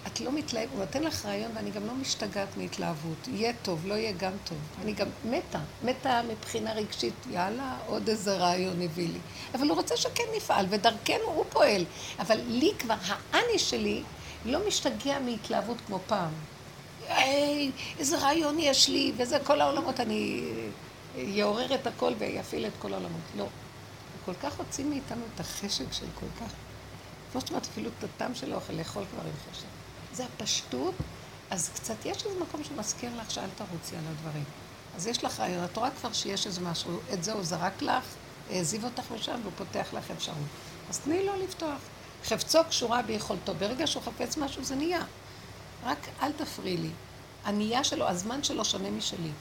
את 0.08 0.22
לא 0.22 0.32
מתלהבת, 0.32 0.70
הוא 0.72 0.80
נותן 0.80 1.04
לך 1.04 1.26
רעיון 1.26 1.52
ואני 1.56 1.72
גם 1.72 1.86
לא 1.88 1.94
משתגעת 1.94 2.58
מהתלהבות. 2.58 3.28
יהיה 3.28 3.54
טוב, 3.62 3.88
לא 3.88 3.94
יהיה 3.94 4.12
גם 4.12 4.32
טוב. 4.44 4.58
אני 4.82 4.94
גם 4.94 5.08
מתה, 5.26 5.60
מתה 5.84 6.22
מבחינה 6.30 6.74
רגשית, 6.74 7.14
יאללה, 7.32 7.78
עוד 7.88 8.10
איזה 8.10 8.38
רעיון 8.38 8.82
הביא 8.82 9.08
לי. 9.08 9.20
אבל 9.54 9.68
הוא 9.70 9.78
רוצה 9.78 9.98
שכן 9.98 10.24
נפעל, 10.38 10.66
ודרכנו 10.70 11.26
הוא 11.26 11.46
פועל. 11.50 11.86
אבל 12.20 12.40
לי 12.48 12.72
כבר, 12.80 12.96
האני 13.32 13.60
שלי 13.60 14.04
לא 14.46 14.68
משתגע 14.68 15.20
מהתלהבות 15.20 15.78
כמו 15.88 16.00
פעם. 16.08 16.32
היי, 17.08 17.72
איזה 18.00 18.18
רעיון 18.18 18.60
יש 18.60 18.90
לי, 18.90 19.12
וזה 19.18 19.38
כל 19.44 19.62
העולמות, 19.62 20.00
אני 20.00 20.44
יעורר 21.16 21.76
את 21.76 21.88
הכל 21.88 22.14
ויפעיל 22.18 22.66
את 22.66 22.74
כל 22.80 22.94
העולמות. 22.94 23.22
לא. 23.38 23.44
הוא 23.44 24.34
כל 24.34 24.34
כך 24.48 24.58
הוציא 24.58 24.86
מאיתנו 24.86 25.22
את 25.36 25.40
החשק 25.40 25.92
של 25.92 26.06
כל 26.20 26.26
כך. 26.40 26.52
כמו 27.32 27.42
שאת 27.42 27.50
אומרת, 27.50 27.68
אפילו 27.72 27.90
את 28.00 28.04
הטעם 28.04 28.36
של 28.36 28.52
האוכל, 28.52 28.74
לאכול 28.74 29.04
כבר 29.12 29.22
עם 29.22 29.54
חשק. 29.54 29.77
זה 30.18 30.26
הפשטות, 30.26 30.96
אז 31.50 31.70
קצת 31.76 32.06
יש 32.06 32.26
איזה 32.26 32.40
מקום 32.40 32.64
שמזכיר 32.64 33.12
לך 33.22 33.32
שאל 33.32 33.50
תרוצי 33.56 33.96
על 33.96 34.04
הדברים. 34.10 34.44
אז 34.96 35.08
יש 35.08 35.24
לך 35.24 35.40
רעיון, 35.40 35.66
את 35.66 35.78
רואה 35.78 35.92
כבר 35.92 36.14
שיש 36.14 36.48
איזה 36.48 36.62
משהו, 36.62 37.00
את 37.14 37.24
זה 37.24 37.34
הוא 37.34 37.44
זרק 37.44 37.82
לך, 37.82 38.04
העזיב 38.50 38.84
אותך 38.84 39.04
משם 39.12 39.40
והוא 39.42 39.54
פותח 39.58 39.88
לך 39.94 40.12
אפשרות. 40.12 40.38
אז 40.90 41.00
תני 41.00 41.26
לו 41.26 41.36
לפתוח. 41.44 41.80
חפצו 42.26 42.60
קשורה 42.70 43.02
ביכולתו. 43.02 43.54
ברגע 43.56 43.88
שהוא 43.88 44.04
חפץ 44.04 44.38
משהו 44.38 44.64
זה 44.64 44.76
נהיה. 44.76 45.04
רק 45.84 46.08
אל 46.22 46.32
תפריעי 46.32 46.78
לי. 46.78 46.90
הנהיה 47.46 47.84
שלו, 47.84 48.08
הזמן 48.08 48.44
שלו 48.44 48.66
שונה 48.66 48.90
משלי. 48.90 49.32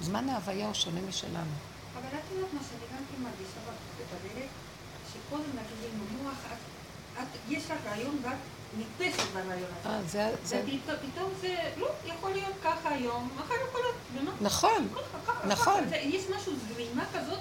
זמן 0.00 0.28
ההוויה 0.28 0.66
הוא 0.66 0.74
שונה 0.74 1.00
משלנו. 1.08 1.54
אבל 1.94 2.08
את 2.08 2.24
יודעת 2.32 2.52
מה 2.52 2.60
שאני 2.68 2.98
גם 2.98 3.04
כן 3.10 3.22
מרגישה 3.22 3.60
בדרך, 4.24 4.50
שקודם 5.12 5.50
נגיד 5.50 5.90
עם 5.94 6.20
המוח, 6.20 6.36
יש 7.48 7.64
לך 7.64 7.78
רעיון 7.86 8.18
ואת 8.22 8.38
נתפסת 8.78 9.22
ברעיון 9.34 9.70
הזה. 9.84 10.22
אה. 10.22 10.62
ופתאום 10.86 11.30
זה, 11.40 11.56
לא, 11.76 11.88
יכול 12.04 12.30
להיות 12.30 12.54
ככה 12.64 12.88
היום, 12.88 13.28
מחר 13.36 13.54
יכול 13.68 13.80
להיות, 13.80 13.96
נכון, 14.40 14.88
נכון. 15.48 15.84
יש 16.02 16.24
משהו, 16.36 16.52
זרימה 16.68 17.04
כזאת. 17.14 17.38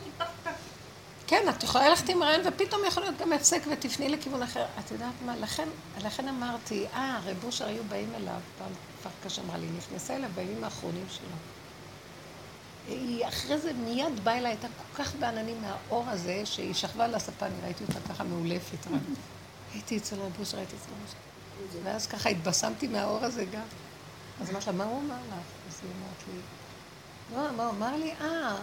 כן, 1.32 1.50
את 1.50 1.64
יכולה 1.64 1.90
ללכת 1.90 2.10
עם 2.10 2.24
רעיון 2.24 2.42
ופתאום 2.48 2.82
יכול 2.88 3.04
להיות 3.04 3.18
גם 3.18 3.34
הפסק 3.34 3.62
ותפני 3.72 4.10
לכיוון 4.10 4.44
אחר. 4.44 4.66
את 4.80 4.92
יודעת 4.92 5.14
מה, 5.26 5.38
לכן, 5.38 5.68
לכן 6.04 6.28
אמרתי, 6.28 6.86
אה, 6.94 7.20
רב 7.26 7.44
אושר 7.44 7.68
היו 7.68 7.84
באים 7.84 8.10
אליו, 8.16 8.40
פעם 8.58 8.72
פרקש 9.04 9.40
אמרה 9.40 9.58
לי, 9.58 9.68
נכנסה 9.78 10.16
אליו 10.16 10.30
בימים 10.36 10.64
האחרונים 10.64 11.06
שלו. 11.10 11.28
היא 12.88 13.28
אחרי 13.28 13.58
זה 13.58 13.74
מיד 13.74 14.24
באה 14.24 14.38
אליי, 14.38 14.52
הייתה 14.52 14.68
כל 14.68 15.04
כך 15.04 15.16
בעננים 15.16 15.62
מהאור 15.62 16.04
הזה, 16.08 16.42
שהיא 16.46 16.74
שכבה 16.74 17.06
על 17.06 17.16
הספה, 17.16 17.46
אני 17.46 17.56
ראיתי 17.64 17.84
אותה 17.84 18.14
ככה 18.14 18.24
מאולפת. 18.24 18.88
הייתי 19.74 19.98
אצל 19.98 20.16
רב 20.16 20.40
אושר, 20.40 20.58
הייתי 20.58 20.76
אצל 20.76 20.92
רב 20.92 20.98
אושר. 21.06 21.18
ואז 21.84 22.08
ככה 22.08 22.30
התבשמתי 22.30 22.88
מהאור 22.88 23.24
הזה 23.24 23.46
גם. 23.46 23.66
אז 24.42 24.50
אמרתי 24.50 24.66
לה, 24.66 24.72
מה 24.72 24.84
הוא 24.84 25.02
אמר 25.02 25.16
לך? 25.28 25.46
אז 25.70 25.82
היא 25.84 25.92
אמרת 26.00 26.24
לי, 26.28 26.40
לא, 27.36 27.58
מה 27.58 27.66
הוא 27.66 27.72
אמר 27.72 27.96
לי? 27.96 28.12
אה, 28.22 28.56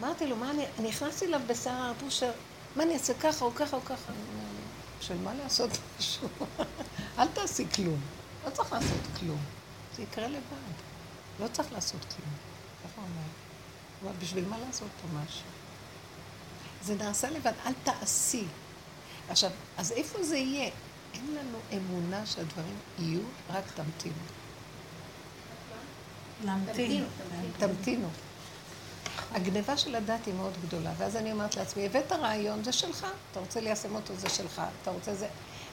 אמרתי 0.00 0.26
לו, 0.26 0.36
מה 0.36 0.50
אני, 0.50 0.64
נכנסתי 0.78 1.26
אליו 1.26 1.40
בשיער 1.46 1.92
אושר, 2.04 2.30
מה 2.76 2.82
אני 2.82 2.94
אעשה 2.94 3.14
ככה 3.14 3.44
או 3.44 3.54
ככה 3.54 3.76
או 3.76 3.84
ככה? 3.84 4.12
בשביל 5.00 5.18
מה 5.18 5.34
לעשות 5.34 5.70
משהו? 5.98 6.28
אל 7.18 7.28
תעשי 7.28 7.66
כלום. 7.74 8.00
לא 8.44 8.50
צריך 8.50 8.72
לעשות 8.72 9.00
כלום. 9.20 9.40
זה 9.96 10.02
יקרה 10.02 10.28
לבד. 10.28 10.74
לא 11.40 11.48
צריך 11.48 11.72
לעשות 11.72 12.00
כלום. 12.00 12.34
ככה 12.84 13.00
הוא 13.00 13.04
אומר. 13.04 13.28
אבל 14.02 14.20
בשביל 14.22 14.48
מה 14.48 14.58
לעשות 14.66 14.88
פה 15.02 15.18
משהו? 15.18 15.46
זה 16.82 16.94
נעשה 16.94 17.30
לבד, 17.30 17.52
אל 17.66 17.72
תעשי. 17.84 18.44
עכשיו, 19.28 19.50
אז 19.78 19.92
איפה 19.92 20.22
זה 20.22 20.36
יהיה? 20.36 20.70
אין 21.14 21.36
לנו 21.38 21.58
אמונה 21.72 22.26
שהדברים 22.26 22.76
יהיו, 22.98 23.20
רק 23.50 23.64
תמתינו. 23.74 24.14
להמתין. 26.44 27.04
תמתינו. 27.58 28.08
הגניבה 29.34 29.76
של 29.76 29.94
הדת 29.94 30.26
היא 30.26 30.34
מאוד 30.34 30.52
גדולה, 30.66 30.92
ואז 30.98 31.16
אני 31.16 31.32
אומרת 31.32 31.56
לעצמי, 31.56 31.86
הבאת 31.86 32.12
רעיון, 32.12 32.64
זה 32.64 32.72
שלך, 32.72 33.06
אתה 33.30 33.40
רוצה 33.40 33.60
ליישם 33.60 33.94
אותו, 33.94 34.14
זה 34.16 34.28
שלך, 34.28 34.62
אתה 34.82 34.90
רוצה 34.90 35.14
זה... 35.14 35.28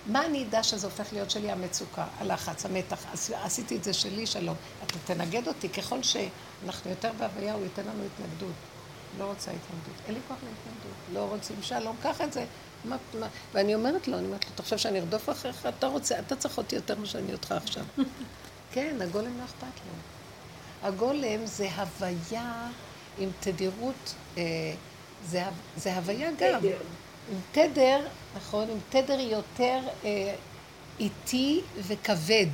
מה 0.07 0.26
אני 0.26 0.43
אדע 0.43 0.63
שזה 0.63 0.88
הופך 0.88 1.13
להיות 1.13 1.31
שלי 1.31 1.51
המצוקה, 1.51 2.05
הלחץ, 2.17 2.65
המתח, 2.65 3.05
עשיתי 3.34 3.77
את 3.77 3.84
זה 3.84 3.93
שלי, 3.93 4.26
שלום. 4.27 4.55
אתה 4.85 4.93
תנגד 5.05 5.47
אותי, 5.47 5.69
ככל 5.69 6.03
שאנחנו 6.03 6.89
יותר 6.89 7.11
בהוויה, 7.17 7.53
הוא 7.53 7.63
ייתן 7.63 7.81
לנו 7.81 8.03
התנגדות. 8.03 8.53
לא 9.17 9.23
רוצה 9.23 9.51
התנגדות, 9.51 10.05
אין 10.07 10.15
לי 10.15 10.19
כוח 10.27 10.38
להתנגדות, 10.38 10.95
לא 11.13 11.19
רוצים 11.19 11.55
שלום, 11.61 11.95
קח 12.03 12.21
את 12.21 12.34
זה. 12.34 12.45
מה, 12.85 12.97
מה, 13.19 13.27
ואני 13.53 13.76
אומרת 13.76 14.07
לו, 14.07 14.18
אני 14.18 14.26
אומרת 14.26 14.45
לו, 14.45 14.51
אתה 14.56 14.64
חושב 14.64 14.77
שאני 14.77 14.99
ארדוף 14.99 15.30
אחריך? 15.30 15.65
אתה 15.77 15.88
רוצה, 15.88 16.19
אתה 16.19 16.35
צריך 16.35 16.57
אותי 16.57 16.76
יותר 16.76 16.95
ממה 16.95 17.06
שאני 17.06 17.34
אותך 17.34 17.51
עכשיו. 17.51 17.84
כן, 18.73 18.95
הגולם 19.01 19.38
לא 19.38 19.43
אכפת 19.43 19.64
לו. 19.64 19.93
הגולם 20.88 21.45
זה 21.45 21.69
הוויה 21.76 22.68
עם 23.18 23.30
תדירות, 23.39 24.14
אה, 24.38 24.43
זה, 25.26 25.43
זה 25.77 25.95
הוויה 25.95 26.31
גם. 26.31 26.60
תדר. 26.60 26.77
עם 27.31 27.39
תדר, 27.51 28.07
נכון, 28.35 28.69
עם 28.69 28.77
תדר 28.89 29.19
יותר 29.19 29.80
אה, 30.06 30.35
איטי 30.99 31.61
וכבד. 31.77 32.49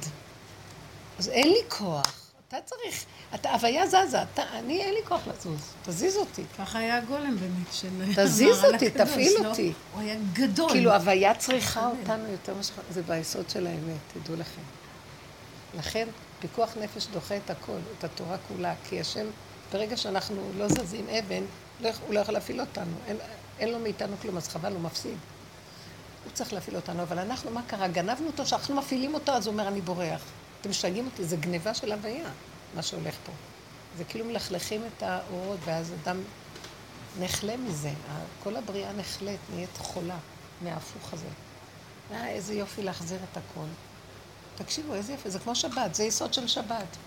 אז 1.20 1.30
אין 1.30 1.48
לי 1.48 1.62
כוח. 1.68 2.25
אתה 2.58 2.66
צריך, 2.66 3.06
אתה, 3.36 3.52
הוויה 3.52 3.88
זזה, 3.88 4.24
אתה, 4.24 4.44
אני 4.54 4.82
אין 4.82 4.94
לי 4.94 5.00
כוח 5.08 5.22
לזוז, 5.28 5.74
תזיז 5.84 6.18
אותי. 6.18 6.44
ככה 6.58 6.80
היה 6.80 6.98
הגולם 6.98 7.36
באמת 7.36 7.74
של... 7.74 7.90
תזיז 8.24 8.66
אותי, 8.66 8.90
תפעיל 8.90 9.34
לא? 9.44 9.50
אותי. 9.50 9.74
הוא 9.94 10.02
היה 10.02 10.16
גדול. 10.34 10.70
כאילו, 10.70 10.94
הוויה 10.94 11.36
צריכה 11.36 11.88
אותנו 11.88 12.32
יותר 12.32 12.62
ש... 12.62 12.72
זה 12.90 13.02
ביסוד 13.02 13.50
של 13.50 13.68
האמת, 13.68 13.98
תדעו 14.14 14.36
לכם. 14.36 14.62
לכן, 15.78 16.08
פיקוח 16.40 16.78
נפש 16.82 17.08
דוחה 17.08 17.38
את 17.38 17.50
הכל, 17.50 17.78
את 18.00 18.04
התורה 18.04 18.38
כולה, 18.48 18.74
כי 18.90 19.00
השם, 19.00 19.26
ברגע 19.72 19.98
שאנחנו 19.98 20.52
לא 20.58 20.68
זזים 20.68 21.06
אבן, 21.10 21.44
לא, 21.80 21.90
הוא 22.08 22.14
לא 22.14 22.20
יכול 22.20 22.34
להפעיל 22.34 22.62
אותנו. 22.62 22.96
אין, 23.08 23.18
אין 23.60 23.72
לו 23.72 23.80
מאיתנו 23.80 24.16
כלום, 24.22 24.38
אז 24.38 24.48
חבל, 24.48 24.72
הוא 24.72 24.82
מפסיד. 24.82 25.18
הוא 26.24 26.32
צריך 26.34 26.54
להפעיל 26.54 26.76
אותנו, 26.76 27.04
אבל 27.04 27.20
אנחנו, 27.20 27.52
מה 27.52 27.62
קרה? 27.68 27.88
גנבנו 27.88 28.28
אותו, 28.28 28.46
שאנחנו 28.46 28.76
מפעילים 28.76 29.14
אותו, 29.14 29.32
אז 29.32 29.48
הוא 29.48 29.54
אומר, 29.54 29.68
אני 29.68 29.82
בורח. 29.82 30.22
אתם 30.66 30.72
משגעים 30.72 31.06
אותי, 31.06 31.24
זה 31.24 31.38
גניבה 31.38 31.74
של 31.74 31.92
הוויה, 31.92 32.30
מה 32.76 32.82
שהולך 32.82 33.16
פה. 33.26 33.32
זה 33.98 34.04
כאילו 34.04 34.26
מלכלכים 34.26 34.82
את 34.86 35.04
האורות, 35.04 35.60
ואז 35.66 35.94
אדם 36.04 36.18
נחלה 37.20 37.58
מזה. 37.58 37.92
כל 38.44 38.56
הבריאה 38.56 38.94
נחלית, 38.94 39.40
נהיית 39.54 39.78
חולה 39.78 40.18
מההפוך 40.62 41.14
הזה. 41.14 41.28
אה, 42.12 42.30
איזה 42.30 42.54
יופי 42.54 42.84
להחזיר 42.84 43.20
את 43.32 43.38
הכל. 43.38 43.66
תקשיבו, 44.56 44.94
איזה 44.94 45.12
יופי, 45.12 45.30
זה 45.30 45.40
כמו 45.40 45.56
שבת, 45.56 45.96
זה 45.96 46.04
יסוד 46.04 46.34
של 46.34 46.48
שבת. 46.48 46.98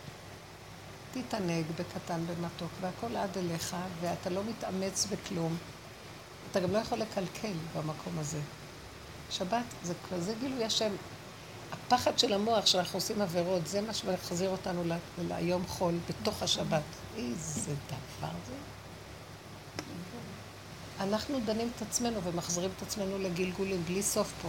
תתענג 1.13 1.65
בקטן, 1.79 2.21
במתוק, 2.27 2.71
והכל 2.81 3.17
עד 3.17 3.39
אליך, 3.39 3.77
ואתה 4.01 4.31
לא 4.31 4.43
מתאמץ 4.45 5.07
בכלום. 5.11 5.57
אתה 6.51 6.61
גם 6.61 6.73
לא 6.73 6.79
יכול 6.79 6.99
לקלקל 6.99 7.55
במקום 7.77 8.19
הזה. 8.19 8.41
שבת 9.31 9.65
זה 9.83 9.95
כזה 10.11 10.35
גילוי 10.41 10.65
השם. 10.65 10.93
הפחד 11.89 12.19
של 12.19 12.33
המוח 12.33 12.67
שאנחנו 12.67 12.97
עושים 12.97 13.21
עבירות, 13.21 13.67
זה 13.67 13.81
מה 13.81 13.95
שמחזיר 13.95 14.51
אותנו 14.51 14.83
ליום 15.29 15.67
חול 15.67 15.95
בתוך 16.09 16.43
השבת. 16.43 16.83
איזה 17.17 17.73
דבר 17.87 18.31
זה. 18.47 18.53
אנחנו 21.01 21.41
דנים 21.45 21.71
את 21.77 21.83
עצמנו 21.83 22.23
ומחזירים 22.23 22.71
את 22.77 22.83
עצמנו 22.83 23.19
לגלגולים 23.19 23.85
בלי 23.85 24.03
סוף 24.03 24.33
פה. 24.43 24.49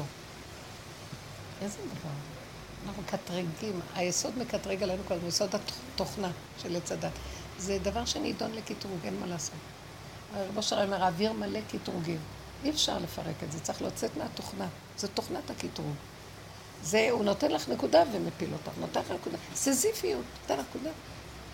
איזה 1.61 1.77
דבר. 1.77 2.13
אנחנו 2.87 3.03
מקטרגים, 3.03 3.79
היסוד 3.95 4.37
מקטרג 4.37 4.83
עלינו 4.83 5.03
כל 5.07 5.13
הזמן, 5.13 5.27
יסוד 5.27 5.49
התוכנה 5.55 6.31
של 6.61 6.75
עץ 6.75 6.91
הדת. 6.91 7.13
זה 7.57 7.77
דבר 7.81 8.05
שנידון 8.05 8.51
לקטרוג, 8.51 8.99
אין 9.03 9.19
מה 9.19 9.25
לעשות. 9.25 9.55
הרב 10.35 10.57
אושר 10.57 10.83
אומר, 10.83 11.03
האוויר 11.03 11.33
מלא 11.33 11.59
קטרוגים. 11.71 12.19
אי 12.63 12.69
אפשר 12.69 12.97
לפרק 12.97 13.43
את 13.43 13.51
זה, 13.51 13.59
צריך 13.59 13.81
לצאת 13.81 14.17
מהתוכנה. 14.17 14.67
זו 14.97 15.07
תוכנת 15.07 15.49
הקטרוג. 15.49 15.95
זה, 16.83 17.07
הוא 17.11 17.23
נותן 17.23 17.51
לך 17.51 17.69
נקודה 17.69 18.03
ומפיל 18.11 18.49
אותך, 18.53 18.77
נותן 18.79 18.99
לך 18.99 19.11
נקודה. 19.11 19.37
סזיפיות, 19.55 20.23
נותן 20.41 20.59
לך 20.59 20.65
נקודה. 20.69 20.89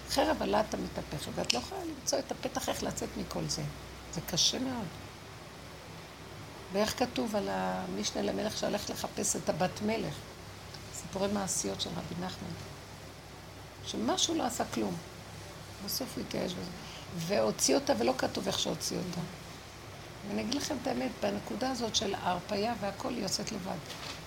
חרב 0.09 0.41
עלה 0.41 0.59
אתה 0.59 0.77
מתהפכת, 0.77 1.31
ואת 1.35 1.53
לא 1.53 1.59
יכולה 1.59 1.81
למצוא 1.83 2.19
את 2.19 2.31
הפתח 2.31 2.69
איך 2.69 2.83
לצאת 2.83 3.09
מכל 3.17 3.43
זה. 3.47 3.61
זה 4.13 4.21
קשה 4.21 4.59
מאוד. 4.59 4.85
ואיך 6.73 6.99
כתוב 6.99 7.35
על 7.35 7.49
המשנה 7.51 8.21
למלך 8.21 8.57
שהולך 8.57 8.89
לחפש 8.89 9.35
את 9.35 9.49
הבת 9.49 9.81
מלך? 9.81 10.13
סיפורי 10.95 11.27
מעשיות 11.27 11.81
של 11.81 11.89
רבי 11.89 12.25
נחמן. 12.25 12.49
שמשהו 13.85 14.35
לא 14.35 14.43
עשה 14.43 14.63
כלום. 14.73 14.95
בסוף 15.85 16.09
הוא 16.15 16.23
התייאש 16.27 16.51
בזה. 16.51 16.69
והוציא 17.17 17.75
אותה, 17.75 17.93
ולא 17.97 18.13
כתוב 18.17 18.47
איך 18.47 18.59
שהוציא 18.59 18.97
אותה. 18.97 19.21
ואני 20.27 20.41
אגיד 20.41 20.53
לכם 20.53 20.75
את 20.81 20.87
האמת, 20.87 21.11
בנקודה 21.21 21.71
הזאת 21.71 21.95
של 21.95 22.15
ההרפייה 22.15 22.73
והכל, 22.79 23.13
היא 23.13 23.23
יוצאת 23.23 23.51
לבד. 23.51 23.77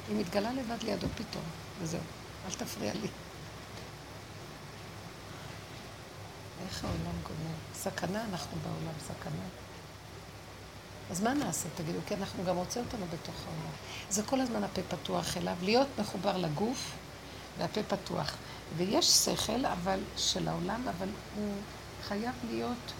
היא 0.09 0.16
מתגלה 0.16 0.52
לבד 0.52 0.82
לידו 0.82 1.06
פתאום, 1.14 1.44
וזהו. 1.82 2.01
אל 2.47 2.55
תפריע 2.55 2.93
לי. 2.94 3.09
איך 6.66 6.85
העולם 6.85 7.22
גונב? 7.22 7.56
סכנה 7.74 8.24
אנחנו 8.30 8.56
בעולם, 8.62 8.98
סכנה. 9.05 9.44
אז 11.10 11.20
מה 11.20 11.35
נעשה, 11.35 11.68
תגידו? 11.76 11.98
כי 12.06 12.14
אנחנו 12.14 12.44
גם 12.44 12.56
רוצים 12.56 12.85
אותנו 12.85 13.06
בתוך 13.06 13.35
העולם. 13.47 13.72
זה 14.10 14.22
כל 14.22 14.40
הזמן 14.40 14.64
הפה 14.64 14.80
פתוח 14.89 15.36
אליו, 15.36 15.56
להיות 15.62 15.89
מחובר 15.98 16.36
לגוף 16.36 16.93
והפה 17.59 17.82
פתוח. 17.82 18.36
ויש 18.76 19.06
שכל, 19.06 19.64
אבל, 19.64 20.01
של 20.16 20.48
העולם, 20.48 20.89
אבל 20.89 21.09
הוא 21.36 21.55
חייב 22.09 22.35
להיות 22.48 22.93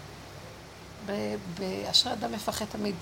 באשר 1.57 2.13
אדם 2.13 2.31
מפחד 2.31 2.65
תמיד, 2.65 2.95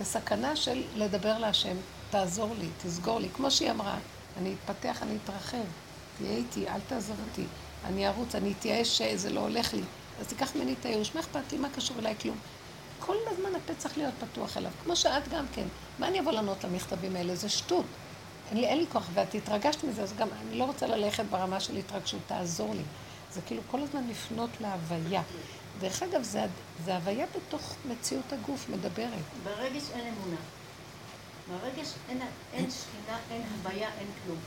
בסכנה 0.00 0.56
של 0.56 0.82
לדבר 0.94 1.38
להשם, 1.38 1.76
תעזור 2.12 2.54
לי, 2.58 2.68
תסגור 2.82 3.20
לי. 3.20 3.28
כמו 3.34 3.50
שהיא 3.50 3.70
אמרה, 3.70 3.98
אני 4.38 4.54
אתפתח, 4.54 5.02
אני 5.02 5.16
אתרחב, 5.24 5.64
תהיה 6.18 6.36
איתי, 6.36 6.68
אל 6.68 6.80
תעזוב 6.88 7.16
אותי. 7.30 7.44
אני 7.84 8.08
ארוץ, 8.08 8.34
אני 8.34 8.52
אתייאש 8.58 8.98
שזה 8.98 9.30
לא 9.30 9.40
הולך 9.40 9.74
לי. 9.74 9.82
אז 10.20 10.26
תיקח 10.26 10.56
ממני 10.56 10.74
את 10.80 10.86
הייאוש, 10.86 11.14
מה 11.14 11.20
אכפת 11.20 11.52
לי, 11.52 11.58
מה 11.58 11.68
קשור 11.70 11.98
אליי 11.98 12.14
כלום? 12.20 12.36
כל 13.00 13.16
הזמן 13.26 13.54
הפה 13.54 13.74
צריך 13.74 13.98
להיות 13.98 14.14
פתוח 14.20 14.56
אליו, 14.56 14.70
כמו 14.84 14.96
שאת 14.96 15.28
גם 15.28 15.44
כן. 15.54 15.64
מה 15.98 16.08
אני 16.08 16.20
אבוא 16.20 16.32
לענות 16.32 16.64
למכתבים 16.64 17.16
האלה? 17.16 17.36
זה 17.36 17.48
שטות. 17.48 17.84
אין 18.50 18.60
לי, 18.60 18.66
אין 18.66 18.78
לי 18.78 18.86
כוח, 18.92 19.08
ואת 19.14 19.34
התרגשת 19.34 19.84
מזה, 19.84 20.02
אז 20.02 20.12
גם 20.16 20.28
אני 20.40 20.58
לא 20.58 20.64
רוצה 20.64 20.86
ללכת 20.86 21.24
ברמה 21.30 21.60
של 21.60 21.76
התרגשות, 21.76 22.20
תעזור 22.26 22.74
לי. 22.74 22.82
זה 23.32 23.40
כאילו 23.46 23.62
כל 23.70 23.80
הזמן 23.80 24.08
לפנות 24.08 24.50
להוויה. 24.60 25.22
דרך 25.80 26.02
אגב, 26.02 26.22
זה, 26.22 26.44
זה 26.84 26.94
הוויה 26.94 27.26
בתוך 27.36 27.74
מציאות 27.88 28.32
הגוף 28.32 28.68
מדברת. 28.68 29.22
ברגש 29.44 29.82
אין 29.94 30.14
אמונה. 30.14 30.36
ברגש 31.48 31.88
אין, 32.08 32.20
אין 32.52 32.70
שכינה, 32.70 33.18
אין 33.30 33.42
הוויה, 33.42 33.88
אין 33.98 34.08
כלום. 34.24 34.38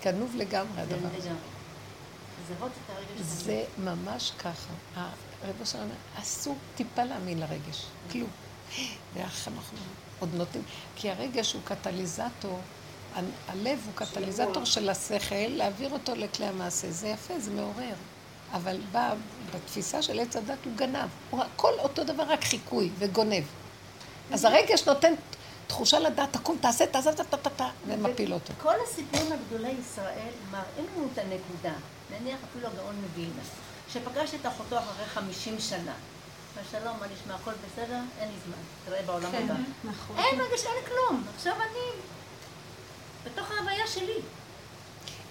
כנוב 0.00 0.36
לגמרי 0.36 0.80
הדבר 0.82 1.08
הזה. 1.16 1.30
זה 3.24 3.64
ממש 3.78 4.32
ככה. 4.38 4.72
הרב 5.42 5.64
שלנו 5.64 5.84
אומר, 5.84 5.94
אסור 6.22 6.56
טיפה 6.74 7.04
להאמין 7.04 7.38
לרגש, 7.38 7.86
כלום. 8.12 8.30
ואיך 9.14 9.48
אנחנו 9.48 9.78
עוד 10.20 10.28
נותנים, 10.34 10.64
כי 10.96 11.10
הרגש 11.10 11.52
הוא 11.52 11.62
קטליזטור, 11.64 12.60
הלב 13.48 13.78
הוא 13.86 13.94
קטליזטור 13.94 14.64
של 14.64 14.90
השכל, 14.90 15.48
להעביר 15.48 15.90
אותו 15.90 16.14
לכלי 16.14 16.46
המעשה. 16.46 16.90
זה 16.90 17.08
יפה, 17.08 17.40
זה 17.40 17.50
מעורר. 17.50 17.94
אבל 18.52 18.80
בא, 18.92 19.14
בתפיסה 19.54 20.02
של 20.02 20.20
עץ 20.20 20.36
הדת 20.36 20.58
הוא 20.64 20.72
גנב. 20.76 21.08
הוא 21.30 21.42
הכל 21.42 21.72
אותו 21.78 22.04
דבר, 22.04 22.22
רק 22.22 22.44
חיקוי 22.44 22.90
וגונב. 22.98 23.44
אז 24.32 24.44
הרגש 24.44 24.82
נותן 24.86 25.12
תחושה 25.68 25.98
לדעת, 25.98 26.32
תקום, 26.32 26.58
תעשה, 26.60 26.86
תעשה, 26.86 27.12
תעשה, 27.12 27.36
תעשה, 27.36 27.68
ומפיל 27.86 28.32
אותו. 28.32 28.52
כל 28.62 28.74
הסיפורים 28.86 29.32
הגדולי 29.32 29.74
ישראל 29.80 30.32
מראים 30.50 30.86
לנו 30.96 31.08
את 31.12 31.18
הנקודה. 31.18 31.74
נניח 32.10 32.38
אפילו 32.50 32.68
הגאון 32.68 32.94
מווילנה, 32.94 33.42
שפגש 33.92 34.34
את 34.34 34.46
אחותו 34.46 34.78
אחרי 34.78 35.06
חמישים 35.06 35.60
שנה. 35.60 35.94
שלום, 36.70 36.96
מה 37.00 37.06
נשמע, 37.06 37.34
הכל 37.34 37.50
בסדר? 37.50 37.98
אין 38.18 38.28
לי 38.28 38.34
זמן. 38.46 38.56
תראה 38.86 39.02
בעולם 39.02 39.30
כן, 39.30 39.44
הבא. 39.44 39.54
נכון. 39.84 40.16
אין 40.18 40.40
רגש, 40.40 40.64
אין 40.64 40.84
כלום. 40.88 41.24
עכשיו 41.34 41.54
אני 41.54 42.00
בתוך 43.24 43.50
ההוויה 43.50 43.86
שלי. 43.86 44.20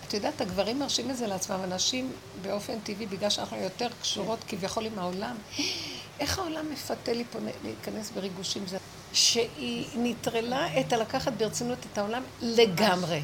את 0.08 0.14
יודעת, 0.14 0.42
הגברים 0.42 0.80
מרשים 0.80 1.12
את 1.12 1.18
זה 1.18 1.28
לעצמם, 1.28 1.60
אנשים 1.64 2.12
באופן 2.42 2.80
טבעי, 2.80 3.06
בגלל 3.06 3.30
שאנחנו 3.30 3.58
יותר 3.58 3.88
קשורות 4.02 4.40
כביכול 4.48 4.86
עם 4.86 5.00
העולם, 5.00 5.36
איך 6.20 6.40
העולם 6.40 6.72
מפתה 6.72 7.14
לי 7.14 7.24
פה 7.32 7.40
להיכנס 7.64 8.12
בריגושים? 8.12 8.68
זה 8.68 8.78
שהיא 9.14 9.86
נטרלה 9.96 10.80
את 10.80 10.94
הלקחת 10.94 11.34
ברצינות 11.34 11.78
את 11.94 11.98
העולם 11.98 12.24
לגמרי. 12.42 13.22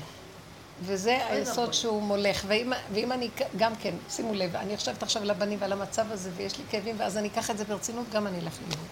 וזה 0.81 1.27
היסוד 1.29 1.73
שהוא 1.73 2.01
מולך. 2.01 2.43
ואם, 2.47 2.73
ואם 2.93 3.11
אני, 3.11 3.29
גם 3.57 3.75
כן, 3.75 3.95
שימו 4.09 4.33
לב, 4.33 4.55
אני 4.55 4.77
חושבת 4.77 5.03
עכשיו 5.03 5.21
על 5.21 5.29
הבנים 5.29 5.57
ועל 5.61 5.71
המצב 5.71 6.11
הזה, 6.11 6.29
ויש 6.35 6.57
לי 6.57 6.63
כאבים, 6.69 6.95
ואז 6.99 7.17
אני 7.17 7.27
אקח 7.27 7.51
את 7.51 7.57
זה 7.57 7.65
ברצינות, 7.65 8.05
גם 8.09 8.27
אני 8.27 8.39
אלך 8.39 8.57
ללמוד. 8.61 8.87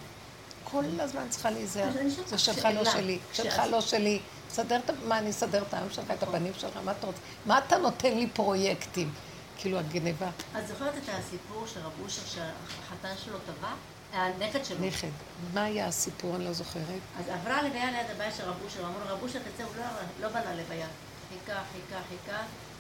כל 0.64 0.84
הזמן 1.00 1.26
צריכה 1.30 1.50
להיזהר. 1.50 1.90
זה 2.26 2.38
שלך 2.38 2.68
לא 2.76 2.86
שלי, 2.86 3.20
שלך 3.34 3.62
לא 3.72 3.82
שלי. 3.82 4.20
סדר 4.50 4.80
את, 4.86 4.90
מה 5.08 5.18
אני 5.18 5.30
אסדר 5.30 5.64
את 5.68 5.74
העם 5.74 5.88
שלך, 5.92 6.12
את 6.12 6.24
הבנים 6.24 6.54
שלך, 6.58 6.78
מה 6.86 6.92
אתה 6.92 7.08
רוצה? 7.08 7.20
מה 7.46 7.58
אתה 7.58 7.78
נותן 7.78 8.18
לי 8.18 8.28
פרויקטים? 8.28 9.14
כאילו 9.58 9.80
הגניבה. 9.80 10.30
את 10.60 10.68
זוכרת 10.68 10.94
את 10.98 11.10
הסיפור 11.10 11.68
של 11.68 11.80
רב 11.80 11.92
אושר 12.04 12.22
שהחתן 12.26 13.14
שלו 13.26 13.38
טבע? 13.40 13.74
הנכד 14.14 14.66
שלו. 14.66 14.86
נכד. 14.88 15.08
מה 15.54 15.64
היה 15.64 15.88
הסיפור? 15.88 16.36
אני 16.36 16.46
לא 16.46 16.54
זוכרת. 16.54 17.02
אז 17.20 17.26
עברה 17.30 17.64
לוויה 17.64 17.92
ליד 17.92 18.12
הבעיה 18.16 18.32
של 18.32 18.44
רב 18.44 18.56
אושר, 18.66 18.80
אמרו 18.80 19.00
רב 19.08 19.24
אושר 19.24 19.40
תצא, 19.40 19.64
הוא 19.64 19.76
לא, 19.78 19.84
לא 20.22 20.28
בא 20.28 20.40
ללוויה. 20.40 20.88
חיכה, 21.30 21.60
חיכה, 21.72 22.02
חיכה, 22.10 22.38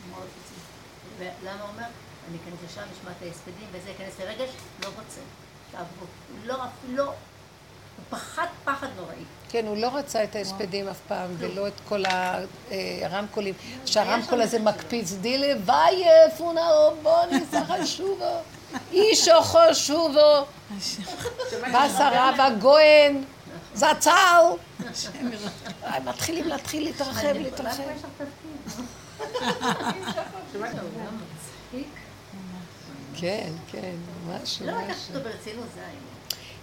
מאוד 0.09 0.27
קיצור. 0.27 0.63
ולמה 1.17 1.61
הוא 1.61 1.69
אומר? 1.69 1.87
אני 2.29 2.37
אכנס 2.37 2.71
לשם, 2.71 2.81
נשמע 2.91 3.11
את 3.11 3.23
ההספדים, 3.23 3.67
וזה 3.71 3.89
ייכנס 3.89 4.19
לרגש, 4.19 4.49
לא 4.83 4.87
רוצה. 4.87 5.21
תעברו. 5.71 6.05
לא, 6.45 6.55
לא, 6.89 7.05
הוא 7.05 8.05
פחד 8.09 8.47
פחד 8.65 8.87
נוראי. 8.97 9.23
כן, 9.49 9.67
הוא 9.67 9.77
לא 9.77 9.95
רצה 9.95 10.23
את 10.23 10.35
ההספדים 10.35 10.87
אף 10.87 10.99
פעם, 11.07 11.29
ולא 11.37 11.67
את 11.67 11.73
כל 11.89 12.03
הרמקולים. 13.01 13.53
שהרמקול 13.85 14.41
הזה 14.41 14.59
מקפיץ, 14.59 15.11
דילי 15.11 15.53
ויפו 15.53 16.53
נאו 16.53 16.95
בוני 17.03 17.39
חשובו, 17.67 18.41
אישו 18.91 19.41
חשובו, 19.41 20.45
בשר 21.69 22.09
רב 22.13 22.39
הגוהן, 22.39 23.23
זצ"ל. 23.75 24.11
מתחילים 26.05 26.47
להתחיל 26.47 26.83
להתרחב, 26.83 27.33
להתרחב. 27.33 27.83
כן, 33.15 33.51
כן, 33.71 33.95
משהו, 34.27 34.65
לא 34.65 34.71
לקחת 34.71 35.15
אותו 35.15 35.23
ברצינות, 35.23 35.65
זה 35.75 35.81
העניין. 35.81 36.10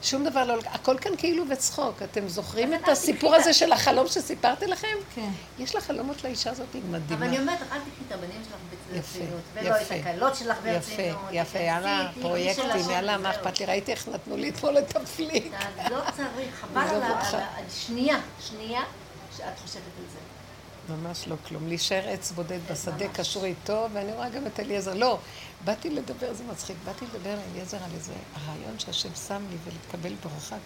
שום 0.02 0.24
דבר 0.24 0.44
לא, 0.44 0.54
הכל 0.66 0.98
כאן 1.00 1.12
כאילו 1.18 1.44
בצחוק. 1.48 2.02
אתם 2.02 2.28
זוכרים 2.28 2.74
את 2.74 2.88
הסיפור 2.88 3.34
הזה 3.34 3.52
של 3.52 3.72
החלום 3.72 4.06
שסיפרתי 4.08 4.66
לכם? 4.66 4.96
כן. 5.14 5.28
יש 5.58 5.74
לך 5.74 5.84
חלומות 5.84 6.24
לאישה 6.24 6.50
הזאת, 6.50 6.66
היא 6.74 6.82
מדהימה. 6.90 7.14
אבל 7.24 7.26
אני 7.26 7.38
אומרת, 7.38 7.58
אל 7.62 7.78
תקחי 7.78 7.80
את 8.08 8.12
הבנים 8.12 8.40
שלך 8.44 8.56
ברצינות, 8.92 9.40
ולא 9.54 9.74
את. 9.76 9.86
הקלות 9.90 10.36
שלך 10.36 10.56
ברצינות. 10.64 11.18
יפה, 11.30 11.36
יפה, 11.36 11.58
יאללה, 11.58 12.10
פרויקטים, 12.20 12.64
יאללה, 12.90 13.18
מה. 13.18 13.30
אכפת 13.30 13.60
לי? 13.60 13.66
ראיתי 13.66 13.92
איך 13.92 14.08
נתנו 14.08 14.36
לי 14.36 14.48
אתמול 14.48 14.78
את 14.78 14.96
הפליק. 14.96 15.52
אז 15.58 15.90
לא 15.92 15.98
צריך, 16.16 16.28
חבל 16.60 16.80
עזוב 16.82 17.02
על 17.02 17.12
ה- 17.12 17.40
שנייה, 17.86 18.18
שנייה, 18.48 18.80
שאת 19.36 19.58
חושבת 19.62 19.82
על 19.98 20.04
זה. 20.12 20.18
ממש 20.94 21.28
לא 21.28 21.36
כלום. 21.48 21.68
להישאר 21.68 22.08
עץ 22.08 22.30
בודד 22.32 22.58
בשדה. 22.70 23.08
קשור 23.08 23.44
איתו, 23.44 23.86
ואני 23.92 24.12
רואה 24.12 24.28
גם 24.28 24.46
את 24.46 24.60
אליעזר. 24.60 24.94
לא, 24.94 25.18
באתי 25.64 25.90
לדבר, 25.90 26.34
זה 26.34 26.44
מצחיק, 26.44 26.76
באתי 26.84 27.04
לדבר 27.04 27.30
על 27.30 27.38
אליעזר 27.52 27.76
על 27.76 27.90
איזה 27.94 28.12
הרעיון 28.34 28.78
שהשם 28.78 29.14
שם 29.14 29.42
לי 29.50 29.56
ולהתקבל 29.64 30.14
ברכה. 30.14 30.56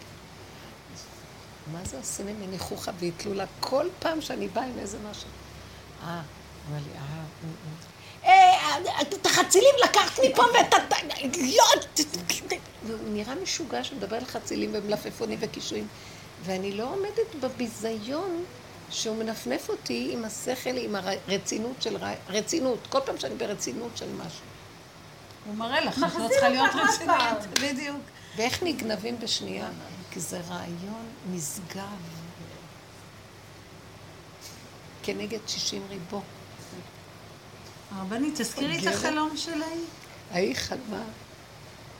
מה 1.73 1.79
זה 1.85 2.25
הם 2.31 2.43
הניחוך 2.43 2.89
ויתלו 2.99 3.35
לה 3.35 3.45
כל 3.61 3.87
פעם 3.99 4.21
שאני 4.21 4.49
באה 4.49 4.65
עם 4.65 4.79
איזה 4.79 4.99
משהו. 5.11 5.29
אה, 6.05 6.21
אמר 6.71 6.79
לי, 6.79 6.99
אה, 6.99 7.25
אה, 8.25 8.77
אה, 8.87 9.03
את 9.03 9.27
החצילים 9.27 9.75
לקחת 9.85 10.19
מפה 10.25 10.43
ואת 10.43 10.75
ה... 10.75 10.77
לא, 11.35 11.65
והוא 12.87 13.09
נראה 13.09 13.35
משוגע 13.35 13.85
שמדבר 13.85 14.17
על 14.17 14.25
חצילים 14.25 14.71
ומלפפונים 14.73 15.39
וקישואים, 15.43 15.87
ואני 16.45 16.73
לא 16.73 16.95
עומדת 16.95 17.35
בביזיון 17.41 18.45
שהוא 18.91 19.17
מנפנף 19.17 19.69
אותי 19.69 20.11
עם 20.13 20.25
השכל, 20.25 20.77
עם 20.77 20.97
הרצינות 20.97 21.83
של... 21.83 21.97
רצינות, 22.29 22.79
כל 22.89 23.01
פעם 23.05 23.19
שאני 23.19 23.35
ברצינות 23.35 23.91
של 23.97 24.13
משהו. 24.13 24.52
הוא 25.47 25.55
מראה 25.55 25.81
לך 25.81 25.95
שאת 25.95 26.15
לא 26.19 26.29
צריכה 26.29 26.49
להיות 26.49 26.75
עוד 26.75 26.83
רצינית. 26.89 27.61
בדיוק. 27.61 28.01
ואיך 28.37 28.63
נגנבים 28.63 29.19
בשנייה? 29.21 29.69
כי 30.11 30.21
זה 30.21 30.41
רעיון 30.49 31.07
נשגב 31.31 31.83
כנגד 35.03 35.39
שישים 35.47 35.83
ריבו. 35.89 36.23
הרבנית, 37.95 38.41
תזכירי 38.41 38.79
את. 38.79 38.87
החלום 38.87 39.37
של 39.37 39.63
ההיא. 40.33 40.55
חלמה 40.55 41.03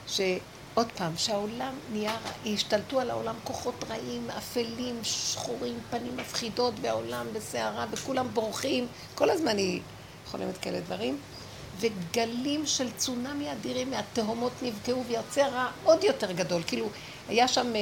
שעוד 0.07 0.87
פעם, 0.97 1.13
שהעולם 1.17 1.73
נהיה 1.91 2.11
רע, 2.11 2.53
השתלטו 2.53 2.99
על 2.99 3.09
העולם 3.09 3.35
כוחות 3.43 3.83
רעים, 3.89 4.29
אפלים, 4.29 4.99
שחורים, 5.03 5.79
פנים 5.89 6.17
מפחידות, 6.17 6.73
והעולם 6.81 7.27
בסערה, 7.33 7.85
וכולם 7.91 8.27
בורחים, 8.33 8.87
כל 9.15 9.29
הזמן 9.29 9.57
היא 9.57 9.81
חולמת 10.25 10.57
כאלה 10.57 10.79
דברים, 10.79 11.17
וגלים 11.79 12.65
של 12.65 12.91
צונאמי 12.97 13.51
אדירים 13.51 13.91
מהתהומות 13.91 14.51
נבקעו, 14.61 15.03
ויוצא 15.07 15.41
רע 15.41 15.67
עוד 15.83 16.03
יותר 16.03 16.31
גדול, 16.31 16.61
כאילו, 16.67 16.89
היה 17.29 17.47
שם 17.47 17.75
אה, 17.75 17.81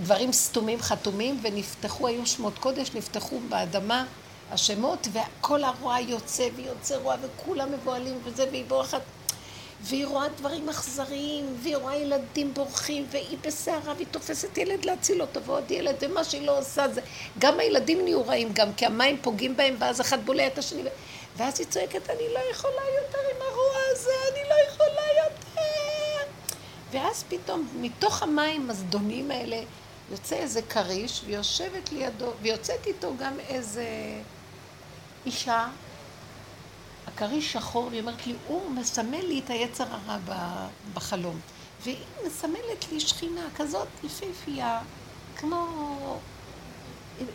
דברים 0.00 0.32
סתומים 0.32 0.82
חתומים, 0.82 1.40
ונפתחו, 1.42 2.06
היו 2.06 2.26
שמות 2.26 2.58
קודש, 2.58 2.90
נפתחו 2.94 3.40
באדמה 3.48 4.04
השמות, 4.50 5.08
וכל 5.12 5.64
הרוע 5.64 6.00
יוצא, 6.00 6.48
ויוצא 6.56 6.96
רוע, 6.96 7.16
וכולם 7.22 7.72
מבוהלים, 7.72 8.18
וזה, 8.24 8.46
והיא 8.50 8.64
בורחת. 8.68 9.02
והיא 9.84 10.06
רואה 10.06 10.28
דברים 10.28 10.68
אכזריים, 10.68 11.56
והיא 11.62 11.76
רואה 11.76 11.96
ילדים 11.96 12.54
בורחים, 12.54 13.06
והיא 13.10 13.38
בסערה, 13.40 13.94
והיא 13.94 14.06
תופסת 14.10 14.58
ילד 14.58 14.84
להציל 14.84 15.20
אותו, 15.20 15.42
ועוד 15.42 15.70
ילד, 15.70 15.94
ומה 16.00 16.24
שהיא 16.24 16.46
לא 16.46 16.58
עושה 16.58 16.88
זה... 16.88 17.00
גם 17.38 17.60
הילדים 17.60 18.04
נהיו 18.04 18.26
רעים, 18.26 18.48
גם 18.52 18.72
כי 18.72 18.86
המים 18.86 19.16
פוגעים 19.22 19.56
בהם, 19.56 19.76
ואז 19.78 20.00
אחד 20.00 20.26
בולע 20.26 20.46
את 20.46 20.58
השני. 20.58 20.82
ואז 21.36 21.60
היא 21.60 21.66
צועקת, 21.66 22.10
אני 22.10 22.28
לא 22.34 22.40
יכולה 22.50 22.82
יותר 23.02 23.18
עם 23.34 23.42
הרוע 23.42 23.76
הזה, 23.90 24.10
אני 24.32 24.48
לא 24.48 24.54
יכולה 24.68 25.06
יותר. 25.24 26.32
ואז 26.90 27.24
פתאום, 27.28 27.68
מתוך 27.80 28.22
המים 28.22 28.70
הזדונים 28.70 29.30
האלה, 29.30 29.62
יוצא 30.10 30.36
איזה 30.36 30.62
כריש, 30.62 31.22
ויושבת 31.26 31.92
לידו, 31.92 32.32
ויוצאת 32.42 32.86
איתו 32.86 33.12
גם 33.18 33.40
איזה 33.40 33.86
אישה, 35.26 35.68
הכריש 37.06 37.52
שחור, 37.52 37.86
והיא 37.86 38.00
אומרת 38.00 38.26
לי, 38.26 38.34
הוא 38.46 38.70
מסמל 38.70 39.24
לי 39.26 39.40
את 39.44 39.50
היצר 39.50 39.84
הרע 40.06 40.66
בחלום. 40.94 41.40
והיא 41.82 41.96
מסמלת 42.26 42.92
לי 42.92 43.00
שכינה 43.00 43.48
כזאת 43.56 43.88
יפהפייה, 44.04 44.80
כמו 45.36 45.66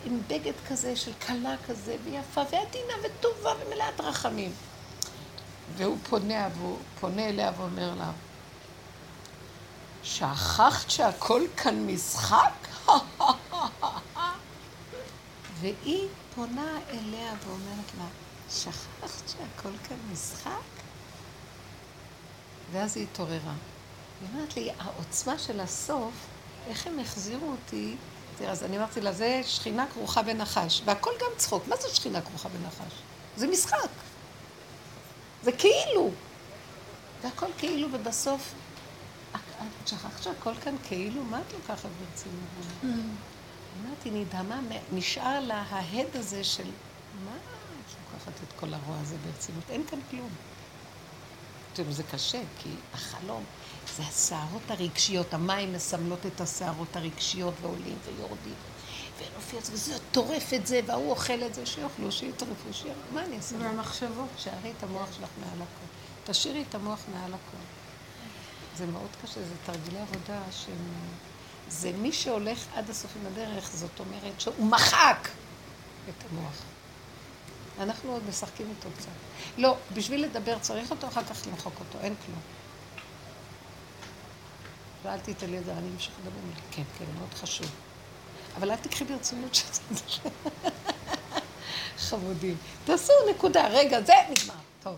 עם, 0.04 0.20
בגד 0.26 0.52
כזה 0.68 0.96
של 0.96 1.12
כלה 1.26 1.54
כזה, 1.66 1.96
ויפה, 2.04 2.40
ועדינה 2.40 2.94
וטובה 3.04 3.52
ומלאת 3.60 4.00
רחמים. 4.00 4.52
והוא 5.76 5.98
פונה, 6.08 6.48
והוא 6.58 6.78
פונה 7.00 7.28
אליה 7.28 7.52
ואומר 7.56 7.94
לה, 7.94 8.10
שכחת 10.02 10.90
שהכל 10.90 11.42
כאן 11.56 11.86
משחק? 11.86 12.68
והיא 15.60 16.08
פונה 16.34 16.78
אליה 16.90 17.32
ואומרת 17.46 17.90
לה, 17.98 18.06
שכחת 18.50 19.28
שהכל 19.28 19.72
כאן 19.88 19.96
משחק? 20.12 20.50
ואז 22.72 22.96
היא 22.96 23.06
התעוררה. 23.12 23.54
היא 24.20 24.28
אומרת 24.32 24.56
לי, 24.56 24.70
העוצמה 24.78 25.38
של 25.38 25.60
הסוף, 25.60 26.12
איך 26.66 26.86
הם 26.86 26.98
החזירו 26.98 27.50
אותי? 27.50 27.96
אז 28.46 28.64
אני 28.64 28.78
אמרתי 28.78 29.00
לה, 29.00 29.12
זה 29.12 29.40
שכינה 29.44 29.86
כרוכה 29.94 30.22
בנחש, 30.22 30.82
והכל 30.84 31.10
גם 31.20 31.30
צחוק. 31.36 31.68
מה 31.68 31.76
זה 31.76 31.88
שכינה 31.88 32.20
כרוכה 32.20 32.48
בנחש? 32.48 32.92
זה 33.36 33.46
משחק. 33.46 33.90
זה 35.42 35.52
כאילו. 35.52 36.10
והכל 37.22 37.46
כאילו, 37.58 37.88
ובסוף, 37.92 38.54
את 39.34 39.88
שכחת 39.88 40.22
שהכל 40.22 40.54
כאן 40.54 40.74
כאילו? 40.84 41.24
מה 41.24 41.40
את 41.40 41.52
לוקחת 41.52 41.88
ברצינות? 42.00 42.94
אמרתי, 43.80 44.10
נדהמה, 44.10 44.60
נשאר 44.92 45.40
לה 45.40 45.64
ההד 45.70 46.06
הזה 46.14 46.44
של, 46.44 46.70
מה 47.24 47.36
את 47.36 47.94
לוקחת 48.12 48.32
את 48.42 48.60
כל 48.60 48.74
הרוע 48.74 48.96
הזה 49.00 49.16
ברצינות? 49.26 49.64
אין 49.70 49.86
כאן 49.86 49.98
כלום. 50.10 50.30
זה 51.90 52.02
קשה, 52.02 52.40
כי 52.62 52.68
החלום 52.94 53.44
זה 53.96 54.02
הסערות 54.02 54.70
הרגשיות, 54.70 55.34
המים 55.34 55.72
מסמלות 55.72 56.26
את 56.26 56.40
הסערות 56.40 56.96
הרגשיות 56.96 57.54
ועולים 57.62 57.98
ויורדים. 58.04 58.54
ונופיע 59.18 59.60
וזה 59.72 59.98
טורף 60.12 60.54
את 60.54 60.66
זה, 60.66 60.80
וההוא 60.86 61.10
אוכל 61.10 61.42
את 61.46 61.54
זה, 61.54 61.66
שיאכלו, 61.66 62.12
שיטרפו, 62.12 62.72
שיאכלו. 62.72 63.02
מה 63.12 63.24
אני 63.24 63.36
אעשה? 63.36 63.56
והמחשבות. 63.58 64.28
שערי 64.36 64.72
את 64.78 64.82
המוח 64.82 65.08
שלך 65.12 65.28
מעל 65.40 65.62
הכל. 65.62 65.86
תשאירי 66.32 66.64
את 66.68 66.74
המוח 66.74 67.00
מעל 67.14 67.34
הכל. 67.34 67.56
זה 68.76 68.86
מאוד 68.86 69.08
קשה, 69.22 69.40
זה 69.40 69.54
תרגילי 69.66 69.98
עבודה 69.98 70.40
שהם... 70.50 70.92
זה 71.68 71.92
מי 71.92 72.12
שהולך 72.12 72.58
עד 72.74 72.90
הסוף 72.90 73.10
עם 73.20 73.26
הדרך, 73.26 73.70
זאת 73.74 74.00
אומרת 74.00 74.40
שהוא 74.40 74.66
מחק 74.66 75.28
את 76.08 76.24
המוח. 76.30 76.62
אנחנו 77.80 78.12
עוד 78.12 78.22
משחקים 78.28 78.66
איתו 78.70 78.88
קצת. 78.96 79.08
לא, 79.58 79.76
בשביל 79.94 80.24
לדבר 80.24 80.58
צריך 80.58 80.90
אותו, 80.90 81.08
אחר 81.08 81.24
כך 81.24 81.46
למחוק 81.46 81.74
אותו, 81.80 81.98
אין 82.04 82.14
כלום. 82.26 82.38
ואל 85.02 85.18
תיתן 85.18 85.50
לי 85.50 85.58
את 85.58 85.64
זה, 85.64 85.72
אני 85.72 85.88
אמשיך 85.94 86.12
לדבר. 86.20 86.60
כן, 86.70 86.82
כן, 86.98 87.04
מאוד 87.18 87.34
חשוב. 87.34 87.66
אבל 88.56 88.70
אל 88.70 88.76
תקחי 88.76 89.04
ברצינות 89.04 89.54
שזה... 89.54 89.80
חמודים. 91.98 92.56
תעשו 92.84 93.12
נקודה, 93.30 93.68
רגע, 93.68 94.02
זה 94.02 94.12
נגמר. 94.30 94.54
טוב. 94.82 94.96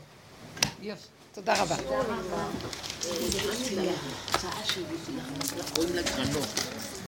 יופי. 0.81 1.07
תודה 1.35 1.63
רבה. 1.63 1.77
תודה 1.77 1.99
רבה. 1.99 2.47